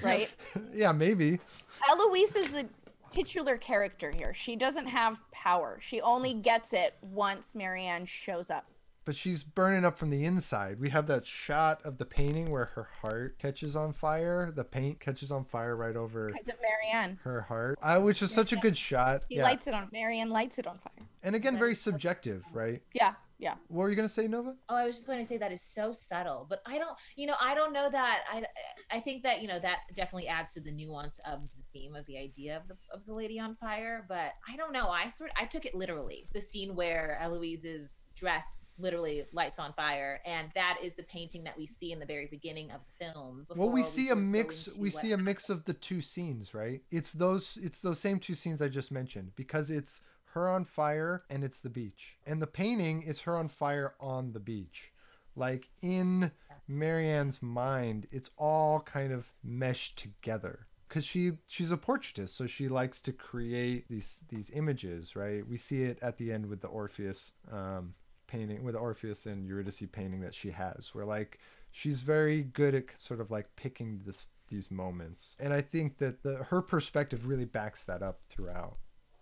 Right? 0.02 0.32
yeah, 0.74 0.91
maybe. 0.91 1.39
Eloise 1.88 2.36
is 2.36 2.47
the 2.47 2.68
titular 3.10 3.57
character 3.57 4.12
here. 4.18 4.34
She 4.34 4.55
doesn't 4.55 4.88
have 4.88 5.20
power. 5.32 5.80
She 5.82 6.01
only 6.01 6.34
gets 6.34 6.74
it 6.74 6.95
once 7.01 7.53
Marianne 7.55 8.05
shows 8.05 8.49
up. 8.49 8.66
but 9.05 9.16
she's 9.16 9.43
burning 9.43 9.84
up 9.86 9.97
from 9.97 10.12
the 10.12 10.24
inside. 10.24 10.80
We 10.80 10.89
have 10.89 11.07
that 11.07 11.26
shot 11.26 11.82
of 11.84 11.97
the 11.97 12.05
painting 12.05 12.51
where 12.51 12.66
her 12.66 12.88
heart 13.01 13.39
catches 13.39 13.76
on 13.76 13.91
fire. 13.93 14.51
The 14.51 14.64
paint 14.64 14.99
catches 14.99 15.32
on 15.32 15.45
fire 15.45 15.76
right 15.76 15.95
over 15.95 16.28
Because 16.28 16.47
of 16.49 16.55
Marianne. 16.62 17.18
her 17.24 17.41
heart, 17.41 17.80
I, 17.82 17.97
which 17.97 18.22
is 18.22 18.32
such 18.32 18.53
a 18.53 18.57
good 18.57 18.78
shot. 18.78 19.24
He 19.28 19.38
Yeah, 19.38 19.43
lights 19.45 19.66
it 19.66 19.74
on 19.74 19.89
Marianne 19.91 20.30
lights 20.30 20.60
it 20.60 20.68
on 20.68 20.78
fire. 20.78 21.07
and 21.24 21.36
again, 21.36 21.57
very 21.57 21.74
subjective, 21.74 22.43
right? 22.53 22.84
Yeah, 22.93 23.16
yeah. 23.40 23.56
What 23.70 23.84
were 23.84 23.90
you 23.90 23.96
gonna 23.96 24.10
say, 24.10 24.28
Nova? 24.28 24.54
Oh, 24.68 24.76
I 24.76 24.86
was 24.86 24.96
just 24.96 25.08
going 25.08 25.20
to 25.20 25.26
say 25.26 25.38
that 25.38 25.52
is 25.52 25.62
so 25.62 25.94
subtle, 25.94 26.46
but 26.50 26.62
I 26.66 26.78
don't, 26.78 26.96
you 27.16 27.26
know, 27.26 27.36
I 27.42 27.56
don't 27.56 27.72
know 27.72 27.90
that. 27.90 28.24
I, 28.30 28.44
I 28.92 29.00
think 29.00 29.24
that 29.24 29.42
you 29.42 29.48
know 29.48 29.60
that 29.60 29.80
definitely 29.96 30.28
adds 30.28 30.54
to 30.54 30.60
the 30.60 30.72
nuance 30.72 31.20
of 31.26 31.40
the 31.42 31.64
theme 31.80 31.96
of 31.96 32.06
the 32.06 32.18
idea 32.18 32.58
of 32.58 32.68
the 32.68 32.76
of 32.94 33.06
the 33.06 33.14
lady 33.14 33.40
on 33.40 33.56
fire. 33.56 34.06
But 34.10 34.34
I 34.48 34.58
don't 34.58 34.74
know. 34.74 34.90
I 34.90 35.08
sort 35.08 35.32
I 35.40 35.46
took 35.46 35.66
it 35.66 35.74
literally. 35.74 36.28
The 36.34 36.42
scene 36.42 36.76
where 36.76 37.18
Eloise's 37.22 37.92
dress 38.14 38.46
literally 38.78 39.24
lights 39.32 39.58
on 39.58 39.72
fire, 39.72 40.20
and 40.26 40.50
that 40.56 40.78
is 40.84 40.96
the 40.96 41.04
painting 41.04 41.46
that 41.46 41.58
we 41.58 41.66
see 41.66 41.94
in 41.94 42.00
the 42.00 42.06
very 42.06 42.28
beginning 42.28 42.72
of 42.72 42.82
the 42.88 43.06
film. 43.06 43.46
Well, 43.56 43.70
we 43.70 43.82
before 43.82 43.92
see 43.92 44.06
a 44.06 44.08
sort 44.08 44.18
of 44.18 44.24
go 44.24 44.30
mix. 44.30 44.70
We 44.76 44.90
what 44.90 45.02
see 45.02 45.12
a 45.14 45.18
mix 45.18 45.50
of 45.50 45.64
the 45.64 45.74
two 45.74 46.02
scenes, 46.02 46.54
right? 46.54 46.82
It's 46.92 47.14
those. 47.14 47.58
It's 47.62 47.80
those 47.80 48.00
same 48.00 48.20
two 48.20 48.36
scenes 48.36 48.62
I 48.62 48.68
just 48.68 48.92
mentioned 48.92 49.32
because 49.38 49.72
it's 49.72 50.02
her 50.34 50.50
on 50.50 50.66
fire 50.66 51.24
and 51.30 51.44
it's 51.44 51.60
the 51.60 51.70
beach, 51.70 52.18
and 52.26 52.42
the 52.42 52.48
painting 52.48 53.02
is 53.02 53.22
her 53.22 53.38
on 53.38 53.50
fire 53.50 53.94
on 54.00 54.34
the 54.34 54.40
beach. 54.40 54.92
Like 55.36 55.70
in 55.82 56.32
Marianne's 56.68 57.42
mind, 57.42 58.08
it's 58.12 58.30
all 58.38 58.82
kind 58.82 59.14
of 59.14 59.34
meshed 59.44 59.98
together 59.98 60.68
because 60.88 61.06
she 61.06 61.34
she's 61.48 61.72
a 61.72 61.78
portraitist, 61.78 62.30
so 62.30 62.48
she 62.48 62.68
likes 62.68 63.00
to 63.02 63.14
create 63.14 63.88
these 63.90 64.22
these 64.30 64.50
images, 64.52 65.16
right? 65.16 65.48
We 65.48 65.58
see 65.58 65.84
it 65.84 66.00
at 66.02 66.18
the 66.18 66.32
end 66.32 66.48
with 66.48 66.62
the 66.62 66.68
Orpheus 66.68 67.34
um, 67.52 67.94
painting, 68.28 68.64
with 68.64 68.76
Orpheus 68.76 69.26
and 69.26 69.46
Eurydice 69.46 69.84
painting 69.92 70.22
that 70.22 70.34
she 70.34 70.52
has, 70.52 70.94
where 70.94 71.06
like 71.06 71.40
she's 71.72 72.02
very 72.02 72.42
good 72.42 72.76
at 72.76 72.98
sort 72.98 73.22
of 73.22 73.32
like 73.32 73.56
picking 73.56 74.02
this 74.06 74.28
these 74.50 74.72
moments, 74.72 75.38
and 75.40 75.54
I 75.54 75.62
think 75.62 76.00
that 76.00 76.24
the 76.24 76.44
her 76.46 76.62
perspective 76.62 77.28
really 77.28 77.46
backs 77.46 77.84
that 77.84 78.02
up 78.02 78.22
throughout, 78.28 78.78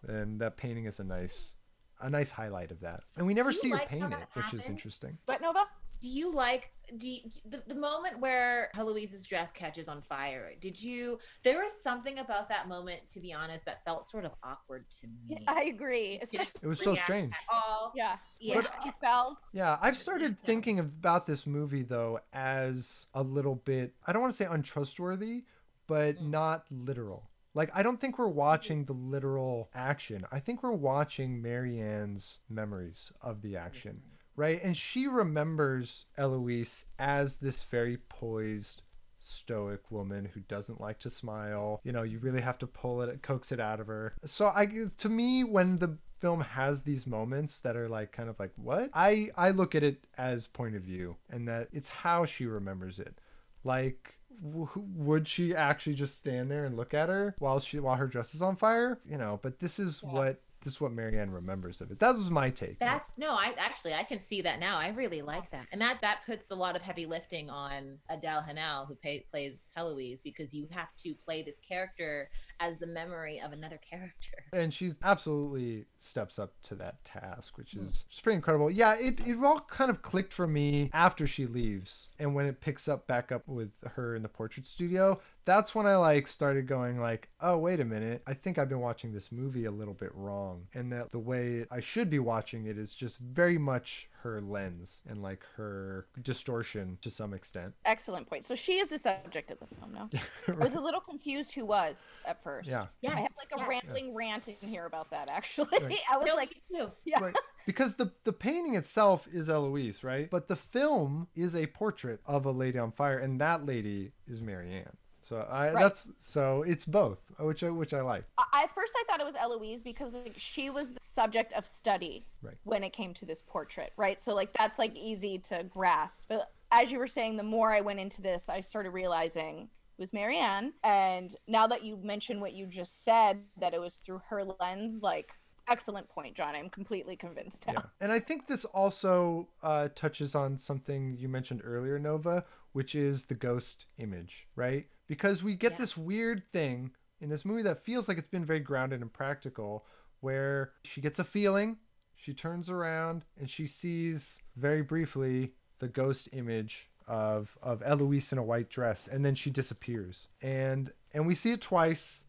and 0.08 0.39
that 0.39 0.58
painting 0.58 0.86
is 0.86 0.99
a 0.99 1.03
nice 1.03 1.55
a 2.01 2.10
nice 2.10 2.30
highlight 2.30 2.72
of 2.72 2.80
that. 2.82 3.01
And 3.16 3.26
we 3.26 3.34
never 3.34 3.51
see 3.51 3.70
her 3.70 3.76
like 3.76 3.89
how 3.89 4.08
paint 4.08 4.14
it, 4.14 4.28
which 4.34 4.53
is 4.53 4.68
interesting. 4.70 5.18
What 5.26 5.41
Nova? 5.41 5.66
do 5.99 6.10
you 6.10 6.32
like 6.32 6.72
do 6.97 7.10
you, 7.10 7.20
the, 7.49 7.62
the 7.68 7.76
moment 7.76 8.20
where 8.20 8.70
Heloise's 8.74 9.26
dress 9.26 9.51
catches 9.51 9.88
on 9.88 10.01
fire 10.01 10.53
did 10.62 10.82
you 10.82 11.20
there 11.43 11.58
was 11.58 11.72
something 11.84 12.20
about 12.20 12.47
that 12.49 12.68
moment 12.68 13.01
to 13.10 13.20
be 13.20 13.34
honest 13.34 13.66
that 13.66 13.84
felt 13.84 14.08
sort 14.08 14.24
of 14.24 14.32
awkward 14.43 14.86
to 15.01 15.08
me 15.28 15.43
I 15.47 15.64
agree. 15.64 16.20
Especially 16.22 16.62
It 16.64 16.68
was 16.68 16.80
so 16.80 16.93
strange. 16.93 17.34
at 17.34 17.53
all. 17.53 17.91
yeah. 17.95 18.18
yeah 18.39 18.62
She 18.84 18.91
fell. 19.01 19.38
Yeah, 19.53 19.78
I've 19.82 19.97
started 19.97 20.38
thinking 20.45 20.80
about 20.80 21.26
this 21.26 21.45
movie 21.45 21.84
though 21.84 22.20
as 22.32 23.08
a 23.14 23.24
little 23.24 23.55
bit 23.55 23.93
I 24.05 24.14
don't 24.14 24.22
want 24.22 24.34
to 24.34 24.38
say 24.38 24.49
untrustworthy, 24.49 25.43
but 25.88 26.18
mm. 26.18 26.30
not 26.30 26.66
literal. 26.70 27.30
Like 27.58 27.72
I 27.74 27.82
don't 27.82 27.99
think 27.99 28.20
we're 28.20 28.28
watching 28.28 28.86
mm-hmm. 28.86 28.93
the 28.93 29.16
literal 29.16 29.70
action. 29.74 30.26
I 30.32 30.39
think 30.39 30.62
we're 30.62 30.72
watching 30.72 31.41
Marianne's 31.41 32.39
memories 32.47 33.12
of 33.20 33.41
the 33.41 33.58
action. 33.58 33.93
Mm-hmm. 33.93 34.14
Right? 34.41 34.64
And 34.64 34.78
she 34.78 35.08
remembers 35.08 36.05
Eloise 36.16 36.86
as 36.99 37.38
this 37.38 37.64
very 37.64 37.97
poised 37.97 38.84
stoic 39.20 39.89
woman 39.89 40.30
who 40.32 40.41
doesn't 40.41 40.80
like 40.80 40.99
to 40.99 41.10
smile. 41.10 41.82
You 41.84 41.91
know, 41.91 42.03
you 42.03 42.20
really 42.20 42.41
have 42.41 42.60
to 42.60 42.68
pull 42.68 43.01
it, 43.01 43.24
coax 43.24 43.51
it 43.51 43.60
out 43.60 43.80
of 43.80 43.88
her. 43.88 44.14
So 44.24 44.51
I, 44.55 44.68
to 44.99 45.10
me, 45.10 45.43
when 45.43 45.80
the 45.80 45.97
film 46.20 46.41
has 46.41 46.84
these 46.84 47.08
moments 47.08 47.62
that 47.62 47.76
are 47.76 47.89
like 47.89 48.12
kind 48.12 48.30
of 48.30 48.39
like 48.39 48.51
what 48.55 48.89
I 48.93 49.30
I 49.36 49.51
look 49.51 49.76
at 49.76 49.84
it 49.84 50.05
as 50.18 50.47
point 50.47 50.76
of 50.76 50.82
view 50.82 51.16
and 51.30 51.47
that 51.47 51.68
it's 51.72 51.89
how 51.89 52.26
she 52.26 52.45
remembers 52.45 52.99
it. 52.99 53.20
Like 53.64 54.20
would 54.41 55.27
she 55.27 55.55
actually 55.55 55.95
just 55.95 56.15
stand 56.15 56.51
there 56.51 56.65
and 56.65 56.77
look 56.77 56.93
at 56.93 57.09
her 57.09 57.35
while 57.39 57.59
she 57.59 57.79
while 57.79 57.95
her 57.95 58.07
dress 58.07 58.35
is 58.35 58.41
on 58.41 58.55
fire? 58.55 58.99
You 59.05 59.17
know, 59.17 59.39
but 59.41 59.59
this 59.59 59.79
is 59.79 60.03
what 60.03 60.41
this 60.63 60.73
is 60.73 60.81
what 60.81 60.91
Marianne 60.91 61.31
remembers 61.31 61.81
of 61.81 61.91
it. 61.91 61.99
That 61.99 62.15
was 62.15 62.31
my 62.31 62.49
take. 62.49 62.79
That's 62.79 63.17
no, 63.17 63.31
I 63.31 63.53
actually 63.57 63.93
I 63.93 64.03
can 64.03 64.19
see 64.19 64.41
that 64.41 64.59
now. 64.59 64.77
I 64.77 64.89
really 64.89 65.21
like 65.21 65.49
that, 65.51 65.67
and 65.71 65.81
that 65.81 66.01
that 66.01 66.19
puts 66.25 66.51
a 66.51 66.55
lot 66.55 66.75
of 66.75 66.81
heavy 66.81 67.05
lifting 67.05 67.49
on 67.49 67.97
Adèle 68.11 68.45
Haenel, 68.47 68.88
who 68.88 68.95
pay, 68.95 69.25
plays 69.31 69.59
Heloise, 69.75 70.21
because 70.21 70.53
you 70.53 70.67
have 70.71 70.89
to 71.03 71.13
play 71.13 71.41
this 71.43 71.59
character 71.59 72.29
as 72.60 72.78
the 72.78 72.88
memory 72.88 73.41
of 73.41 73.53
another 73.53 73.80
character. 73.89 74.32
and 74.53 74.74
she 74.74 74.91
absolutely 75.03 75.86
steps 75.99 76.39
up 76.39 76.53
to 76.64 76.76
that 76.76 77.03
task, 77.03 77.58
which 77.58 77.72
hmm. 77.74 77.84
is 77.84 78.03
just 78.10 78.24
pretty 78.24 78.36
incredible. 78.36 78.70
Yeah, 78.70 78.95
it, 78.99 79.26
it 79.28 79.38
all 79.43 79.60
kind 79.62 79.89
of 79.89 80.01
clicked 80.01 80.34
for 80.34 80.47
me 80.47 80.89
after 80.93 81.28
she 81.28 81.45
leaves, 81.45 82.10
and 82.20 82.36
when 82.36 82.45
it 82.45 82.62
picks 82.62 82.88
up 82.88 83.08
back 83.08 83.32
up 83.32 83.47
with 83.47 83.72
her 83.95 84.16
in 84.16 84.24
the 84.24 84.30
portrait 84.30 84.66
studio, 84.66 85.20
that's 85.45 85.74
when 85.74 85.86
I 85.86 85.95
like 85.95 86.28
started 86.28 86.68
going 86.68 86.99
like, 86.99 87.30
oh 87.39 87.58
wait 87.58 87.80
a 87.80 87.86
minute, 87.86 88.22
I 88.28 88.34
think 88.34 88.58
I've 88.58 88.70
been 88.70 88.82
watching 88.82 89.14
this 89.14 89.32
movie 89.32 89.66
a 89.66 89.72
little 89.72 89.93
bit 89.93 90.14
wrong, 90.14 90.68
and 90.74 90.91
that 90.91 91.12
the 91.12 91.20
way 91.20 91.66
I 91.72 91.80
should 91.80 92.10
be 92.10 92.20
watching 92.20 92.66
it 92.66 92.78
is 92.78 92.93
just 92.93 93.18
very 93.20 93.58
much 93.58 94.10
her 94.34 94.41
lens 94.41 95.01
and 95.07 95.21
like 95.21 95.43
her 95.55 96.07
distortion 96.21 96.97
to 97.01 97.09
some 97.09 97.34
extent. 97.34 97.73
Excellent 97.86 98.30
point. 98.30 98.45
So 98.45 98.55
she 98.55 98.80
is 98.80 98.89
the 98.89 98.99
subject 98.99 99.51
of 99.51 99.59
the 99.59 99.67
film 99.75 99.93
now. 99.93 100.09
I 100.47 100.63
was 100.63 100.75
a 100.75 100.82
little 100.82 101.01
confused 101.01 101.53
who 101.53 101.65
was 101.65 101.97
at 102.25 102.43
first. 102.43 102.67
Yeah. 102.69 102.88
Yes, 103.01 103.13
I 103.15 103.21
have 103.21 103.34
like 103.38 103.59
a 103.59 103.61
yeah. 103.61 103.67
rambling 103.67 104.15
rant 104.15 104.47
in 104.47 104.69
here 104.69 104.86
about 104.86 105.09
that 105.11 105.30
actually. 105.30 105.78
Right. 105.82 105.99
I 106.11 106.17
was 106.17 106.28
No, 106.28 106.36
like, 106.36 106.49
me 106.49 106.80
too. 106.80 106.91
yeah. 107.05 107.19
right 107.19 107.36
because 107.67 107.95
the 107.97 108.11
the 108.23 108.34
painting 108.34 108.75
itself 108.75 109.28
is 109.32 109.49
Eloise, 109.49 110.03
right? 110.03 110.30
But 110.32 110.47
the 110.47 110.55
film 110.55 111.28
is 111.36 111.55
a 111.55 111.67
portrait 111.67 112.21
of 112.25 112.45
a 112.45 112.51
lady 112.51 112.80
on 112.80 112.91
fire, 112.91 113.19
and 113.19 113.39
that 113.41 113.65
lady 113.65 114.13
is 114.25 114.41
Marianne. 114.41 114.97
So 115.28 115.45
I 115.49 115.73
Right. 115.73 115.82
that's 115.82 116.09
so 116.17 116.63
it's 116.63 116.86
both, 116.86 117.19
which 117.39 117.61
I 117.61 117.69
which 117.69 117.93
I 117.93 118.01
like. 118.01 118.23
I, 118.38 118.63
at 118.63 118.73
first, 118.73 118.93
I 118.95 119.03
thought 119.07 119.19
it 119.19 119.25
was 119.25 119.36
Eloise 119.36 119.84
because 119.84 120.13
like, 120.13 120.36
she 120.38 120.69
was 120.69 120.93
the 120.93 121.01
subject 121.01 121.51
of 121.53 121.65
study 121.65 122.25
Right. 122.41 122.55
when 122.63 122.82
it 122.84 122.91
came 122.93 123.13
to 123.15 123.25
this 123.25 123.43
portrait, 123.45 123.91
right? 123.97 124.19
So 124.21 124.34
like 124.34 124.53
that's 124.53 124.80
like 124.80 124.95
easy 124.95 125.38
to 125.39 125.63
grasp. 125.63 126.28
But 126.30 126.51
as 126.71 126.91
you 126.93 126.99
were 126.99 127.07
saying, 127.07 127.36
the 127.36 127.43
more 127.43 127.73
I 127.73 127.82
went 127.82 127.99
into 127.99 128.21
this, 128.21 128.47
I 128.47 128.61
started 128.61 128.91
realizing 128.91 129.69
it 129.97 130.01
was 130.01 130.13
Marianne. 130.13 130.73
And 130.84 131.36
now 131.47 131.67
that 131.67 131.84
you 131.84 131.97
mentioned 131.97 132.39
what 132.39 132.53
you 132.53 132.65
just 132.65 133.03
said, 133.03 133.41
that 133.59 133.73
it 133.73 133.82
was 133.82 133.97
through 133.97 134.21
her 134.30 134.45
lens, 134.61 135.01
like 135.01 135.34
excellent 135.67 136.07
point, 136.07 136.36
John. 136.36 136.55
I'm 136.55 136.69
completely 136.69 137.17
convinced 137.17 137.67
now. 137.67 137.73
Yeah. 137.73 137.82
And 137.99 138.13
I 138.13 138.19
think 138.19 138.47
this 138.47 138.63
also 138.63 139.49
uh, 139.61 139.89
touches 139.93 140.36
on 140.36 140.57
something 140.57 141.17
you 141.17 141.28
mentioned 141.28 141.61
earlier, 141.65 141.99
Nova, 141.99 142.45
which 142.71 142.95
is 142.95 143.25
the 143.25 143.36
ghost 143.36 143.88
image, 143.97 144.47
right? 144.55 144.88
Because 145.08 145.43
we 145.43 145.55
get 145.55 145.74
Yeah. 145.74 145.78
this 145.80 145.97
weird 145.97 146.43
thing 146.51 146.91
in 147.20 147.30
this 147.30 147.45
movie 147.45 147.64
that 147.64 147.80
feels 147.84 148.08
like 148.08 148.18
it's 148.18 148.28
been 148.28 148.45
very 148.45 148.60
grounded 148.60 149.01
and 149.01 149.12
practical, 149.12 149.86
where 150.20 150.74
she 150.84 151.01
gets 151.01 151.20
a 151.20 151.24
feeling, 151.24 151.78
she 152.16 152.34
turns 152.34 152.70
around, 152.70 153.26
and 153.38 153.49
she 153.49 153.66
sees 153.68 154.39
very 154.55 154.82
briefly 154.82 155.53
the 155.80 155.88
ghost 155.88 156.30
image 156.34 156.89
of 157.08 157.58
of 157.62 157.82
Eloise 157.86 158.32
in 158.34 158.38
a 158.38 158.43
white 158.43 158.70
dress, 158.70 159.08
and 159.08 159.24
then 159.26 159.34
she 159.36 159.49
disappears. 159.49 160.28
And 160.41 160.91
and 161.14 161.26
we 161.26 161.36
see 161.36 161.51
it 161.51 161.62
twice, 161.62 162.26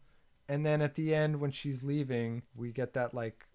and 0.47 0.65
then 0.65 0.81
at 0.81 0.95
the 0.95 1.13
end 1.13 1.39
when 1.41 1.51
she's 1.51 1.83
leaving, 1.83 2.43
we 2.55 2.71
get 2.71 2.93
that 2.93 3.13
like 3.13 3.45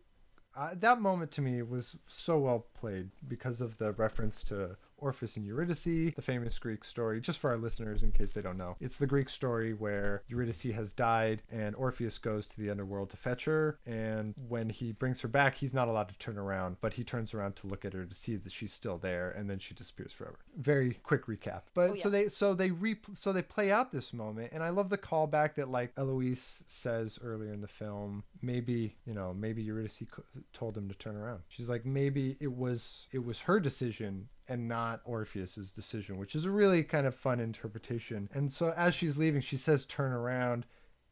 uh, 0.57 0.75
that 0.77 1.01
moment 1.01 1.33
to 1.33 1.41
me 1.41 1.63
was 1.63 1.97
so 2.07 2.39
well 2.39 2.67
played 2.75 3.11
because 3.27 3.61
of 3.61 3.79
the 3.79 3.93
reference 3.93 4.45
to 4.45 4.77
Orpheus 5.05 5.37
and 5.37 5.45
Eurydice, 5.45 5.85
the 5.85 6.23
famous 6.23 6.59
Greek 6.59 6.83
story. 6.83 7.21
Just 7.21 7.39
for 7.39 7.51
our 7.51 7.59
listeners, 7.59 8.03
in 8.03 8.11
case 8.11 8.33
they 8.33 8.41
don't 8.41 8.57
know, 8.57 8.77
it's 8.81 8.99
the 8.99 9.07
Greek 9.07 9.29
story 9.29 9.75
where 9.75 10.23
Eurydice 10.29 10.63
has 10.75 10.93
died 10.93 11.43
and 11.53 11.77
Orpheus 11.77 12.17
goes 12.19 12.47
to 12.49 12.61
the 12.61 12.71
underworld 12.71 13.11
to 13.11 13.17
fetch 13.17 13.45
her. 13.45 13.79
And 13.87 14.35
when 14.49 14.71
he 14.71 14.93
brings 14.93 15.21
her 15.21 15.29
back, 15.29 15.57
he's 15.57 15.75
not 15.75 15.89
allowed 15.89 16.09
to 16.09 16.19
turn 16.19 16.39
around, 16.39 16.79
but 16.81 16.95
he 16.95 17.05
turns 17.05 17.35
around 17.35 17.57
to 17.57 17.67
look 17.67 17.85
at 17.85 17.93
her 17.93 18.05
to 18.07 18.15
see 18.15 18.37
that 18.37 18.51
she's 18.51 18.73
still 18.73 18.97
there, 18.97 19.31
and 19.31 19.49
then 19.51 19.59
she 19.59 19.75
disappears 19.75 20.13
forever. 20.13 20.39
Very 20.57 20.95
quick 21.03 21.27
recap. 21.27 21.63
But 21.75 21.91
Oh, 21.91 21.95
so 21.97 22.09
they 22.09 22.29
so 22.29 22.55
they 22.55 22.71
re 22.71 22.97
so 23.13 23.33
they 23.33 23.43
play 23.43 23.71
out 23.71 23.93
this 23.93 24.13
moment, 24.15 24.53
and 24.53 24.63
I 24.63 24.71
love 24.71 24.89
the 24.89 24.99
callback 24.99 25.55
that 25.57 25.69
like 25.69 25.93
Eloise 25.99 26.65
says 26.67 27.19
earlier 27.23 27.53
in 27.53 27.61
the 27.61 27.69
film. 27.69 28.25
Maybe 28.45 28.97
you 29.07 29.15
know 29.15 29.35
maybe 29.35 29.63
Eurydice 29.63 30.03
told 30.53 30.77
him 30.77 30.89
to 30.89 30.95
turn 30.95 31.17
around. 31.17 31.41
She's 31.49 31.69
like 31.69 31.85
maybe 31.85 32.37
it 32.41 32.53
was 32.53 33.07
it 33.13 33.25
was 33.25 33.43
her 33.43 33.61
decision 33.61 34.29
and 34.49 34.69
not 34.69 35.01
Orpheus's 35.05 35.73
decision, 35.73 36.19
which 36.19 36.35
is 36.35 36.45
a 36.45 36.51
really 36.51 36.83
kind 36.83 37.07
of 37.07 37.15
fun 37.15 37.41
interpretation. 37.41 38.29
And 38.33 38.53
so 38.53 38.73
as 38.77 38.95
she's 38.95 39.19
leaving, 39.19 39.41
she 39.41 39.57
says 39.57 39.85
turn 39.85 40.13
around. 40.13 40.67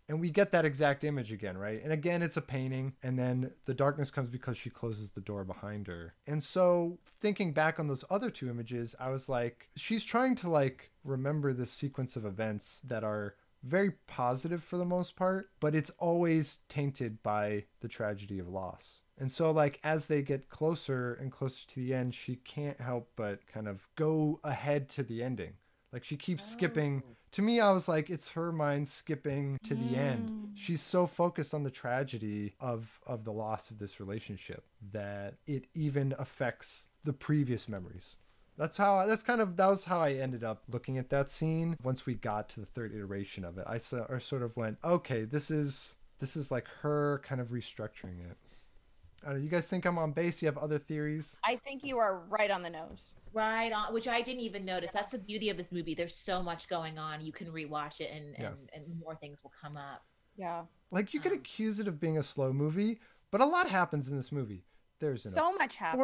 And 0.08 0.20
we 0.20 0.30
get 0.30 0.52
that 0.52 0.64
exact 0.64 1.04
image 1.04 1.32
again, 1.32 1.56
right? 1.56 1.82
And 1.82 1.92
again, 1.92 2.22
it's 2.22 2.36
a 2.36 2.42
painting. 2.42 2.94
And 3.02 3.18
then 3.18 3.52
the 3.64 3.72
darkness 3.72 4.10
comes 4.10 4.28
because 4.28 4.58
she 4.58 4.68
closes 4.68 5.12
the 5.12 5.20
door 5.20 5.44
behind 5.44 5.86
her. 5.86 6.14
And 6.26 6.42
so, 6.42 6.98
thinking 7.06 7.52
back 7.52 7.78
on 7.78 7.86
those 7.86 8.04
other 8.10 8.28
two 8.28 8.50
images, 8.50 8.94
I 8.98 9.10
was 9.10 9.28
like, 9.28 9.70
she's 9.76 10.04
trying 10.04 10.34
to 10.36 10.50
like 10.50 10.90
remember 11.04 11.52
this 11.52 11.70
sequence 11.70 12.16
of 12.16 12.26
events 12.26 12.80
that 12.84 13.04
are 13.04 13.36
very 13.62 13.92
positive 14.06 14.62
for 14.62 14.76
the 14.76 14.84
most 14.84 15.16
part, 15.16 15.50
but 15.60 15.74
it's 15.74 15.90
always 15.98 16.58
tainted 16.68 17.22
by 17.22 17.64
the 17.80 17.88
tragedy 17.88 18.38
of 18.38 18.48
loss. 18.48 19.02
And 19.18 19.30
so, 19.30 19.50
like, 19.50 19.78
as 19.84 20.06
they 20.06 20.22
get 20.22 20.48
closer 20.48 21.14
and 21.14 21.30
closer 21.30 21.68
to 21.68 21.76
the 21.76 21.94
end, 21.94 22.14
she 22.14 22.36
can't 22.36 22.80
help 22.80 23.10
but 23.14 23.46
kind 23.46 23.68
of 23.68 23.86
go 23.94 24.40
ahead 24.42 24.88
to 24.90 25.02
the 25.02 25.22
ending. 25.22 25.54
Like, 25.92 26.04
she 26.04 26.16
keeps 26.16 26.44
skipping. 26.44 27.02
Oh. 27.06 27.16
To 27.32 27.42
me, 27.42 27.60
I 27.60 27.70
was 27.72 27.86
like, 27.86 28.10
it's 28.10 28.30
her 28.30 28.50
mind 28.50 28.88
skipping 28.88 29.58
to 29.64 29.74
the 29.74 29.96
end. 29.96 30.30
Mm. 30.30 30.50
She's 30.54 30.80
so 30.80 31.06
focused 31.06 31.54
on 31.54 31.62
the 31.62 31.70
tragedy 31.70 32.54
of, 32.60 32.98
of 33.06 33.24
the 33.24 33.32
loss 33.32 33.70
of 33.70 33.78
this 33.78 34.00
relationship 34.00 34.64
that 34.92 35.34
it 35.46 35.66
even 35.74 36.14
affects 36.18 36.88
the 37.04 37.12
previous 37.12 37.68
memories. 37.68 38.16
That's 38.62 38.76
how. 38.76 39.04
That's 39.06 39.24
kind 39.24 39.40
of. 39.40 39.56
That 39.56 39.66
was 39.66 39.84
how 39.84 39.98
I 39.98 40.12
ended 40.12 40.44
up 40.44 40.62
looking 40.70 40.96
at 40.96 41.10
that 41.10 41.28
scene. 41.28 41.76
Once 41.82 42.06
we 42.06 42.14
got 42.14 42.48
to 42.50 42.60
the 42.60 42.66
third 42.66 42.94
iteration 42.94 43.44
of 43.44 43.58
it, 43.58 43.64
I 43.66 43.78
so, 43.78 44.06
or 44.08 44.20
sort 44.20 44.44
of 44.44 44.56
went, 44.56 44.78
okay, 44.84 45.24
this 45.24 45.50
is 45.50 45.96
this 46.20 46.36
is 46.36 46.52
like 46.52 46.68
her 46.82 47.20
kind 47.24 47.40
of 47.40 47.48
restructuring 47.48 48.20
it. 48.30 48.36
I 49.24 49.30
don't 49.30 49.38
know. 49.38 49.42
You 49.42 49.50
guys 49.50 49.66
think 49.66 49.84
I'm 49.84 49.98
on 49.98 50.12
base? 50.12 50.40
You 50.40 50.46
have 50.46 50.58
other 50.58 50.78
theories? 50.78 51.40
I 51.44 51.56
think 51.56 51.82
you 51.82 51.98
are 51.98 52.20
right 52.28 52.52
on 52.52 52.62
the 52.62 52.70
nose. 52.70 53.10
Right 53.32 53.72
on, 53.72 53.92
which 53.92 54.06
I 54.06 54.22
didn't 54.22 54.42
even 54.42 54.64
notice. 54.64 54.92
That's 54.92 55.10
the 55.10 55.18
beauty 55.18 55.48
of 55.50 55.56
this 55.56 55.72
movie. 55.72 55.96
There's 55.96 56.14
so 56.14 56.40
much 56.40 56.68
going 56.68 56.98
on. 57.00 57.20
You 57.20 57.32
can 57.32 57.48
rewatch 57.48 58.00
it, 58.00 58.12
and 58.14 58.36
Yeah. 58.38 58.46
and, 58.46 58.70
and 58.74 59.00
more 59.00 59.16
things 59.16 59.42
will 59.42 59.52
come 59.60 59.76
up. 59.76 60.04
Yeah. 60.36 60.62
Like 60.92 61.12
you 61.12 61.18
could 61.18 61.32
um, 61.32 61.38
accuse 61.38 61.80
it 61.80 61.88
of 61.88 61.98
being 61.98 62.16
a 62.16 62.22
slow 62.22 62.52
movie, 62.52 63.00
but 63.32 63.40
a 63.40 63.44
lot 63.44 63.68
happens 63.68 64.08
in 64.08 64.16
this 64.16 64.30
movie. 64.30 64.62
There's 65.00 65.26
an 65.26 65.32
So 65.32 65.52
much 65.52 65.74
happens. 65.74 65.98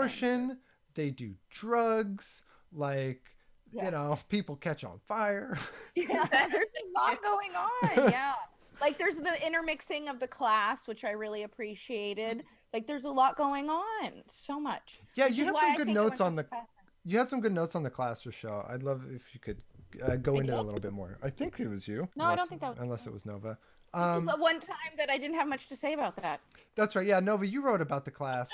Abortion. 0.99 1.07
They 1.07 1.11
do 1.11 1.35
drugs. 1.51 2.43
Like 2.73 3.23
Yeah. 3.71 3.87
you 3.87 3.91
know, 3.93 4.19
people 4.29 4.57
catch 4.57 4.85
on 4.85 4.99
fire. 5.07 5.59
Yeah, 5.95 6.27
there's 6.31 6.53
a 6.55 6.93
lot 6.99 7.23
going 7.23 7.51
on. 7.55 8.11
Yeah. 8.11 8.35
Like 8.81 8.99
there's 8.99 9.17
the 9.17 9.45
intermixing 9.45 10.09
of 10.09 10.21
the 10.21 10.29
class, 10.29 10.87
which 10.87 11.05
I 11.05 11.11
really 11.11 11.43
appreciated. 11.43 12.45
Like 12.73 12.87
there's 12.87 13.05
a 13.07 13.11
lot 13.11 13.37
going 13.37 13.69
on. 13.71 14.23
So 14.29 14.61
much. 14.61 15.01
yeah, 15.15 15.27
you 15.27 15.45
is 15.45 15.59
had 15.59 15.77
some 15.77 15.87
good 15.87 15.95
notes 15.95 16.21
on 16.21 16.37
the. 16.37 16.47
so. 16.51 16.57
You 17.05 17.19
had 17.19 17.29
some 17.29 17.41
good 17.41 17.53
notes 17.55 17.75
on 17.75 17.83
the 17.83 17.91
class, 17.91 18.25
Rochelle. 18.27 18.67
I'd 18.69 18.83
love 18.83 19.05
if 19.11 19.33
you 19.35 19.41
could 19.41 19.63
uh, 20.03 20.17
go 20.17 20.37
I 20.37 20.41
into 20.41 20.53
it 20.53 20.59
a 20.59 20.63
little 20.63 20.81
bit 20.81 20.93
more. 20.93 21.19
I 21.23 21.31
think 21.31 21.59
it 21.59 21.67
was 21.69 21.89
you. 21.89 22.07
No, 22.15 22.25
I 22.25 22.37
don't 22.37 22.49
think 22.49 22.61
that 22.61 22.71
was- 22.71 22.79
Unless 22.79 23.07
it 23.07 23.13
was 23.13 23.25
Nova. 23.25 23.59
This 23.99 24.07
Um, 24.07 24.29
is 24.29 24.35
the 24.35 24.41
one 24.41 24.61
time 24.61 24.93
that 24.97 25.11
I 25.11 25.19
didn't 25.19 25.37
have 25.37 25.49
much 25.49 25.67
to 25.69 25.77
say 25.77 25.93
about 25.93 26.15
that. 26.23 26.41
That's 26.77 26.95
right. 26.95 27.07
Yeah, 27.07 27.19
Nova, 27.21 27.47
you 27.47 27.63
wrote 27.65 27.81
about 27.81 28.05
the 28.05 28.11
class 28.13 28.49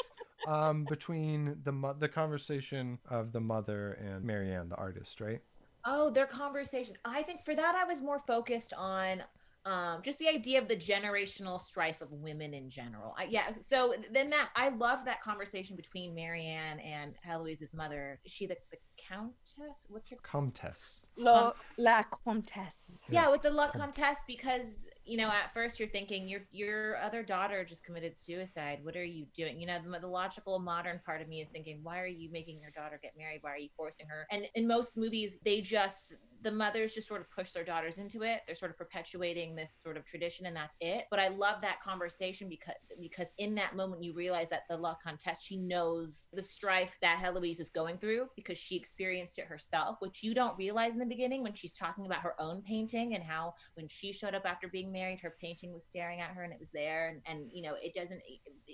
um, 0.47 0.85
between 0.85 1.59
the 1.65 1.73
mo- 1.73 1.93
the 1.99 2.09
conversation 2.09 2.99
of 3.11 3.33
the 3.33 3.41
mother 3.41 3.93
and 3.93 4.25
Marianne, 4.25 4.69
the 4.71 4.77
artist, 4.77 5.21
right? 5.21 5.41
Oh, 5.85 6.09
their 6.11 6.27
conversation. 6.27 6.97
I 7.05 7.23
think 7.23 7.45
for 7.45 7.55
that, 7.55 7.75
I 7.75 7.85
was 7.85 8.01
more 8.01 8.21
focused 8.27 8.73
on 8.73 9.23
um, 9.67 10.01
just 10.03 10.19
the 10.19 10.29
idea 10.29 10.61
of 10.61 10.69
the 10.69 10.77
generational 10.77 11.61
strife 11.61 12.01
of 12.01 12.11
women 12.13 12.55
in 12.55 12.71
general. 12.71 13.15
I, 13.19 13.25
yeah. 13.25 13.51
So 13.67 13.95
then 14.11 14.31
that 14.31 14.49
I 14.57 14.71
love 14.71 15.05
that 15.05 15.21
conversation 15.21 15.77
between 15.77 16.15
Marianne 16.15 16.81
and 16.81 17.15
Heloise's 17.23 17.75
mother. 17.75 18.19
Is 18.25 18.33
she 18.33 18.47
the, 18.47 18.57
the 18.71 18.79
countess? 18.97 19.85
What's 19.89 20.09
her? 20.11 20.17
Comtesse. 20.23 21.07
Lo, 21.17 21.53
la 21.79 22.03
Comtesse. 22.03 23.05
Yeah, 23.11 23.31
with 23.31 23.43
the 23.43 23.51
La 23.51 23.69
Comtesse 23.69 24.25
because 24.27 24.89
you 25.05 25.17
know 25.17 25.29
at 25.29 25.53
first 25.53 25.79
you're 25.79 25.89
thinking 25.89 26.29
your 26.29 26.41
your 26.53 26.97
other 26.99 27.23
daughter 27.23 27.65
just 27.65 27.85
committed 27.85 28.17
suicide. 28.17 28.81
What 28.83 28.97
are 28.97 29.05
you 29.05 29.27
doing? 29.35 29.61
You 29.61 29.67
know 29.67 29.79
the, 29.83 30.01
the 30.01 30.07
logical 30.07 30.59
modern 30.59 31.01
part 31.05 31.21
of 31.21 31.29
me 31.29 31.41
is 31.41 31.49
thinking 31.49 31.81
why 31.83 32.01
are 32.01 32.07
you 32.07 32.31
making 32.31 32.61
your 32.61 32.71
daughter 32.71 32.99
get 33.03 33.13
married? 33.17 33.41
Why 33.43 33.53
are 33.53 33.59
you 33.59 33.69
forcing 33.77 34.07
her? 34.09 34.27
And 34.31 34.47
in 34.55 34.67
most 34.67 34.97
movies 34.97 35.39
they 35.45 35.61
just 35.61 36.15
the 36.45 36.53
mothers 36.53 36.93
just 36.93 37.09
sort 37.09 37.23
of 37.23 37.31
push 37.31 37.53
their 37.53 37.65
daughters 37.65 37.99
into 37.99 38.23
it. 38.23 38.43
They're 38.47 38.55
sort 38.55 38.71
of 38.71 38.77
perpetuating 38.77 39.57
this 39.57 39.75
sort 39.75 39.97
of 39.97 40.05
tradition 40.05 40.47
and 40.47 40.55
that's 40.55 40.77
it. 40.81 41.07
But 41.11 41.19
I 41.19 41.29
love 41.29 41.63
that 41.63 41.83
conversation 41.83 42.49
because 42.49 42.75
because 43.01 43.29
in 43.39 43.55
that 43.57 43.75
moment 43.75 44.05
you 44.05 44.13
realize 44.13 44.51
that 44.51 44.65
the 44.69 44.77
La 44.77 44.95
Comtesse 45.03 45.43
she 45.43 45.57
knows 45.57 46.29
the 46.33 46.43
strife 46.43 46.97
that 47.01 47.19
Heloise 47.19 47.61
is 47.61 47.71
going 47.71 47.97
through 47.97 48.29
because 48.37 48.59
she 48.59 48.77
experienced 48.77 49.39
it 49.39 49.47
herself, 49.47 49.97
which 50.01 50.23
you 50.23 50.35
don't 50.35 50.57
realize 50.59 50.93
in 50.93 50.99
the 50.99 51.07
beginning 51.07 51.43
when 51.43 51.55
she's 51.55 51.73
talking 51.73 52.05
about 52.05 52.21
her 52.21 52.35
own 52.39 52.63
painting 52.63 53.15
and 53.15 53.25
how 53.25 53.55
when 53.75 53.89
she 53.89 54.13
showed 54.13 54.35
up 54.35 54.45
after 54.45 54.69
being 54.69 54.93
married, 54.93 55.21
her 55.21 55.35
painting 55.41 55.73
was 55.73 55.85
staring 55.85 56.21
at 56.21 56.31
her 56.31 56.43
and 56.43 56.53
it 56.53 56.61
was 56.61 56.71
there. 56.71 57.09
And, 57.09 57.23
and 57.27 57.51
you 57.53 57.63
know, 57.63 57.75
it 57.83 57.95
doesn't 57.95 58.21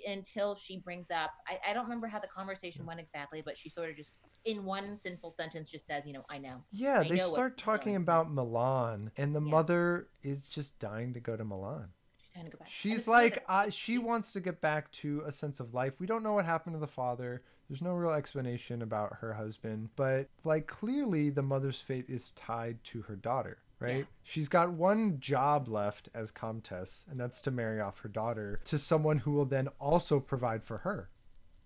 until 0.05 0.55
she 0.55 0.79
brings 0.79 1.09
up, 1.09 1.31
I, 1.47 1.71
I 1.71 1.73
don't 1.73 1.83
remember 1.83 2.07
how 2.07 2.19
the 2.19 2.27
conversation 2.27 2.85
went 2.85 2.99
exactly, 2.99 3.41
but 3.41 3.57
she 3.57 3.69
sort 3.69 3.89
of 3.89 3.95
just 3.95 4.19
in 4.45 4.65
one 4.65 4.95
simple 4.95 5.31
sentence 5.31 5.71
just 5.71 5.87
says, 5.87 6.05
you 6.05 6.13
know, 6.13 6.25
I 6.29 6.37
know. 6.37 6.63
Yeah, 6.71 7.01
I 7.01 7.07
they 7.07 7.17
know 7.17 7.29
start 7.29 7.57
talking 7.61 7.95
about 7.95 8.31
Milan, 8.31 9.11
and 9.17 9.35
the 9.35 9.41
Yeah. 9.41 9.51
mother 9.51 10.07
is 10.23 10.49
just 10.49 10.77
dying 10.79 11.13
to 11.13 11.19
go 11.19 11.37
to 11.37 11.43
Milan. 11.45 11.93
Go 12.35 12.57
back. 12.57 12.67
She's 12.67 13.07
like, 13.07 13.43
uh, 13.47 13.69
she 13.69 13.97
wants 13.97 14.33
to 14.33 14.39
get 14.39 14.61
back 14.61 14.89
to 14.93 15.21
a 15.25 15.31
sense 15.31 15.59
of 15.59 15.73
life. 15.73 15.99
We 15.99 16.07
don't 16.07 16.23
know 16.23 16.33
what 16.33 16.45
happened 16.45 16.75
to 16.75 16.79
the 16.79 16.87
father. 16.87 17.43
There's 17.69 17.81
no 17.81 17.93
real 17.93 18.13
explanation 18.13 18.81
about 18.81 19.17
her 19.17 19.33
husband, 19.33 19.89
but 19.95 20.27
like 20.43 20.65
clearly 20.65 21.29
the 21.29 21.43
mother's 21.43 21.81
fate 21.81 22.05
is 22.09 22.29
tied 22.31 22.83
to 22.85 23.03
her 23.03 23.15
daughter, 23.15 23.59
right? 23.79 23.97
Yeah. 23.99 24.03
She's 24.23 24.47
got 24.49 24.71
one 24.71 25.19
job 25.19 25.67
left 25.67 26.09
as 26.13 26.31
comtesse, 26.31 27.05
and 27.09 27.19
that's 27.19 27.41
to 27.41 27.51
marry 27.51 27.79
off 27.79 27.99
her 27.99 28.09
daughter 28.09 28.59
to 28.65 28.77
someone 28.77 29.19
who 29.19 29.33
will 29.33 29.45
then 29.45 29.67
also 29.79 30.19
provide 30.19 30.63
for 30.63 30.79
her, 30.79 31.09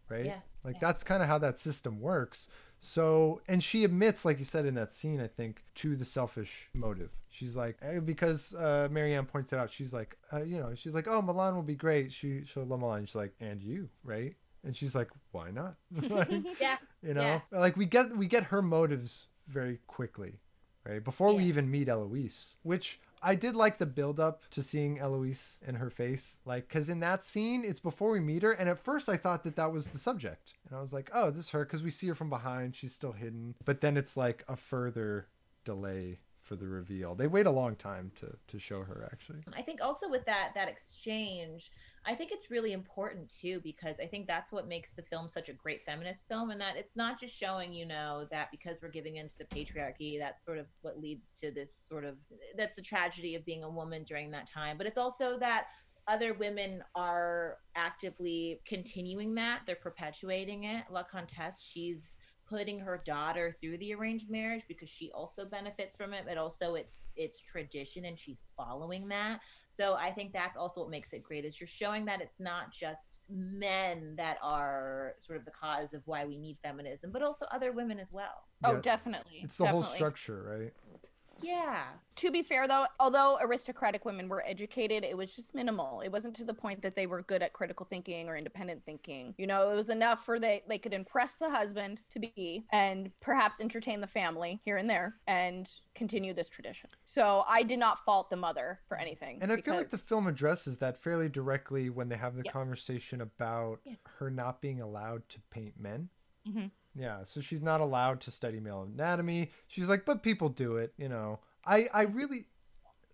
right? 0.09 0.25
Yeah, 0.25 0.39
Like 0.63 0.75
yeah. 0.75 0.79
that's 0.81 1.03
kind 1.03 1.21
of 1.23 1.29
how 1.29 1.37
that 1.37 1.57
system 1.59 2.01
works. 2.01 2.47
So, 2.79 3.41
and 3.47 3.63
she 3.63 3.83
admits, 3.83 4.25
like 4.25 4.37
you 4.39 4.45
said 4.45 4.65
in 4.65 4.75
that 4.75 4.93
scene, 4.93 5.19
I 5.19 5.27
think, 5.27 5.63
to 5.75 5.95
the 5.95 6.05
selfish 6.05 6.69
motive. 6.73 7.09
She's 7.29 7.55
like, 7.55 7.77
eh, 7.81 7.99
because 7.99 8.53
uh, 8.53 8.87
Marianne 8.91 9.25
points 9.25 9.51
it 9.53 9.57
out, 9.59 9.71
she's 9.71 9.91
like, 9.93 10.15
uh, 10.31 10.43
you 10.43 10.57
know, 10.59 10.73
she's 10.75 10.93
like, 10.93 11.07
oh, 11.07 11.21
Milan 11.21 11.55
will 11.55 11.63
be 11.63 11.75
great. 11.75 12.13
She, 12.13 12.43
she'll 12.45 12.63
love 12.65 12.79
Milan. 12.79 13.05
She's 13.05 13.15
like, 13.15 13.33
and 13.39 13.61
you, 13.61 13.89
right? 14.03 14.35
And 14.63 14.75
she's 14.75 14.95
like, 14.95 15.09
why 15.31 15.51
not? 15.51 15.75
like, 16.09 16.29
yeah. 16.61 16.77
you 17.01 17.13
know, 17.13 17.21
Yeah. 17.21 17.39
like 17.51 17.75
we 17.77 17.85
get 17.85 18.15
we 18.15 18.27
get 18.27 18.45
her 18.45 18.61
motives 18.61 19.27
very 19.47 19.79
quickly, 19.87 20.39
right? 20.85 21.03
Before 21.03 21.33
we 21.33 21.43
even 21.45 21.69
meet 21.69 21.87
Eloise, 21.89 22.57
which 22.63 22.99
I 23.25 23.33
did 23.33 23.55
like 23.55 23.79
the 23.79 23.87
build 23.87 24.19
up 24.19 24.43
to 24.51 24.61
seeing 24.61 24.99
Eloise 24.99 25.57
and 25.65 25.77
her 25.77 25.89
face, 25.89 26.37
like 26.45 26.67
because 26.67 26.89
in 26.89 26.99
that 26.99 27.23
scene 27.23 27.63
it's 27.65 27.79
before 27.79 28.11
we 28.11 28.19
meet 28.19 28.43
her, 28.43 28.51
and 28.51 28.69
at 28.69 28.77
first 28.77 29.09
I 29.09 29.17
thought 29.17 29.43
that 29.45 29.55
that 29.55 29.73
was 29.73 29.89
the 29.89 29.97
subject, 29.97 30.53
and 30.67 30.77
I 30.77 30.81
was 30.81 30.93
like, 30.93 31.09
oh, 31.11 31.31
this 31.31 31.45
is 31.45 31.49
her 31.49 31.65
because 31.65 31.83
we 31.83 31.89
see 31.89 32.07
her 32.07 32.15
from 32.15 32.29
behind, 32.29 32.75
she's 32.75 32.93
still 32.93 33.13
hidden, 33.13 33.55
but 33.65 33.81
then 33.81 33.97
it's 33.97 34.15
like 34.15 34.45
a 34.47 34.55
further 34.55 35.27
delay 35.63 36.19
for 36.43 36.55
the 36.55 36.67
reveal. 36.67 37.15
They 37.15 37.25
wait 37.25 37.47
a 37.47 37.51
long 37.51 37.75
time 37.75 38.11
to 38.17 38.37
to 38.47 38.59
show 38.59 38.83
her 38.83 39.09
actually. 39.11 39.39
I 39.57 39.63
think 39.63 39.81
also 39.81 40.07
with 40.07 40.25
that 40.25 40.51
that 40.53 40.69
exchange, 40.69 41.71
I 42.07 42.13
think 42.13 42.31
it's 42.31 42.51
really 42.51 42.71
important 42.71 43.29
too 43.29 43.59
because 43.63 43.99
I 43.99 44.05
think 44.05 44.27
that's 44.27 44.51
what 44.51 44.67
makes 44.67 44.91
the 44.91 45.01
film 45.01 45.27
such 45.29 45.49
a 45.49 45.53
great 45.53 45.83
feminist 45.85 46.27
film 46.27 46.51
and 46.51 46.61
that 46.61 46.77
it's 46.77 46.95
not 46.95 47.19
just 47.19 47.35
showing, 47.35 47.73
you 47.73 47.85
know, 47.85 48.27
that 48.31 48.51
because 48.51 48.77
we're 48.81 48.89
giving 48.89 49.15
into 49.15 49.35
the 49.37 49.45
patriarchy, 49.45 50.19
that's 50.19 50.45
sort 50.45 50.57
of 50.57 50.67
what 50.81 50.99
leads 50.99 51.31
to 51.41 51.51
this 51.51 51.73
sort 51.75 52.05
of 52.05 52.17
that's 52.57 52.75
the 52.75 52.81
tragedy 52.81 53.35
of 53.35 53.45
being 53.45 53.63
a 53.63 53.69
woman 53.69 54.03
during 54.03 54.31
that 54.31 54.49
time, 54.49 54.77
but 54.77 54.85
it's 54.87 54.97
also 54.97 55.37
that 55.39 55.67
other 56.07 56.33
women 56.35 56.83
are 56.93 57.57
actively 57.75 58.61
continuing 58.65 59.33
that. 59.35 59.61
They're 59.65 59.75
perpetuating 59.75 60.65
it. 60.65 60.83
La 60.91 61.03
Comtesse, 61.03 61.63
she's 61.63 62.19
putting 62.47 62.79
her 62.79 63.01
daughter 63.05 63.51
through 63.59 63.77
the 63.77 63.93
arranged 63.93 64.29
marriage 64.29 64.63
because 64.67 64.89
she 64.89 65.11
also 65.11 65.45
benefits 65.45 65.95
from 65.95 66.13
it 66.13 66.23
but 66.27 66.37
also 66.37 66.75
it's 66.75 67.11
it's 67.15 67.41
tradition 67.41 68.05
and 68.05 68.19
she's 68.19 68.43
following 68.55 69.07
that 69.07 69.39
so 69.67 69.95
i 69.95 70.11
think 70.11 70.31
that's 70.31 70.55
also 70.55 70.81
what 70.81 70.89
makes 70.89 71.11
it 71.13 71.23
great 71.23 71.43
is 71.45 71.59
you're 71.59 71.67
showing 71.67 72.05
that 72.05 72.21
it's 72.21 72.39
not 72.39 72.71
just 72.71 73.21
men 73.29 74.15
that 74.15 74.37
are 74.41 75.15
sort 75.19 75.39
of 75.39 75.45
the 75.45 75.51
cause 75.51 75.93
of 75.93 76.01
why 76.05 76.23
we 76.25 76.37
need 76.37 76.57
feminism 76.61 77.11
but 77.11 77.21
also 77.21 77.45
other 77.51 77.71
women 77.71 77.99
as 77.99 78.11
well 78.11 78.45
Oh, 78.63 78.79
definitely. 78.79 79.41
It's 79.43 79.57
the 79.57 79.67
whole 79.67 79.83
structure, 79.83 80.43
right? 80.43 80.73
Yeah 81.41 81.85
To 82.15 82.31
be 82.31 82.43
fair, 82.43 82.65
though, 82.67 82.85
although 82.99 83.37
aristocratic 83.41 84.05
women 84.05 84.29
were 84.29 84.41
educated, 84.47 85.03
it 85.03 85.17
was 85.17 85.35
just 85.35 85.53
minimal. 85.53 85.99
It 85.99 86.09
wasn't 86.09 86.35
to 86.37 86.45
the 86.45 86.53
point 86.53 86.81
that 86.81 86.95
they 86.95 87.07
were 87.07 87.23
good 87.23 87.41
at 87.43 87.51
critical 87.51 87.85
thinking 87.85 88.29
or 88.29 88.37
independent 88.37 88.83
thinking. 88.85 89.35
You 89.37 89.47
know, 89.47 89.69
it 89.69 89.75
was 89.75 89.89
enough 89.89 90.23
for 90.23 90.39
they 90.39 90.63
they 90.69 90.77
could 90.77 90.93
impress 90.93 91.33
the 91.33 91.49
husband 91.49 92.01
to 92.11 92.19
be 92.19 92.65
and 92.71 93.11
perhaps 93.19 93.59
entertain 93.59 93.99
the 93.99 94.07
family 94.07 94.61
here 94.63 94.77
and 94.77 94.89
there 94.89 95.15
and 95.27 95.69
continue 95.93 96.33
this 96.33 96.47
tradition. 96.47 96.89
So 97.05 97.43
I 97.47 97.63
did 97.63 97.79
not 97.79 98.05
fault 98.05 98.29
the 98.29 98.37
mother 98.37 98.79
for 98.87 98.97
anything. 98.97 99.39
And 99.41 99.51
I 99.51 99.57
feel 99.59 99.75
like 99.75 99.89
the 99.89 99.97
film 99.97 100.27
addresses 100.27 100.77
that 100.77 100.97
fairly 100.97 101.27
directly 101.27 101.89
when 101.89 102.07
they 102.07 102.17
have 102.17 102.35
the 102.35 102.43
Yes. 102.45 102.53
conversation 102.53 103.19
about 103.21 103.81
Yeah. 103.83 103.95
her 104.19 104.29
not 104.31 104.61
being 104.61 104.79
allowed 104.79 105.27
to 105.29 105.41
paint 105.49 105.77
men. 105.79 106.09
Mhm. 106.47 106.71
Yeah, 106.95 107.23
so 107.25 107.41
she's 107.41 107.61
not 107.61 107.81
allowed 107.81 108.21
to 108.21 108.31
study 108.31 108.59
male 108.59 108.83
anatomy. 108.83 109.51
She's 109.67 109.89
like, 109.89 110.05
but 110.05 110.23
people 110.23 110.49
do 110.49 110.77
it, 110.77 110.93
you 110.97 111.09
know. 111.09 111.39
I 111.65 111.87
I 111.93 112.03
really, 112.03 112.45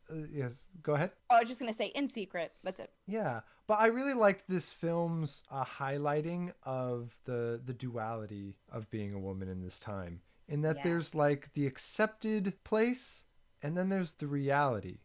uh, 0.10 0.28
yes, 0.32 0.68
go 0.84 0.94
ahead. 0.94 1.12
Oh, 1.30 1.38
I 1.38 1.40
was 1.40 1.50
just 1.50 1.60
gonna 1.60 1.74
say 1.74 1.88
in 1.88 2.10
secret. 2.10 2.52
That's 2.64 2.80
it. 2.80 2.92
Yeah, 3.08 3.42
but 3.68 3.80
I 3.80 3.88
really 3.88 4.14
liked 4.14 4.44
this 4.48 4.72
film's 4.72 5.44
uh, 5.50 5.66
highlighting 5.66 6.54
of 6.64 7.16
the 7.26 7.60
the 7.66 7.74
duality 7.74 8.56
of 8.72 8.90
being 8.92 9.14
a 9.14 9.20
woman 9.20 9.48
in 9.48 9.62
this 9.62 9.80
time. 9.80 10.22
In 10.48 10.62
that 10.62 10.78
Yeah. 10.78 10.84
there's 10.84 11.16
like 11.16 11.54
the 11.54 11.66
accepted 11.66 12.64
place, 12.64 13.24
and 13.64 13.76
then 13.78 13.90
there's 13.90 14.12
the 14.14 14.28
reality. 14.28 15.00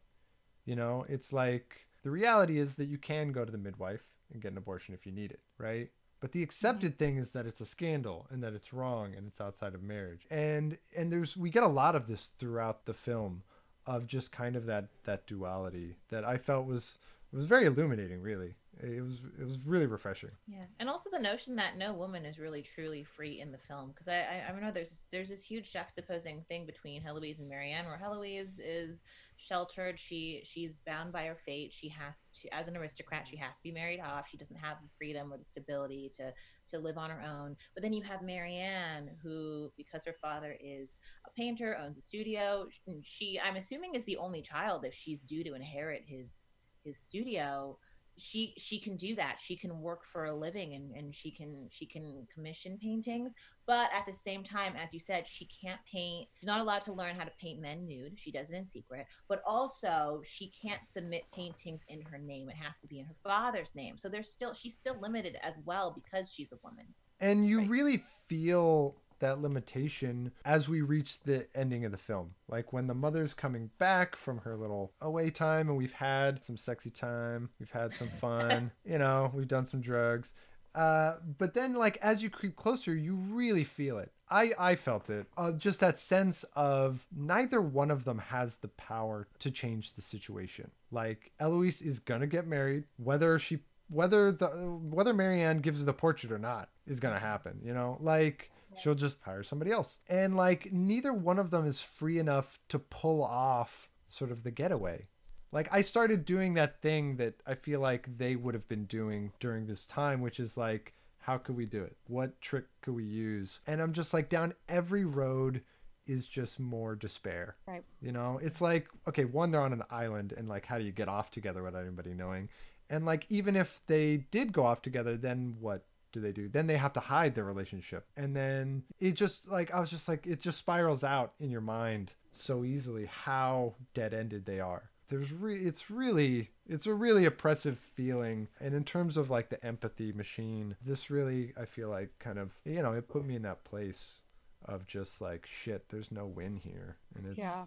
You 0.64 0.74
know, 0.76 1.06
it's 1.08 1.32
like 1.32 1.86
the 2.02 2.10
reality 2.10 2.58
is 2.58 2.74
that 2.74 2.86
you 2.86 2.98
can 2.98 3.32
go 3.32 3.44
to 3.44 3.52
the 3.52 3.58
midwife 3.58 4.04
and 4.32 4.42
get 4.42 4.52
an 4.52 4.58
abortion 4.58 4.92
if 4.94 5.06
you 5.06 5.12
need 5.12 5.30
it, 5.30 5.40
right? 5.58 5.90
But 6.20 6.32
the 6.32 6.40
mm-hmm. 6.40 6.44
accepted 6.44 6.98
thing 6.98 7.16
is 7.16 7.32
that 7.32 7.46
it's 7.46 7.60
a 7.60 7.66
scandal 7.66 8.26
and 8.30 8.42
that 8.42 8.54
it's 8.54 8.72
wrong 8.72 9.14
and 9.16 9.26
it's 9.26 9.40
outside 9.40 9.74
of 9.74 9.82
marriage. 9.82 10.26
And 10.30 10.78
and 10.96 11.12
there's 11.12 11.36
we 11.36 11.50
get 11.50 11.62
a 11.62 11.68
lot 11.68 11.94
of 11.94 12.06
this 12.06 12.26
throughout 12.38 12.86
the 12.86 12.94
film 12.94 13.42
of 13.86 14.06
just 14.06 14.32
kind 14.32 14.56
of 14.56 14.66
that 14.66 14.88
that 15.04 15.26
duality 15.26 15.96
that 16.08 16.24
I 16.24 16.38
felt 16.38 16.66
was 16.66 16.98
was 17.36 17.46
very 17.46 17.66
illuminating 17.66 18.20
really. 18.20 18.54
It 18.82 19.02
was 19.02 19.22
it 19.38 19.44
was 19.44 19.58
really 19.64 19.86
refreshing. 19.86 20.32
Yeah, 20.46 20.66
and 20.78 20.88
also 20.88 21.08
the 21.10 21.18
notion 21.18 21.56
that 21.56 21.78
no 21.78 21.94
woman 21.94 22.26
is 22.26 22.38
really 22.38 22.60
truly 22.60 23.04
free 23.04 23.40
in 23.40 23.50
the 23.50 23.58
film 23.58 23.88
because 23.88 24.06
I, 24.06 24.18
I 24.18 24.52
I 24.52 24.60
know 24.60 24.70
there's 24.70 25.00
there's 25.10 25.30
this 25.30 25.44
huge 25.44 25.72
juxtaposing 25.72 26.46
thing 26.46 26.66
between 26.66 27.02
Heloise 27.02 27.38
and 27.38 27.48
Marianne 27.48 27.86
where 27.86 27.96
Heloise 27.96 28.60
is 28.62 29.04
sheltered. 29.36 29.98
She 29.98 30.42
she's 30.44 30.74
bound 30.86 31.10
by 31.10 31.24
her 31.24 31.36
fate. 31.36 31.72
She 31.72 31.88
has 31.88 32.28
to 32.34 32.54
as 32.54 32.68
an 32.68 32.76
aristocrat 32.76 33.26
she 33.26 33.36
has 33.36 33.56
to 33.56 33.62
be 33.62 33.72
married 33.72 34.00
off. 34.00 34.28
She 34.28 34.36
doesn't 34.36 34.56
have 34.56 34.76
the 34.82 34.90
freedom 34.98 35.32
or 35.32 35.38
the 35.38 35.44
stability 35.44 36.10
to 36.16 36.34
to 36.70 36.78
live 36.78 36.98
on 36.98 37.10
her 37.10 37.22
own. 37.22 37.56
But 37.74 37.82
then 37.82 37.94
you 37.94 38.02
have 38.02 38.22
Marianne 38.22 39.10
who 39.22 39.70
because 39.76 40.04
her 40.04 40.16
father 40.20 40.54
is 40.60 40.98
a 41.26 41.30
painter 41.30 41.78
owns 41.82 41.96
a 41.96 42.02
studio 42.02 42.66
she 43.02 43.40
I'm 43.42 43.56
assuming 43.56 43.94
is 43.94 44.04
the 44.04 44.18
only 44.18 44.42
child 44.42 44.84
if 44.84 44.92
she's 44.92 45.22
due 45.22 45.44
to 45.44 45.54
inherit 45.54 46.02
his 46.06 46.45
his 46.86 46.98
studio 46.98 47.76
she 48.18 48.54
she 48.56 48.80
can 48.80 48.96
do 48.96 49.14
that. 49.16 49.38
She 49.38 49.56
can 49.56 49.80
work 49.80 50.04
for 50.04 50.24
a 50.24 50.34
living 50.34 50.74
and, 50.74 50.90
and 50.92 51.14
she 51.14 51.30
can 51.30 51.66
she 51.70 51.86
can 51.86 52.26
commission 52.32 52.78
paintings. 52.82 53.32
But 53.66 53.90
at 53.92 54.06
the 54.06 54.14
same 54.14 54.42
time 54.42 54.74
as 54.76 54.94
you 54.94 55.00
said 55.00 55.26
she 55.26 55.46
can't 55.46 55.80
paint 55.90 56.28
she's 56.34 56.46
not 56.46 56.60
allowed 56.60 56.82
to 56.82 56.92
learn 56.92 57.16
how 57.16 57.24
to 57.24 57.30
paint 57.40 57.60
men 57.60 57.86
nude. 57.86 58.18
She 58.18 58.32
does 58.32 58.50
it 58.50 58.56
in 58.56 58.66
secret. 58.66 59.06
But 59.28 59.42
also 59.46 60.22
she 60.24 60.50
can't 60.50 60.86
submit 60.86 61.24
paintings 61.34 61.84
in 61.88 62.00
her 62.02 62.18
name. 62.18 62.48
It 62.48 62.56
has 62.56 62.78
to 62.78 62.86
be 62.86 63.00
in 63.00 63.06
her 63.06 63.16
father's 63.22 63.74
name. 63.74 63.98
So 63.98 64.08
there's 64.08 64.30
still 64.30 64.54
she's 64.54 64.74
still 64.74 64.98
limited 65.00 65.36
as 65.42 65.58
well 65.64 65.92
because 65.94 66.32
she's 66.32 66.52
a 66.52 66.58
woman. 66.62 66.86
And 67.20 67.46
you 67.46 67.60
Right. 67.60 67.70
really 67.70 68.02
feel 68.28 68.96
that 69.20 69.40
limitation 69.40 70.32
as 70.44 70.68
we 70.68 70.80
reach 70.80 71.20
the 71.22 71.46
ending 71.54 71.84
of 71.84 71.92
the 71.92 71.98
film. 71.98 72.34
Like 72.48 72.72
when 72.72 72.86
the 72.86 72.94
mother's 72.94 73.34
coming 73.34 73.70
back 73.78 74.16
from 74.16 74.38
her 74.38 74.56
little 74.56 74.92
away 75.00 75.30
time 75.30 75.68
and 75.68 75.76
we've 75.76 75.92
had 75.92 76.42
some 76.44 76.56
sexy 76.56 76.90
time, 76.90 77.50
we've 77.58 77.70
had 77.70 77.94
some 77.94 78.08
fun, 78.20 78.70
you 78.84 78.98
know, 78.98 79.30
we've 79.34 79.48
done 79.48 79.66
some 79.66 79.80
drugs. 79.80 80.32
Uh, 80.74 81.16
but 81.38 81.54
then 81.54 81.74
like 81.74 81.98
as 82.02 82.22
you 82.22 82.28
creep 82.28 82.54
closer, 82.54 82.94
you 82.94 83.14
really 83.14 83.64
feel 83.64 83.98
it. 83.98 84.12
I, 84.28 84.50
I 84.58 84.74
felt 84.74 85.08
it. 85.08 85.26
Uh, 85.36 85.52
just 85.52 85.80
that 85.80 85.98
sense 85.98 86.44
of 86.54 87.06
neither 87.16 87.62
one 87.62 87.90
of 87.90 88.04
them 88.04 88.18
has 88.18 88.56
the 88.56 88.68
power 88.68 89.26
to 89.38 89.50
change 89.50 89.94
the 89.94 90.02
situation. 90.02 90.70
Like 90.90 91.32
Eloise 91.40 91.80
is 91.80 91.98
gonna 91.98 92.26
get 92.26 92.46
married, 92.46 92.84
whether 92.96 93.38
she 93.38 93.60
whether 93.88 94.32
the 94.32 94.48
whether 94.48 95.14
Marianne 95.14 95.58
gives 95.58 95.84
the 95.84 95.92
portrait 95.92 96.32
or 96.32 96.38
not 96.38 96.68
is 96.86 97.00
gonna 97.00 97.18
happen. 97.18 97.60
You 97.64 97.72
know, 97.72 97.96
like 98.00 98.50
she'll 98.78 98.94
just 98.94 99.16
hire 99.22 99.42
somebody 99.42 99.70
else, 99.70 100.00
and 100.08 100.36
like 100.36 100.72
neither 100.72 101.12
one 101.12 101.38
of 101.38 101.50
them 101.50 101.66
is 101.66 101.80
free 101.80 102.18
enough 102.18 102.58
to 102.68 102.78
pull 102.78 103.22
off 103.22 103.88
sort 104.06 104.30
of 104.30 104.42
the 104.42 104.50
getaway. 104.50 105.08
Like 105.52 105.68
I 105.72 105.82
started 105.82 106.24
doing 106.24 106.54
that 106.54 106.82
thing 106.82 107.16
that 107.16 107.34
I 107.46 107.54
feel 107.54 107.80
like 107.80 108.18
they 108.18 108.36
would 108.36 108.54
have 108.54 108.68
been 108.68 108.84
doing 108.84 109.32
during 109.40 109.66
this 109.66 109.86
time, 109.86 110.20
which 110.20 110.38
is 110.40 110.56
like, 110.56 110.92
how 111.18 111.38
could 111.38 111.56
we 111.56 111.66
do 111.66 111.82
it? 111.82 111.96
What 112.06 112.40
trick 112.40 112.66
could 112.82 112.94
we 112.94 113.04
use? 113.04 113.60
And 113.66 113.80
I'm 113.80 113.92
just 113.92 114.12
like 114.12 114.28
down 114.28 114.54
every 114.68 115.04
road 115.04 115.62
is 116.06 116.28
just 116.28 116.60
more 116.60 116.94
despair. 116.94 117.56
Right. 117.66 117.82
You 118.00 118.12
know, 118.12 118.38
it's 118.42 118.60
like, 118.60 118.88
okay, 119.08 119.24
one, 119.24 119.50
they're 119.50 119.60
on 119.60 119.72
an 119.72 119.82
island, 119.90 120.32
and 120.36 120.48
like, 120.48 120.66
how 120.66 120.78
do 120.78 120.84
you 120.84 120.92
get 120.92 121.08
off 121.08 121.30
together 121.30 121.62
without 121.62 121.82
anybody 121.82 122.14
knowing? 122.14 122.48
And 122.88 123.04
like, 123.04 123.26
even 123.28 123.56
if 123.56 123.80
they 123.86 124.18
did 124.30 124.52
go 124.52 124.64
off 124.64 124.82
together, 124.82 125.16
then 125.16 125.56
what 125.58 125.84
do 126.16 126.22
they 126.22 126.32
do? 126.32 126.48
Then 126.48 126.66
they 126.66 126.76
have 126.78 126.92
to 126.94 127.00
hide 127.00 127.34
their 127.34 127.44
relationship. 127.44 128.06
And 128.16 128.34
then 128.34 128.82
it 128.98 129.12
just 129.12 129.48
like, 129.48 129.72
I 129.72 129.78
was 129.80 129.90
just 129.90 130.08
like, 130.08 130.26
it 130.26 130.40
just 130.40 130.58
spirals 130.58 131.04
out 131.04 131.34
in 131.38 131.50
your 131.50 131.60
mind 131.60 132.14
so 132.32 132.64
easily 132.64 133.06
how 133.06 133.74
dead 133.94 134.12
ended 134.14 134.46
they 134.46 134.60
are. 134.60 134.90
There's 135.08 135.32
re- 135.32 135.58
it's 135.60 135.88
really 135.90 136.50
it's 136.68 136.86
a 136.86 136.94
really 136.94 137.24
oppressive 137.24 137.78
feeling 137.78 138.48
and 138.58 138.74
in 138.74 138.82
terms 138.82 139.16
of 139.16 139.30
like 139.30 139.50
the 139.50 139.64
empathy 139.64 140.10
machine 140.10 140.74
this 140.84 141.10
really 141.10 141.52
i 141.56 141.64
feel 141.64 141.88
like 141.88 142.10
kind 142.18 142.40
of 142.40 142.50
you 142.64 142.82
know 142.82 142.90
it 142.90 143.06
put 143.08 143.24
me 143.24 143.36
in 143.36 143.42
that 143.42 143.62
place 143.62 144.22
of 144.64 144.84
just 144.84 145.20
like 145.20 145.46
shit 145.46 145.90
there's 145.90 146.10
no 146.10 146.26
win 146.26 146.56
here 146.56 146.96
and 147.14 147.24
it's 147.24 147.38
Yeah. 147.38 147.66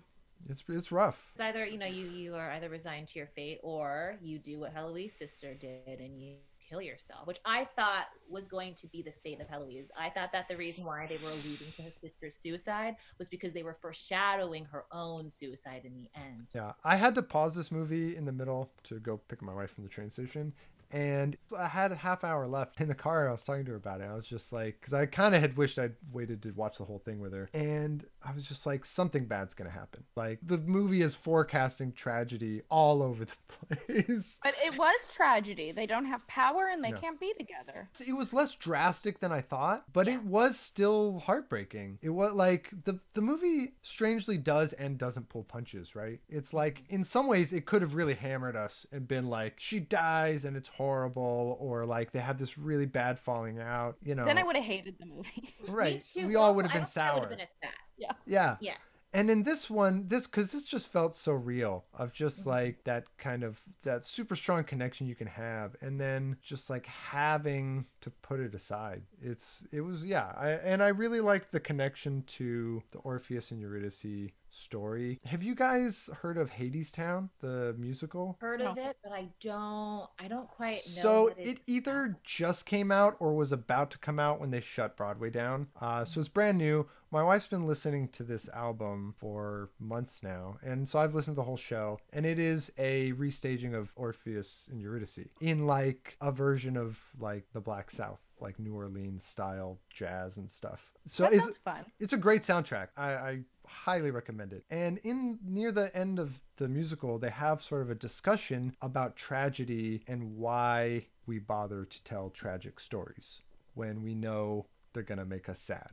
it's 0.49 0.65
it's 0.67 0.91
rough 0.91 1.29
it's 1.31 1.39
either 1.39 1.65
you 1.65 1.77
know 1.77 1.85
you 1.85 2.07
you 2.09 2.35
are 2.35 2.51
either 2.51 2.67
resigned 2.67 3.07
to 3.07 3.19
your 3.19 3.27
fate 3.27 3.59
or 3.63 4.17
you 4.21 4.37
do 4.37 4.59
what 4.59 4.73
Heloise's 4.75 5.13
sister 5.13 5.53
did 5.53 6.01
and 6.01 6.19
you 6.21 6.35
kill 6.69 6.81
yourself 6.81 7.25
which 7.25 7.39
i 7.45 7.65
thought 7.75 8.05
was 8.29 8.47
going 8.47 8.75
to 8.75 8.87
be 8.87 9.01
the 9.01 9.13
fate 9.23 9.41
of 9.41 9.47
Heloise 9.47 9.87
i 9.97 10.09
thought 10.09 10.31
that 10.31 10.47
the 10.47 10.55
reason 10.55 10.83
why 10.85 11.07
they 11.07 11.17
were 11.17 11.31
alluding 11.31 11.71
to 11.75 11.81
her 11.83 11.91
sister's 12.01 12.35
suicide 12.35 12.95
was 13.17 13.27
because 13.27 13.53
they 13.53 13.63
were 13.63 13.77
foreshadowing 13.81 14.65
her 14.65 14.85
own 14.91 15.29
suicide 15.29 15.81
in 15.85 15.93
the 15.95 16.09
end 16.15 16.47
Yeah, 16.53 16.73
I 16.83 16.95
had 16.95 17.15
to 17.15 17.21
pause 17.23 17.55
this 17.55 17.71
movie 17.71 18.15
in 18.15 18.25
the 18.25 18.31
middle 18.31 18.69
to 18.83 18.99
go 18.99 19.17
pick 19.17 19.41
my 19.41 19.53
wife 19.53 19.71
from 19.73 19.83
the 19.83 19.89
train 19.89 20.09
station. 20.09 20.53
And 20.91 21.37
I 21.57 21.67
had 21.67 21.91
a 21.91 21.95
half 21.95 22.23
hour 22.23 22.47
left 22.47 22.79
in 22.81 22.87
the 22.87 22.95
car. 22.95 23.27
I 23.27 23.31
was 23.31 23.43
talking 23.43 23.65
to 23.65 23.71
her 23.71 23.77
about 23.77 24.01
it. 24.01 24.07
I 24.09 24.15
was 24.15 24.25
just 24.25 24.51
like, 24.51 24.79
because 24.79 24.93
I 24.93 25.05
kind 25.05 25.35
of 25.35 25.41
had 25.41 25.55
wished 25.57 25.77
I'd 25.77 25.95
waited 26.11 26.41
to 26.43 26.51
watch 26.51 26.77
the 26.77 26.85
whole 26.85 26.99
thing 26.99 27.19
with 27.19 27.33
her. 27.33 27.49
And 27.53 28.05
I 28.25 28.31
was 28.33 28.43
just 28.45 28.65
like, 28.65 28.85
something 28.85 29.25
bad's 29.25 29.53
going 29.53 29.69
to 29.69 29.75
happen. 29.77 30.03
Like, 30.15 30.39
the 30.43 30.57
movie 30.57 31.01
is 31.01 31.15
forecasting 31.15 31.93
tragedy 31.93 32.61
all 32.69 33.01
over 33.03 33.25
the 33.25 33.35
place. 33.75 34.39
But 34.43 34.55
it 34.63 34.77
was 34.77 35.07
tragedy. 35.11 35.71
They 35.71 35.85
don't 35.85 36.05
have 36.05 36.27
power 36.27 36.67
and 36.71 36.83
they 36.83 36.89
Yeah. 36.89 36.97
can't 36.97 37.19
be 37.19 37.33
together. 37.37 37.89
it 38.05 38.13
was 38.13 38.33
less 38.33 38.55
drastic 38.55 39.19
than 39.19 39.31
I 39.31 39.41
thought, 39.41 39.85
but 39.93 40.07
it 40.07 40.23
was 40.23 40.57
still 40.59 41.19
heartbreaking. 41.19 41.99
It 42.01 42.09
was 42.09 42.33
like 42.33 42.71
the 42.85 42.99
the 43.13 43.21
movie 43.21 43.73
strangely 43.81 44.37
does 44.37 44.73
and 44.73 44.97
doesn't 44.97 45.29
pull 45.29 45.43
punches, 45.43 45.95
right? 45.95 46.19
It's 46.29 46.53
like 46.53 46.83
in 46.89 47.03
some 47.03 47.27
ways 47.27 47.53
it 47.53 47.65
could 47.65 47.81
have 47.81 47.95
really 47.95 48.13
hammered 48.15 48.55
us 48.55 48.85
and 48.91 49.07
been 49.07 49.27
like 49.27 49.55
she 49.59 49.79
dies 49.79 50.45
and 50.45 50.55
it's 50.57 50.69
horrible 50.79 51.57
or 51.59 51.85
like 51.85 52.11
they 52.11 52.19
have 52.19 52.37
this 52.39 52.57
really 52.57 52.85
bad 52.85 53.19
falling 53.19 53.59
out, 53.59 53.97
you 54.01 54.15
know. 54.15 54.25
Then 54.25 54.37
I 54.37 54.43
would 54.43 54.55
have 54.55 54.65
hated 54.65 54.95
the 54.99 55.05
movie. 55.05 55.53
right. 55.67 55.95
Me 55.95 56.21
too. 56.21 56.27
We 56.27 56.35
all 56.35 56.55
would 56.55 56.65
have 56.65 56.71
been 56.73 56.83
don't 56.83 56.89
think 56.89 57.05
I 57.05 57.09
sour. 57.09 57.15
would've 57.19 57.29
been 57.29 57.41
as 57.41 57.47
sad. 57.61 58.15
Yeah. 58.25 58.55
Yeah. 58.61 58.75
And 59.11 59.29
in 59.31 59.41
this 59.43 59.69
one, 59.71 60.07
this 60.07 60.27
because 60.27 60.51
this 60.51 60.65
just 60.65 60.87
felt 60.87 61.15
so 61.15 61.33
real 61.33 61.83
of 61.95 62.13
just 62.13 62.41
Mm-hmm. 62.41 62.49
like 62.49 62.83
that 62.85 63.05
kind 63.17 63.43
of 63.43 63.59
that 63.83 64.05
super 64.05 64.35
strong 64.35 64.63
connection 64.63 65.07
you 65.07 65.15
can 65.15 65.27
have, 65.27 65.75
and 65.81 65.99
then 65.99 66.37
just 66.43 66.69
like 66.69 66.85
having 66.85 67.85
to 68.01 68.09
put 68.09 68.39
it 68.39 68.53
aside. 68.53 69.03
It's 69.21 69.65
it 69.71 69.81
was 69.81 70.05
yeah, 70.05 70.31
I, 70.37 70.49
and 70.49 70.81
I 70.81 70.89
really 70.89 71.21
liked 71.21 71.51
the 71.51 71.59
connection 71.59 72.23
to 72.27 72.83
the 72.91 72.99
Orpheus 72.99 73.51
and 73.51 73.59
Eurydice 73.59 74.31
story. 74.49 75.19
Have 75.25 75.43
you 75.43 75.55
guys 75.55 76.09
heard 76.21 76.37
of 76.37 76.51
Hadestown, 76.51 77.29
the 77.39 77.75
musical? 77.77 78.37
Heard 78.41 78.61
of 78.61 78.77
it, 78.77 78.97
but 79.03 79.11
I 79.11 79.29
don't. 79.39 80.07
I 80.19 80.27
don't 80.27 80.47
quite 80.47 80.81
know. 80.95 81.01
So 81.01 81.23
what 81.23 81.35
it 81.37 81.59
either 81.67 82.17
just 82.23 82.65
came 82.65 82.91
out 82.91 83.15
or 83.19 83.33
was 83.33 83.51
about 83.51 83.91
to 83.91 83.97
come 83.97 84.19
out 84.19 84.39
when 84.39 84.51
they 84.51 84.61
shut 84.61 84.97
Broadway 84.97 85.29
down. 85.29 85.67
Uh, 85.79 86.05
so 86.05 86.19
it's 86.19 86.29
brand 86.29 86.57
new. 86.57 86.87
My 87.11 87.23
wife's 87.23 87.47
been 87.47 87.65
listening 87.65 88.09
to 88.09 88.23
this 88.23 88.47
album 88.49 89.15
for 89.17 89.71
months 89.79 90.21
now, 90.21 90.57
and 90.61 90.87
so 90.87 90.99
I've 90.99 91.15
listened 91.15 91.35
to 91.35 91.39
the 91.39 91.45
whole 91.45 91.57
show. 91.57 91.99
And 92.13 92.23
it 92.23 92.37
is 92.37 92.71
a 92.77 93.13
restaging 93.13 93.73
of 93.73 93.91
Orpheus 93.95 94.69
and 94.71 94.79
Eurydice 94.79 95.27
in 95.41 95.65
like 95.65 96.17
a 96.21 96.31
version 96.31 96.77
of 96.77 97.01
like 97.19 97.45
the 97.53 97.61
Black 97.61 97.88
South, 97.91 98.21
like 98.39 98.59
New 98.59 98.75
Orleans 98.75 99.23
style 99.23 99.79
jazz 99.89 100.37
and 100.37 100.49
stuff. 100.49 100.91
So 101.05 101.23
that 101.23 101.33
it's 101.33 101.57
fun. 101.59 101.85
it's 101.99 102.13
a 102.13 102.17
great 102.17 102.41
soundtrack. 102.41 102.89
I, 102.97 103.11
I 103.11 103.39
highly 103.67 104.11
recommend 104.11 104.53
it. 104.53 104.65
And 104.69 104.97
in 104.99 105.39
near 105.45 105.71
the 105.71 105.95
end 105.95 106.19
of 106.19 106.41
the 106.57 106.67
musical, 106.67 107.19
they 107.19 107.29
have 107.29 107.61
sort 107.61 107.81
of 107.81 107.89
a 107.89 107.95
discussion 107.95 108.75
about 108.81 109.15
tragedy 109.15 110.03
and 110.07 110.35
why 110.37 111.07
we 111.25 111.39
bother 111.39 111.85
to 111.85 112.03
tell 112.03 112.29
tragic 112.29 112.79
stories 112.79 113.41
when 113.75 114.01
we 114.01 114.15
know 114.15 114.65
they're 114.93 115.03
going 115.03 115.19
to 115.19 115.25
make 115.25 115.47
us 115.47 115.59
sad. 115.59 115.91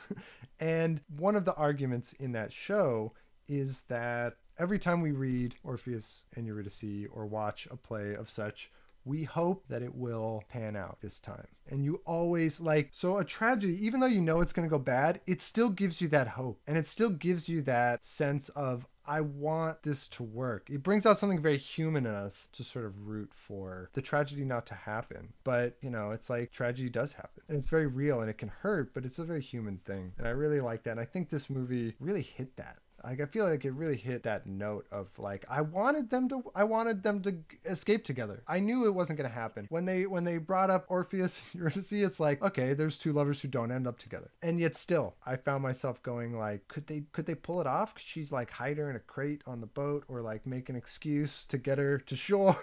and 0.60 1.00
one 1.16 1.36
of 1.36 1.44
the 1.44 1.54
arguments 1.54 2.12
in 2.14 2.32
that 2.32 2.52
show 2.52 3.12
is 3.48 3.82
that 3.82 4.36
every 4.58 4.78
time 4.78 5.00
we 5.00 5.12
read 5.12 5.54
Orpheus 5.62 6.24
and 6.36 6.46
Eurydice 6.46 7.06
or 7.12 7.26
watch 7.26 7.66
a 7.70 7.76
play 7.76 8.14
of 8.14 8.28
such, 8.28 8.70
we 9.04 9.24
hope 9.24 9.64
that 9.68 9.82
it 9.82 9.94
will 9.94 10.44
pan 10.48 10.76
out 10.76 11.00
this 11.00 11.18
time. 11.18 11.48
And 11.68 11.84
you 11.84 12.02
always 12.04 12.60
like, 12.60 12.90
so 12.92 13.18
a 13.18 13.24
tragedy, 13.24 13.84
even 13.84 14.00
though 14.00 14.06
you 14.06 14.20
know 14.20 14.40
it's 14.40 14.52
going 14.52 14.68
to 14.68 14.70
go 14.70 14.78
bad, 14.78 15.20
it 15.26 15.40
still 15.40 15.68
gives 15.68 16.00
you 16.00 16.08
that 16.08 16.28
hope. 16.28 16.60
And 16.66 16.76
it 16.76 16.86
still 16.86 17.10
gives 17.10 17.48
you 17.48 17.62
that 17.62 18.04
sense 18.04 18.48
of, 18.50 18.86
I 19.04 19.20
want 19.20 19.82
this 19.82 20.06
to 20.08 20.22
work. 20.22 20.70
It 20.70 20.82
brings 20.82 21.06
out 21.06 21.18
something 21.18 21.42
very 21.42 21.56
human 21.56 22.06
in 22.06 22.14
us 22.14 22.48
to 22.52 22.62
sort 22.62 22.84
of 22.84 23.08
root 23.08 23.30
for 23.32 23.90
the 23.94 24.02
tragedy 24.02 24.44
not 24.44 24.66
to 24.66 24.74
happen. 24.74 25.32
But, 25.42 25.76
you 25.80 25.90
know, 25.90 26.12
it's 26.12 26.30
like 26.30 26.50
tragedy 26.50 26.88
does 26.88 27.14
happen. 27.14 27.42
And 27.48 27.58
it's 27.58 27.68
very 27.68 27.86
real 27.86 28.20
and 28.20 28.30
it 28.30 28.38
can 28.38 28.48
hurt, 28.48 28.94
but 28.94 29.04
it's 29.04 29.18
a 29.18 29.24
very 29.24 29.42
human 29.42 29.78
thing. 29.78 30.12
And 30.18 30.26
I 30.26 30.30
really 30.30 30.60
like 30.60 30.84
that. 30.84 30.92
And 30.92 31.00
I 31.00 31.04
think 31.04 31.30
this 31.30 31.50
movie 31.50 31.94
really 31.98 32.22
hit 32.22 32.56
that. 32.56 32.78
Like 33.04 33.20
I 33.20 33.26
feel 33.26 33.48
like 33.48 33.64
it 33.64 33.72
really 33.72 33.96
hit 33.96 34.22
that 34.24 34.46
note 34.46 34.86
of 34.90 35.08
like 35.18 35.44
I 35.50 35.60
wanted 35.62 36.10
them 36.10 36.28
to 36.28 36.42
I 36.54 36.64
wanted 36.64 37.02
them 37.02 37.20
to 37.22 37.38
escape 37.64 38.04
together. 38.04 38.42
I 38.46 38.60
knew 38.60 38.86
it 38.86 38.94
wasn't 38.94 39.18
going 39.18 39.28
to 39.28 39.34
happen. 39.34 39.66
When 39.70 39.84
they 39.84 40.06
when 40.06 40.24
they 40.24 40.38
brought 40.38 40.70
up 40.70 40.86
Orpheus 40.88 41.42
and 41.52 41.60
Eurydice, 41.60 41.92
it's 41.92 42.20
like 42.20 42.42
okay, 42.42 42.74
there's 42.74 42.98
two 42.98 43.12
lovers 43.12 43.42
who 43.42 43.48
don't 43.48 43.72
end 43.72 43.86
up 43.86 43.98
together. 43.98 44.30
And 44.42 44.58
yet 44.58 44.76
still, 44.76 45.14
I 45.26 45.36
found 45.36 45.62
myself 45.62 46.02
going 46.02 46.38
like 46.38 46.68
could 46.68 46.86
they 46.86 47.04
could 47.12 47.26
they 47.26 47.34
pull 47.34 47.60
it 47.60 47.66
off? 47.66 47.94
Could 47.94 48.04
she 48.04 48.26
like 48.30 48.50
hide 48.50 48.78
her 48.78 48.90
in 48.90 48.96
a 48.96 49.00
crate 49.00 49.42
on 49.46 49.60
the 49.60 49.66
boat 49.66 50.04
or 50.08 50.20
like 50.20 50.46
make 50.46 50.68
an 50.68 50.76
excuse 50.76 51.46
to 51.46 51.58
get 51.58 51.78
her 51.78 51.98
to 51.98 52.16
shore? 52.16 52.56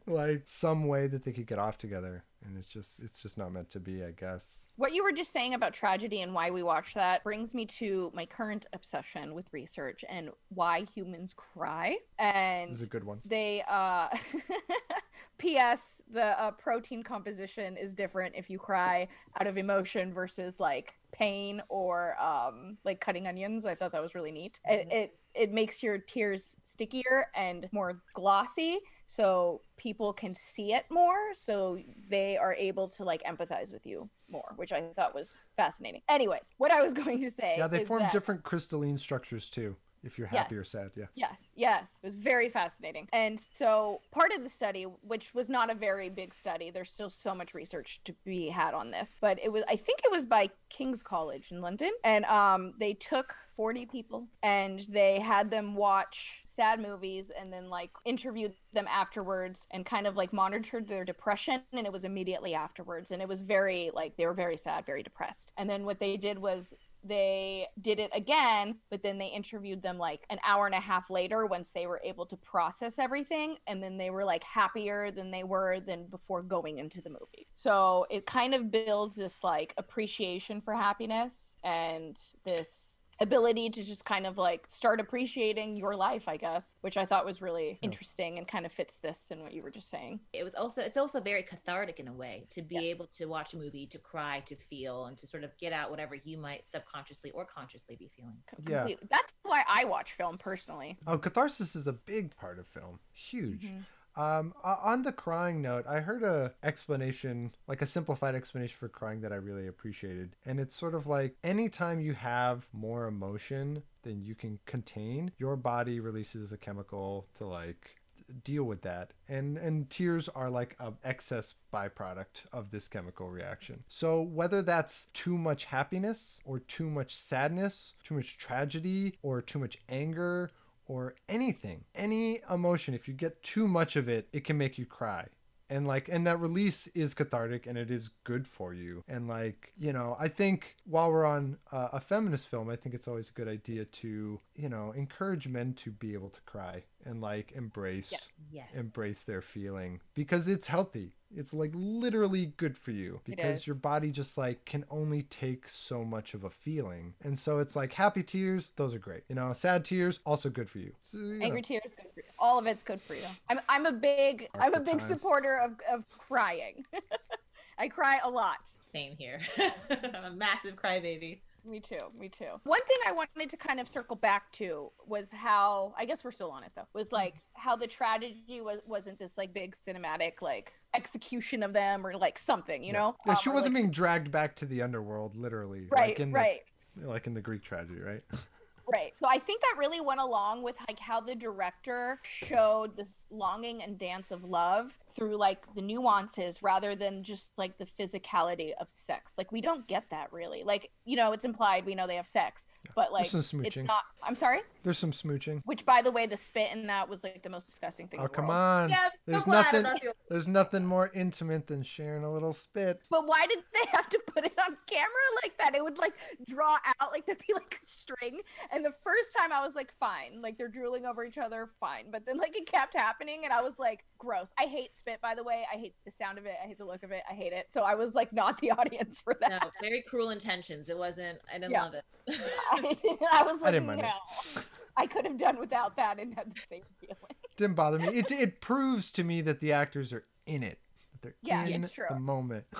like 0.06 0.42
some 0.44 0.86
way 0.86 1.06
that 1.06 1.24
they 1.24 1.32
could 1.32 1.46
get 1.46 1.58
off 1.58 1.78
together. 1.78 2.24
And 2.46 2.56
it's 2.56 2.68
just 2.68 3.00
it's 3.00 3.20
just 3.20 3.36
not 3.36 3.52
meant 3.52 3.70
to 3.70 3.80
be, 3.80 4.04
I 4.04 4.12
guess. 4.12 4.66
What 4.76 4.92
you 4.92 5.02
were 5.02 5.10
just 5.12 5.32
saying 5.32 5.54
about 5.54 5.74
tragedy 5.74 6.20
and 6.22 6.32
why 6.32 6.50
we 6.50 6.62
watch 6.62 6.94
that 6.94 7.24
brings 7.24 7.54
me 7.54 7.66
to 7.66 8.12
my 8.14 8.24
current 8.24 8.66
obsession 8.72 9.34
with 9.34 9.52
research 9.52 10.04
and 10.08 10.30
why 10.50 10.82
humans 10.82 11.34
cry. 11.34 11.96
And 12.20 12.70
This 12.70 12.78
is 12.82 12.86
a 12.86 12.90
good 12.90 13.02
one. 13.04 13.20
they 13.24 13.64
uh 13.68 14.08
ps 15.38 16.00
the 16.10 16.22
uh, 16.40 16.50
protein 16.52 17.02
composition 17.02 17.76
is 17.76 17.94
different 17.94 18.34
if 18.34 18.48
you 18.48 18.58
cry 18.58 19.06
out 19.38 19.46
of 19.46 19.58
emotion 19.58 20.12
versus 20.14 20.58
like 20.58 20.94
pain 21.12 21.62
or 21.68 22.16
um 22.18 22.78
like 22.84 23.00
cutting 23.00 23.26
onions 23.26 23.66
i 23.66 23.74
thought 23.74 23.92
that 23.92 24.00
was 24.00 24.14
really 24.14 24.32
neat 24.32 24.60
it, 24.64 24.88
it 24.90 25.18
it 25.34 25.52
makes 25.52 25.82
your 25.82 25.98
tears 25.98 26.56
stickier 26.64 27.26
and 27.34 27.68
more 27.70 28.00
glossy 28.14 28.78
so 29.06 29.60
people 29.76 30.12
can 30.12 30.34
see 30.34 30.72
it 30.72 30.84
more 30.90 31.32
so 31.34 31.78
they 32.10 32.36
are 32.36 32.54
able 32.54 32.88
to 32.88 33.04
like 33.04 33.22
empathize 33.24 33.72
with 33.72 33.86
you 33.86 34.08
more 34.30 34.52
which 34.56 34.72
i 34.72 34.82
thought 34.96 35.14
was 35.14 35.32
fascinating 35.56 36.02
anyways 36.08 36.50
what 36.58 36.72
i 36.72 36.82
was 36.82 36.92
going 37.02 37.20
to 37.20 37.30
say 37.30 37.54
Yeah, 37.58 37.68
they 37.68 37.84
form 37.84 38.02
that- 38.02 38.12
different 38.12 38.42
crystalline 38.42 38.98
structures 38.98 39.48
too. 39.48 39.76
If 40.02 40.18
you're 40.18 40.28
happy 40.28 40.54
Yes. 40.54 40.60
or 40.60 40.64
sad, 40.64 40.90
yeah. 40.94 41.06
Yes, 41.16 41.34
yes. 41.56 41.88
It 42.00 42.06
was 42.06 42.14
very 42.14 42.48
fascinating. 42.48 43.08
And 43.12 43.44
so 43.50 44.02
part 44.12 44.30
of 44.30 44.44
the 44.44 44.48
study, 44.48 44.84
which 44.84 45.34
was 45.34 45.48
not 45.48 45.68
a 45.68 45.74
very 45.74 46.10
big 46.10 46.32
study, 46.32 46.70
there's 46.70 46.92
still 46.92 47.10
so 47.10 47.34
much 47.34 47.54
research 47.54 48.00
to 48.04 48.14
be 48.24 48.48
had 48.50 48.72
on 48.72 48.92
this, 48.92 49.16
but 49.20 49.40
it 49.42 49.50
was 49.50 49.64
I 49.68 49.74
think 49.74 50.00
it 50.04 50.12
was 50.12 50.24
by 50.24 50.50
King's 50.68 51.02
College 51.02 51.50
in 51.50 51.60
London. 51.60 51.90
And 52.04 52.24
um 52.26 52.74
they 52.78 52.94
took 52.94 53.34
40 53.56 53.86
people 53.86 54.28
and 54.44 54.78
they 54.90 55.18
had 55.18 55.50
them 55.50 55.74
watch 55.74 56.42
sad 56.56 56.80
movies 56.80 57.30
and 57.38 57.52
then 57.52 57.68
like 57.68 57.90
interviewed 58.04 58.54
them 58.72 58.86
afterwards 58.88 59.66
and 59.70 59.84
kind 59.86 60.06
of 60.06 60.16
like 60.16 60.32
monitored 60.32 60.88
their 60.88 61.04
depression 61.04 61.62
and 61.72 61.86
it 61.86 61.92
was 61.92 62.04
immediately 62.04 62.54
afterwards 62.54 63.10
and 63.10 63.22
it 63.22 63.28
was 63.28 63.42
very 63.42 63.90
like 63.94 64.16
they 64.16 64.26
were 64.26 64.34
very 64.34 64.56
sad, 64.56 64.84
very 64.86 65.02
depressed. 65.02 65.52
And 65.56 65.68
then 65.68 65.84
what 65.84 66.00
they 66.00 66.16
did 66.16 66.38
was 66.38 66.72
they 67.04 67.68
did 67.80 67.98
it 67.98 68.10
again, 68.14 68.76
but 68.90 69.02
then 69.02 69.18
they 69.18 69.26
interviewed 69.26 69.82
them 69.82 69.98
like 69.98 70.26
an 70.30 70.38
hour 70.44 70.66
and 70.66 70.74
a 70.74 70.80
half 70.80 71.10
later 71.10 71.46
once 71.46 71.70
they 71.70 71.86
were 71.86 72.00
able 72.02 72.26
to 72.26 72.36
process 72.36 72.98
everything. 72.98 73.58
And 73.66 73.82
then 73.82 73.96
they 73.96 74.10
were 74.10 74.24
like 74.24 74.42
happier 74.42 75.10
than 75.10 75.30
they 75.30 75.44
were 75.44 75.80
than 75.80 76.06
before 76.06 76.42
going 76.42 76.78
into 76.78 77.00
the 77.00 77.10
movie. 77.10 77.46
So 77.54 78.06
it 78.10 78.26
kind 78.26 78.54
of 78.54 78.70
builds 78.70 79.14
this 79.14 79.44
like 79.44 79.74
appreciation 79.76 80.60
for 80.60 80.74
happiness 80.74 81.54
and 81.62 82.18
this 82.44 82.95
ability 83.20 83.70
to 83.70 83.82
just 83.82 84.04
kind 84.04 84.26
of 84.26 84.36
like 84.36 84.64
start 84.68 85.00
appreciating 85.00 85.76
your 85.76 85.96
life, 85.96 86.28
I 86.28 86.36
guess, 86.36 86.76
which 86.82 86.96
I 86.96 87.06
thought 87.06 87.24
was 87.24 87.40
really 87.40 87.78
interesting 87.82 88.36
and 88.38 88.46
kind 88.46 88.66
of 88.66 88.72
fits 88.72 88.98
this 88.98 89.28
and 89.30 89.42
what 89.42 89.52
you 89.52 89.62
were 89.62 89.70
just 89.70 89.88
saying. 89.88 90.20
it 90.32 90.44
was 90.44 90.54
also 90.54 90.82
it's 90.82 90.96
also 90.98 91.20
very 91.20 91.42
cathartic 91.42 91.98
in 91.98 92.08
a 92.08 92.12
way 92.12 92.46
to 92.50 92.62
be 92.62 92.74
Yes. 92.76 92.84
able 92.84 93.06
to 93.06 93.26
watch 93.26 93.54
a 93.54 93.56
movie 93.56 93.86
to 93.86 93.98
cry 93.98 94.40
to 94.46 94.54
feel 94.56 95.06
and 95.06 95.16
to 95.18 95.26
sort 95.26 95.44
of 95.44 95.56
get 95.58 95.72
out 95.72 95.90
whatever 95.90 96.14
you 96.14 96.36
might 96.36 96.64
subconsciously 96.64 97.30
or 97.30 97.44
consciously 97.46 97.96
be 97.96 98.10
feeling 98.16 98.36
Yeah. 98.68 98.80
Completely. 98.82 99.08
That's 99.10 99.32
why 99.42 99.62
I 99.68 99.84
watch 99.86 100.12
film 100.12 100.36
personally. 100.38 100.98
Oh, 101.06 101.16
catharsis 101.18 101.74
is 101.74 101.86
a 101.86 101.92
big 101.92 102.36
part 102.36 102.58
of 102.58 102.66
film. 102.66 102.98
Huge. 103.12 103.64
Mm-hmm. 103.66 103.78
Um, 104.16 104.54
on 104.64 105.02
the 105.02 105.12
crying 105.12 105.60
note, 105.60 105.86
I 105.86 106.00
heard 106.00 106.22
a 106.22 106.54
explanation, 106.62 107.54
like 107.68 107.82
a 107.82 107.86
simplified 107.86 108.34
explanation 108.34 108.76
for 108.78 108.88
crying 108.88 109.20
that 109.20 109.32
I 109.32 109.36
really 109.36 109.66
appreciated. 109.66 110.36
And 110.46 110.58
it's 110.58 110.74
sort 110.74 110.94
of 110.94 111.06
like 111.06 111.36
anytime 111.44 112.00
you 112.00 112.14
have 112.14 112.66
more 112.72 113.06
emotion 113.06 113.82
than 114.02 114.22
you 114.22 114.34
can 114.34 114.58
contain, 114.64 115.32
your 115.38 115.56
body 115.56 116.00
releases 116.00 116.52
a 116.52 116.56
chemical 116.56 117.26
to 117.34 117.46
like 117.46 117.96
deal 118.42 118.64
with 118.64 118.82
that 118.82 119.12
and 119.28 119.56
and 119.56 119.88
tears 119.88 120.28
are 120.28 120.50
like 120.50 120.76
a 120.80 120.92
excess 121.04 121.54
byproduct 121.72 122.44
of 122.52 122.70
this 122.70 122.88
chemical 122.88 123.30
reaction 123.30 123.84
so 123.86 124.20
whether 124.20 124.62
that's 124.62 125.06
too 125.12 125.38
much 125.38 125.66
happiness 125.66 126.40
or 126.44 126.58
too 126.58 126.90
much 126.90 127.14
sadness 127.14 127.94
too 128.02 128.14
much 128.14 128.36
tragedy 128.36 129.14
or 129.22 129.40
too 129.40 129.58
much 129.58 129.78
anger 129.88 130.50
or 130.86 131.14
anything 131.28 131.84
any 131.94 132.40
emotion 132.50 132.94
if 132.94 133.06
you 133.08 133.14
get 133.14 133.42
too 133.42 133.66
much 133.68 133.96
of 133.96 134.08
it 134.08 134.28
it 134.32 134.44
can 134.44 134.56
make 134.58 134.78
you 134.78 134.86
cry. 134.86 135.26
And 135.68 135.84
like 135.88 136.08
and 136.08 136.24
that 136.28 136.38
release 136.38 136.86
is 136.88 137.12
cathartic 137.12 137.66
and 137.66 137.76
it 137.76 137.90
is 137.90 138.10
good 138.22 138.46
for 138.46 138.72
you. 138.72 139.02
And 139.08 139.26
like 139.26 139.72
you 139.76 139.92
know 139.92 140.16
i 140.20 140.28
think 140.28 140.76
while 140.84 141.10
we're 141.10 141.26
on 141.26 141.58
uh, 141.72 141.88
a 141.92 142.00
feminist 142.00 142.46
film 142.48 142.70
i 142.70 142.76
think 142.76 142.94
it's 142.94 143.08
always 143.08 143.30
a 143.30 143.32
good 143.32 143.48
idea 143.48 143.84
to 143.84 144.40
you 144.54 144.68
know 144.68 144.92
encourage 144.92 145.48
men 145.48 145.72
to 145.74 145.90
be 145.90 146.12
able 146.14 146.30
to 146.30 146.40
cry 146.42 146.84
and 147.04 147.20
like 147.20 147.50
embrace 147.56 148.12
Yes. 148.12 148.30
yes. 148.52 148.68
embrace 148.74 149.24
their 149.24 149.42
feeling 149.42 150.00
because 150.14 150.46
it's 150.46 150.68
healthy 150.68 151.16
It's 151.36 151.52
like 151.54 151.70
literally 151.74 152.52
good 152.56 152.76
for 152.76 152.90
you 152.90 153.20
because 153.24 153.66
your 153.66 153.76
body 153.76 154.10
just 154.10 154.36
like 154.38 154.64
can 154.64 154.84
only 154.90 155.22
take 155.22 155.68
so 155.68 156.04
much 156.04 156.34
of 156.34 156.44
a 156.44 156.50
feeling. 156.50 157.14
And 157.22 157.38
so 157.38 157.58
it's 157.58 157.76
like 157.76 157.92
happy 157.92 158.22
tears, 158.22 158.72
those 158.76 158.94
are 158.94 158.98
great. 158.98 159.22
You 159.28 159.34
know, 159.34 159.52
sad 159.52 159.84
tears, 159.84 160.20
also 160.24 160.48
good 160.48 160.68
for 160.68 160.78
you. 160.78 160.92
So, 161.04 161.18
you 161.18 161.40
Angry 161.42 161.60
know, 161.60 161.66
tears, 161.66 161.94
good 161.96 162.10
for 162.14 162.20
you. 162.20 162.26
All 162.38 162.58
of 162.58 162.66
it's 162.66 162.82
good 162.82 163.00
for 163.00 163.14
you. 163.14 163.26
I'm 163.48 163.60
I'm 163.68 163.86
a 163.86 163.92
big 163.92 164.48
Half 164.54 164.62
I'm 164.62 164.74
a 164.74 164.80
big 164.80 164.98
time. 164.98 165.08
supporter 165.08 165.58
of 165.58 165.72
of 165.92 166.04
crying. 166.08 166.84
I 167.78 167.88
cry 167.88 168.18
a 168.24 168.30
lot. 168.30 168.56
Same 168.92 169.16
here. 169.18 169.40
I'm 169.90 170.24
a 170.24 170.30
massive 170.34 170.76
crybaby. 170.76 171.40
Me 171.66 171.80
too. 171.80 171.98
Me 172.18 172.28
too. 172.28 172.60
One 172.64 172.80
thing 172.86 172.96
I 173.06 173.12
wanted 173.12 173.50
to 173.50 173.56
kind 173.56 173.80
of 173.80 173.88
circle 173.88 174.16
back 174.16 174.52
to 174.52 174.92
was 175.06 175.30
how 175.32 175.94
I 175.98 176.04
guess 176.04 176.22
we're 176.22 176.30
still 176.30 176.50
on 176.50 176.62
it 176.62 176.72
though. 176.76 176.86
Was 176.94 177.10
like 177.12 177.34
how 177.54 177.74
the 177.76 177.86
tragedy 177.86 178.60
was 178.60 178.78
wasn't 178.86 179.18
this 179.18 179.36
like 179.36 179.52
big 179.52 179.74
cinematic 179.76 180.42
like 180.42 180.72
execution 180.94 181.62
of 181.62 181.72
them 181.72 182.06
or 182.06 182.16
like 182.16 182.38
something, 182.38 182.82
you 182.82 182.92
know? 182.92 183.16
Yeah, 183.26 183.32
Um, 183.32 183.38
she 183.42 183.48
wasn't 183.48 183.74
like, 183.74 183.82
being 183.82 183.90
dragged 183.90 184.30
back 184.30 184.54
to 184.56 184.66
the 184.66 184.82
underworld, 184.82 185.36
literally. 185.36 185.86
right, 185.90 186.08
like 186.10 186.20
in 186.20 186.32
right. 186.32 186.60
The, 186.96 187.08
like 187.08 187.26
in 187.26 187.34
the 187.34 187.42
Greek 187.42 187.62
tragedy, 187.62 188.00
right? 188.00 188.22
Right. 188.92 189.18
So 189.18 189.26
I 189.28 189.38
think 189.38 189.62
that 189.62 189.74
really 189.78 190.00
went 190.00 190.20
along 190.20 190.62
with 190.62 190.76
like 190.88 191.00
how 191.00 191.20
the 191.20 191.34
director 191.34 192.20
showed 192.22 192.96
this 192.96 193.26
longing 193.30 193.82
and 193.82 193.98
dance 193.98 194.30
of 194.30 194.44
love 194.44 194.96
through 195.14 195.36
like 195.36 195.66
the 195.74 195.82
nuances 195.82 196.62
rather 196.62 196.94
than 196.94 197.24
just 197.24 197.58
like 197.58 197.78
the 197.78 197.86
physicality 197.86 198.72
of 198.80 198.90
sex. 198.90 199.34
Like 199.36 199.50
we 199.50 199.60
don't 199.60 199.88
get 199.88 200.10
that 200.10 200.32
really. 200.32 200.62
Like, 200.62 200.90
you 201.04 201.16
know, 201.16 201.32
it's 201.32 201.44
implied 201.44 201.84
we 201.84 201.96
know 201.96 202.06
they 202.06 202.14
have 202.14 202.28
sex, 202.28 202.66
but 202.94 203.12
like 203.12 203.26
some 203.26 203.40
it's 203.40 203.52
smooching. 203.52 203.86
not 203.86 204.02
I'm 204.22 204.34
sorry? 204.34 204.60
There's 204.82 204.98
some 204.98 205.12
smooching. 205.12 205.62
Which 205.64 205.84
by 205.86 206.02
the 206.02 206.10
way, 206.10 206.26
the 206.26 206.36
spit 206.36 206.70
in 206.72 206.86
that 206.88 207.08
was 207.08 207.22
like 207.24 207.42
the 207.42 207.50
most 207.50 207.66
disgusting 207.66 208.08
thing. 208.08 208.20
Oh 208.20 208.24
in 208.24 208.28
the 208.30 208.34
come 208.34 208.46
world. 208.48 208.58
on! 208.60 208.90
Yeah, 208.90 208.96
I'm 209.04 209.10
so 209.10 209.16
there's 209.26 209.46
nothing. 209.46 209.82
not 209.82 210.00
the 210.00 210.06
only- 210.08 210.14
There's 210.28 210.48
nothing 210.48 210.84
more 210.86 211.10
intimate 211.14 211.66
than 211.66 211.82
sharing 211.82 212.24
a 212.24 212.32
little 212.32 212.52
spit. 212.52 213.00
But 213.10 213.26
why 213.26 213.46
did 213.46 213.58
they 213.72 213.90
have 213.92 214.08
to 214.08 214.20
put 214.26 214.44
it 214.44 214.52
on 214.58 214.76
camera 214.88 215.08
like 215.42 215.56
that? 215.58 215.74
It 215.74 215.82
would 215.82 215.98
like 215.98 216.14
draw 216.48 216.76
out, 217.00 217.12
like 217.12 217.26
there'd 217.26 217.38
be 217.46 217.54
like 217.54 217.80
a 217.82 217.86
string. 217.88 218.40
And 218.72 218.84
the 218.84 218.92
first 219.04 219.28
time 219.38 219.52
I 219.52 219.64
was 219.64 219.74
like, 219.74 219.92
fine, 219.98 220.40
like 220.42 220.58
they're 220.58 220.68
drooling 220.68 221.06
over 221.06 221.24
each 221.24 221.38
other, 221.38 221.70
fine. 221.80 222.06
But 222.10 222.26
then 222.26 222.38
like 222.38 222.56
it 222.56 222.66
kept 222.70 222.94
happening, 222.96 223.42
and 223.44 223.52
I 223.52 223.62
was 223.62 223.78
like, 223.78 224.04
gross. 224.18 224.52
I 224.58 224.64
hate 224.64 224.96
spit, 224.96 225.20
by 225.20 225.34
the 225.34 225.44
way. 225.44 225.64
I 225.72 225.76
hate 225.76 225.94
the 226.04 226.10
sound 226.10 226.38
of 226.38 226.46
it. 226.46 226.54
I 226.62 226.66
hate 226.66 226.78
the 226.78 226.84
look 226.84 227.02
of 227.04 227.12
it. 227.12 227.22
I 227.30 227.34
hate 227.34 227.52
it. 227.52 227.66
So 227.70 227.82
I 227.82 227.94
was 227.94 228.14
like, 228.14 228.32
not 228.32 228.60
the 228.60 228.70
audience 228.78 229.20
for 229.20 229.36
that. 229.40 229.50
No, 229.50 229.70
very 229.80 230.02
cruel 230.02 230.30
intentions. 230.30 230.88
It 230.88 230.98
wasn't. 230.98 231.38
I 231.52 231.58
didn't 231.58 231.70
Yeah. 231.72 231.82
love 231.84 231.94
it. 231.94 232.04
I, 232.84 233.16
I 233.32 233.42
was 233.42 233.60
like, 233.60 233.72
didn't 233.72 233.86
mind 233.86 234.00
it. 234.00 234.04
no. 234.04 234.62
I 234.96 235.06
could 235.06 235.26
have 235.26 235.36
done 235.36 235.58
without 235.58 235.96
that 235.96 236.18
and 236.18 236.34
had 236.34 236.50
the 236.54 236.60
same 236.68 236.82
feeling. 237.00 237.16
Didn't 237.56 237.74
bother 237.76 237.98
me. 237.98 238.08
It 238.08 238.30
it 238.30 238.60
proves 238.60 239.10
to 239.12 239.24
me 239.24 239.40
that 239.42 239.60
the 239.60 239.72
actors 239.72 240.12
are 240.12 240.24
in 240.46 240.62
it. 240.62 240.78
That 241.12 241.22
they're 241.22 241.34
Yeah, 241.42 241.66
in 241.66 241.84
it's 241.84 241.92
true. 241.92 242.04
the 242.10 242.18
moment. 242.18 242.64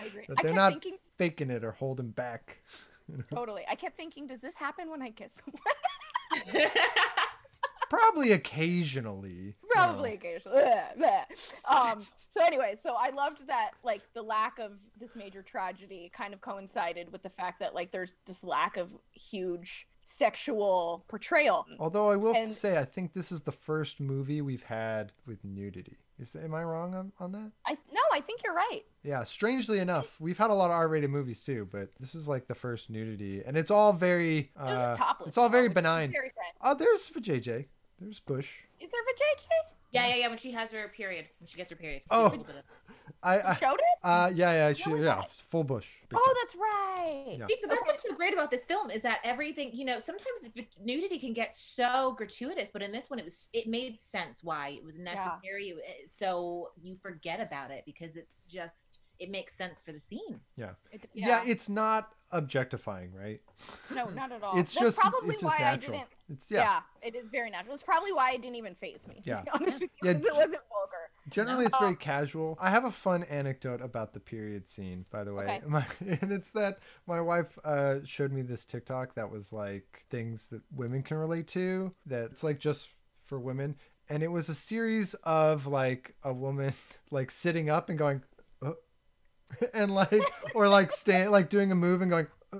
I 0.00 0.04
agree. 0.06 0.24
that 0.28 0.36
they're 0.36 0.44
kept 0.44 0.54
not 0.54 0.72
thinking, 0.72 0.98
faking 1.18 1.50
it 1.50 1.64
or 1.64 1.72
holding 1.72 2.10
back. 2.10 2.62
totally. 3.34 3.62
I 3.70 3.74
kept 3.74 3.96
thinking, 3.96 4.26
does 4.26 4.40
this 4.40 4.54
happen 4.54 4.90
when 4.90 5.02
I 5.02 5.10
kiss 5.10 5.40
someone? 6.44 6.66
Probably 7.90 8.32
occasionally. 8.32 9.30
you 9.30 9.54
know. 9.62 9.68
probably 9.74 10.14
occasionally. 10.14 10.58
Bleh, 10.62 10.96
bleh. 10.98 11.24
Um. 11.70 12.06
So 12.36 12.44
anyway, 12.44 12.76
so 12.80 12.94
I 12.98 13.10
loved 13.10 13.48
that 13.48 13.72
like 13.82 14.02
the 14.14 14.22
lack 14.22 14.58
of 14.60 14.78
this 14.98 15.14
major 15.16 15.42
tragedy 15.42 16.10
kind 16.14 16.32
of 16.32 16.40
coincided 16.40 17.10
with 17.12 17.22
the 17.24 17.28
fact 17.28 17.58
that 17.60 17.74
like 17.74 17.90
there's 17.90 18.14
this 18.26 18.44
lack 18.44 18.76
of 18.76 18.94
huge 19.10 19.88
sexual 20.04 21.04
portrayal. 21.08 21.66
Although 21.78 22.10
I 22.10 22.16
will 22.16 22.34
And- 22.34 22.52
say, 22.52 22.78
I 22.78 22.84
think 22.84 23.12
this 23.14 23.32
is 23.32 23.42
the 23.42 23.52
first 23.52 24.00
movie 24.00 24.40
we've 24.40 24.62
had 24.62 25.12
with 25.26 25.44
nudity. 25.44 25.98
Is 26.20 26.36
am 26.36 26.54
I 26.54 26.62
wrong 26.62 26.94
on, 26.94 27.12
on 27.18 27.32
that? 27.32 27.50
I 27.66 27.72
no, 27.92 28.00
I 28.12 28.20
think 28.20 28.42
you're 28.44 28.54
right. 28.54 28.82
Yeah, 29.02 29.24
strangely 29.24 29.78
enough, 29.78 30.20
we've 30.20 30.36
had 30.38 30.50
a 30.50 30.54
lot 30.54 30.66
of 30.66 30.72
R-rated 30.72 31.08
movies 31.10 31.42
too, 31.44 31.66
but 31.72 31.88
this 31.98 32.14
is 32.14 32.28
like 32.28 32.46
the 32.46 32.54
first 32.54 32.90
nudity, 32.90 33.42
and 33.44 33.56
it's 33.56 33.70
all 33.70 33.94
very, 33.94 34.50
uh, 34.60 34.90
a 34.92 34.94
topless. 34.98 35.28
it's 35.28 35.38
all 35.38 35.48
very 35.48 35.68
film, 35.68 35.70
which 35.70 35.78
is 35.78 35.82
benign. 35.82 36.12
Very 36.12 36.30
friend. 36.30 36.52
Oh, 36.62 36.74
there's 36.74 37.08
for 37.08 37.20
JJ. 37.20 37.66
There's 38.00 38.20
Bush. 38.20 38.62
Is 38.80 38.90
there 38.90 39.00
vajayjay? 39.02 39.70
yeah, 39.92 40.06
yeah, 40.06 40.14
yeah. 40.16 40.28
When 40.28 40.38
she 40.38 40.52
has 40.52 40.72
her 40.72 40.88
period, 40.88 41.26
when 41.38 41.46
she 41.46 41.56
gets 41.56 41.70
her 41.70 41.76
period. 41.76 42.02
Oh. 42.10 42.22
A 42.22 42.30
little 42.30 42.44
bit 42.44 42.56
of- 42.56 42.64
I, 43.22 43.40
I 43.50 43.54
Showed 43.56 43.74
it? 43.74 43.98
uh, 44.02 44.30
yeah, 44.34 44.52
yeah, 44.68 44.72
she, 44.72 44.88
we 44.90 45.04
yeah, 45.04 45.22
full 45.28 45.64
Bush. 45.64 45.88
Oh, 46.14 46.16
time. 46.16 46.34
that's 46.40 46.54
right. 46.56 47.36
Yeah. 47.38 47.46
See, 47.48 47.56
but 47.60 47.68
that's 47.68 47.86
what's 47.86 48.02
so 48.02 48.14
great 48.14 48.32
about 48.32 48.50
this 48.50 48.64
film 48.64 48.90
is 48.90 49.02
that 49.02 49.18
everything, 49.24 49.70
you 49.74 49.84
know, 49.84 49.98
sometimes 49.98 50.48
nudity 50.82 51.18
can 51.18 51.34
get 51.34 51.54
so 51.54 52.14
gratuitous, 52.16 52.70
but 52.70 52.80
in 52.82 52.92
this 52.92 53.10
one, 53.10 53.18
it 53.18 53.24
was 53.26 53.50
it 53.52 53.66
made 53.66 54.00
sense 54.00 54.42
why 54.42 54.68
it 54.70 54.84
was 54.84 54.96
necessary. 54.96 55.68
It- 55.70 56.08
So 56.08 56.70
you 56.80 56.96
forget 57.02 57.40
about 57.40 57.70
it 57.70 57.82
because 57.84 58.16
it's 58.16 58.46
just 58.46 58.99
it 59.20 59.30
makes 59.30 59.54
sense 59.54 59.80
for 59.80 59.92
the 59.92 60.00
scene. 60.00 60.40
It- 60.56 61.06
yeah. 61.14 61.42
it's 61.46 61.68
not 61.68 62.10
objectifying, 62.32 63.12
right? 63.12 63.40
no, 63.94 64.08
not 64.08 64.32
at 64.32 64.42
all. 64.42 64.58
It's 64.58 64.72
That's 64.72 64.96
just, 64.96 64.98
probably 64.98 65.30
it's 65.30 65.40
just 65.40 65.44
why 65.58 65.62
natural. 65.62 65.96
I 65.96 65.98
didn't. 65.98 66.10
It's 66.30 66.50
Yeah. 66.50 66.58
yeah. 67.02 67.08
it 67.08 67.14
is 67.14 67.28
very 67.28 67.50
natural. 67.50 67.74
It's 67.74 67.82
probably 67.82 68.12
why 68.12 68.32
it 68.32 68.42
didn't 68.42 68.56
even 68.56 68.74
faze 68.74 69.06
me. 69.08 69.20
Yeah. 69.24 69.38
To 69.38 69.44
be 69.44 69.50
honest 69.54 69.80
with 69.80 69.90
you, 70.02 70.10
Yeah, 70.10 70.16
it 70.16 70.22
wasn't 70.34 70.60
vulgar. 70.70 71.10
Generally, 71.28 71.66
it's 71.66 71.78
very 71.78 71.96
casual. 71.96 72.56
I 72.60 72.70
have 72.70 72.84
a 72.84 72.90
fun 72.90 73.24
anecdote 73.24 73.82
about 73.82 74.14
the 74.14 74.20
period 74.20 74.68
scene, 74.68 75.04
by 75.10 75.24
the 75.24 75.34
way. 75.34 75.44
Okay. 75.44 75.60
My, 75.66 75.84
and 76.00 76.32
it's 76.32 76.50
that 76.52 76.78
my 77.06 77.20
wife 77.20 77.58
uh, 77.64 77.96
showed 78.04 78.32
me 78.32 78.42
this 78.42 78.64
TikTok 78.64 79.14
that 79.16 79.30
was 79.30 79.52
like 79.52 80.06
things 80.10 80.48
that 80.48 80.62
women 80.74 81.02
can 81.02 81.18
relate 81.18 81.46
to. 81.48 81.94
That's 82.06 82.42
like 82.42 82.58
just 82.58 82.88
for 83.22 83.38
women, 83.38 83.76
and 84.08 84.22
it 84.24 84.28
was 84.28 84.48
a 84.48 84.54
series 84.54 85.14
of 85.22 85.66
like 85.66 86.14
a 86.24 86.32
woman 86.32 86.72
like 87.10 87.30
sitting 87.30 87.70
up 87.70 87.88
and 87.88 87.98
going, 87.98 88.22
and 89.74 89.94
like 89.94 90.22
or 90.54 90.68
like 90.68 90.92
stand 90.92 91.30
like 91.30 91.48
doing 91.48 91.72
a 91.72 91.74
move 91.74 92.00
and 92.02 92.10
going. 92.10 92.26
Uh, 92.52 92.58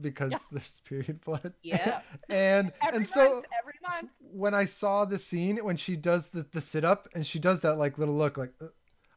because 0.00 0.32
there's 0.50 0.80
period 0.84 1.20
blood. 1.20 1.52
Yeah. 1.62 2.00
and 2.28 2.72
Every 2.82 2.96
and 2.98 3.06
so 3.06 3.34
month, 3.34 3.46
every 3.60 3.74
month. 3.82 4.10
when 4.20 4.54
I 4.54 4.64
saw 4.64 5.04
the 5.04 5.18
scene 5.18 5.58
when 5.58 5.76
she 5.76 5.96
does 5.96 6.28
the, 6.28 6.46
the 6.50 6.60
sit 6.60 6.84
up 6.84 7.08
and 7.14 7.26
she 7.26 7.38
does 7.38 7.60
that 7.62 7.76
like 7.76 7.98
little 7.98 8.16
look 8.16 8.36
like 8.38 8.52
uh, 8.60 8.66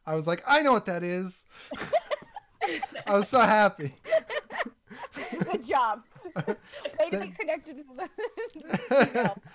I 0.06 0.14
was 0.14 0.26
like 0.26 0.42
I 0.46 0.62
know 0.62 0.72
what 0.72 0.86
that 0.86 1.02
is. 1.02 1.46
I 3.06 3.14
was 3.14 3.28
so 3.28 3.40
happy. 3.40 3.92
Good 5.44 5.64
job. 5.66 6.02
Way 6.36 7.10
to 7.10 7.20
be 7.20 7.28
connected 7.28 7.76
to 7.78 7.84
the. 7.84 8.08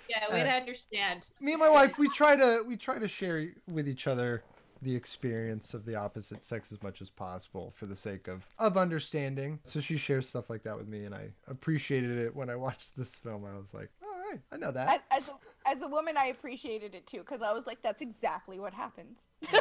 Yeah, 0.10 0.34
way 0.34 0.44
to 0.44 0.50
understand. 0.50 1.28
Me 1.42 1.52
and 1.54 1.60
my 1.60 1.70
wife 1.70 2.00
we 2.00 2.08
try 2.10 2.36
to 2.38 2.64
we 2.66 2.78
try 2.78 3.00
to 3.00 3.08
share 3.08 3.50
with 3.68 3.88
each 3.88 4.08
other 4.08 4.44
the 4.82 4.96
experience 4.96 5.74
of 5.74 5.86
the 5.86 5.96
opposite 5.96 6.44
sex 6.44 6.72
as 6.72 6.82
much 6.82 7.02
as 7.02 7.10
possible 7.10 7.72
for 7.76 7.86
the 7.86 7.96
sake 7.96 8.28
of 8.28 8.46
of 8.58 8.78
understanding. 8.78 9.60
So 9.64 9.80
she 9.80 9.98
shares 9.98 10.28
stuff 10.28 10.50
like 10.50 10.64
that 10.64 10.78
with 10.78 10.88
me 10.88 11.06
and 11.06 11.14
I 11.16 11.30
appreciated 11.48 12.18
it 12.18 12.36
when 12.36 12.50
I 12.50 12.56
watched 12.68 12.96
this 12.98 13.16
film. 13.16 13.46
I 13.46 13.58
was 13.58 13.74
like, 13.74 13.90
"All 14.04 14.30
right, 14.30 14.42
I 14.52 14.58
know 14.58 14.72
that." 14.72 15.04
as, 15.12 15.24
as, 15.24 15.30
a, 15.30 15.70
as 15.70 15.84
a 15.84 15.88
woman, 15.88 16.18
I 16.18 16.28
appreciated 16.28 16.96
it 16.96 17.08
too 17.08 17.20
because 17.20 17.42
I 17.42 17.54
was 17.54 17.66
like, 17.66 17.82
that's 17.82 18.02
exactly 18.02 18.60
what 18.60 18.74
happens. 18.74 19.20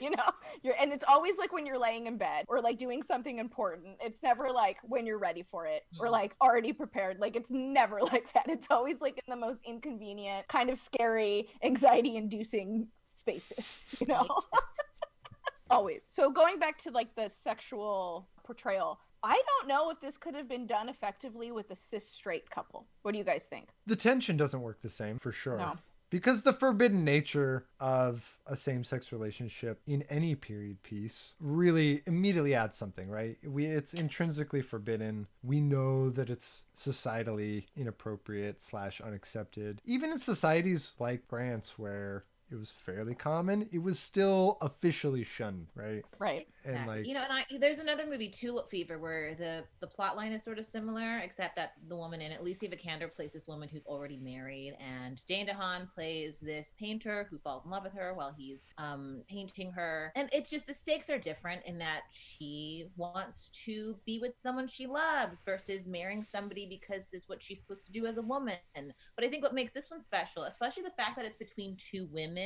you 0.00 0.10
know, 0.10 0.24
you're, 0.62 0.74
and 0.80 0.92
it's 0.92 1.04
always 1.06 1.36
like 1.38 1.52
when 1.52 1.66
you're 1.66 1.78
laying 1.78 2.06
in 2.06 2.16
bed 2.16 2.44
or 2.48 2.60
like 2.60 2.78
doing 2.78 3.02
something 3.02 3.38
important. 3.38 3.96
It's 4.00 4.22
never 4.22 4.50
like 4.50 4.78
when 4.82 5.06
you're 5.06 5.18
ready 5.18 5.42
for 5.42 5.66
it 5.66 5.84
or 5.98 6.08
like 6.08 6.34
already 6.40 6.72
prepared. 6.72 7.18
Like 7.18 7.36
it's 7.36 7.50
never 7.50 8.00
like 8.12 8.32
that. 8.32 8.48
It's 8.48 8.68
always 8.70 9.00
like 9.00 9.22
in 9.26 9.30
the 9.30 9.36
most 9.36 9.60
inconvenient, 9.64 10.48
kind 10.48 10.70
of 10.70 10.78
scary, 10.78 11.48
anxiety 11.62 12.16
inducing 12.16 12.88
spaces, 13.12 13.84
you 14.00 14.06
know? 14.06 14.26
always. 15.70 16.04
So 16.10 16.30
going 16.30 16.58
back 16.58 16.78
to 16.78 16.90
like 16.90 17.14
the 17.14 17.28
sexual 17.28 18.28
portrayal, 18.44 19.00
I 19.22 19.40
don't 19.46 19.68
know 19.68 19.90
if 19.90 20.00
this 20.00 20.16
could 20.16 20.34
have 20.34 20.48
been 20.48 20.66
done 20.66 20.88
effectively 20.88 21.50
with 21.52 21.70
a 21.70 21.76
cis 21.76 22.08
straight 22.08 22.50
couple. 22.50 22.86
What 23.02 23.12
do 23.12 23.18
you 23.18 23.24
guys 23.24 23.46
think? 23.46 23.68
the 23.86 23.96
tension 23.96 24.36
doesn't 24.36 24.60
work 24.60 24.82
the 24.82 24.88
same 24.88 25.18
for 25.18 25.32
sure. 25.32 25.58
No. 25.58 25.78
Because 26.10 26.42
the 26.42 26.52
forbidden 26.52 27.04
nature 27.06 27.64
of 27.80 28.36
a 28.46 28.54
same 28.54 28.84
sex 28.84 29.12
relationship 29.12 29.80
in 29.86 30.02
any 30.10 30.34
period 30.34 30.82
piece 30.82 31.36
really 31.40 32.02
immediately 32.06 32.54
adds 32.54 32.76
something, 32.76 33.08
right? 33.08 33.38
We 33.42 33.64
it's 33.64 33.94
intrinsically 33.94 34.60
forbidden. 34.60 35.26
We 35.42 35.62
know 35.62 36.10
that 36.10 36.28
it's 36.28 36.64
societally 36.76 37.64
inappropriate 37.74 38.60
slash 38.60 39.00
unaccepted. 39.00 39.80
Even 39.86 40.10
in 40.10 40.18
societies 40.18 40.94
like 40.98 41.26
France 41.26 41.78
where 41.78 42.24
it 42.52 42.58
was 42.58 42.70
fairly 42.70 43.14
common, 43.14 43.68
it 43.72 43.82
was 43.82 43.98
still 43.98 44.58
officially 44.60 45.24
shunned, 45.24 45.68
right? 45.74 46.04
Right. 46.18 46.46
And 46.64 46.74
Exactly. 46.74 46.96
like 46.98 47.06
you 47.06 47.14
know, 47.14 47.22
and 47.22 47.32
I 47.32 47.44
there's 47.58 47.78
another 47.78 48.06
movie, 48.06 48.28
Tulip 48.28 48.68
Fever, 48.68 48.98
where 48.98 49.34
the 49.34 49.64
the 49.80 49.86
plot 49.86 50.16
line 50.16 50.32
is 50.32 50.44
sort 50.44 50.58
of 50.58 50.66
similar, 50.66 51.18
except 51.18 51.56
that 51.56 51.72
the 51.88 51.96
woman 51.96 52.20
in 52.20 52.30
it, 52.30 52.40
Alicia 52.40 52.68
Vikander, 52.68 53.12
plays 53.12 53.32
this 53.32 53.48
woman 53.48 53.68
who's 53.68 53.86
already 53.86 54.18
married, 54.18 54.76
and 54.78 55.24
Dane 55.26 55.46
DeHaan 55.46 55.92
plays 55.92 56.38
this 56.40 56.72
painter 56.78 57.26
who 57.30 57.38
falls 57.38 57.64
in 57.64 57.70
love 57.70 57.84
with 57.84 57.94
her 57.94 58.14
while 58.14 58.34
he's 58.36 58.66
um, 58.78 59.22
painting 59.28 59.72
her, 59.72 60.12
and 60.14 60.28
it's 60.32 60.50
just 60.50 60.66
the 60.66 60.74
stakes 60.74 61.10
are 61.10 61.18
different 61.18 61.62
in 61.64 61.78
that 61.78 62.02
she 62.12 62.86
wants 62.96 63.48
to 63.64 63.96
be 64.04 64.18
with 64.20 64.36
someone 64.40 64.68
she 64.68 64.86
loves 64.86 65.42
versus 65.42 65.86
marrying 65.86 66.22
somebody 66.22 66.66
because 66.66 67.08
it's 67.12 67.28
what 67.28 67.42
she's 67.42 67.58
supposed 67.58 67.84
to 67.86 67.92
do 67.92 68.06
as 68.06 68.18
a 68.18 68.22
woman. 68.22 68.56
But 68.74 69.24
I 69.24 69.28
think 69.28 69.42
what 69.42 69.54
makes 69.54 69.72
this 69.72 69.90
one 69.90 70.00
special, 70.00 70.44
especially 70.44 70.82
the 70.82 70.90
fact 70.90 71.16
that 71.16 71.24
it's 71.24 71.36
between 71.36 71.76
two 71.76 72.06
women 72.12 72.41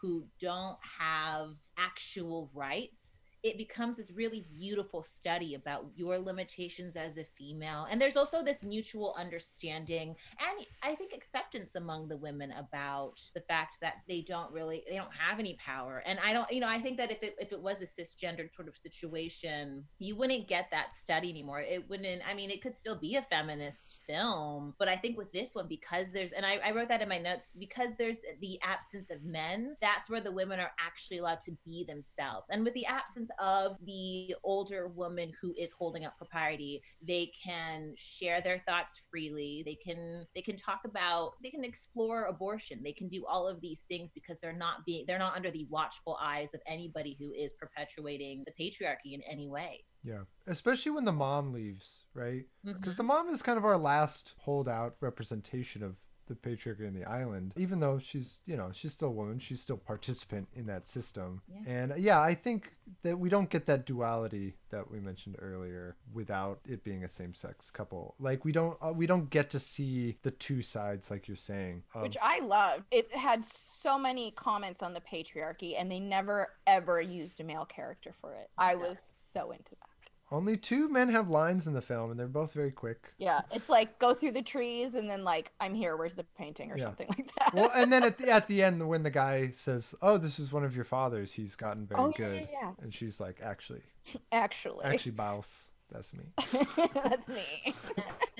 who 0.00 0.24
don't 0.40 0.78
have 0.98 1.50
actual 1.78 2.50
rights 2.54 3.09
it 3.42 3.56
becomes 3.56 3.96
this 3.96 4.10
really 4.10 4.46
beautiful 4.52 5.02
study 5.02 5.54
about 5.54 5.86
your 5.94 6.18
limitations 6.18 6.96
as 6.96 7.18
a 7.18 7.24
female. 7.24 7.86
And 7.90 8.00
there's 8.00 8.16
also 8.16 8.42
this 8.42 8.62
mutual 8.62 9.14
understanding 9.18 10.14
and 10.38 10.66
i 10.82 10.94
think 10.94 11.12
acceptance 11.12 11.74
among 11.74 12.08
the 12.08 12.16
women 12.16 12.52
about 12.52 13.20
the 13.34 13.40
fact 13.40 13.78
that 13.80 13.94
they 14.08 14.20
don't 14.20 14.50
really 14.52 14.84
they 14.88 14.96
don't 14.96 15.12
have 15.12 15.38
any 15.38 15.56
power. 15.64 16.02
And 16.06 16.18
i 16.20 16.32
don't 16.32 16.50
you 16.50 16.60
know 16.60 16.68
i 16.68 16.78
think 16.78 16.96
that 16.98 17.10
if 17.10 17.22
it 17.22 17.36
if 17.38 17.52
it 17.52 17.60
was 17.60 17.80
a 17.80 17.84
cisgendered 17.84 18.54
sort 18.54 18.68
of 18.68 18.76
situation 18.76 19.84
you 19.98 20.16
wouldn't 20.16 20.48
get 20.48 20.68
that 20.70 20.96
study 20.96 21.30
anymore. 21.30 21.60
It 21.60 21.88
wouldn't 21.88 22.22
i 22.28 22.34
mean 22.34 22.50
it 22.50 22.62
could 22.62 22.76
still 22.76 22.96
be 22.96 23.16
a 23.16 23.22
feminist 23.22 23.98
film 24.06 24.74
but 24.78 24.88
i 24.88 24.96
think 24.96 25.16
with 25.16 25.32
this 25.32 25.54
one 25.54 25.68
because 25.68 26.12
there's 26.12 26.32
and 26.32 26.44
I, 26.44 26.58
I 26.64 26.72
wrote 26.72 26.88
that 26.88 27.02
in 27.02 27.08
my 27.08 27.18
notes 27.18 27.48
because 27.58 27.92
there's 27.98 28.20
the 28.40 28.58
absence 28.62 29.10
of 29.10 29.22
men 29.22 29.76
that's 29.80 30.10
where 30.10 30.20
the 30.20 30.32
women 30.32 30.60
are 30.60 30.72
actually 30.84 31.18
allowed 31.18 31.40
to 31.40 31.52
be 31.64 31.84
themselves. 31.84 32.48
And 32.50 32.64
with 32.64 32.74
the 32.74 32.86
absence 32.86 33.29
of 33.38 33.76
the 33.84 34.34
older 34.44 34.88
woman 34.88 35.32
who 35.40 35.54
is 35.58 35.72
holding 35.72 36.04
up 36.04 36.16
propriety 36.16 36.82
they 37.02 37.30
can 37.44 37.92
share 37.96 38.40
their 38.40 38.62
thoughts 38.66 39.02
freely 39.10 39.62
they 39.64 39.74
can 39.74 40.26
they 40.34 40.42
can 40.42 40.56
talk 40.56 40.80
about 40.84 41.32
they 41.42 41.50
can 41.50 41.64
explore 41.64 42.24
abortion 42.24 42.80
they 42.82 42.92
can 42.92 43.08
do 43.08 43.24
all 43.26 43.46
of 43.46 43.60
these 43.60 43.82
things 43.82 44.10
because 44.10 44.38
they're 44.38 44.52
not 44.52 44.84
being 44.86 45.04
they're 45.06 45.18
not 45.18 45.36
under 45.36 45.50
the 45.50 45.66
watchful 45.70 46.18
eyes 46.20 46.54
of 46.54 46.60
anybody 46.66 47.16
who 47.18 47.32
is 47.32 47.52
perpetuating 47.52 48.44
the 48.46 48.64
patriarchy 48.64 49.12
in 49.12 49.22
any 49.30 49.48
way 49.48 49.84
Yeah, 50.02 50.22
especially 50.46 50.92
when 50.92 51.04
the 51.04 51.12
mom 51.12 51.52
leaves, 51.52 52.04
right? 52.14 52.46
Mm-hmm. 52.66 52.72
Because 52.72 52.96
the 52.96 53.02
mom 53.02 53.28
is 53.28 53.42
kind 53.42 53.58
of 53.58 53.64
our 53.64 53.76
last 53.76 54.34
holdout 54.38 54.96
representation 55.00 55.82
of 55.82 55.96
the 56.30 56.34
patriarchy 56.36 56.86
in 56.86 56.94
the 56.94 57.04
island. 57.04 57.52
Even 57.56 57.80
though 57.80 57.98
she's, 57.98 58.40
you 58.46 58.56
know, 58.56 58.70
she's 58.72 58.92
still 58.92 59.08
a 59.08 59.12
woman, 59.12 59.38
she's 59.38 59.60
still 59.60 59.76
participant 59.76 60.48
in 60.54 60.66
that 60.66 60.88
system. 60.88 61.42
Yeah. 61.48 61.72
And 61.72 61.94
yeah, 61.98 62.20
I 62.20 62.34
think 62.34 62.72
that 63.02 63.18
we 63.18 63.28
don't 63.28 63.50
get 63.50 63.66
that 63.66 63.86
duality 63.86 64.54
that 64.70 64.90
we 64.90 65.00
mentioned 65.00 65.36
earlier 65.38 65.96
without 66.12 66.60
it 66.64 66.84
being 66.84 67.04
a 67.04 67.08
same-sex 67.08 67.70
couple. 67.70 68.14
Like 68.18 68.44
we 68.44 68.52
don't 68.52 68.76
uh, 68.80 68.92
we 68.92 69.06
don't 69.06 69.30
get 69.30 69.50
to 69.50 69.58
see 69.58 70.18
the 70.22 70.30
two 70.30 70.62
sides, 70.62 71.10
like 71.10 71.28
you're 71.28 71.36
saying. 71.36 71.82
Of, 71.94 72.02
which 72.02 72.16
I 72.22 72.40
loved. 72.40 72.84
It 72.90 73.12
had 73.14 73.44
so 73.44 73.98
many 73.98 74.30
comments 74.32 74.82
on 74.82 74.94
the 74.94 75.00
patriarchy, 75.00 75.74
and 75.78 75.90
they 75.90 76.00
never 76.00 76.50
ever 76.66 77.00
used 77.00 77.40
a 77.40 77.44
male 77.44 77.64
character 77.66 78.14
for 78.20 78.34
it. 78.34 78.50
I 78.56 78.74
was 78.74 78.96
so 79.32 79.50
into 79.50 79.70
that. 79.70 79.89
Only 80.32 80.56
two 80.56 80.88
men 80.88 81.08
have 81.08 81.28
lines 81.28 81.66
in 81.66 81.72
the 81.72 81.82
film, 81.82 82.10
and 82.12 82.18
they're 82.20 82.28
both 82.28 82.52
very 82.52 82.70
quick. 82.70 83.14
Yeah, 83.18 83.40
it's 83.50 83.68
like 83.68 83.98
go 83.98 84.14
through 84.14 84.30
the 84.32 84.42
trees 84.42 84.94
and 84.94 85.10
then 85.10 85.24
like 85.24 85.50
I'm 85.60 85.74
here. 85.74 85.96
Where's 85.96 86.14
the 86.14 86.24
painting 86.38 86.70
or 86.70 86.78
Yeah. 86.78 86.84
something 86.84 87.08
like 87.08 87.34
that. 87.38 87.52
well, 87.52 87.70
and 87.74 87.92
then 87.92 88.04
at 88.04 88.16
the, 88.18 88.30
at 88.32 88.46
the 88.46 88.62
end, 88.62 88.86
when 88.88 89.02
the 89.02 89.10
guy 89.10 89.50
says, 89.50 89.94
"Oh, 90.00 90.18
this 90.18 90.38
is 90.38 90.52
one 90.52 90.64
of 90.64 90.76
your 90.76 90.84
fathers," 90.84 91.32
he's 91.32 91.56
gotten 91.56 91.84
very 91.86 92.00
Oh, 92.00 92.08
yeah, 92.10 92.16
good, 92.16 92.48
yeah, 92.52 92.58
yeah. 92.62 92.72
and 92.80 92.94
she's 92.94 93.18
like, 93.18 93.40
"Actually, 93.42 93.82
actually, 94.32 94.84
actually, 94.84 95.12
Baus, 95.12 95.70
that's 95.90 96.14
me. 96.14 96.24
that's 96.94 97.26
me. 97.26 97.74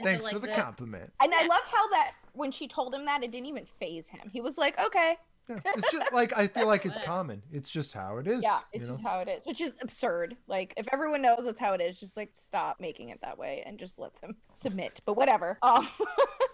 Thanks 0.03 0.25
like, 0.25 0.33
for 0.33 0.39
the 0.39 0.49
compliment." 0.49 1.13
And 1.21 1.35
I 1.35 1.45
love 1.47 1.63
how 1.65 1.89
that 1.89 2.13
when 2.35 2.53
she 2.53 2.69
told 2.69 2.95
him 2.95 3.05
that, 3.07 3.25
it 3.25 3.33
didn't 3.33 3.47
even 3.47 3.67
faze 3.81 4.07
him. 4.09 4.31
He 4.33 4.41
was 4.41 4.57
like, 4.57 4.79
okay, 4.79 5.17
Yeah, 5.51 5.73
it's 5.77 5.91
just 5.91 6.13
like 6.13 6.37
I 6.37 6.47
feel 6.47 6.67
like 6.67 6.87
it's 6.87 6.99
common. 6.99 7.43
It's 7.53 7.71
just 7.71 7.93
how 7.93 8.19
it 8.19 8.27
is. 8.27 8.43
yeah, 8.43 8.61
it's 8.73 8.83
you 8.83 8.89
know? 8.89 8.95
just 8.95 9.07
how 9.07 9.21
it 9.21 9.29
is, 9.29 9.45
which 9.45 9.61
is 9.61 9.77
absurd. 9.83 10.37
Like 10.47 10.75
if 10.77 10.87
everyone 10.93 11.23
knows 11.23 11.45
that's 11.45 11.61
how 11.61 11.73
it 11.75 11.81
is, 11.81 11.99
just 11.99 12.17
like 12.17 12.31
stop 12.35 12.81
making 12.81 13.09
it 13.09 13.21
that 13.23 13.39
way 13.39 13.63
and 13.67 13.79
just 13.79 13.99
let 13.99 14.15
them 14.21 14.37
submit. 14.55 15.01
But 15.05 15.17
whatever. 15.17 15.59
Um, 15.71 15.87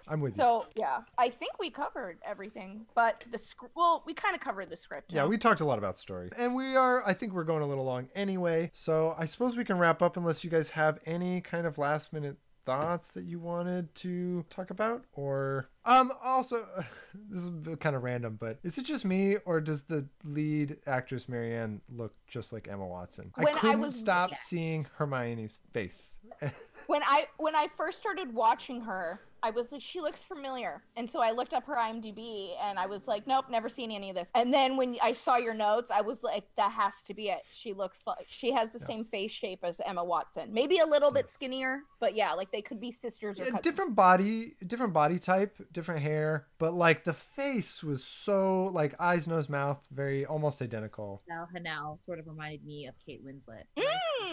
I'm 0.08 0.20
with 0.20 0.36
you. 0.36 0.42
so 0.42 0.66
yeah, 0.76 1.00
I 1.18 1.30
think 1.30 1.58
we 1.58 1.70
covered 1.70 2.18
everything, 2.24 2.86
but 2.94 3.24
the 3.30 3.38
script. 3.38 3.74
Well, 3.74 4.02
we 4.06 4.14
kind 4.14 4.34
of 4.34 4.40
covered 4.40 4.70
the 4.70 4.76
script. 4.76 5.12
Yeah, 5.12 5.24
we 5.24 5.38
talked 5.38 5.60
a 5.60 5.64
lot 5.64 5.78
about 5.78 5.98
story. 5.98 6.30
And 6.38 6.54
we 6.54 6.76
are, 6.76 7.02
I 7.06 7.12
think 7.12 7.32
we're 7.32 7.44
going 7.44 7.62
a 7.62 7.66
little 7.66 7.84
long 7.84 8.08
anyway. 8.14 8.70
So 8.72 9.14
I 9.18 9.24
suppose 9.24 9.56
we 9.56 9.64
can 9.64 9.78
wrap 9.78 10.02
up 10.02 10.16
unless 10.16 10.44
you 10.44 10.50
guys 10.50 10.70
have 10.70 10.98
any 11.06 11.40
kind 11.40 11.66
of 11.66 11.78
last 11.78 12.12
minute 12.12 12.36
thoughts 12.66 13.08
that 13.12 13.24
you 13.24 13.38
wanted 13.38 13.94
to 13.96 14.44
talk 14.50 14.70
about? 14.70 15.04
Or 15.14 15.68
um 15.84 16.12
also 16.22 16.62
this 17.30 17.44
is 17.44 17.50
kind 17.80 17.96
of 17.96 18.02
random 18.02 18.36
but 18.38 18.58
is 18.62 18.76
it 18.76 18.84
just 18.84 19.04
me 19.04 19.36
or 19.46 19.60
does 19.60 19.84
the 19.84 20.06
lead 20.24 20.76
actress 20.86 21.28
marianne 21.28 21.80
look 21.88 22.12
just 22.26 22.52
like 22.52 22.68
emma 22.68 22.86
watson? 22.86 23.30
When 23.36 23.48
i 23.48 23.52
I 23.52 23.54
couldn't 23.54 23.80
was- 23.80 23.98
stop 23.98 24.30
yeah. 24.30 24.36
seeing 24.38 24.86
hermione's 24.98 25.60
face. 25.72 26.16
When 26.86 27.02
I 27.02 27.26
when 27.36 27.56
I 27.56 27.66
first 27.76 27.98
started 27.98 28.32
watching 28.32 28.82
her, 28.82 29.20
I 29.42 29.50
was 29.50 29.70
like, 29.72 29.82
she 29.82 30.00
looks 30.00 30.22
familiar, 30.22 30.82
and 30.96 31.08
so 31.08 31.20
I 31.20 31.30
looked 31.32 31.52
up 31.54 31.64
her 31.66 31.76
IMDb, 31.76 32.50
and 32.62 32.78
I 32.78 32.86
was 32.86 33.06
like, 33.06 33.26
nope, 33.26 33.46
never 33.50 33.68
seen 33.68 33.90
any 33.90 34.10
of 34.10 34.16
this. 34.16 34.28
And 34.34 34.52
then 34.52 34.76
when 34.76 34.96
I 35.02 35.12
saw 35.12 35.36
your 35.36 35.54
notes, 35.54 35.90
I 35.90 36.00
was 36.00 36.22
like, 36.22 36.44
that 36.56 36.72
has 36.72 37.02
to 37.04 37.14
be 37.14 37.28
it. 37.28 37.40
She 37.52 37.72
looks 37.72 38.02
like 38.06 38.26
she 38.28 38.52
has 38.52 38.72
the 38.72 38.78
same 38.80 39.04
face 39.04 39.30
shape 39.30 39.60
as 39.62 39.80
Emma 39.84 40.04
Watson, 40.04 40.52
maybe 40.52 40.78
a 40.78 40.86
little 40.86 41.10
bit 41.12 41.28
skinnier, 41.30 41.80
but 42.00 42.14
yeah, 42.14 42.32
like 42.32 42.50
they 42.52 42.62
could 42.62 42.80
be 42.80 42.90
sisters 42.90 43.38
or 43.40 43.44
Yeah, 43.44 43.60
different 43.62 43.94
body 43.94 44.54
different 44.66 44.92
body 44.92 45.18
type 45.18 45.56
different 45.72 46.00
hair 46.02 46.46
but 46.58 46.74
like 46.74 47.04
the 47.04 47.12
face 47.12 47.82
was 47.82 48.04
so 48.04 48.64
like 48.64 48.94
eyes 49.00 49.28
nose 49.28 49.48
mouth 49.48 49.78
very 49.90 50.24
almost 50.24 50.60
identical 50.62 51.22
Adèle 51.30 51.46
Haenel 51.54 51.98
sort 52.00 52.18
of 52.18 52.26
reminded 52.26 52.64
me 52.64 52.86
of 52.86 52.94
Kate 53.04 53.24
Winslet, 53.24 53.64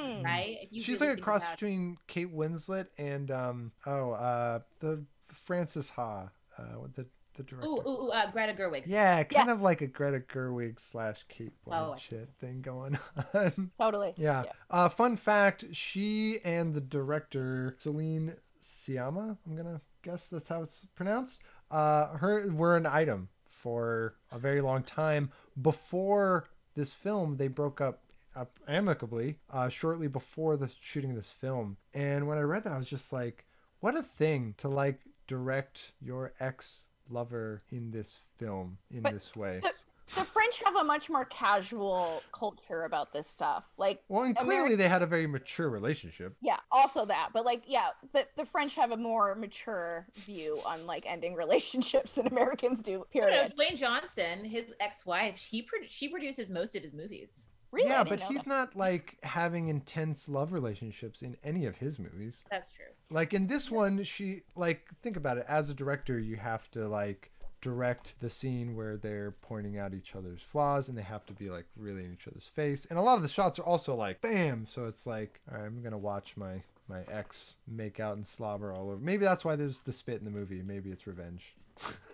Mm. 0.04 0.24
right? 0.24 0.58
She's 0.74 1.00
really 1.00 1.12
like 1.12 1.20
a 1.20 1.22
cross 1.22 1.48
between 1.48 1.98
Kate 2.08 2.34
Winslet 2.34 2.88
and 2.98 3.30
um 3.32 3.72
oh 3.86 4.12
uh 4.12 4.60
the 4.80 5.03
Frances 5.44 5.92
Ha 5.92 6.30
uh 6.58 6.64
the 6.96 7.06
the 7.36 7.44
director. 7.44 7.68
Ooh, 7.68 7.82
ooh, 7.88 8.04
ooh, 8.06 8.10
uh, 8.12 8.30
Greta 8.32 8.54
Gerwig. 8.54 8.84
Yeah, 8.86 9.24
kind 9.24 9.50
of 9.50 9.62
like 9.64 9.82
a 9.82 9.88
Greta 9.88 10.20
Gerwig 10.20 10.80
slash 10.80 11.26
Kate 11.30 11.52
Oh, 11.66 11.96
thing 12.40 12.62
going 12.62 13.00
on. 13.34 13.72
Totally. 13.80 14.14
yeah. 14.18 14.44
Uh, 14.70 14.88
fun 14.90 15.16
fact: 15.16 15.66
she 15.72 16.38
and 16.46 16.76
the 16.76 16.82
director 16.82 17.76
Celine 17.80 18.36
Sciamma, 18.62 19.38
I'm 19.48 19.56
gonna 19.56 19.82
guess 20.04 20.28
that's 20.30 20.48
how 20.50 20.62
it's 20.62 20.86
pronounced. 20.94 21.42
Uh, 21.72 22.18
her 22.18 22.52
were 22.52 22.78
an 22.78 22.86
item 22.86 23.30
for 23.48 24.16
a 24.32 24.38
very 24.38 24.62
long 24.62 24.84
time 24.84 25.32
before 25.60 26.48
this 26.76 26.94
film. 26.94 27.38
They 27.38 27.48
broke 27.48 27.82
up 27.82 28.02
up 28.36 28.60
amicably 28.68 29.40
uh, 29.52 29.70
shortly 29.70 30.08
before 30.08 30.56
the 30.58 30.70
shooting 30.82 31.12
of 31.12 31.16
this 31.16 31.32
film. 31.32 31.78
And 31.94 32.28
when 32.28 32.38
I 32.38 32.42
read 32.42 32.64
that, 32.64 32.74
I 32.74 32.78
was 32.78 32.90
just 32.90 33.12
like, 33.14 33.46
what 33.80 33.96
a 33.96 34.02
thing 34.04 34.54
to 34.58 34.68
like 34.68 35.00
direct 35.28 35.92
your 36.02 36.34
ex 36.40 36.90
lover 37.10 37.64
in 37.70 37.92
this 37.92 38.20
film 38.38 38.78
in 38.92 39.02
But 39.02 39.14
this 39.14 39.36
way. 39.36 39.60
The, 39.62 39.72
the 40.16 40.24
French 40.26 40.62
have 40.64 40.76
a 40.76 40.84
much 40.84 41.10
more 41.10 41.26
casual 41.26 42.22
culture 42.34 42.84
about 42.84 43.14
this 43.14 43.26
stuff. 43.28 43.64
Like, 43.78 44.04
Well, 44.10 44.24
and 44.24 44.36
clearly 44.36 44.76
Ameri- 44.76 44.78
they 44.78 44.88
had 44.90 45.02
a 45.02 45.06
very 45.08 45.28
mature 45.28 45.70
relationship. 45.70 46.36
yeah, 46.42 46.58
also 46.72 47.06
that. 47.06 47.30
But 47.34 47.46
like, 47.46 47.64
yeah, 47.68 47.88
the, 48.14 48.28
the 48.38 48.46
French 48.46 48.76
have 48.76 48.92
a 48.92 48.98
more 48.98 49.34
mature 49.36 50.08
view 50.16 50.60
on 50.66 50.86
like 50.86 51.06
ending 51.08 51.36
relationships 51.36 52.16
than 52.16 52.28
Americans 52.28 52.82
do. 52.82 52.92
You 53.14 53.22
know, 53.22 53.28
Period. 53.28 53.54
Dwayne 53.58 53.78
Johnson, 53.78 54.44
his 54.46 54.74
ex-wife, 54.80 55.38
he 55.38 55.62
pro- 55.62 55.80
she 55.86 56.10
produces 56.10 56.50
most 56.50 56.76
of 56.76 56.84
his 56.84 56.94
movies. 56.94 57.48
Really? 57.74 57.90
Yeah, 57.90 58.04
but 58.04 58.22
he's 58.22 58.44
that. 58.44 58.48
not 58.48 58.76
like 58.76 59.18
having 59.24 59.68
intense 59.68 60.30
love 60.30 60.54
relationships 60.54 61.24
in 61.24 61.36
any 61.44 61.66
of 61.66 61.78
his 61.78 61.98
movies. 61.98 62.46
That's 62.52 62.72
true. 62.72 62.86
Like 63.10 63.34
in 63.34 63.48
this 63.48 63.72
one, 63.72 64.04
she 64.04 64.42
like 64.56 64.88
think 65.02 65.18
about 65.18 65.40
it. 65.40 65.46
As 65.48 65.72
a 65.72 65.74
director, 65.74 66.20
you 66.20 66.36
have 66.36 66.70
to 66.72 66.88
like 66.88 67.32
direct 67.62 68.14
the 68.20 68.30
scene 68.30 68.76
where 68.76 68.96
they're 68.96 69.32
pointing 69.42 69.80
out 69.80 69.96
each 69.96 70.16
other's 70.16 70.44
flaws 70.44 70.88
and 70.88 70.96
they 70.98 71.02
have 71.02 71.26
to 71.26 71.34
be 71.34 71.50
like 71.50 71.66
really 71.76 72.06
in 72.06 72.14
each 72.14 72.28
other's 72.28 72.46
face. 72.46 72.86
And 72.86 73.00
a 73.00 73.02
lot 73.02 73.16
of 73.16 73.24
the 73.24 73.30
shots 73.30 73.58
are 73.58 73.64
also 73.64 73.96
like 73.96 74.22
bam, 74.22 74.68
so 74.68 74.86
it's 74.86 75.08
like, 75.08 75.42
all 75.52 75.58
right, 75.58 75.66
I'm 75.66 75.82
going 75.82 75.94
to 75.94 75.98
watch 75.98 76.38
my 76.38 76.62
my 76.88 77.00
ex 77.12 77.58
make 77.68 78.00
out 78.00 78.18
and 78.18 78.28
slobber 78.28 78.72
all 78.72 78.92
over. 78.92 78.98
Maybe 78.98 79.26
that's 79.26 79.44
why 79.44 79.56
there's 79.56 79.80
the 79.80 79.94
spit 79.94 80.20
in 80.20 80.26
the 80.26 80.32
movie. 80.32 80.62
Maybe 80.62 80.92
it's 80.92 81.08
revenge. 81.08 81.56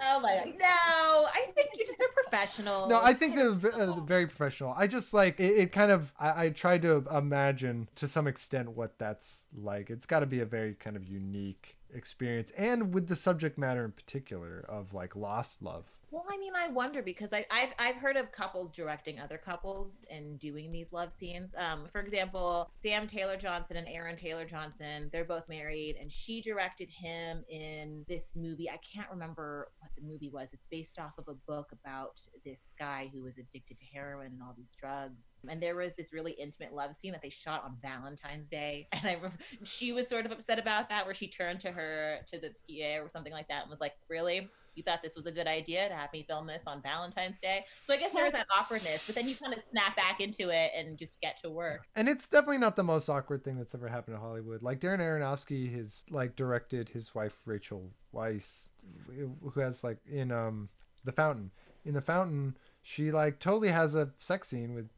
Oh 0.02 0.20
my 0.22 0.36
god. 0.36 0.54
No, 0.60 1.28
I 1.34 1.52
think 1.56 1.70
you're 1.76 1.86
just 1.86 2.00
they're 2.00 2.08
professional. 2.24 2.88
No, 2.88 3.00
I 3.04 3.14
think 3.14 3.36
they're 3.36 3.52
v- 3.52 3.70
uh, 3.74 4.00
very 4.02 4.28
professional. 4.28 4.74
I 4.78 4.88
just 4.88 5.14
like 5.14 5.40
it, 5.40 5.58
it 5.58 5.72
kind 5.72 5.92
of, 5.92 6.14
I, 6.20 6.46
I 6.46 6.50
tried 6.50 6.82
to 6.84 7.06
imagine 7.14 7.90
to 7.96 8.08
some 8.08 8.26
extent 8.28 8.72
what 8.72 8.98
that's 8.98 9.46
like. 9.56 9.90
It's 9.90 10.06
got 10.06 10.22
to 10.22 10.26
be 10.26 10.40
a 10.40 10.46
very 10.46 10.74
kind 10.74 10.96
of 10.96 11.06
unique 11.06 11.78
experience 11.94 12.52
and 12.52 12.94
with 12.94 13.08
the 13.08 13.16
subject 13.16 13.58
matter 13.58 13.84
in 13.84 13.92
particular 13.92 14.66
of 14.70 14.94
like 14.94 15.16
lost 15.16 15.62
love. 15.62 15.86
Well, 16.12 16.26
I 16.28 16.38
mean, 16.38 16.54
I 16.56 16.70
wonder 16.70 17.04
because 17.04 17.34
I, 17.34 17.46
I've 17.52 17.70
I've 17.78 17.96
heard 17.96 18.18
of 18.18 18.32
couples 18.32 18.72
directing 18.72 19.20
other 19.20 19.38
couples 19.38 20.06
and 20.10 20.40
doing 20.40 20.72
these 20.72 20.92
love 20.92 21.14
scenes. 21.14 21.54
Um, 21.56 21.86
for 21.92 22.02
example, 22.02 22.68
Sam 22.82 23.06
Taylor 23.06 23.38
Johnson 23.38 23.78
and 23.78 23.88
Aaron 23.88 24.16
Taylor 24.16 24.46
Johnson, 24.46 25.10
they're 25.12 25.24
both 25.24 25.48
married, 25.48 25.98
and 26.02 26.12
she 26.12 26.42
directed 26.42 26.90
him 26.90 27.44
in 27.48 28.06
this 28.08 28.32
movie. 28.36 28.68
I 28.70 28.78
can't 28.78 29.10
remember 29.12 29.70
what 29.80 29.92
the 29.96 30.02
movie 30.02 30.30
was. 30.30 30.52
It's 30.52 30.66
based 30.72 30.98
off 30.98 31.14
of 31.20 31.28
a 31.28 31.36
book 31.48 31.72
about 31.72 32.20
this 32.44 32.74
guy 32.80 33.12
who 33.14 33.22
was 33.22 33.38
addicted 33.38 33.78
to 33.78 33.86
heroin 33.94 34.32
and 34.32 34.42
all 34.42 34.56
these 34.58 34.74
drugs. 34.74 35.30
And 35.48 35.62
there 35.62 35.76
was 35.76 35.96
this 35.96 36.12
really 36.12 36.32
intimate 36.32 36.74
love 36.74 36.96
scene 36.96 37.12
that 37.12 37.22
they 37.22 37.30
shot 37.30 37.64
on 37.64 37.78
Valentine's 37.84 38.50
Day, 38.50 38.88
and 38.94 39.06
I 39.06 39.14
remember 39.14 39.38
she 39.64 39.92
was 39.92 40.08
sort 40.08 40.26
of 40.26 40.32
upset 40.32 40.58
about 40.58 40.90
that, 40.90 41.06
where 41.06 41.14
she 41.14 41.28
turned 41.28 41.60
to 41.60 41.72
her 41.72 42.18
to 42.32 42.40
the 42.40 42.50
PA 42.50 43.04
or 43.04 43.10
something 43.10 43.34
like 43.34 43.48
that 43.50 43.62
and 43.62 43.70
was 43.70 43.80
like, 43.80 43.94
"Really." 44.10 44.50
You 44.80 44.84
thought 44.84 45.04
this 45.04 45.14
was 45.14 45.26
a 45.26 45.32
good 45.32 45.46
idea 45.46 45.90
to 45.90 45.94
have 45.94 46.12
me 46.14 46.24
film 46.24 46.48
this 46.48 46.64
on 46.66 46.82
Valentine's 46.82 47.40
Day. 47.40 47.66
So 47.84 47.94
I 47.94 47.98
guess 47.98 48.14
there 48.14 48.26
is 48.26 48.32
that 48.32 48.48
awkwardness, 48.58 49.04
but 49.06 49.14
then 49.14 49.28
you 49.28 49.36
kind 49.36 49.54
of 49.54 49.60
snap 49.72 49.96
back 49.98 50.22
into 50.22 50.50
it 50.50 50.72
and 50.76 50.98
just 50.98 51.20
get 51.20 51.36
to 51.44 51.50
work. 51.50 51.86
And 51.98 52.08
it's 52.08 52.30
definitely 52.30 52.60
not 52.60 52.78
the 52.78 52.84
most 52.84 53.10
awkward 53.10 53.44
thing 53.44 53.58
that's 53.58 53.76
ever 53.76 53.90
happened 53.90 54.16
in 54.16 54.22
Hollywood. 54.22 54.64
Like 54.64 54.80
Darren 54.80 55.00
Aronofsky 55.00 55.76
has 55.76 56.06
like 56.10 56.38
directed 56.38 56.88
his 56.90 57.14
wife 57.14 57.36
Rachel 57.46 57.92
Weisz, 58.16 58.70
who 59.14 59.60
has 59.60 59.84
like 59.84 59.98
in 60.10 60.32
um 60.32 60.70
The 61.04 61.12
Fountain. 61.12 61.52
In 61.84 61.94
The 61.94 62.02
Fountain, 62.02 62.58
she 62.82 63.12
like 63.12 63.40
totally 63.40 63.70
has 63.70 63.96
a 63.96 64.12
sex 64.18 64.48
scene 64.48 64.74
with 64.74 64.90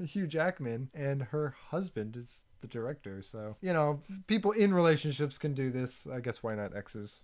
Hugh 0.06 0.26
Jackman, 0.26 0.90
and 0.92 1.22
her 1.22 1.54
husband 1.70 2.16
is 2.16 2.42
the 2.60 2.68
director. 2.68 3.22
So 3.22 3.56
you 3.62 3.72
know, 3.72 4.02
people 4.26 4.52
in 4.52 4.74
relationships 4.74 5.38
can 5.38 5.54
do 5.54 5.70
this. 5.70 6.06
I 6.12 6.20
guess 6.20 6.42
why 6.42 6.54
not 6.54 6.76
exes? 6.76 7.22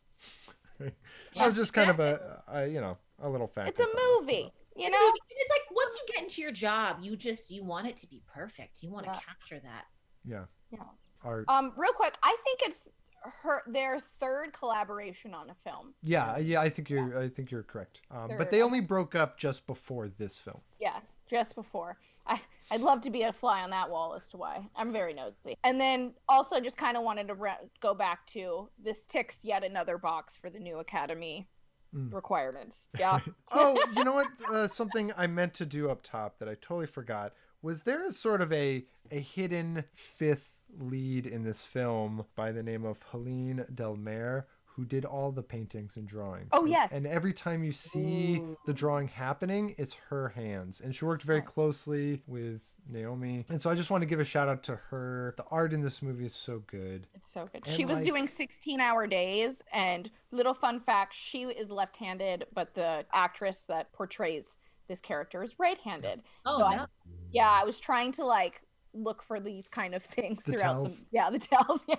I 1.39 1.47
was 1.47 1.57
just 1.57 1.73
kind 1.73 1.91
of 1.91 2.01
a, 2.01 2.43
a 2.49 2.67
you 2.67 2.81
know 2.81 2.97
a 3.23 3.29
little 3.29 3.47
fact. 3.49 3.69
It's 3.71 3.81
a 3.81 3.87
movie, 3.87 4.53
you 4.77 4.87
It's, 4.87 4.93
know. 4.93 5.07
movie. 5.07 5.19
it's 5.31 5.51
like 5.51 5.77
once 5.77 5.97
you 5.97 6.15
get 6.15 6.23
into 6.23 6.41
your 6.43 6.53
job, 6.53 6.99
you 7.03 7.17
just 7.17 7.51
you 7.51 7.65
want 7.65 7.87
it 7.87 7.97
to 7.99 8.07
be 8.07 8.23
perfect. 8.27 8.83
You 8.83 8.91
want 8.91 9.07
to 9.07 9.13
capture 9.13 9.59
that. 9.61 9.85
Yeah. 10.25 10.45
Yeah. 10.71 10.81
Art. 11.25 11.47
Um, 11.49 11.73
real 11.77 11.93
quick, 11.93 12.15
I 12.23 12.37
think 12.45 12.61
it's 12.63 12.89
her 13.43 13.63
their 13.67 13.99
third 14.21 14.53
collaboration 14.53 15.35
on 15.35 15.51
a 15.51 15.55
film. 15.69 15.95
yeah, 16.03 16.39
yeah. 16.39 16.61
I 16.61 16.69
think 16.69 16.89
you're. 16.89 17.19
I 17.19 17.29
think 17.29 17.51
you're 17.51 17.65
correct. 17.65 18.01
Um, 18.11 18.29
They're- 18.29 18.39
but 18.39 18.51
they 18.53 18.63
only 18.63 18.81
broke 18.81 19.15
up 19.17 19.37
just 19.39 19.67
before 19.67 20.09
this 20.09 20.39
film. 20.39 20.61
Yeah, 20.81 20.99
just 21.29 21.55
before. 21.57 21.97
I 22.27 22.41
I'd 22.71 22.81
love 22.81 23.01
to 23.03 23.11
be 23.11 23.23
a 23.23 23.33
fly 23.33 23.63
on 23.63 23.71
that 23.71 23.91
wall 23.91 24.15
as 24.15 24.27
to 24.29 24.37
why. 24.37 24.69
I'm 24.77 24.93
very 24.93 25.15
nosy. 25.15 25.57
And 25.65 25.81
then 25.81 26.15
also 26.29 26.61
just 26.61 26.77
kind 26.77 26.97
of 26.97 27.03
wanted 27.03 27.29
to 27.29 27.35
re- 27.35 27.53
go 27.81 27.95
back 27.95 28.27
to 28.29 28.69
this 28.83 29.03
ticks 29.05 29.39
yet 29.43 29.65
another 29.65 29.97
box 29.99 30.37
for 30.37 30.51
the 30.51 30.59
new 30.61 30.79
Academy 30.79 31.49
Mm. 31.95 32.13
requirements. 32.13 32.91
Yeah. 32.99 33.21
oh, 33.51 33.83
you 33.97 34.05
know 34.05 34.13
what? 34.13 34.27
Uh, 34.53 34.69
something 34.69 35.11
I 35.17 35.27
meant 35.27 35.55
to 35.55 35.65
do 35.65 35.89
up 35.91 36.03
top 36.03 36.39
that 36.39 36.47
I 36.47 36.53
totally 36.55 36.87
forgot 36.87 37.33
was 37.63 37.85
there 37.85 38.05
is 38.05 38.19
sort 38.19 38.43
of 38.43 38.53
a 38.53 38.85
a 39.11 39.21
hidden 39.21 39.85
fifth 39.95 40.53
lead 40.79 41.25
in 41.25 41.45
this 41.45 41.63
film 41.63 42.27
by 42.37 42.53
the 42.53 42.63
name 42.63 42.85
of 42.85 43.03
Helene 43.11 43.65
Delmaire 43.75 44.45
who 44.79 44.85
did 44.85 45.05
all 45.05 45.33
the 45.33 45.43
paintings 45.43 45.97
and 45.97 46.07
drawings. 46.07 46.49
Oh, 46.53 46.65
yes. 46.65 46.93
And 46.93 47.05
every 47.05 47.33
time 47.33 47.65
you 47.65 47.73
see 47.73 48.41
the 48.65 48.73
drawing 48.73 49.09
happening, 49.09 49.75
it's 49.77 49.95
her 50.09 50.29
hands. 50.29 50.81
And 50.81 50.95
she 50.95 51.05
worked 51.05 51.25
very 51.25 51.43
closely 51.43 52.23
with 52.29 52.63
Naomi. 52.89 53.45
And 53.49 53.61
so 53.61 53.71
I 53.71 53.75
just 53.75 53.91
want 53.91 54.03
to 54.03 54.07
give 54.07 54.21
a 54.21 54.25
shout 54.25 54.47
out 54.47 54.63
to 54.65 54.77
her. 54.77 55.35
The 55.37 55.43
art 55.51 55.73
in 55.73 55.83
this 55.83 56.01
movie 56.01 56.25
is 56.25 56.35
so 56.35 56.63
good. 56.69 57.09
It's 57.17 57.29
so 57.29 57.49
good. 57.53 57.67
And, 57.67 57.75
she 57.75 57.85
was 57.85 57.97
like- 57.97 58.05
doing 58.07 58.29
16 58.29 58.79
hour 58.81 59.09
days. 59.09 59.65
And 59.73 60.13
little 60.31 60.55
fun 60.55 60.79
fact 60.79 61.13
she 61.13 61.43
is 61.43 61.73
left 61.73 61.97
handed, 61.97 62.47
but 62.55 62.77
the 62.77 63.05
actress 63.13 63.65
that 63.67 63.93
portrays 63.93 64.59
this 64.87 65.01
character 65.01 65.43
is 65.43 65.59
right 65.59 65.81
handed. 65.81 66.23
Oh, 66.47 66.59
so 66.59 66.65
I, 66.65 66.87
yeah, 67.33 67.51
I 67.51 67.65
was 67.65 67.81
trying 67.81 68.13
to 68.13 68.25
like 68.25 68.63
look 68.95 69.23
for 69.23 69.39
these 69.41 69.69
kind 69.69 69.95
of 69.95 70.03
things 70.03 70.45
The 70.45 70.53
throughout 70.53 70.73
tells. 70.73 71.01
the 71.05 71.07
yeah 71.13 71.31
the 71.31 71.39
tells 71.39 71.85
yeah 71.89 71.97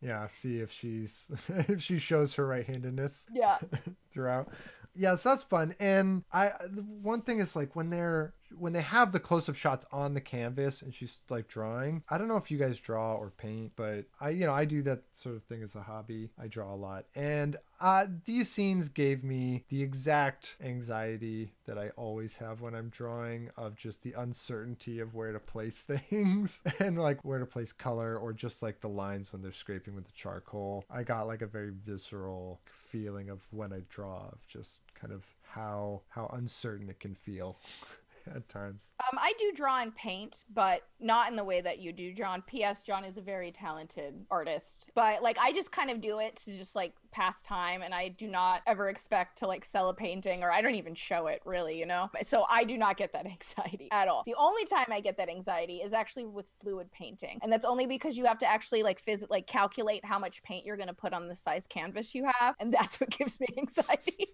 Yeah, 0.00 0.26
see 0.28 0.60
if 0.60 0.70
she's 0.72 1.30
if 1.48 1.82
she 1.82 1.98
shows 1.98 2.34
her 2.36 2.46
right-handedness. 2.46 3.26
yeah 3.32 3.58
throughout. 4.12 4.48
Yeah, 4.94 5.16
so 5.16 5.28
that's 5.30 5.42
fun. 5.44 5.74
And 5.80 6.24
I 6.32 6.50
the 6.70 6.82
one 6.82 7.22
thing 7.22 7.38
is 7.40 7.54
like 7.56 7.74
when 7.76 7.90
they're 7.90 8.34
when 8.56 8.72
they 8.72 8.82
have 8.82 9.12
the 9.12 9.20
close-up 9.20 9.56
shots 9.56 9.84
on 9.92 10.14
the 10.14 10.20
canvas 10.20 10.82
and 10.82 10.94
she's 10.94 11.22
like 11.28 11.48
drawing. 11.48 12.02
I 12.08 12.18
don't 12.18 12.28
know 12.28 12.36
if 12.36 12.50
you 12.50 12.58
guys 12.58 12.78
draw 12.78 13.14
or 13.14 13.30
paint, 13.30 13.72
but 13.76 14.06
I 14.20 14.30
you 14.30 14.46
know, 14.46 14.54
I 14.54 14.64
do 14.64 14.82
that 14.82 15.02
sort 15.12 15.36
of 15.36 15.44
thing 15.44 15.62
as 15.62 15.74
a 15.74 15.82
hobby. 15.82 16.30
I 16.40 16.48
draw 16.48 16.72
a 16.72 16.76
lot. 16.76 17.06
And 17.14 17.56
uh 17.80 18.06
these 18.24 18.50
scenes 18.50 18.88
gave 18.88 19.22
me 19.24 19.64
the 19.68 19.82
exact 19.82 20.56
anxiety 20.62 21.52
that 21.66 21.78
I 21.78 21.90
always 21.90 22.36
have 22.38 22.60
when 22.60 22.74
I'm 22.74 22.88
drawing 22.88 23.50
of 23.56 23.76
just 23.76 24.02
the 24.02 24.14
uncertainty 24.14 25.00
of 25.00 25.14
where 25.14 25.32
to 25.32 25.40
place 25.40 25.82
things 26.10 26.62
and 26.80 26.98
like 26.98 27.24
where 27.24 27.38
to 27.38 27.46
place 27.46 27.72
color 27.72 28.16
or 28.16 28.32
just 28.32 28.62
like 28.62 28.80
the 28.80 28.88
lines 28.88 29.32
when 29.32 29.42
they're 29.42 29.52
scraping 29.52 29.94
with 29.94 30.04
the 30.04 30.12
charcoal. 30.12 30.84
I 30.90 31.02
got 31.02 31.26
like 31.26 31.42
a 31.42 31.46
very 31.46 31.70
visceral 31.84 32.60
feeling 32.66 33.28
of 33.28 33.40
when 33.50 33.72
I 33.72 33.82
draw 33.88 34.28
of 34.32 34.46
just 34.46 34.80
kind 34.94 35.12
of 35.12 35.24
how 35.42 36.02
how 36.08 36.30
uncertain 36.32 36.88
it 36.88 37.00
can 37.00 37.14
feel 37.14 37.58
at 38.34 38.48
times. 38.48 38.92
um 39.10 39.18
i 39.20 39.32
do 39.38 39.52
draw 39.54 39.80
and 39.80 39.94
paint 39.94 40.44
but 40.52 40.82
not 41.00 41.30
in 41.30 41.36
the 41.36 41.44
way 41.44 41.60
that 41.60 41.78
you 41.78 41.92
do 41.92 42.12
john. 42.12 42.42
Ps 42.42 42.82
john 42.82 43.04
is 43.04 43.16
a 43.18 43.20
very 43.22 43.50
talented 43.50 44.26
artist 44.30 44.90
but 44.94 45.22
like 45.22 45.38
i 45.40 45.52
just 45.52 45.72
kind 45.72 45.90
of 45.90 46.00
do 46.00 46.18
it 46.18 46.36
to 46.36 46.56
just 46.56 46.74
like 46.76 46.94
pass 47.10 47.42
time 47.42 47.82
and 47.82 47.94
i 47.94 48.08
do 48.08 48.26
not 48.26 48.62
ever 48.66 48.88
expect 48.88 49.38
to 49.38 49.46
like 49.46 49.64
sell 49.64 49.88
a 49.88 49.94
painting 49.94 50.42
or 50.42 50.50
i 50.50 50.60
don't 50.60 50.74
even 50.74 50.94
show 50.94 51.26
it 51.26 51.40
really 51.44 51.78
you 51.78 51.86
know? 51.86 52.10
So 52.22 52.44
i 52.50 52.64
do 52.64 52.76
not 52.76 52.96
get 52.96 53.12
that 53.12 53.26
anxiety 53.38 53.88
at 53.90 54.08
all. 54.08 54.22
The 54.26 54.34
only 54.38 54.64
time 54.66 54.86
i 54.90 55.00
get 55.00 55.16
that 55.16 55.28
anxiety 55.28 55.78
is 55.78 55.92
actually 55.92 56.26
with 56.26 56.50
fluid 56.60 56.90
painting 56.92 57.38
and 57.42 57.52
that's 57.52 57.64
only 57.64 57.86
because 57.86 58.16
you 58.16 58.24
have 58.24 58.38
to 58.38 58.46
actually 58.46 58.82
like 58.82 59.02
phys- 59.04 59.28
like 59.30 59.46
calculate 59.46 60.04
how 60.04 60.18
much 60.18 60.42
paint 60.42 60.66
you're 60.66 60.76
going 60.76 60.88
to 60.88 60.94
put 60.94 61.12
on 61.12 61.28
the 61.28 61.36
size 61.36 61.66
canvas 61.68 62.14
you 62.14 62.24
have 62.38 62.54
and 62.60 62.72
that's 62.72 63.00
what 63.00 63.10
gives 63.18 63.38
me 63.40 63.46
anxiety 63.56 64.28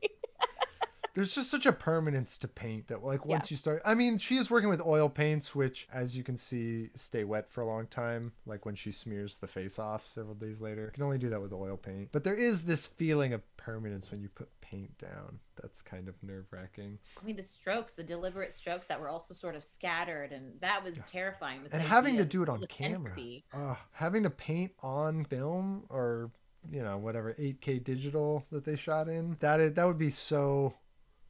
There's 1.15 1.35
just 1.35 1.51
such 1.51 1.65
a 1.65 1.73
permanence 1.73 2.36
to 2.39 2.49
paint 2.49 2.89
that 2.89 3.05
like 3.05 3.24
once 3.24 3.45
Yes. 3.45 3.51
you 3.53 3.57
start 3.57 3.82
I 3.85 3.95
mean, 3.95 4.19
she 4.19 4.36
is 4.36 4.51
working 4.51 4.69
with 4.69 4.81
oil 4.85 5.09
paints 5.09 5.55
which 5.55 5.86
as 5.93 6.16
you 6.16 6.24
can 6.24 6.36
see 6.36 6.91
stay 6.95 7.24
wet 7.24 7.51
for 7.51 7.61
a 7.61 7.66
long 7.66 7.86
time, 7.86 8.32
like 8.47 8.66
when 8.66 8.74
she 8.74 8.91
smears 8.93 9.39
the 9.39 9.47
face 9.47 9.78
off 9.78 10.07
several 10.07 10.35
days 10.35 10.61
later. 10.61 10.86
You 10.86 10.91
can 10.91 11.03
only 11.05 11.19
do 11.19 11.28
that 11.31 11.41
with 11.41 11.53
oil 11.53 11.77
paint. 11.77 12.09
But 12.12 12.24
there 12.24 12.35
is 12.35 12.65
this 12.65 12.86
feeling 12.86 13.32
of 13.32 13.43
permanence 13.57 14.11
when 14.11 14.20
you 14.20 14.28
put 14.28 14.49
paint 14.61 14.99
down. 14.99 15.39
That's 15.62 15.82
kind 15.82 16.09
of 16.09 16.15
nerve-wracking. 16.23 16.99
I 17.20 17.24
mean, 17.24 17.36
the 17.36 17.43
strokes, 17.45 17.95
the 17.95 18.03
deliberate 18.03 18.53
strokes 18.53 18.89
that 18.89 19.01
were 19.01 19.09
also 19.09 19.35
sort 19.35 19.55
of 19.55 19.62
scattered, 19.65 20.32
and 20.32 20.61
that 20.61 20.82
was 20.82 20.97
terrifying. 21.07 21.61
and 21.73 21.81
having 21.82 22.16
to 22.16 22.24
do 22.24 22.43
it 22.43 22.49
on 22.49 22.66
camera. 22.66 23.15
Ugh, 23.53 23.77
having 23.93 24.24
to 24.24 24.31
paint 24.31 24.73
on 24.82 25.24
film 25.27 25.85
or 25.89 26.31
you 26.70 26.82
know 26.82 26.97
whatever 26.99 27.35
8k 27.35 27.85
digital 27.85 28.45
that 28.51 28.65
they 28.65 28.74
shot 28.74 29.07
in 29.09 29.36
that 29.41 29.61
is, 29.61 29.74
that 29.74 29.86
would 29.86 29.99
be 29.99 30.11
so 30.11 30.74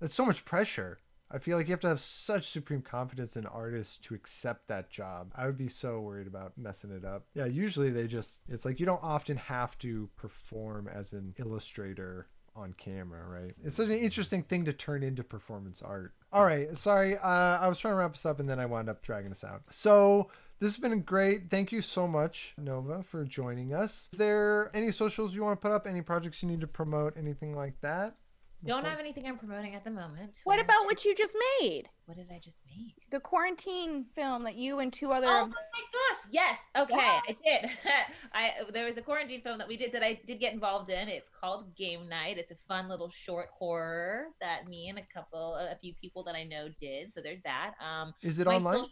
that's 0.04 0.14
so 0.14 0.26
much 0.26 0.44
pressure 0.44 0.98
i 1.30 1.38
feel 1.38 1.56
like 1.56 1.66
you 1.66 1.72
have 1.72 1.80
to 1.80 1.88
have 1.88 1.98
such 1.98 2.46
supreme 2.46 2.82
confidence 2.82 3.38
in 3.38 3.46
artists 3.46 3.96
to 3.96 4.14
accept 4.14 4.68
that 4.68 4.90
job 4.90 5.32
i 5.34 5.46
would 5.46 5.56
be 5.56 5.66
so 5.66 5.98
worried 5.98 6.26
about 6.26 6.52
messing 6.58 6.90
it 6.90 7.06
up 7.06 7.24
yeah 7.32 7.46
usually 7.46 7.88
they 7.88 8.06
just 8.06 8.42
it's 8.46 8.66
like 8.66 8.78
you 8.78 8.84
don't 8.84 9.02
often 9.02 9.38
have 9.38 9.78
to 9.78 10.10
perform 10.14 10.86
as 10.88 11.14
an 11.14 11.34
illustrator 11.38 12.28
on 12.56 12.72
camera, 12.74 13.26
right? 13.26 13.52
It's 13.64 13.80
an 13.80 13.90
interesting 13.90 14.44
thing 14.44 14.64
to 14.66 14.72
turn 14.72 15.02
into 15.02 15.24
performance 15.24 15.82
art. 15.82 16.14
All 16.32 16.44
right, 16.44 16.76
sorry, 16.76 17.16
uh, 17.16 17.28
I 17.28 17.66
was 17.66 17.80
trying 17.80 17.94
to 17.94 17.96
wrap 17.96 18.12
us 18.12 18.24
up 18.24 18.38
and 18.38 18.48
then 18.48 18.60
I 18.60 18.66
wound 18.66 18.88
up 18.88 19.02
dragging 19.02 19.32
us 19.32 19.42
out. 19.42 19.62
So 19.70 20.30
this 20.60 20.74
has 20.74 20.80
been 20.80 21.00
great. 21.00 21.50
Thank 21.50 21.72
you 21.72 21.80
so 21.80 22.06
much, 22.06 22.54
Nova, 22.56 23.02
for 23.02 23.24
joining 23.24 23.74
us. 23.74 24.08
Is 24.12 24.18
there 24.18 24.70
any 24.74 24.92
socials 24.92 25.34
you 25.34 25.42
want 25.42 25.60
to 25.60 25.68
put 25.68 25.74
up? 25.74 25.86
Any 25.86 26.02
projects 26.02 26.42
you 26.42 26.48
need 26.48 26.60
to 26.60 26.66
promote? 26.66 27.16
Anything 27.16 27.54
like 27.56 27.80
that? 27.80 28.16
Don't 28.64 28.84
have 28.84 28.98
anything 28.98 29.26
I'm 29.26 29.38
promoting 29.38 29.74
at 29.74 29.84
the 29.84 29.90
moment. 29.90 30.40
what 30.44 30.58
about 30.58 30.84
what 30.86 31.04
you 31.04 31.14
just 31.14 31.36
made 31.60 31.88
What 32.06 32.16
did 32.18 32.26
I 32.30 32.38
just 32.38 32.58
make? 32.66 32.94
the 33.10 33.20
quarantine 33.20 34.04
film 34.14 34.44
that 34.44 34.56
you 34.56 34.80
and 34.80 34.92
two 34.92 35.12
other 35.12 35.26
Oh 35.28 35.42
of 35.44 35.48
my 35.48 35.54
gosh! 35.54 36.20
Yes. 36.30 36.58
Okay, 36.76 36.94
Yeah. 36.96 37.20
I 37.28 37.36
did. 37.44 37.70
I 38.32 38.50
there 38.72 38.84
was 38.84 38.96
a 38.96 39.02
quarantine 39.02 39.40
film 39.40 39.58
that 39.58 39.68
we 39.68 39.76
did 39.76 39.92
that 39.92 40.02
I 40.02 40.20
did 40.26 40.40
get 40.40 40.52
involved 40.52 40.90
in. 40.90 41.08
It's 41.08 41.30
called 41.40 41.74
Game 41.76 42.08
Night. 42.08 42.36
It's 42.38 42.50
a 42.50 42.56
fun 42.68 42.88
little 42.88 43.08
short 43.08 43.48
horror 43.58 44.26
that 44.40 44.68
me 44.68 44.88
and 44.88 44.98
a 44.98 45.02
couple, 45.14 45.54
a 45.54 45.76
few 45.76 45.94
people 45.94 46.22
that 46.24 46.34
I 46.34 46.44
know 46.44 46.68
did. 46.78 47.12
So 47.12 47.20
there's 47.20 47.42
that. 47.42 47.74
Um, 47.80 48.12
Is 48.22 48.38
it 48.38 48.46
my 48.46 48.56
online? 48.56 48.84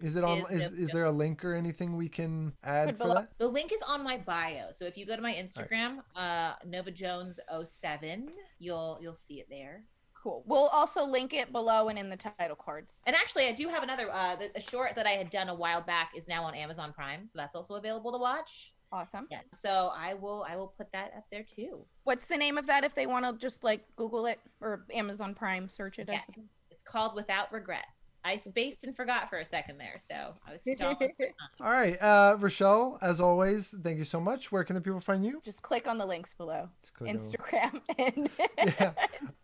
Is 0.00 0.16
it 0.16 0.24
on? 0.24 0.38
is 0.38 0.44
Is, 0.50 0.60
Nova 0.60 0.82
is 0.82 0.90
there 0.90 1.04
a 1.04 1.10
link 1.12 1.44
or 1.44 1.54
anything 1.54 1.96
we 1.96 2.08
can 2.08 2.52
add 2.64 2.90
for 2.90 3.04
below. 3.04 3.14
that? 3.14 3.30
The 3.38 3.48
link 3.48 3.72
is 3.72 3.80
on 3.86 4.02
my 4.02 4.16
bio. 4.18 4.70
So 4.72 4.84
if 4.84 4.96
you 4.96 5.04
go 5.06 5.16
to 5.16 5.22
my 5.22 5.34
Instagram, 5.34 5.98
uh, 6.16 6.54
Nova 6.64 6.90
Jones 6.90 7.40
07, 7.64 8.28
you'll 8.58 8.98
you'll 9.02 9.14
see 9.14 9.40
it 9.40 9.48
there. 9.50 9.82
Cool 10.22 10.42
we'll 10.46 10.68
also 10.68 11.04
link 11.04 11.32
it 11.32 11.52
below 11.52 11.88
and 11.88 11.98
in 11.98 12.10
the 12.10 12.16
title 12.16 12.56
cards 12.56 12.94
And 13.06 13.14
actually, 13.16 13.46
I 13.46 13.52
do 13.52 13.68
have 13.68 13.82
another 13.82 14.10
uh, 14.12 14.36
the, 14.36 14.50
a 14.56 14.60
short 14.60 14.94
that 14.96 15.06
I 15.06 15.10
had 15.10 15.30
done 15.30 15.48
a 15.48 15.54
while 15.54 15.80
back 15.82 16.10
is 16.16 16.26
now 16.28 16.44
on 16.44 16.54
Amazon 16.54 16.92
Prime, 16.92 17.26
so 17.26 17.38
that's 17.38 17.54
also 17.54 17.74
available 17.76 18.12
to 18.12 18.18
watch. 18.18 18.74
awesome 18.92 19.26
Yeah. 19.30 19.40
So 19.52 19.90
I 19.94 20.14
will 20.14 20.44
I 20.48 20.56
will 20.56 20.72
put 20.76 20.90
that 20.92 21.12
up 21.16 21.24
there 21.30 21.42
too. 21.44 21.84
what's 22.04 22.24
the 22.26 22.36
name 22.36 22.58
of 22.58 22.66
that 22.66 22.84
if 22.84 22.94
they 22.94 23.06
want 23.06 23.24
to 23.26 23.32
just 23.46 23.62
like 23.64 23.84
google 23.96 24.26
it 24.26 24.40
or 24.60 24.84
amazon 24.94 25.34
prime 25.34 25.68
search 25.68 25.98
it 25.98 26.08
Yes. 26.10 26.24
It's 26.70 26.82
called 26.82 27.14
Without 27.14 27.52
Regret. 27.52 27.86
I 28.28 28.36
spaced 28.36 28.84
and 28.84 28.94
forgot 28.94 29.30
for 29.30 29.38
a 29.38 29.44
second 29.44 29.78
there, 29.78 29.96
so 29.98 30.34
I 30.46 30.52
was 30.52 30.60
stalling. 30.76 31.12
All 31.60 31.70
right, 31.70 31.96
uh, 32.00 32.36
Rochelle, 32.38 32.98
as 33.00 33.20
always, 33.20 33.74
thank 33.82 33.96
you 33.98 34.04
so 34.04 34.20
much. 34.20 34.52
Where 34.52 34.64
can 34.64 34.74
the 34.74 34.80
people 34.82 35.00
find 35.00 35.24
you? 35.24 35.40
just 35.44 35.62
click 35.62 35.88
on 35.88 35.96
the 35.98 36.04
links 36.04 36.34
below 36.34 36.68
Just 36.82 36.94
click 36.94 37.10
on- 37.10 37.16
instagram 37.16 37.80
and 37.98 38.30
yeah, 38.74 38.92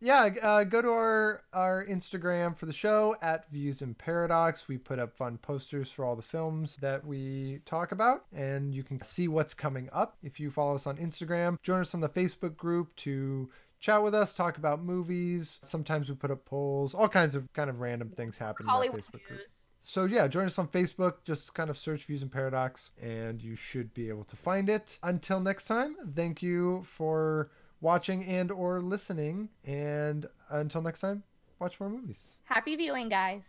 yeah. 0.01 0.29
Uh, 0.43 0.65
go 0.65 0.83
to 0.83 0.91
our 0.91 1.43
our 1.55 1.85
Instagram 1.87 2.57
for 2.57 2.67
the 2.67 2.73
show 2.73 3.17
at 3.23 3.51
Views 3.51 3.81
in 3.81 3.95
Paradox. 3.95 4.69
We 4.69 4.77
put 4.77 4.99
up 4.99 5.17
fun 5.17 5.39
posters 5.39 5.91
for 5.91 6.05
all 6.05 6.15
the 6.17 6.23
films 6.23 6.77
that 6.83 7.07
we 7.07 7.61
talk 7.65 7.91
about, 7.93 8.25
and 8.37 8.75
you 8.75 8.83
can 8.83 9.03
see 9.03 9.29
what's 9.29 9.55
coming 9.55 9.89
up 9.93 10.19
if 10.23 10.39
you 10.39 10.51
follow 10.51 10.75
us 10.75 10.87
on 10.87 10.99
Instagram. 10.99 11.57
Join 11.63 11.81
us 11.81 11.95
on 11.95 12.01
the 12.03 12.09
Facebook 12.09 12.57
group 12.57 12.95
to 12.97 13.49
chat 13.85 14.03
with 14.03 14.15
us, 14.15 14.33
talk 14.33 14.57
about 14.57 14.83
movies. 14.83 15.59
Sometimes 15.63 16.09
we 16.09 16.15
put 16.15 16.31
up 16.31 16.47
polls, 16.47 16.95
all 16.95 17.09
kinds 17.09 17.35
of 17.35 17.53
kind 17.53 17.69
of 17.69 17.81
random 17.81 18.09
things 18.09 18.39
happen 18.39 18.65
in 18.65 18.71
our 18.71 18.77
Hollywood 18.77 19.01
Facebook 19.01 19.25
group. 19.25 19.31
news. 19.33 19.63
So 19.79 20.07
yeah, 20.07 20.27
join 20.27 20.47
us 20.47 20.59
on 20.59 20.69
Facebook. 20.69 21.17
Just 21.25 21.53
kind 21.53 21.69
of 21.69 21.77
search 21.77 22.07
Views 22.07 22.23
and 22.23 22.33
Paradox, 22.33 22.93
and 23.01 23.43
you 23.43 23.55
should 23.55 23.93
be 23.93 24.09
able 24.09 24.25
to 24.25 24.37
find 24.37 24.71
it. 24.71 24.99
Until 25.03 25.39
next 25.39 25.67
time, 25.67 25.97
thank 26.17 26.43
you 26.43 26.83
for 26.85 27.51
watching 27.83 28.25
and 28.25 28.51
or 28.51 28.81
listening. 28.81 29.51
And 29.63 30.25
until 30.49 30.81
next 30.81 31.01
time, 31.01 31.23
watch 31.59 31.79
more 31.79 31.91
movies. 31.91 32.29
Happy 32.45 32.77
viewing, 32.77 33.11
guys. 33.11 33.43